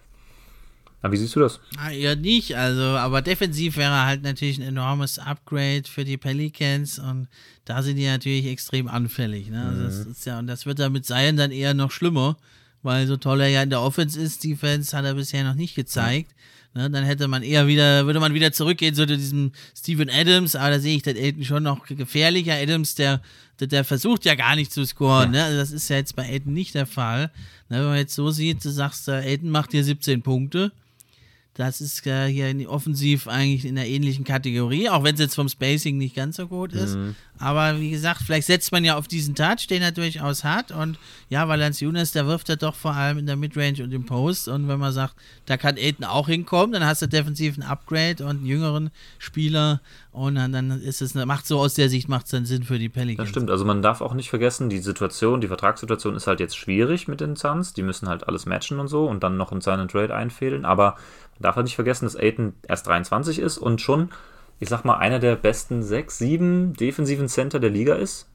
Na, 1.02 1.10
wie 1.10 1.16
siehst 1.16 1.34
du 1.34 1.40
das? 1.40 1.60
Ja, 1.92 2.14
nicht. 2.14 2.56
Also, 2.56 2.82
aber 2.82 3.22
defensiv 3.22 3.76
wäre 3.76 4.04
halt 4.04 4.22
natürlich 4.22 4.58
ein 4.58 4.68
enormes 4.68 5.18
Upgrade 5.18 5.82
für 5.84 6.04
die 6.04 6.16
Pelicans 6.16 6.98
und 6.98 7.28
da 7.64 7.82
sind 7.82 7.96
die 7.96 8.06
natürlich 8.06 8.46
extrem 8.46 8.88
anfällig. 8.88 9.50
Ne? 9.50 9.66
Also 9.68 9.82
das 9.82 10.04
mhm. 10.04 10.12
ist 10.12 10.26
ja, 10.26 10.38
und 10.38 10.46
das 10.46 10.64
wird 10.64 10.78
da 10.78 10.88
mit 10.88 11.04
Zion 11.04 11.36
dann 11.36 11.50
eher 11.50 11.74
noch 11.74 11.90
schlimmer, 11.90 12.36
weil 12.82 13.06
so 13.06 13.16
toll 13.16 13.40
er 13.40 13.48
ja 13.48 13.62
in 13.62 13.70
der 13.70 13.80
Offense 13.80 14.20
ist, 14.20 14.44
Defense 14.44 14.96
hat 14.96 15.04
er 15.04 15.14
bisher 15.14 15.44
noch 15.44 15.54
nicht 15.54 15.74
gezeigt. 15.74 16.34
Ne? 16.74 16.90
Dann 16.90 17.04
hätte 17.04 17.28
man 17.28 17.42
eher 17.42 17.66
wieder, 17.66 18.06
würde 18.06 18.20
man 18.20 18.34
wieder 18.34 18.52
zurückgehen 18.52 18.94
zu 18.94 19.06
diesem 19.06 19.52
Steven 19.76 20.08
Adams, 20.10 20.56
aber 20.56 20.70
da 20.70 20.80
sehe 20.80 20.96
ich 20.96 21.02
den 21.02 21.16
Aiden 21.16 21.44
schon 21.44 21.62
noch 21.62 21.86
gefährlicher. 21.86 22.54
Adams, 22.54 22.94
der, 22.94 23.20
der, 23.60 23.66
der, 23.66 23.84
versucht 23.84 24.24
ja 24.24 24.34
gar 24.34 24.56
nicht 24.56 24.72
zu 24.72 24.84
scoren. 24.86 25.34
Ja. 25.34 25.40
Ne? 25.40 25.44
Also 25.44 25.58
das 25.58 25.70
ist 25.70 25.88
ja 25.88 25.96
jetzt 25.96 26.16
bei 26.16 26.24
Aiden 26.24 26.54
nicht 26.54 26.74
der 26.74 26.86
Fall. 26.86 27.30
Ne? 27.68 27.78
Wenn 27.78 27.84
man 27.84 27.96
jetzt 27.98 28.14
so 28.14 28.30
sieht, 28.30 28.64
du 28.64 28.70
sagst, 28.70 29.08
Aiden 29.08 29.50
macht 29.50 29.72
dir 29.72 29.84
17 29.84 30.22
Punkte 30.22 30.72
das 31.54 31.82
ist 31.82 32.06
äh, 32.06 32.28
hier 32.28 32.70
offensiv 32.70 33.28
eigentlich 33.28 33.66
in 33.66 33.74
der 33.74 33.86
ähnlichen 33.86 34.24
Kategorie, 34.24 34.88
auch 34.88 35.04
wenn 35.04 35.14
es 35.14 35.20
jetzt 35.20 35.34
vom 35.34 35.50
Spacing 35.50 35.98
nicht 35.98 36.16
ganz 36.16 36.36
so 36.36 36.48
gut 36.48 36.72
ist. 36.72 36.96
Mhm. 36.96 37.14
Aber 37.38 37.78
wie 37.78 37.90
gesagt, 37.90 38.22
vielleicht 38.24 38.46
setzt 38.46 38.72
man 38.72 38.84
ja 38.84 38.96
auf 38.96 39.08
diesen 39.08 39.34
Touch, 39.34 39.66
den 39.68 39.82
er 39.82 39.92
durchaus 39.92 40.44
hat. 40.44 40.70
Und 40.70 40.98
ja, 41.28 41.48
Valanciunas, 41.48 42.12
der 42.12 42.26
wirft 42.26 42.48
er 42.48 42.56
doch 42.56 42.74
vor 42.74 42.94
allem 42.94 43.18
in 43.18 43.26
der 43.26 43.36
Midrange 43.36 43.82
und 43.82 43.92
im 43.92 44.06
Post. 44.06 44.48
Und 44.48 44.68
wenn 44.68 44.78
man 44.78 44.92
sagt, 44.92 45.14
da 45.44 45.56
kann 45.56 45.76
Aiden 45.76 46.04
auch 46.04 46.28
hinkommen, 46.28 46.72
dann 46.72 46.86
hast 46.86 47.02
du 47.02 47.06
defensiv 47.06 47.58
ein 47.58 47.64
Upgrade 47.64 48.24
und 48.24 48.38
einen 48.38 48.46
jüngeren 48.46 48.90
Spieler. 49.18 49.80
Und 50.12 50.36
dann, 50.36 50.52
dann 50.52 50.70
ist 50.70 51.02
es, 51.02 51.14
macht 51.14 51.46
so 51.46 51.58
aus 51.58 51.74
der 51.74 51.88
Sicht, 51.88 52.08
macht 52.08 52.26
es 52.26 52.30
dann 52.30 52.46
Sinn 52.46 52.62
für 52.62 52.78
die 52.78 52.88
Pelicans. 52.88 53.26
Das 53.26 53.30
stimmt, 53.30 53.50
also 53.50 53.64
man 53.64 53.82
darf 53.82 54.00
auch 54.00 54.14
nicht 54.14 54.30
vergessen, 54.30 54.70
die 54.70 54.78
Situation, 54.78 55.40
die 55.40 55.48
Vertragssituation 55.48 56.14
ist 56.14 56.26
halt 56.26 56.40
jetzt 56.40 56.56
schwierig 56.56 57.08
mit 57.08 57.20
den 57.20 57.36
Suns. 57.36 57.74
Die 57.74 57.82
müssen 57.82 58.08
halt 58.08 58.28
alles 58.28 58.46
matchen 58.46 58.78
und 58.78 58.88
so 58.88 59.06
und 59.06 59.22
dann 59.22 59.36
noch 59.36 59.52
in 59.52 59.60
seinen 59.60 59.88
Trade 59.88 60.14
einfädeln. 60.14 60.64
Aber 60.64 60.96
darf 61.42 61.56
er 61.56 61.62
nicht 61.62 61.74
vergessen, 61.74 62.06
dass 62.06 62.16
Aiden 62.16 62.54
erst 62.66 62.86
23 62.86 63.38
ist 63.38 63.58
und 63.58 63.80
schon, 63.80 64.10
ich 64.60 64.68
sag 64.68 64.84
mal, 64.84 64.96
einer 64.96 65.18
der 65.18 65.36
besten 65.36 65.82
sechs, 65.82 66.18
sieben 66.18 66.72
defensiven 66.74 67.28
Center 67.28 67.60
der 67.60 67.70
Liga 67.70 67.94
ist. 67.94 68.28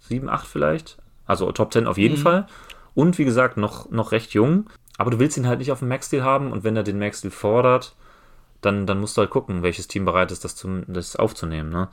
7, 0.00 0.28
8 0.28 0.46
vielleicht. 0.46 0.98
Also 1.26 1.50
Top 1.52 1.72
10 1.72 1.86
auf 1.86 1.98
jeden 1.98 2.18
Mhm. 2.18 2.22
Fall. 2.22 2.46
Und 2.94 3.18
wie 3.18 3.24
gesagt, 3.24 3.56
noch, 3.56 3.90
noch 3.90 4.12
recht 4.12 4.32
jung. 4.32 4.70
Aber 4.96 5.10
du 5.10 5.18
willst 5.18 5.36
ihn 5.36 5.46
halt 5.46 5.58
nicht 5.58 5.70
auf 5.70 5.80
dem 5.80 5.88
Max-Deal 5.88 6.24
haben 6.24 6.50
und 6.52 6.64
wenn 6.64 6.76
er 6.76 6.82
den 6.82 6.98
Max-Deal 6.98 7.30
fordert, 7.30 7.94
dann, 8.60 8.86
dann 8.86 8.98
musst 8.98 9.16
du 9.16 9.20
halt 9.20 9.30
gucken, 9.30 9.62
welches 9.62 9.86
Team 9.86 10.04
bereit 10.04 10.32
ist, 10.32 10.44
das, 10.44 10.56
zum, 10.56 10.82
das 10.88 11.14
aufzunehmen. 11.14 11.70
Ne? 11.70 11.88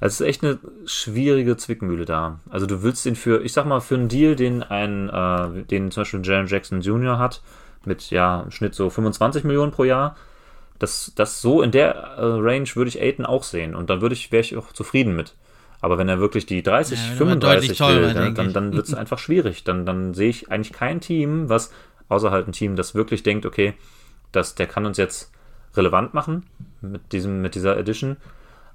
Also 0.00 0.14
es 0.14 0.20
ist 0.20 0.26
echt 0.26 0.42
eine 0.44 0.58
schwierige 0.86 1.56
Zwickmühle 1.56 2.04
da. 2.06 2.40
Also 2.48 2.66
du 2.66 2.82
willst 2.82 3.06
ihn 3.06 3.14
für, 3.16 3.42
ich 3.44 3.52
sag 3.52 3.66
mal, 3.66 3.80
für 3.80 3.94
einen 3.96 4.08
Deal, 4.08 4.34
den 4.34 4.62
ein, 4.62 5.08
äh, 5.08 5.62
den 5.64 5.90
zum 5.90 6.00
Beispiel 6.00 6.20
Jaron 6.24 6.46
Jackson 6.46 6.80
Jr. 6.80 7.18
hat, 7.18 7.42
mit 7.84 8.10
ja, 8.10 8.42
im 8.42 8.50
Schnitt 8.50 8.74
so 8.74 8.90
25 8.90 9.44
Millionen 9.44 9.72
pro 9.72 9.84
Jahr, 9.84 10.16
das, 10.78 11.12
das 11.14 11.40
so 11.40 11.62
in 11.62 11.70
der 11.70 11.94
äh, 11.94 12.24
Range 12.24 12.68
würde 12.74 12.88
ich 12.88 13.00
Aiden 13.00 13.26
auch 13.26 13.42
sehen. 13.42 13.74
Und 13.74 13.90
dann 13.90 14.00
würde 14.00 14.14
ich, 14.14 14.32
wäre 14.32 14.40
ich 14.40 14.56
auch 14.56 14.72
zufrieden 14.72 15.14
mit. 15.14 15.34
Aber 15.80 15.98
wenn 15.98 16.08
er 16.08 16.20
wirklich 16.20 16.46
die 16.46 16.62
30, 16.62 16.98
Ja, 16.98 17.04
wird 17.04 17.20
aber 17.20 17.30
35 17.30 17.68
deutlich 17.68 17.78
teurer, 17.78 18.06
will, 18.06 18.14
dann, 18.14 18.34
dann, 18.34 18.52
dann 18.52 18.72
wird 18.72 18.88
es 18.88 18.94
einfach 19.02 19.18
schwierig. 19.18 19.64
Dann, 19.64 19.86
dann 19.86 20.14
sehe 20.14 20.30
ich 20.30 20.50
eigentlich 20.50 20.72
kein 20.72 21.00
Team, 21.00 21.48
was, 21.48 21.72
außer 22.08 22.30
halt 22.30 22.48
ein 22.48 22.52
Team, 22.52 22.76
das 22.76 22.94
wirklich 22.94 23.22
denkt, 23.22 23.46
okay, 23.46 23.74
das, 24.32 24.54
der 24.54 24.66
kann 24.66 24.86
uns 24.86 24.96
jetzt 24.96 25.32
relevant 25.74 26.14
machen 26.14 26.46
mit, 26.80 27.12
diesem, 27.12 27.40
mit 27.42 27.54
dieser 27.54 27.76
Edition. 27.76 28.16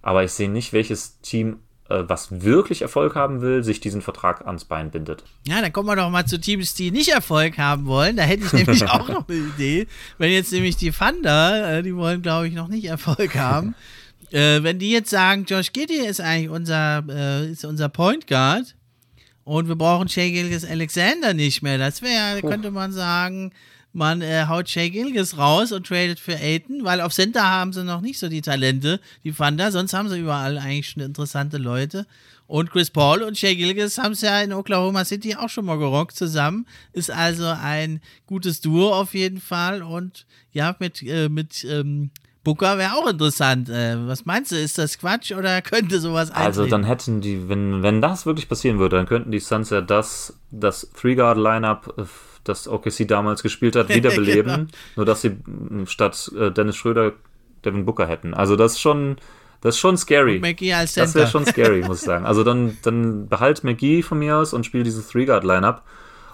Aber 0.01 0.23
ich 0.23 0.31
sehe 0.31 0.49
nicht, 0.49 0.73
welches 0.73 1.19
Team, 1.21 1.59
was 1.87 2.41
wirklich 2.41 2.81
Erfolg 2.81 3.15
haben 3.15 3.41
will, 3.41 3.63
sich 3.63 3.79
diesen 3.79 4.01
Vertrag 4.01 4.47
ans 4.47 4.65
Bein 4.65 4.89
bindet. 4.89 5.23
Ja, 5.47 5.61
dann 5.61 5.71
kommen 5.71 5.87
wir 5.87 5.95
doch 5.95 6.09
mal 6.09 6.25
zu 6.25 6.39
Teams, 6.39 6.73
die 6.73 6.89
nicht 6.89 7.09
Erfolg 7.09 7.59
haben 7.59 7.85
wollen. 7.85 8.17
Da 8.17 8.23
hätte 8.23 8.45
ich 8.45 8.53
nämlich 8.53 8.83
auch 8.89 9.07
noch 9.07 9.27
eine 9.29 9.37
Idee. 9.37 9.87
Wenn 10.17 10.31
jetzt 10.31 10.51
nämlich 10.51 10.77
die 10.77 10.91
Thunder, 10.91 11.77
äh, 11.77 11.83
die 11.83 11.95
wollen, 11.95 12.21
glaube 12.21 12.47
ich, 12.47 12.55
noch 12.55 12.67
nicht 12.67 12.85
Erfolg 12.85 13.35
haben. 13.35 13.75
Äh, 14.31 14.63
wenn 14.63 14.79
die 14.79 14.89
jetzt 14.89 15.11
sagen, 15.11 15.45
Josh 15.47 15.71
Giddy 15.73 16.05
ist 16.05 16.21
eigentlich 16.21 16.49
unser, 16.49 17.03
äh, 17.07 17.51
ist 17.51 17.65
unser 17.65 17.89
Point 17.89 18.25
Guard 18.25 18.75
und 19.43 19.67
wir 19.67 19.75
brauchen 19.75 20.09
Shea 20.09 20.31
Gilgis 20.31 20.65
Alexander 20.65 21.35
nicht 21.35 21.61
mehr, 21.61 21.77
das 21.77 22.01
wäre, 22.01 22.41
könnte 22.41 22.71
man 22.71 22.91
sagen, 22.91 23.51
man 23.95 24.21
äh, 24.21 24.45
haut 24.47 24.69
Shea 24.69 24.89
Gilgis 24.89 25.37
raus 25.37 25.71
und 25.71 25.87
tradet 25.87 26.19
für 26.19 26.35
Aiton, 26.35 26.83
weil 26.83 27.01
auf 27.01 27.13
Center 27.13 27.49
haben 27.49 27.73
sie 27.73 27.83
noch 27.83 28.01
nicht 28.01 28.19
so 28.19 28.27
die 28.27 28.41
Talente, 28.41 28.99
die 29.23 29.31
Thunder, 29.31 29.71
sonst 29.71 29.93
haben 29.93 30.09
sie 30.09 30.19
überall 30.19 30.57
eigentlich 30.57 30.89
schon 30.89 31.03
interessante 31.03 31.57
Leute. 31.57 32.05
Und 32.47 32.71
Chris 32.71 32.91
Paul 32.91 33.23
und 33.23 33.37
Shea 33.37 33.55
Gilgis 33.55 33.97
haben 33.97 34.11
es 34.11 34.21
ja 34.21 34.39
in 34.41 34.53
Oklahoma 34.53 35.03
City 35.03 35.35
auch 35.35 35.49
schon 35.49 35.65
mal 35.65 35.79
gerockt 35.79 36.15
zusammen. 36.15 36.67
Ist 36.93 37.09
also 37.09 37.45
ein 37.45 38.01
gutes 38.27 38.61
Duo 38.61 38.93
auf 38.93 39.15
jeden 39.15 39.41
Fall. 39.41 39.81
Und 39.81 40.27
ja, 40.51 40.75
mit, 40.77 41.01
äh, 41.01 41.27
mit 41.27 41.63
ähm, 41.63 42.11
Booker 42.43 42.77
wäre 42.77 42.93
auch 42.93 43.07
interessant. 43.07 43.69
Äh, 43.69 44.07
was 44.07 44.25
meinst 44.25 44.51
du, 44.51 44.57
ist 44.57 44.77
das 44.77 44.99
Quatsch 44.99 45.31
oder 45.31 45.61
könnte 45.63 45.99
sowas 45.99 46.29
eintreten? 46.29 46.45
Also 46.45 46.65
dann 46.67 46.83
hätten 46.83 47.21
die, 47.21 47.49
wenn, 47.49 47.81
wenn 47.81 47.99
das 48.01 48.27
wirklich 48.27 48.47
passieren 48.47 48.77
würde, 48.77 48.97
dann 48.97 49.07
könnten 49.07 49.31
die 49.31 49.39
Suns 49.39 49.71
ja 49.71 49.81
das, 49.81 50.37
das 50.51 50.91
Three-Guard-Lineup, 50.93 51.95
äh, 51.97 52.03
das 52.45 52.67
OKC 52.67 53.07
damals 53.07 53.43
gespielt 53.43 53.75
hat, 53.75 53.89
wiederbeleben. 53.93 54.51
Genau. 54.51 54.67
Nur 54.95 55.05
dass 55.05 55.21
sie 55.21 55.37
statt 55.85 56.31
äh, 56.37 56.51
Dennis 56.51 56.77
Schröder 56.77 57.13
Devin 57.65 57.85
Booker 57.85 58.07
hätten. 58.07 58.33
Also 58.33 58.55
das 58.55 58.73
ist 58.73 58.81
schon, 58.81 59.17
das 59.61 59.75
ist 59.75 59.79
schon 59.79 59.97
scary. 59.97 60.39
Das 61.01 61.15
wäre 61.15 61.27
schon 61.27 61.45
scary, 61.45 61.81
muss 61.87 61.99
ich 61.99 62.05
sagen. 62.05 62.25
Also 62.25 62.43
dann, 62.43 62.77
dann 62.83 63.27
behalt 63.27 63.63
McGee 63.63 64.03
von 64.03 64.19
mir 64.19 64.37
aus 64.37 64.53
und 64.53 64.65
spiel 64.65 64.83
dieses 64.83 65.09
Three-Guard-Lineup. 65.09 65.83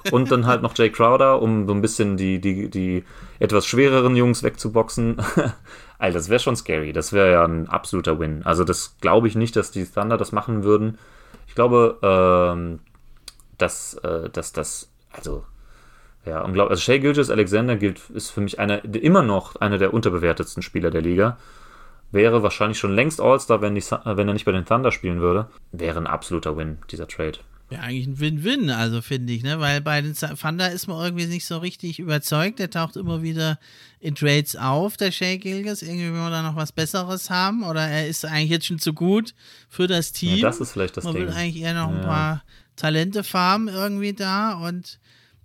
Und 0.09 0.31
dann 0.31 0.47
halt 0.47 0.63
noch 0.63 0.75
Jay 0.75 0.89
Crowder, 0.89 1.39
um 1.41 1.67
so 1.67 1.73
ein 1.75 1.81
bisschen 1.81 2.17
die, 2.17 2.41
die, 2.41 2.69
die 2.69 3.03
etwas 3.37 3.67
schwereren 3.67 4.15
Jungs 4.15 4.41
wegzuboxen. 4.41 5.17
Alter, 5.99 6.17
das 6.17 6.29
wäre 6.29 6.39
schon 6.39 6.55
scary. 6.55 6.91
Das 6.91 7.13
wäre 7.13 7.31
ja 7.31 7.45
ein 7.45 7.69
absoluter 7.69 8.19
Win. 8.19 8.41
Also 8.43 8.63
das 8.63 8.97
glaube 8.99 9.27
ich 9.27 9.35
nicht, 9.35 9.55
dass 9.55 9.69
die 9.69 9.85
Thunder 9.85 10.17
das 10.17 10.31
machen 10.31 10.63
würden. 10.63 10.97
Ich 11.47 11.53
glaube, 11.53 11.99
ähm, 12.01 12.79
dass, 13.59 13.93
äh, 13.95 14.31
dass 14.31 14.53
das, 14.53 14.89
also 15.11 15.45
ja, 16.25 16.41
unglaublich. 16.41 16.71
Also 16.71 16.81
Shea 16.83 16.97
Gilgis 16.99 17.29
Alexander 17.29 17.75
gilt, 17.75 17.99
ist 18.11 18.29
für 18.29 18.41
mich 18.41 18.59
einer, 18.59 18.83
immer 18.95 19.23
noch 19.23 19.55
einer 19.57 19.77
der 19.77 19.93
unterbewertetsten 19.93 20.61
Spieler 20.63 20.91
der 20.91 21.01
Liga. 21.01 21.37
Wäre 22.11 22.43
wahrscheinlich 22.43 22.77
schon 22.77 22.93
längst 22.93 23.21
All-Star, 23.21 23.61
wenn, 23.61 23.73
die 23.73 23.81
äh, 23.81 24.17
wenn 24.17 24.27
er 24.27 24.33
nicht 24.33 24.45
bei 24.45 24.51
den 24.51 24.65
Thunder 24.65 24.91
spielen 24.91 25.21
würde. 25.21 25.47
Wäre 25.71 25.97
ein 25.99 26.07
absoluter 26.07 26.57
Win, 26.57 26.77
dieser 26.91 27.07
Trade. 27.07 27.39
Wäre 27.69 27.83
eigentlich 27.83 28.05
ein 28.07 28.19
Win-Win, 28.19 28.69
also 28.69 29.01
finde 29.01 29.31
ich, 29.31 29.43
ne? 29.43 29.61
Weil 29.61 29.79
bei 29.79 30.01
den 30.01 30.13
Thunder 30.13 30.69
ist 30.71 30.87
man 30.87 31.01
irgendwie 31.05 31.27
nicht 31.27 31.45
so 31.45 31.57
richtig 31.59 31.99
überzeugt. 31.99 32.59
Der 32.59 32.69
taucht 32.69 32.97
immer 32.97 33.21
wieder 33.23 33.57
in 34.01 34.13
Trades 34.13 34.57
auf, 34.57 34.97
der 34.97 35.11
Shea 35.11 35.37
Gilgis. 35.37 35.81
Irgendwie 35.81 36.07
will 36.07 36.19
man 36.19 36.33
da 36.33 36.41
noch 36.41 36.57
was 36.57 36.73
Besseres 36.73 37.29
haben. 37.29 37.63
Oder 37.63 37.87
er 37.87 38.09
ist 38.09 38.25
eigentlich 38.25 38.49
jetzt 38.49 38.65
schon 38.65 38.79
zu 38.79 38.91
gut 38.93 39.33
für 39.69 39.87
das 39.87 40.11
Team. 40.11 40.35
Ja, 40.39 40.49
das 40.49 40.59
ist 40.59 40.73
vielleicht 40.73 40.97
das 40.97 41.05
man 41.05 41.13
Ding. 41.15 41.27
will 41.27 41.33
eigentlich 41.33 41.63
eher 41.63 41.73
noch 41.75 41.87
ein 41.87 42.01
Ja. 42.01 42.03
paar 42.03 42.43
Talente 42.75 43.23
farmen 43.23 43.73
irgendwie 43.73 44.11
da. 44.11 44.55
Und 44.55 44.99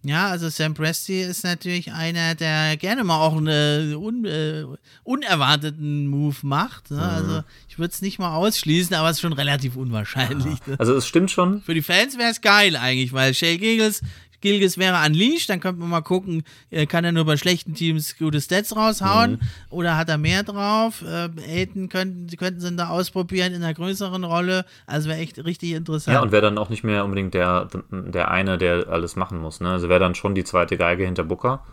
ja, 0.08 0.28
also 0.28 0.48
Sam 0.48 0.74
Presti 0.74 1.22
ist 1.22 1.44
natürlich 1.44 1.92
einer, 1.92 2.34
der 2.34 2.76
gerne 2.76 3.04
mal 3.04 3.18
auch 3.20 3.36
einen 3.36 3.94
un, 3.94 4.24
äh, 4.24 4.64
unerwarteten 5.04 6.06
Move 6.06 6.36
macht. 6.42 6.90
Mhm. 6.90 6.96
Ne? 6.96 7.02
Also 7.02 7.42
ich 7.68 7.78
würde 7.78 7.92
es 7.92 8.02
nicht 8.02 8.18
mal 8.18 8.34
ausschließen, 8.34 8.94
aber 8.94 9.10
es 9.10 9.16
ist 9.16 9.20
schon 9.20 9.32
relativ 9.32 9.76
unwahrscheinlich. 9.76 10.64
Ne? 10.66 10.76
Also 10.78 10.94
es 10.94 11.06
stimmt 11.06 11.30
schon. 11.30 11.62
Für 11.62 11.74
die 11.74 11.82
Fans 11.82 12.18
wäre 12.18 12.30
es 12.30 12.40
geil 12.40 12.76
eigentlich, 12.76 13.12
weil 13.12 13.34
Shea 13.34 13.56
Gilgis, 13.56 14.02
Gilgis 14.46 14.78
wäre 14.78 15.04
unleashed, 15.06 15.48
dann 15.50 15.60
könnte 15.60 15.80
man 15.80 15.88
mal 15.90 16.00
gucken, 16.02 16.44
äh, 16.70 16.86
kann 16.86 17.04
er 17.04 17.12
nur 17.12 17.24
bei 17.24 17.36
schlechten 17.36 17.74
Teams 17.74 18.16
gute 18.16 18.40
Stats 18.40 18.76
raushauen 18.76 19.32
Mhm. 19.32 19.38
oder 19.70 19.96
hat 19.96 20.08
er 20.08 20.18
mehr 20.18 20.42
drauf? 20.44 21.02
Äh, 21.02 21.28
Aiden 21.48 21.88
könnten, 21.88 22.28
könnten 22.36 22.60
sie 22.60 22.76
da 22.76 22.88
ausprobieren 22.88 23.52
in 23.54 23.62
einer 23.62 23.74
größeren 23.74 24.22
Rolle, 24.24 24.64
also 24.86 25.08
wäre 25.08 25.18
echt 25.18 25.44
richtig 25.44 25.72
interessant. 25.72 26.14
Ja, 26.14 26.22
und 26.22 26.30
wäre 26.32 26.42
dann 26.42 26.58
auch 26.58 26.68
nicht 26.68 26.84
mehr 26.84 27.04
unbedingt 27.04 27.34
der, 27.34 27.68
der 27.90 28.30
eine, 28.30 28.56
der 28.58 28.88
alles 28.88 29.16
machen 29.16 29.38
muss. 29.40 29.60
Ne? 29.60 29.70
Also 29.70 29.88
wäre 29.88 30.00
dann 30.00 30.14
schon 30.14 30.34
die 30.34 30.44
zweite 30.44 30.76
Geige 30.76 31.04
hinter 31.04 31.24
Booker. 31.24 31.64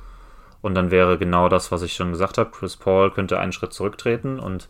Und 0.61 0.75
dann 0.75 0.91
wäre 0.91 1.17
genau 1.17 1.49
das, 1.49 1.71
was 1.71 1.81
ich 1.81 1.93
schon 1.93 2.11
gesagt 2.11 2.37
habe. 2.37 2.49
Chris 2.51 2.77
Paul 2.77 3.11
könnte 3.11 3.37
einen 3.37 3.51
Schritt 3.51 3.73
zurücktreten 3.73 4.39
und 4.39 4.69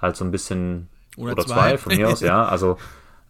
halt 0.00 0.14
so 0.14 0.24
ein 0.26 0.30
bisschen 0.30 0.88
Oder 1.16 1.32
oder, 1.32 1.46
zwei. 1.46 1.54
zwei. 1.70 1.78
von 1.78 1.96
mir 1.96 2.08
aus, 2.10 2.20
ja. 2.32 2.44
Also 2.44 2.76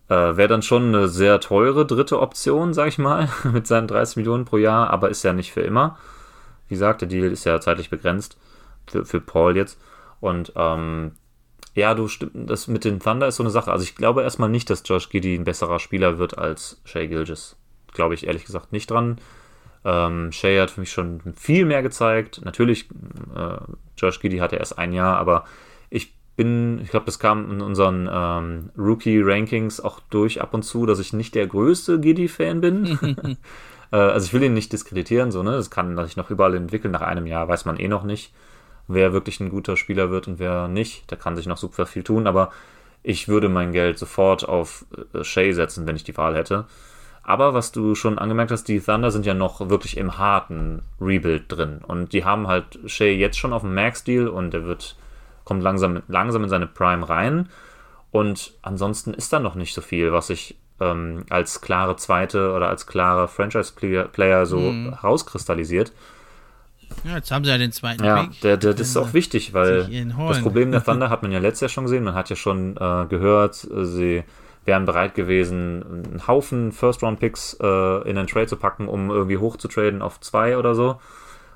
äh, 0.08 0.36
wäre 0.36 0.48
dann 0.48 0.62
schon 0.62 0.88
eine 0.88 1.08
sehr 1.08 1.40
teure 1.40 1.86
dritte 1.86 2.20
Option, 2.20 2.74
sag 2.74 2.88
ich 2.88 2.98
mal, 2.98 3.28
mit 3.52 3.66
seinen 3.66 3.86
30 3.88 4.16
Millionen 4.16 4.44
pro 4.44 4.58
Jahr, 4.58 4.90
aber 4.90 5.10
ist 5.10 5.22
ja 5.22 5.32
nicht 5.32 5.52
für 5.52 5.62
immer. 5.62 5.98
Wie 6.68 6.74
gesagt, 6.74 7.00
der 7.02 7.08
Deal 7.08 7.30
ist 7.30 7.44
ja 7.44 7.60
zeitlich 7.60 7.90
begrenzt 7.90 8.36
für, 8.86 9.04
für 9.04 9.20
Paul 9.20 9.56
jetzt. 9.56 9.78
Und 10.20 10.52
ähm, 10.56 11.12
ja, 11.74 11.94
du 11.94 12.08
stimmt, 12.08 12.32
das 12.34 12.68
mit 12.68 12.84
den 12.84 13.00
Thunder 13.00 13.28
ist 13.28 13.36
so 13.36 13.42
eine 13.42 13.50
Sache. 13.50 13.72
Also 13.72 13.84
ich 13.84 13.94
glaube 13.94 14.22
erstmal 14.22 14.48
nicht, 14.48 14.68
dass 14.70 14.82
Josh 14.84 15.08
Giddy 15.08 15.34
ein 15.34 15.44
besserer 15.44 15.78
Spieler 15.78 16.18
wird 16.18 16.38
als 16.38 16.80
Shea 16.84 17.06
Gilgis. 17.06 17.56
Glaube 17.92 18.14
ich 18.14 18.26
ehrlich 18.26 18.44
gesagt 18.44 18.72
nicht 18.72 18.90
dran. 18.90 19.18
Ähm, 19.84 20.32
Shea 20.32 20.62
hat 20.62 20.70
für 20.70 20.80
mich 20.80 20.92
schon 20.92 21.20
viel 21.34 21.64
mehr 21.64 21.82
gezeigt. 21.82 22.40
Natürlich, 22.44 22.88
äh, 23.34 23.56
Josh 23.96 24.20
Giddy 24.20 24.38
hatte 24.38 24.56
erst 24.56 24.78
ein 24.78 24.92
Jahr, 24.92 25.18
aber 25.18 25.44
ich 25.90 26.14
bin, 26.36 26.80
ich 26.82 26.90
glaube, 26.90 27.06
das 27.06 27.18
kam 27.18 27.50
in 27.50 27.60
unseren 27.60 28.08
ähm, 28.10 28.70
Rookie-Rankings 28.76 29.80
auch 29.80 30.00
durch 30.10 30.40
ab 30.40 30.54
und 30.54 30.62
zu, 30.62 30.86
dass 30.86 30.98
ich 30.98 31.12
nicht 31.12 31.34
der 31.34 31.46
größte 31.46 32.00
Giddy-Fan 32.00 32.60
bin. 32.60 32.98
äh, 33.92 33.96
also 33.96 34.26
ich 34.26 34.32
will 34.32 34.42
ihn 34.42 34.54
nicht 34.54 34.72
diskreditieren, 34.72 35.30
so, 35.30 35.42
ne? 35.42 35.52
Das 35.52 35.70
kann 35.70 35.96
sich 36.04 36.16
noch 36.16 36.30
überall 36.30 36.54
entwickeln. 36.54 36.92
Nach 36.92 37.02
einem 37.02 37.26
Jahr 37.26 37.48
weiß 37.48 37.64
man 37.64 37.78
eh 37.78 37.88
noch 37.88 38.04
nicht, 38.04 38.32
wer 38.88 39.12
wirklich 39.12 39.40
ein 39.40 39.50
guter 39.50 39.76
Spieler 39.76 40.10
wird 40.10 40.28
und 40.28 40.38
wer 40.38 40.68
nicht. 40.68 41.10
Da 41.12 41.16
kann 41.16 41.36
sich 41.36 41.46
noch 41.46 41.58
super 41.58 41.86
viel 41.86 42.02
tun, 42.02 42.26
aber 42.26 42.50
ich 43.02 43.28
würde 43.28 43.48
mein 43.48 43.72
Geld 43.72 43.98
sofort 43.98 44.48
auf 44.48 44.86
äh, 45.12 45.24
Shea 45.24 45.52
setzen, 45.52 45.86
wenn 45.86 45.96
ich 45.96 46.04
die 46.04 46.16
Wahl 46.16 46.36
hätte. 46.36 46.66
Aber 47.24 47.54
was 47.54 47.70
du 47.70 47.94
schon 47.94 48.18
angemerkt 48.18 48.50
hast, 48.50 48.64
die 48.64 48.80
Thunder 48.80 49.10
sind 49.10 49.26
ja 49.26 49.34
noch 49.34 49.68
wirklich 49.68 49.96
im 49.96 50.18
harten 50.18 50.82
Rebuild 51.00 51.44
drin. 51.48 51.80
Und 51.86 52.12
die 52.12 52.24
haben 52.24 52.48
halt 52.48 52.78
Shea 52.86 53.14
jetzt 53.14 53.38
schon 53.38 53.52
auf 53.52 53.62
dem 53.62 53.74
Max-Deal 53.74 54.28
und 54.28 54.52
der 54.52 54.64
wird, 54.64 54.96
kommt 55.44 55.62
langsam, 55.62 56.02
langsam 56.08 56.44
in 56.44 56.48
seine 56.48 56.66
Prime 56.66 57.08
rein. 57.08 57.48
Und 58.10 58.52
ansonsten 58.62 59.14
ist 59.14 59.32
da 59.32 59.40
noch 59.40 59.54
nicht 59.54 59.74
so 59.74 59.80
viel, 59.80 60.12
was 60.12 60.26
sich 60.26 60.56
ähm, 60.80 61.24
als 61.30 61.60
klare 61.60 61.96
zweite 61.96 62.52
oder 62.52 62.68
als 62.68 62.86
klarer 62.86 63.28
Franchise-Player 63.28 64.46
so 64.46 64.58
herauskristallisiert. 65.00 65.92
ja, 67.04 67.16
jetzt 67.16 67.30
haben 67.30 67.44
sie 67.44 67.50
ja 67.50 67.58
den 67.58 67.72
zweiten 67.72 68.04
Ja, 68.04 68.24
Pick. 68.24 68.40
der, 68.42 68.56
der, 68.56 68.74
das 68.74 68.88
ist 68.88 68.96
auch 68.96 69.14
wichtig, 69.14 69.54
weil 69.54 69.88
das 70.28 70.42
Problem 70.42 70.72
der 70.72 70.84
Thunder 70.84 71.08
hat 71.08 71.22
man 71.22 71.32
ja 71.32 71.38
letztes 71.38 71.60
Jahr 71.62 71.68
schon 71.70 71.84
gesehen. 71.84 72.04
Man 72.04 72.14
hat 72.14 72.28
ja 72.30 72.36
schon 72.36 72.76
äh, 72.76 73.06
gehört, 73.08 73.64
äh, 73.70 73.84
sie 73.84 74.24
wären 74.64 74.84
bereit 74.84 75.14
gewesen, 75.14 75.82
einen 75.82 76.26
Haufen 76.26 76.70
First-Round-Picks 76.72 77.58
äh, 77.60 78.08
in 78.08 78.16
einen 78.18 78.26
Trade 78.28 78.46
zu 78.46 78.56
packen, 78.56 78.88
um 78.88 79.10
irgendwie 79.10 79.38
hochzutraden 79.38 80.02
auf 80.02 80.20
zwei 80.20 80.56
oder 80.56 80.74
so. 80.74 81.00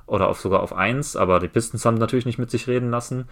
Oder 0.06 0.28
auf 0.28 0.40
sogar 0.40 0.60
auf 0.60 0.72
eins. 0.72 1.16
Aber 1.16 1.38
die 1.40 1.48
Pistons 1.48 1.84
haben 1.84 1.98
natürlich 1.98 2.26
nicht 2.26 2.38
mit 2.38 2.50
sich 2.50 2.66
reden 2.66 2.90
lassen. 2.90 3.28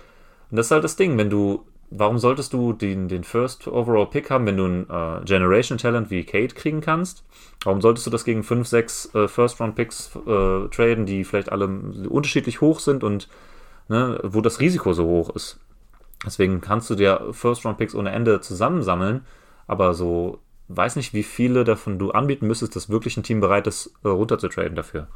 Und 0.55 0.59
das 0.59 0.69
ist 0.69 0.71
halt 0.71 0.85
das 0.85 0.95
Ding, 0.95 1.19
wenn 1.19 1.31
du, 1.31 1.65
warum 1.91 2.19
solltest 2.19 2.53
du 2.53 2.73
den, 2.73 3.09
den 3.09 3.25
First 3.25 3.67
Overall 3.67 4.07
Pick 4.07 4.31
haben, 4.31 4.47
wenn 4.47 4.57
du 4.57 4.67
ein 4.67 4.89
äh, 4.89 5.25
Generation 5.25 5.79
Talent 5.79 6.13
wie 6.13 6.23
Kate 6.23 6.55
kriegen 6.55 6.81
kannst? 6.81 7.25
Warum 7.65 7.81
solltest 7.81 8.07
du 8.07 8.11
das 8.13 8.25
gegen 8.25 8.45
5, 8.45 8.65
6 8.65 9.15
äh, 9.17 9.27
First 9.27 9.59
Round 9.59 9.75
Picks 9.75 10.15
äh, 10.15 10.69
traden, 10.69 11.07
die 11.07 11.25
vielleicht 11.25 11.51
alle 11.51 11.67
unterschiedlich 12.09 12.61
hoch 12.61 12.79
sind 12.79 13.03
und 13.03 13.29
ne, 13.89 14.21
wo 14.23 14.43
das 14.43 14.61
Risiko 14.61 14.93
so 14.93 15.05
hoch 15.07 15.35
ist? 15.35 15.59
Deswegen 16.25 16.61
kannst 16.61 16.89
du 16.89 16.95
dir 16.95 17.31
First 17.33 17.65
Round 17.65 17.79
Picks 17.79 17.97
ohne 17.97 18.13
Ende 18.13 18.41
zusammensammeln, 18.41 19.27
aber 19.67 19.93
so 19.93 20.39
weiß 20.69 20.95
nicht, 20.95 21.15
wie 21.15 21.25
viele 21.25 21.65
davon 21.65 21.99
du 21.99 22.13
anbieten 22.13 22.47
müsstest, 22.47 22.77
dass 22.77 22.89
wirklich 22.89 23.17
ein 23.17 23.25
Team 23.25 23.41
bereit 23.41 23.67
ist, 23.67 23.93
äh, 24.05 24.09
runter 24.09 24.39
zu 24.39 24.49
traden 24.49 24.77
dafür. 24.77 25.09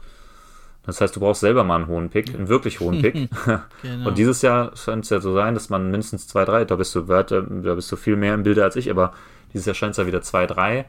Das 0.89 1.02
heißt, 1.02 1.15
du 1.15 1.20
brauchst 1.20 1.43
selber 1.43 1.65
mal 1.65 1.77
einen 1.77 1.86
hohen 1.86 2.09
Pick, 2.09 2.35
einen 2.35 2.48
wirklich 2.48 2.81
hohen 2.81 3.02
Pick. 3.02 3.28
genau. 3.82 4.09
Und 4.09 4.16
dieses 4.16 4.40
Jahr 4.40 4.74
scheint 4.74 5.05
es 5.05 5.10
ja 5.10 5.20
so 5.20 5.35
sein, 5.35 5.52
dass 5.52 5.69
man 5.69 5.90
mindestens 5.90 6.27
zwei, 6.27 6.47
drei, 6.47 6.65
da 6.65 6.77
bist 6.77 6.94
du, 6.94 7.02
da 7.02 7.74
bist 7.74 7.93
du 7.93 7.97
viel 7.97 8.16
mehr 8.16 8.32
im 8.32 8.43
Bilde 8.43 8.65
als 8.65 8.74
ich, 8.74 8.90
aber 8.90 9.12
dieses 9.52 9.66
Jahr 9.66 9.74
scheint 9.74 9.90
es 9.90 9.98
ja 9.98 10.06
wieder 10.06 10.23
zwei, 10.23 10.47
drei 10.47 10.86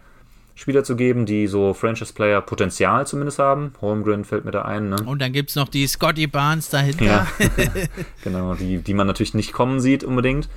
Spieler 0.55 0.85
zu 0.85 0.95
geben, 0.95 1.25
die 1.25 1.47
so 1.47 1.73
Franchise-Player 1.73 2.39
Potenzial 2.39 3.05
zumindest 3.07 3.39
haben. 3.39 3.73
Holmgren 3.81 4.23
fällt 4.23 4.45
mir 4.45 4.51
da 4.51 4.61
ein. 4.61 4.87
Ne? 4.87 5.03
Und 5.05 5.21
dann 5.21 5.33
gibt 5.33 5.49
es 5.49 5.57
noch 5.57 5.67
die 5.67 5.85
Scotty 5.85 6.27
Barnes 6.27 6.69
dahinter. 6.69 7.03
Ja. 7.03 7.27
genau, 8.23 8.53
die, 8.53 8.77
die 8.77 8.93
man 8.93 9.05
natürlich 9.05 9.33
nicht 9.33 9.51
kommen 9.51 9.81
sieht 9.81 10.05
unbedingt. 10.05 10.47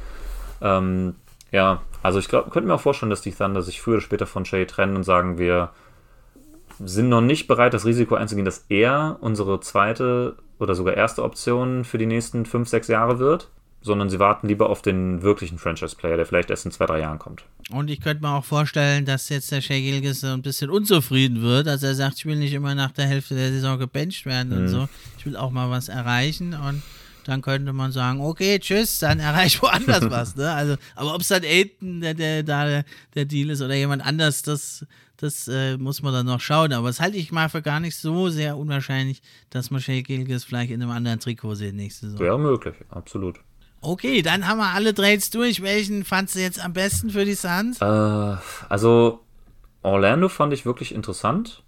Ähm, 0.60 1.16
ja, 1.51 1.82
also 2.01 2.20
ich 2.20 2.28
glaube, 2.28 2.51
könnte 2.51 2.69
mir 2.69 2.74
auch 2.74 2.81
vorstellen, 2.81 3.10
dass 3.10 3.23
die 3.23 3.32
Thunder 3.32 3.60
sich 3.62 3.81
früher 3.81 3.94
oder 3.94 4.02
später 4.02 4.27
von 4.27 4.44
Shay 4.44 4.66
trennen 4.66 4.94
und 4.94 5.02
sagen, 5.02 5.36
wir 5.36 5.70
sind 6.85 7.09
noch 7.09 7.21
nicht 7.21 7.47
bereit, 7.47 7.75
das 7.75 7.85
Risiko 7.85 8.15
einzugehen, 8.15 8.45
dass 8.45 8.67
er 8.69 9.19
unsere 9.21 9.61
zweite 9.61 10.37
oder 10.59 10.75
sogar 10.75 10.95
erste 10.95 11.23
Option 11.23 11.85
für 11.85 11.99
die 11.99 12.07
nächsten 12.07 12.47
fünf, 12.47 12.69
sechs 12.69 12.89
Jahre 12.89 13.19
wird 13.19 13.49
sondern 13.83 14.09
sie 14.09 14.19
warten 14.19 14.49
lieber 14.49 14.71
auf 14.71 14.81
den 14.81 15.23
wirklichen 15.23 15.59
Franchise-Player, 15.59 16.17
der 16.17 16.27
vielleicht 16.27 16.51
erst 16.51 16.65
in 16.65 16.73
zwei, 16.73 16.87
drei 16.87 17.01
Jahren 17.01 17.19
kommt. 17.19 17.45
Und 17.71 17.91
ich 17.91 18.01
könnte 18.01 18.23
mir 18.23 18.31
auch 18.31 18.45
vorstellen, 18.45 19.05
dass 19.05 19.29
jetzt 19.29 19.51
der 19.51 19.61
Shea 19.61 19.81
Gilgis 19.81 20.25
ein 20.25 20.43
bisschen 20.43 20.71
unzufrieden 20.71 21.43
wird. 21.43 21.69
Also 21.69 21.89
er 21.89 21.95
sagt, 21.95 22.19
ich 22.19 22.27
will 22.27 22.37
nicht 22.37 22.53
immer 22.53 22.75
nach 22.75 22.93
der 22.93 23.07
Hälfte 23.07 23.35
der 23.35 23.51
Saison 23.51 23.79
gebencht 23.79 24.25
werden 24.25 24.51
mhm. 24.51 24.59
und 24.59 24.69
so. 24.69 24.89
Ich 25.19 25.27
will 25.27 25.37
auch 25.37 25.51
mal 25.51 25.69
was 25.71 25.89
erreichen 25.89 26.55
und 26.55 26.83
dann 27.25 27.41
könnte 27.41 27.73
man 27.73 27.93
sagen, 27.93 28.21
okay, 28.21 28.59
tschüss, 28.59 28.99
dann 28.99 29.21
erreicht 29.21 29.63
woanders 29.63 30.03
was. 30.11 30.37
Ne? 30.37 30.51
Also, 30.51 30.77
aber 30.97 31.15
ob 31.15 31.21
es 31.21 31.29
dann 31.29 31.45
Aiden, 31.45 32.01
der, 32.01 32.15
der, 32.15 32.43
der, 32.43 32.85
der 33.15 33.25
Deal 33.25 33.51
ist 33.51 33.63
oder 33.63 33.75
jemand 33.75 34.05
anders, 34.05 34.43
das, 34.43 34.85
das 35.23 35.47
äh, 35.47 35.78
muss 35.78 36.03
man 36.03 36.12
dann 36.12 36.27
noch 36.27 36.40
schauen. 36.40 36.73
Aber 36.73 36.89
das 36.89 37.01
halte 37.01 37.16
ich 37.16 37.31
mal 37.31 37.49
für 37.49 37.62
gar 37.62 37.78
nicht 37.78 37.97
so 37.97 38.28
sehr 38.28 38.57
unwahrscheinlich, 38.57 39.23
dass 39.51 39.70
man 39.70 39.81
Shea 39.81 40.03
Gilgis 40.03 40.44
vielleicht 40.44 40.73
in 40.73 40.82
einem 40.82 40.90
anderen 40.90 41.20
Trikot 41.20 41.55
sieht 41.55 41.74
nächste 41.74 42.07
Saison. 42.07 42.20
Wäre 42.20 42.39
möglich, 42.39 42.74
absolut. 42.90 43.39
Okay, 43.81 44.23
dann 44.23 44.49
haben 44.49 44.59
wir 44.59 44.74
alle 44.74 44.94
Trades 44.94 45.31
durch. 45.31 45.62
Welchen 45.62 46.05
fandst 46.05 46.35
du 46.35 46.40
jetzt 46.40 46.62
am 46.62 46.73
besten 46.73 47.11
für 47.11 47.24
die 47.24 47.35
Suns? 47.35 47.81
Äh, 47.81 48.36
also 48.69 49.20
Orlando 49.82 50.28
fand 50.28 50.53
ich 50.53 50.66
wirklich 50.66 50.94
interessant. 50.94 51.62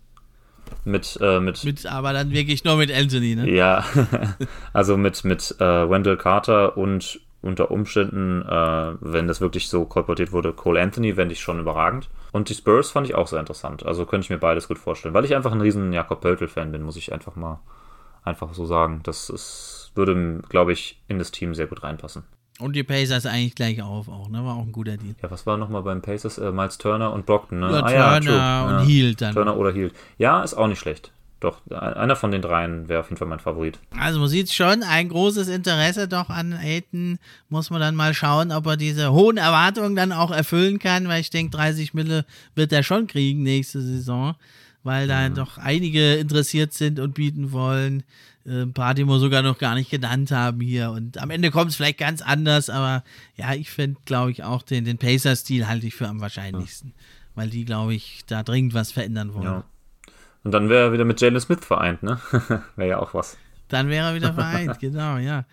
Mit, 0.85 1.18
äh, 1.20 1.40
mit, 1.40 1.62
mit, 1.64 1.86
aber 1.86 2.12
dann 2.12 2.31
wirklich 2.31 2.64
nur 2.64 2.76
mit 2.76 2.90
Anthony, 2.93 3.36
ne? 3.36 3.51
Ja, 3.51 3.85
also 4.72 4.97
mit, 4.97 5.22
mit 5.24 5.55
äh, 5.60 5.90
Wendell 5.90 6.16
Carter 6.16 6.76
und 6.76 7.20
unter 7.44 7.70
Umständen, 7.70 8.42
äh, 8.42 8.94
wenn 9.00 9.28
das 9.28 9.40
wirklich 9.40 9.68
so 9.68 9.84
kolportiert 9.84 10.32
wurde, 10.32 10.52
Cole 10.52 10.80
Anthony, 10.80 11.14
fände 11.14 11.32
ich 11.32 11.40
schon 11.40 11.60
überragend. 11.60 12.08
Und 12.32 12.48
die 12.48 12.54
Spurs 12.54 12.90
fand 12.90 13.06
ich 13.06 13.14
auch 13.14 13.28
sehr 13.28 13.40
interessant. 13.40 13.84
Also 13.86 14.06
könnte 14.06 14.24
ich 14.24 14.30
mir 14.30 14.38
beides 14.38 14.68
gut 14.68 14.78
vorstellen. 14.78 15.14
Weil 15.14 15.24
ich 15.24 15.34
einfach 15.34 15.52
ein 15.52 15.60
riesen 15.60 15.92
Jakob 15.92 16.20
Pöltl-Fan 16.20 16.72
bin, 16.72 16.82
muss 16.82 16.96
ich 16.96 17.12
einfach 17.12 17.36
mal 17.36 17.60
einfach 18.24 18.54
so 18.54 18.66
sagen. 18.66 19.00
Das 19.04 19.30
ist 19.30 19.84
würde, 19.94 20.42
glaube 20.48 20.72
ich, 20.72 21.00
in 21.08 21.18
das 21.18 21.30
Team 21.30 21.54
sehr 21.54 21.66
gut 21.66 21.82
reinpassen. 21.82 22.24
Und 22.60 22.76
die 22.76 22.84
Pacers 22.84 23.26
eigentlich 23.26 23.56
gleich 23.56 23.82
auf 23.82 24.08
auch, 24.08 24.28
ne? 24.28 24.44
War 24.44 24.54
auch 24.54 24.62
ein 24.62 24.72
guter 24.72 24.96
Deal. 24.96 25.16
Ja, 25.20 25.30
was 25.30 25.44
war 25.44 25.56
nochmal 25.56 25.82
beim 25.82 26.02
Pacers? 26.02 26.38
Äh, 26.38 26.52
Miles 26.52 26.78
Turner 26.78 27.12
und 27.12 27.26
Brockton, 27.26 27.58
ne? 27.58 27.70
Ja, 27.70 27.82
ah, 27.82 28.20
Turner 28.20 28.36
ja, 28.36 28.64
und 28.66 28.72
ja. 28.72 28.80
Hield 28.82 29.20
dann. 29.20 29.34
Turner 29.34 29.56
oder 29.56 29.72
Hield. 29.72 29.92
Ja, 30.18 30.42
ist 30.42 30.54
auch 30.54 30.68
nicht 30.68 30.78
schlecht. 30.78 31.10
Doch, 31.44 31.60
einer 31.70 32.16
von 32.16 32.30
den 32.30 32.40
dreien 32.40 32.88
wäre 32.88 33.00
auf 33.00 33.10
jeden 33.10 33.18
Fall 33.18 33.28
mein 33.28 33.38
Favorit. 33.38 33.78
Also 33.98 34.18
man 34.18 34.30
sieht 34.30 34.50
schon, 34.50 34.82
ein 34.82 35.10
großes 35.10 35.48
Interesse 35.48 36.08
doch 36.08 36.30
an 36.30 36.54
Aiden. 36.54 37.18
Muss 37.50 37.68
man 37.68 37.80
dann 37.80 37.94
mal 37.94 38.14
schauen, 38.14 38.50
ob 38.50 38.64
er 38.64 38.78
diese 38.78 39.12
hohen 39.12 39.36
Erwartungen 39.36 39.94
dann 39.94 40.12
auch 40.12 40.30
erfüllen 40.30 40.78
kann, 40.78 41.06
weil 41.06 41.20
ich 41.20 41.28
denke, 41.28 41.54
30 41.54 41.92
Mille 41.92 42.24
wird 42.54 42.72
er 42.72 42.82
schon 42.82 43.08
kriegen 43.08 43.42
nächste 43.42 43.82
Saison, 43.82 44.36
weil 44.84 45.06
da 45.06 45.28
mhm. 45.28 45.34
doch 45.34 45.58
einige 45.58 46.14
interessiert 46.14 46.72
sind 46.72 46.98
und 46.98 47.12
bieten 47.12 47.52
wollen 47.52 48.04
ein 48.46 48.70
äh, 48.70 48.72
paar, 48.72 48.94
die 48.94 49.04
wir 49.04 49.18
sogar 49.18 49.42
noch 49.42 49.58
gar 49.58 49.74
nicht 49.74 49.90
genannt 49.90 50.30
haben 50.30 50.62
hier. 50.62 50.92
Und 50.92 51.18
am 51.18 51.28
Ende 51.28 51.50
kommt 51.50 51.72
es 51.72 51.76
vielleicht 51.76 51.98
ganz 51.98 52.22
anders, 52.22 52.70
aber 52.70 53.04
ja, 53.36 53.52
ich 53.52 53.70
finde, 53.70 54.00
glaube 54.06 54.30
ich, 54.30 54.44
auch 54.44 54.62
den, 54.62 54.86
den 54.86 54.96
Pacer-Stil 54.96 55.68
halte 55.68 55.86
ich 55.86 55.94
für 55.94 56.08
am 56.08 56.22
wahrscheinlichsten, 56.22 56.94
ja. 56.96 57.04
weil 57.34 57.50
die, 57.50 57.66
glaube 57.66 57.94
ich, 57.94 58.24
da 58.26 58.42
dringend 58.42 58.72
was 58.72 58.92
verändern 58.92 59.34
wollen. 59.34 59.44
Ja. 59.44 59.64
Und 60.44 60.52
dann 60.52 60.68
wäre 60.68 60.84
er 60.84 60.92
wieder 60.92 61.04
mit 61.04 61.20
Jalen 61.20 61.40
Smith 61.40 61.64
vereint, 61.64 62.02
ne? 62.02 62.20
wäre 62.76 62.90
ja 62.90 62.98
auch 62.98 63.14
was. 63.14 63.36
Dann 63.68 63.88
wäre 63.88 64.08
er 64.08 64.14
wieder 64.14 64.34
vereint, 64.34 64.78
genau, 64.80 65.16
ja. 65.16 65.44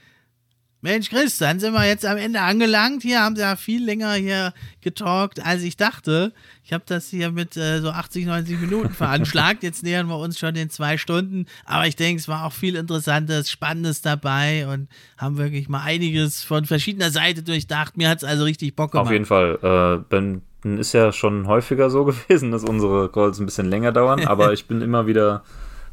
Mensch, 0.84 1.12
Chris, 1.12 1.38
dann 1.38 1.60
sind 1.60 1.74
wir 1.74 1.86
jetzt 1.86 2.08
am 2.08 2.18
Ende 2.18 2.41
angelangt. 2.41 3.03
Hier 3.03 3.22
haben 3.22 3.36
sie 3.36 3.44
ja 3.44 3.56
viel 3.56 3.86
länger 3.86 4.14
hier 4.14 4.52
getalkt, 4.82 5.45
als 5.45 5.62
ich 5.62 5.78
dachte. 5.78 6.34
Ich 6.64 6.74
habe 6.74 6.84
das 6.88 7.08
hier 7.08 7.32
mit 7.32 7.56
äh, 7.56 7.82
so 7.82 7.91
80, 7.91 8.26
90 8.26 8.60
Minuten 8.60 8.90
veranschlagt. 8.90 9.62
Jetzt 9.62 9.84
nähern 9.84 10.08
wir 10.08 10.18
uns 10.18 10.40
schon 10.40 10.56
den 10.56 10.72
zwei 10.72 10.98
Stunden. 10.98 11.45
Aber 11.66 11.86
ich 11.86 11.95
denke, 11.95 12.20
es 12.20 12.28
war 12.28 12.45
auch 12.45 12.52
viel 12.52 12.76
Interessantes, 12.76 13.52
Spannendes 13.52 14.02
dabei 14.02 14.68
und 14.68 14.88
haben 15.20 15.38
wirklich 15.38 15.70
mal 15.70 15.84
einiges 15.84 16.44
von 16.44 16.66
verschiedener 16.66 17.12
Seite 17.12 17.44
durchdacht. 17.44 17.95
Mir 17.95 18.10
hat 18.10 18.18
es 18.18 18.24
also 18.24 18.44
richtig 18.44 18.76
Bock 18.76 18.94
gemacht. 18.94 19.06
Auf 19.06 19.12
jeden 19.12 19.26
Fall. 19.26 19.60
Äh, 19.62 20.03
ben 20.10 20.41
ist 20.64 20.94
ja 20.94 21.12
schon 21.12 21.45
häufiger 21.45 21.91
so 21.91 22.06
gewesen, 22.06 22.52
dass 22.52 22.64
unsere 22.64 23.10
Calls 23.10 23.40
ein 23.40 23.45
bisschen 23.45 23.70
länger 23.70 23.91
dauern. 23.91 24.26
Aber 24.26 24.52
ich 24.53 24.66
bin 24.66 24.82
immer 24.82 25.06
wieder, 25.06 25.44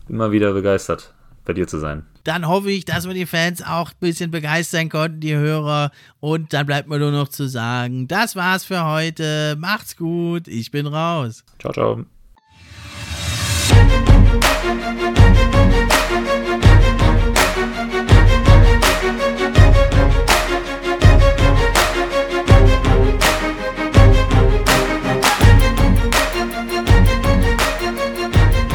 immer 0.08 0.32
wieder 0.32 0.54
begeistert 0.54 1.12
bei 1.48 1.54
dir 1.54 1.66
zu 1.66 1.78
sein. 1.78 2.04
Dann 2.24 2.46
hoffe 2.46 2.70
ich, 2.70 2.84
dass 2.84 3.06
wir 3.06 3.14
die 3.14 3.24
Fans 3.24 3.62
auch 3.62 3.90
ein 3.90 3.96
bisschen 4.00 4.30
begeistern 4.30 4.90
konnten, 4.90 5.20
die 5.20 5.34
Hörer. 5.34 5.90
Und 6.20 6.52
dann 6.52 6.66
bleibt 6.66 6.88
mir 6.88 6.98
nur 6.98 7.10
noch 7.10 7.28
zu 7.28 7.48
sagen, 7.48 8.06
das 8.06 8.36
war's 8.36 8.64
für 8.64 8.84
heute. 8.84 9.56
Macht's 9.58 9.96
gut, 9.96 10.46
ich 10.46 10.70
bin 10.70 10.86
raus. 10.86 11.44
Ciao, 11.58 11.72
ciao. 11.72 12.04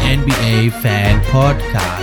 NBA 0.01 0.71
Fan 0.81 1.21
Podcast 1.31 2.02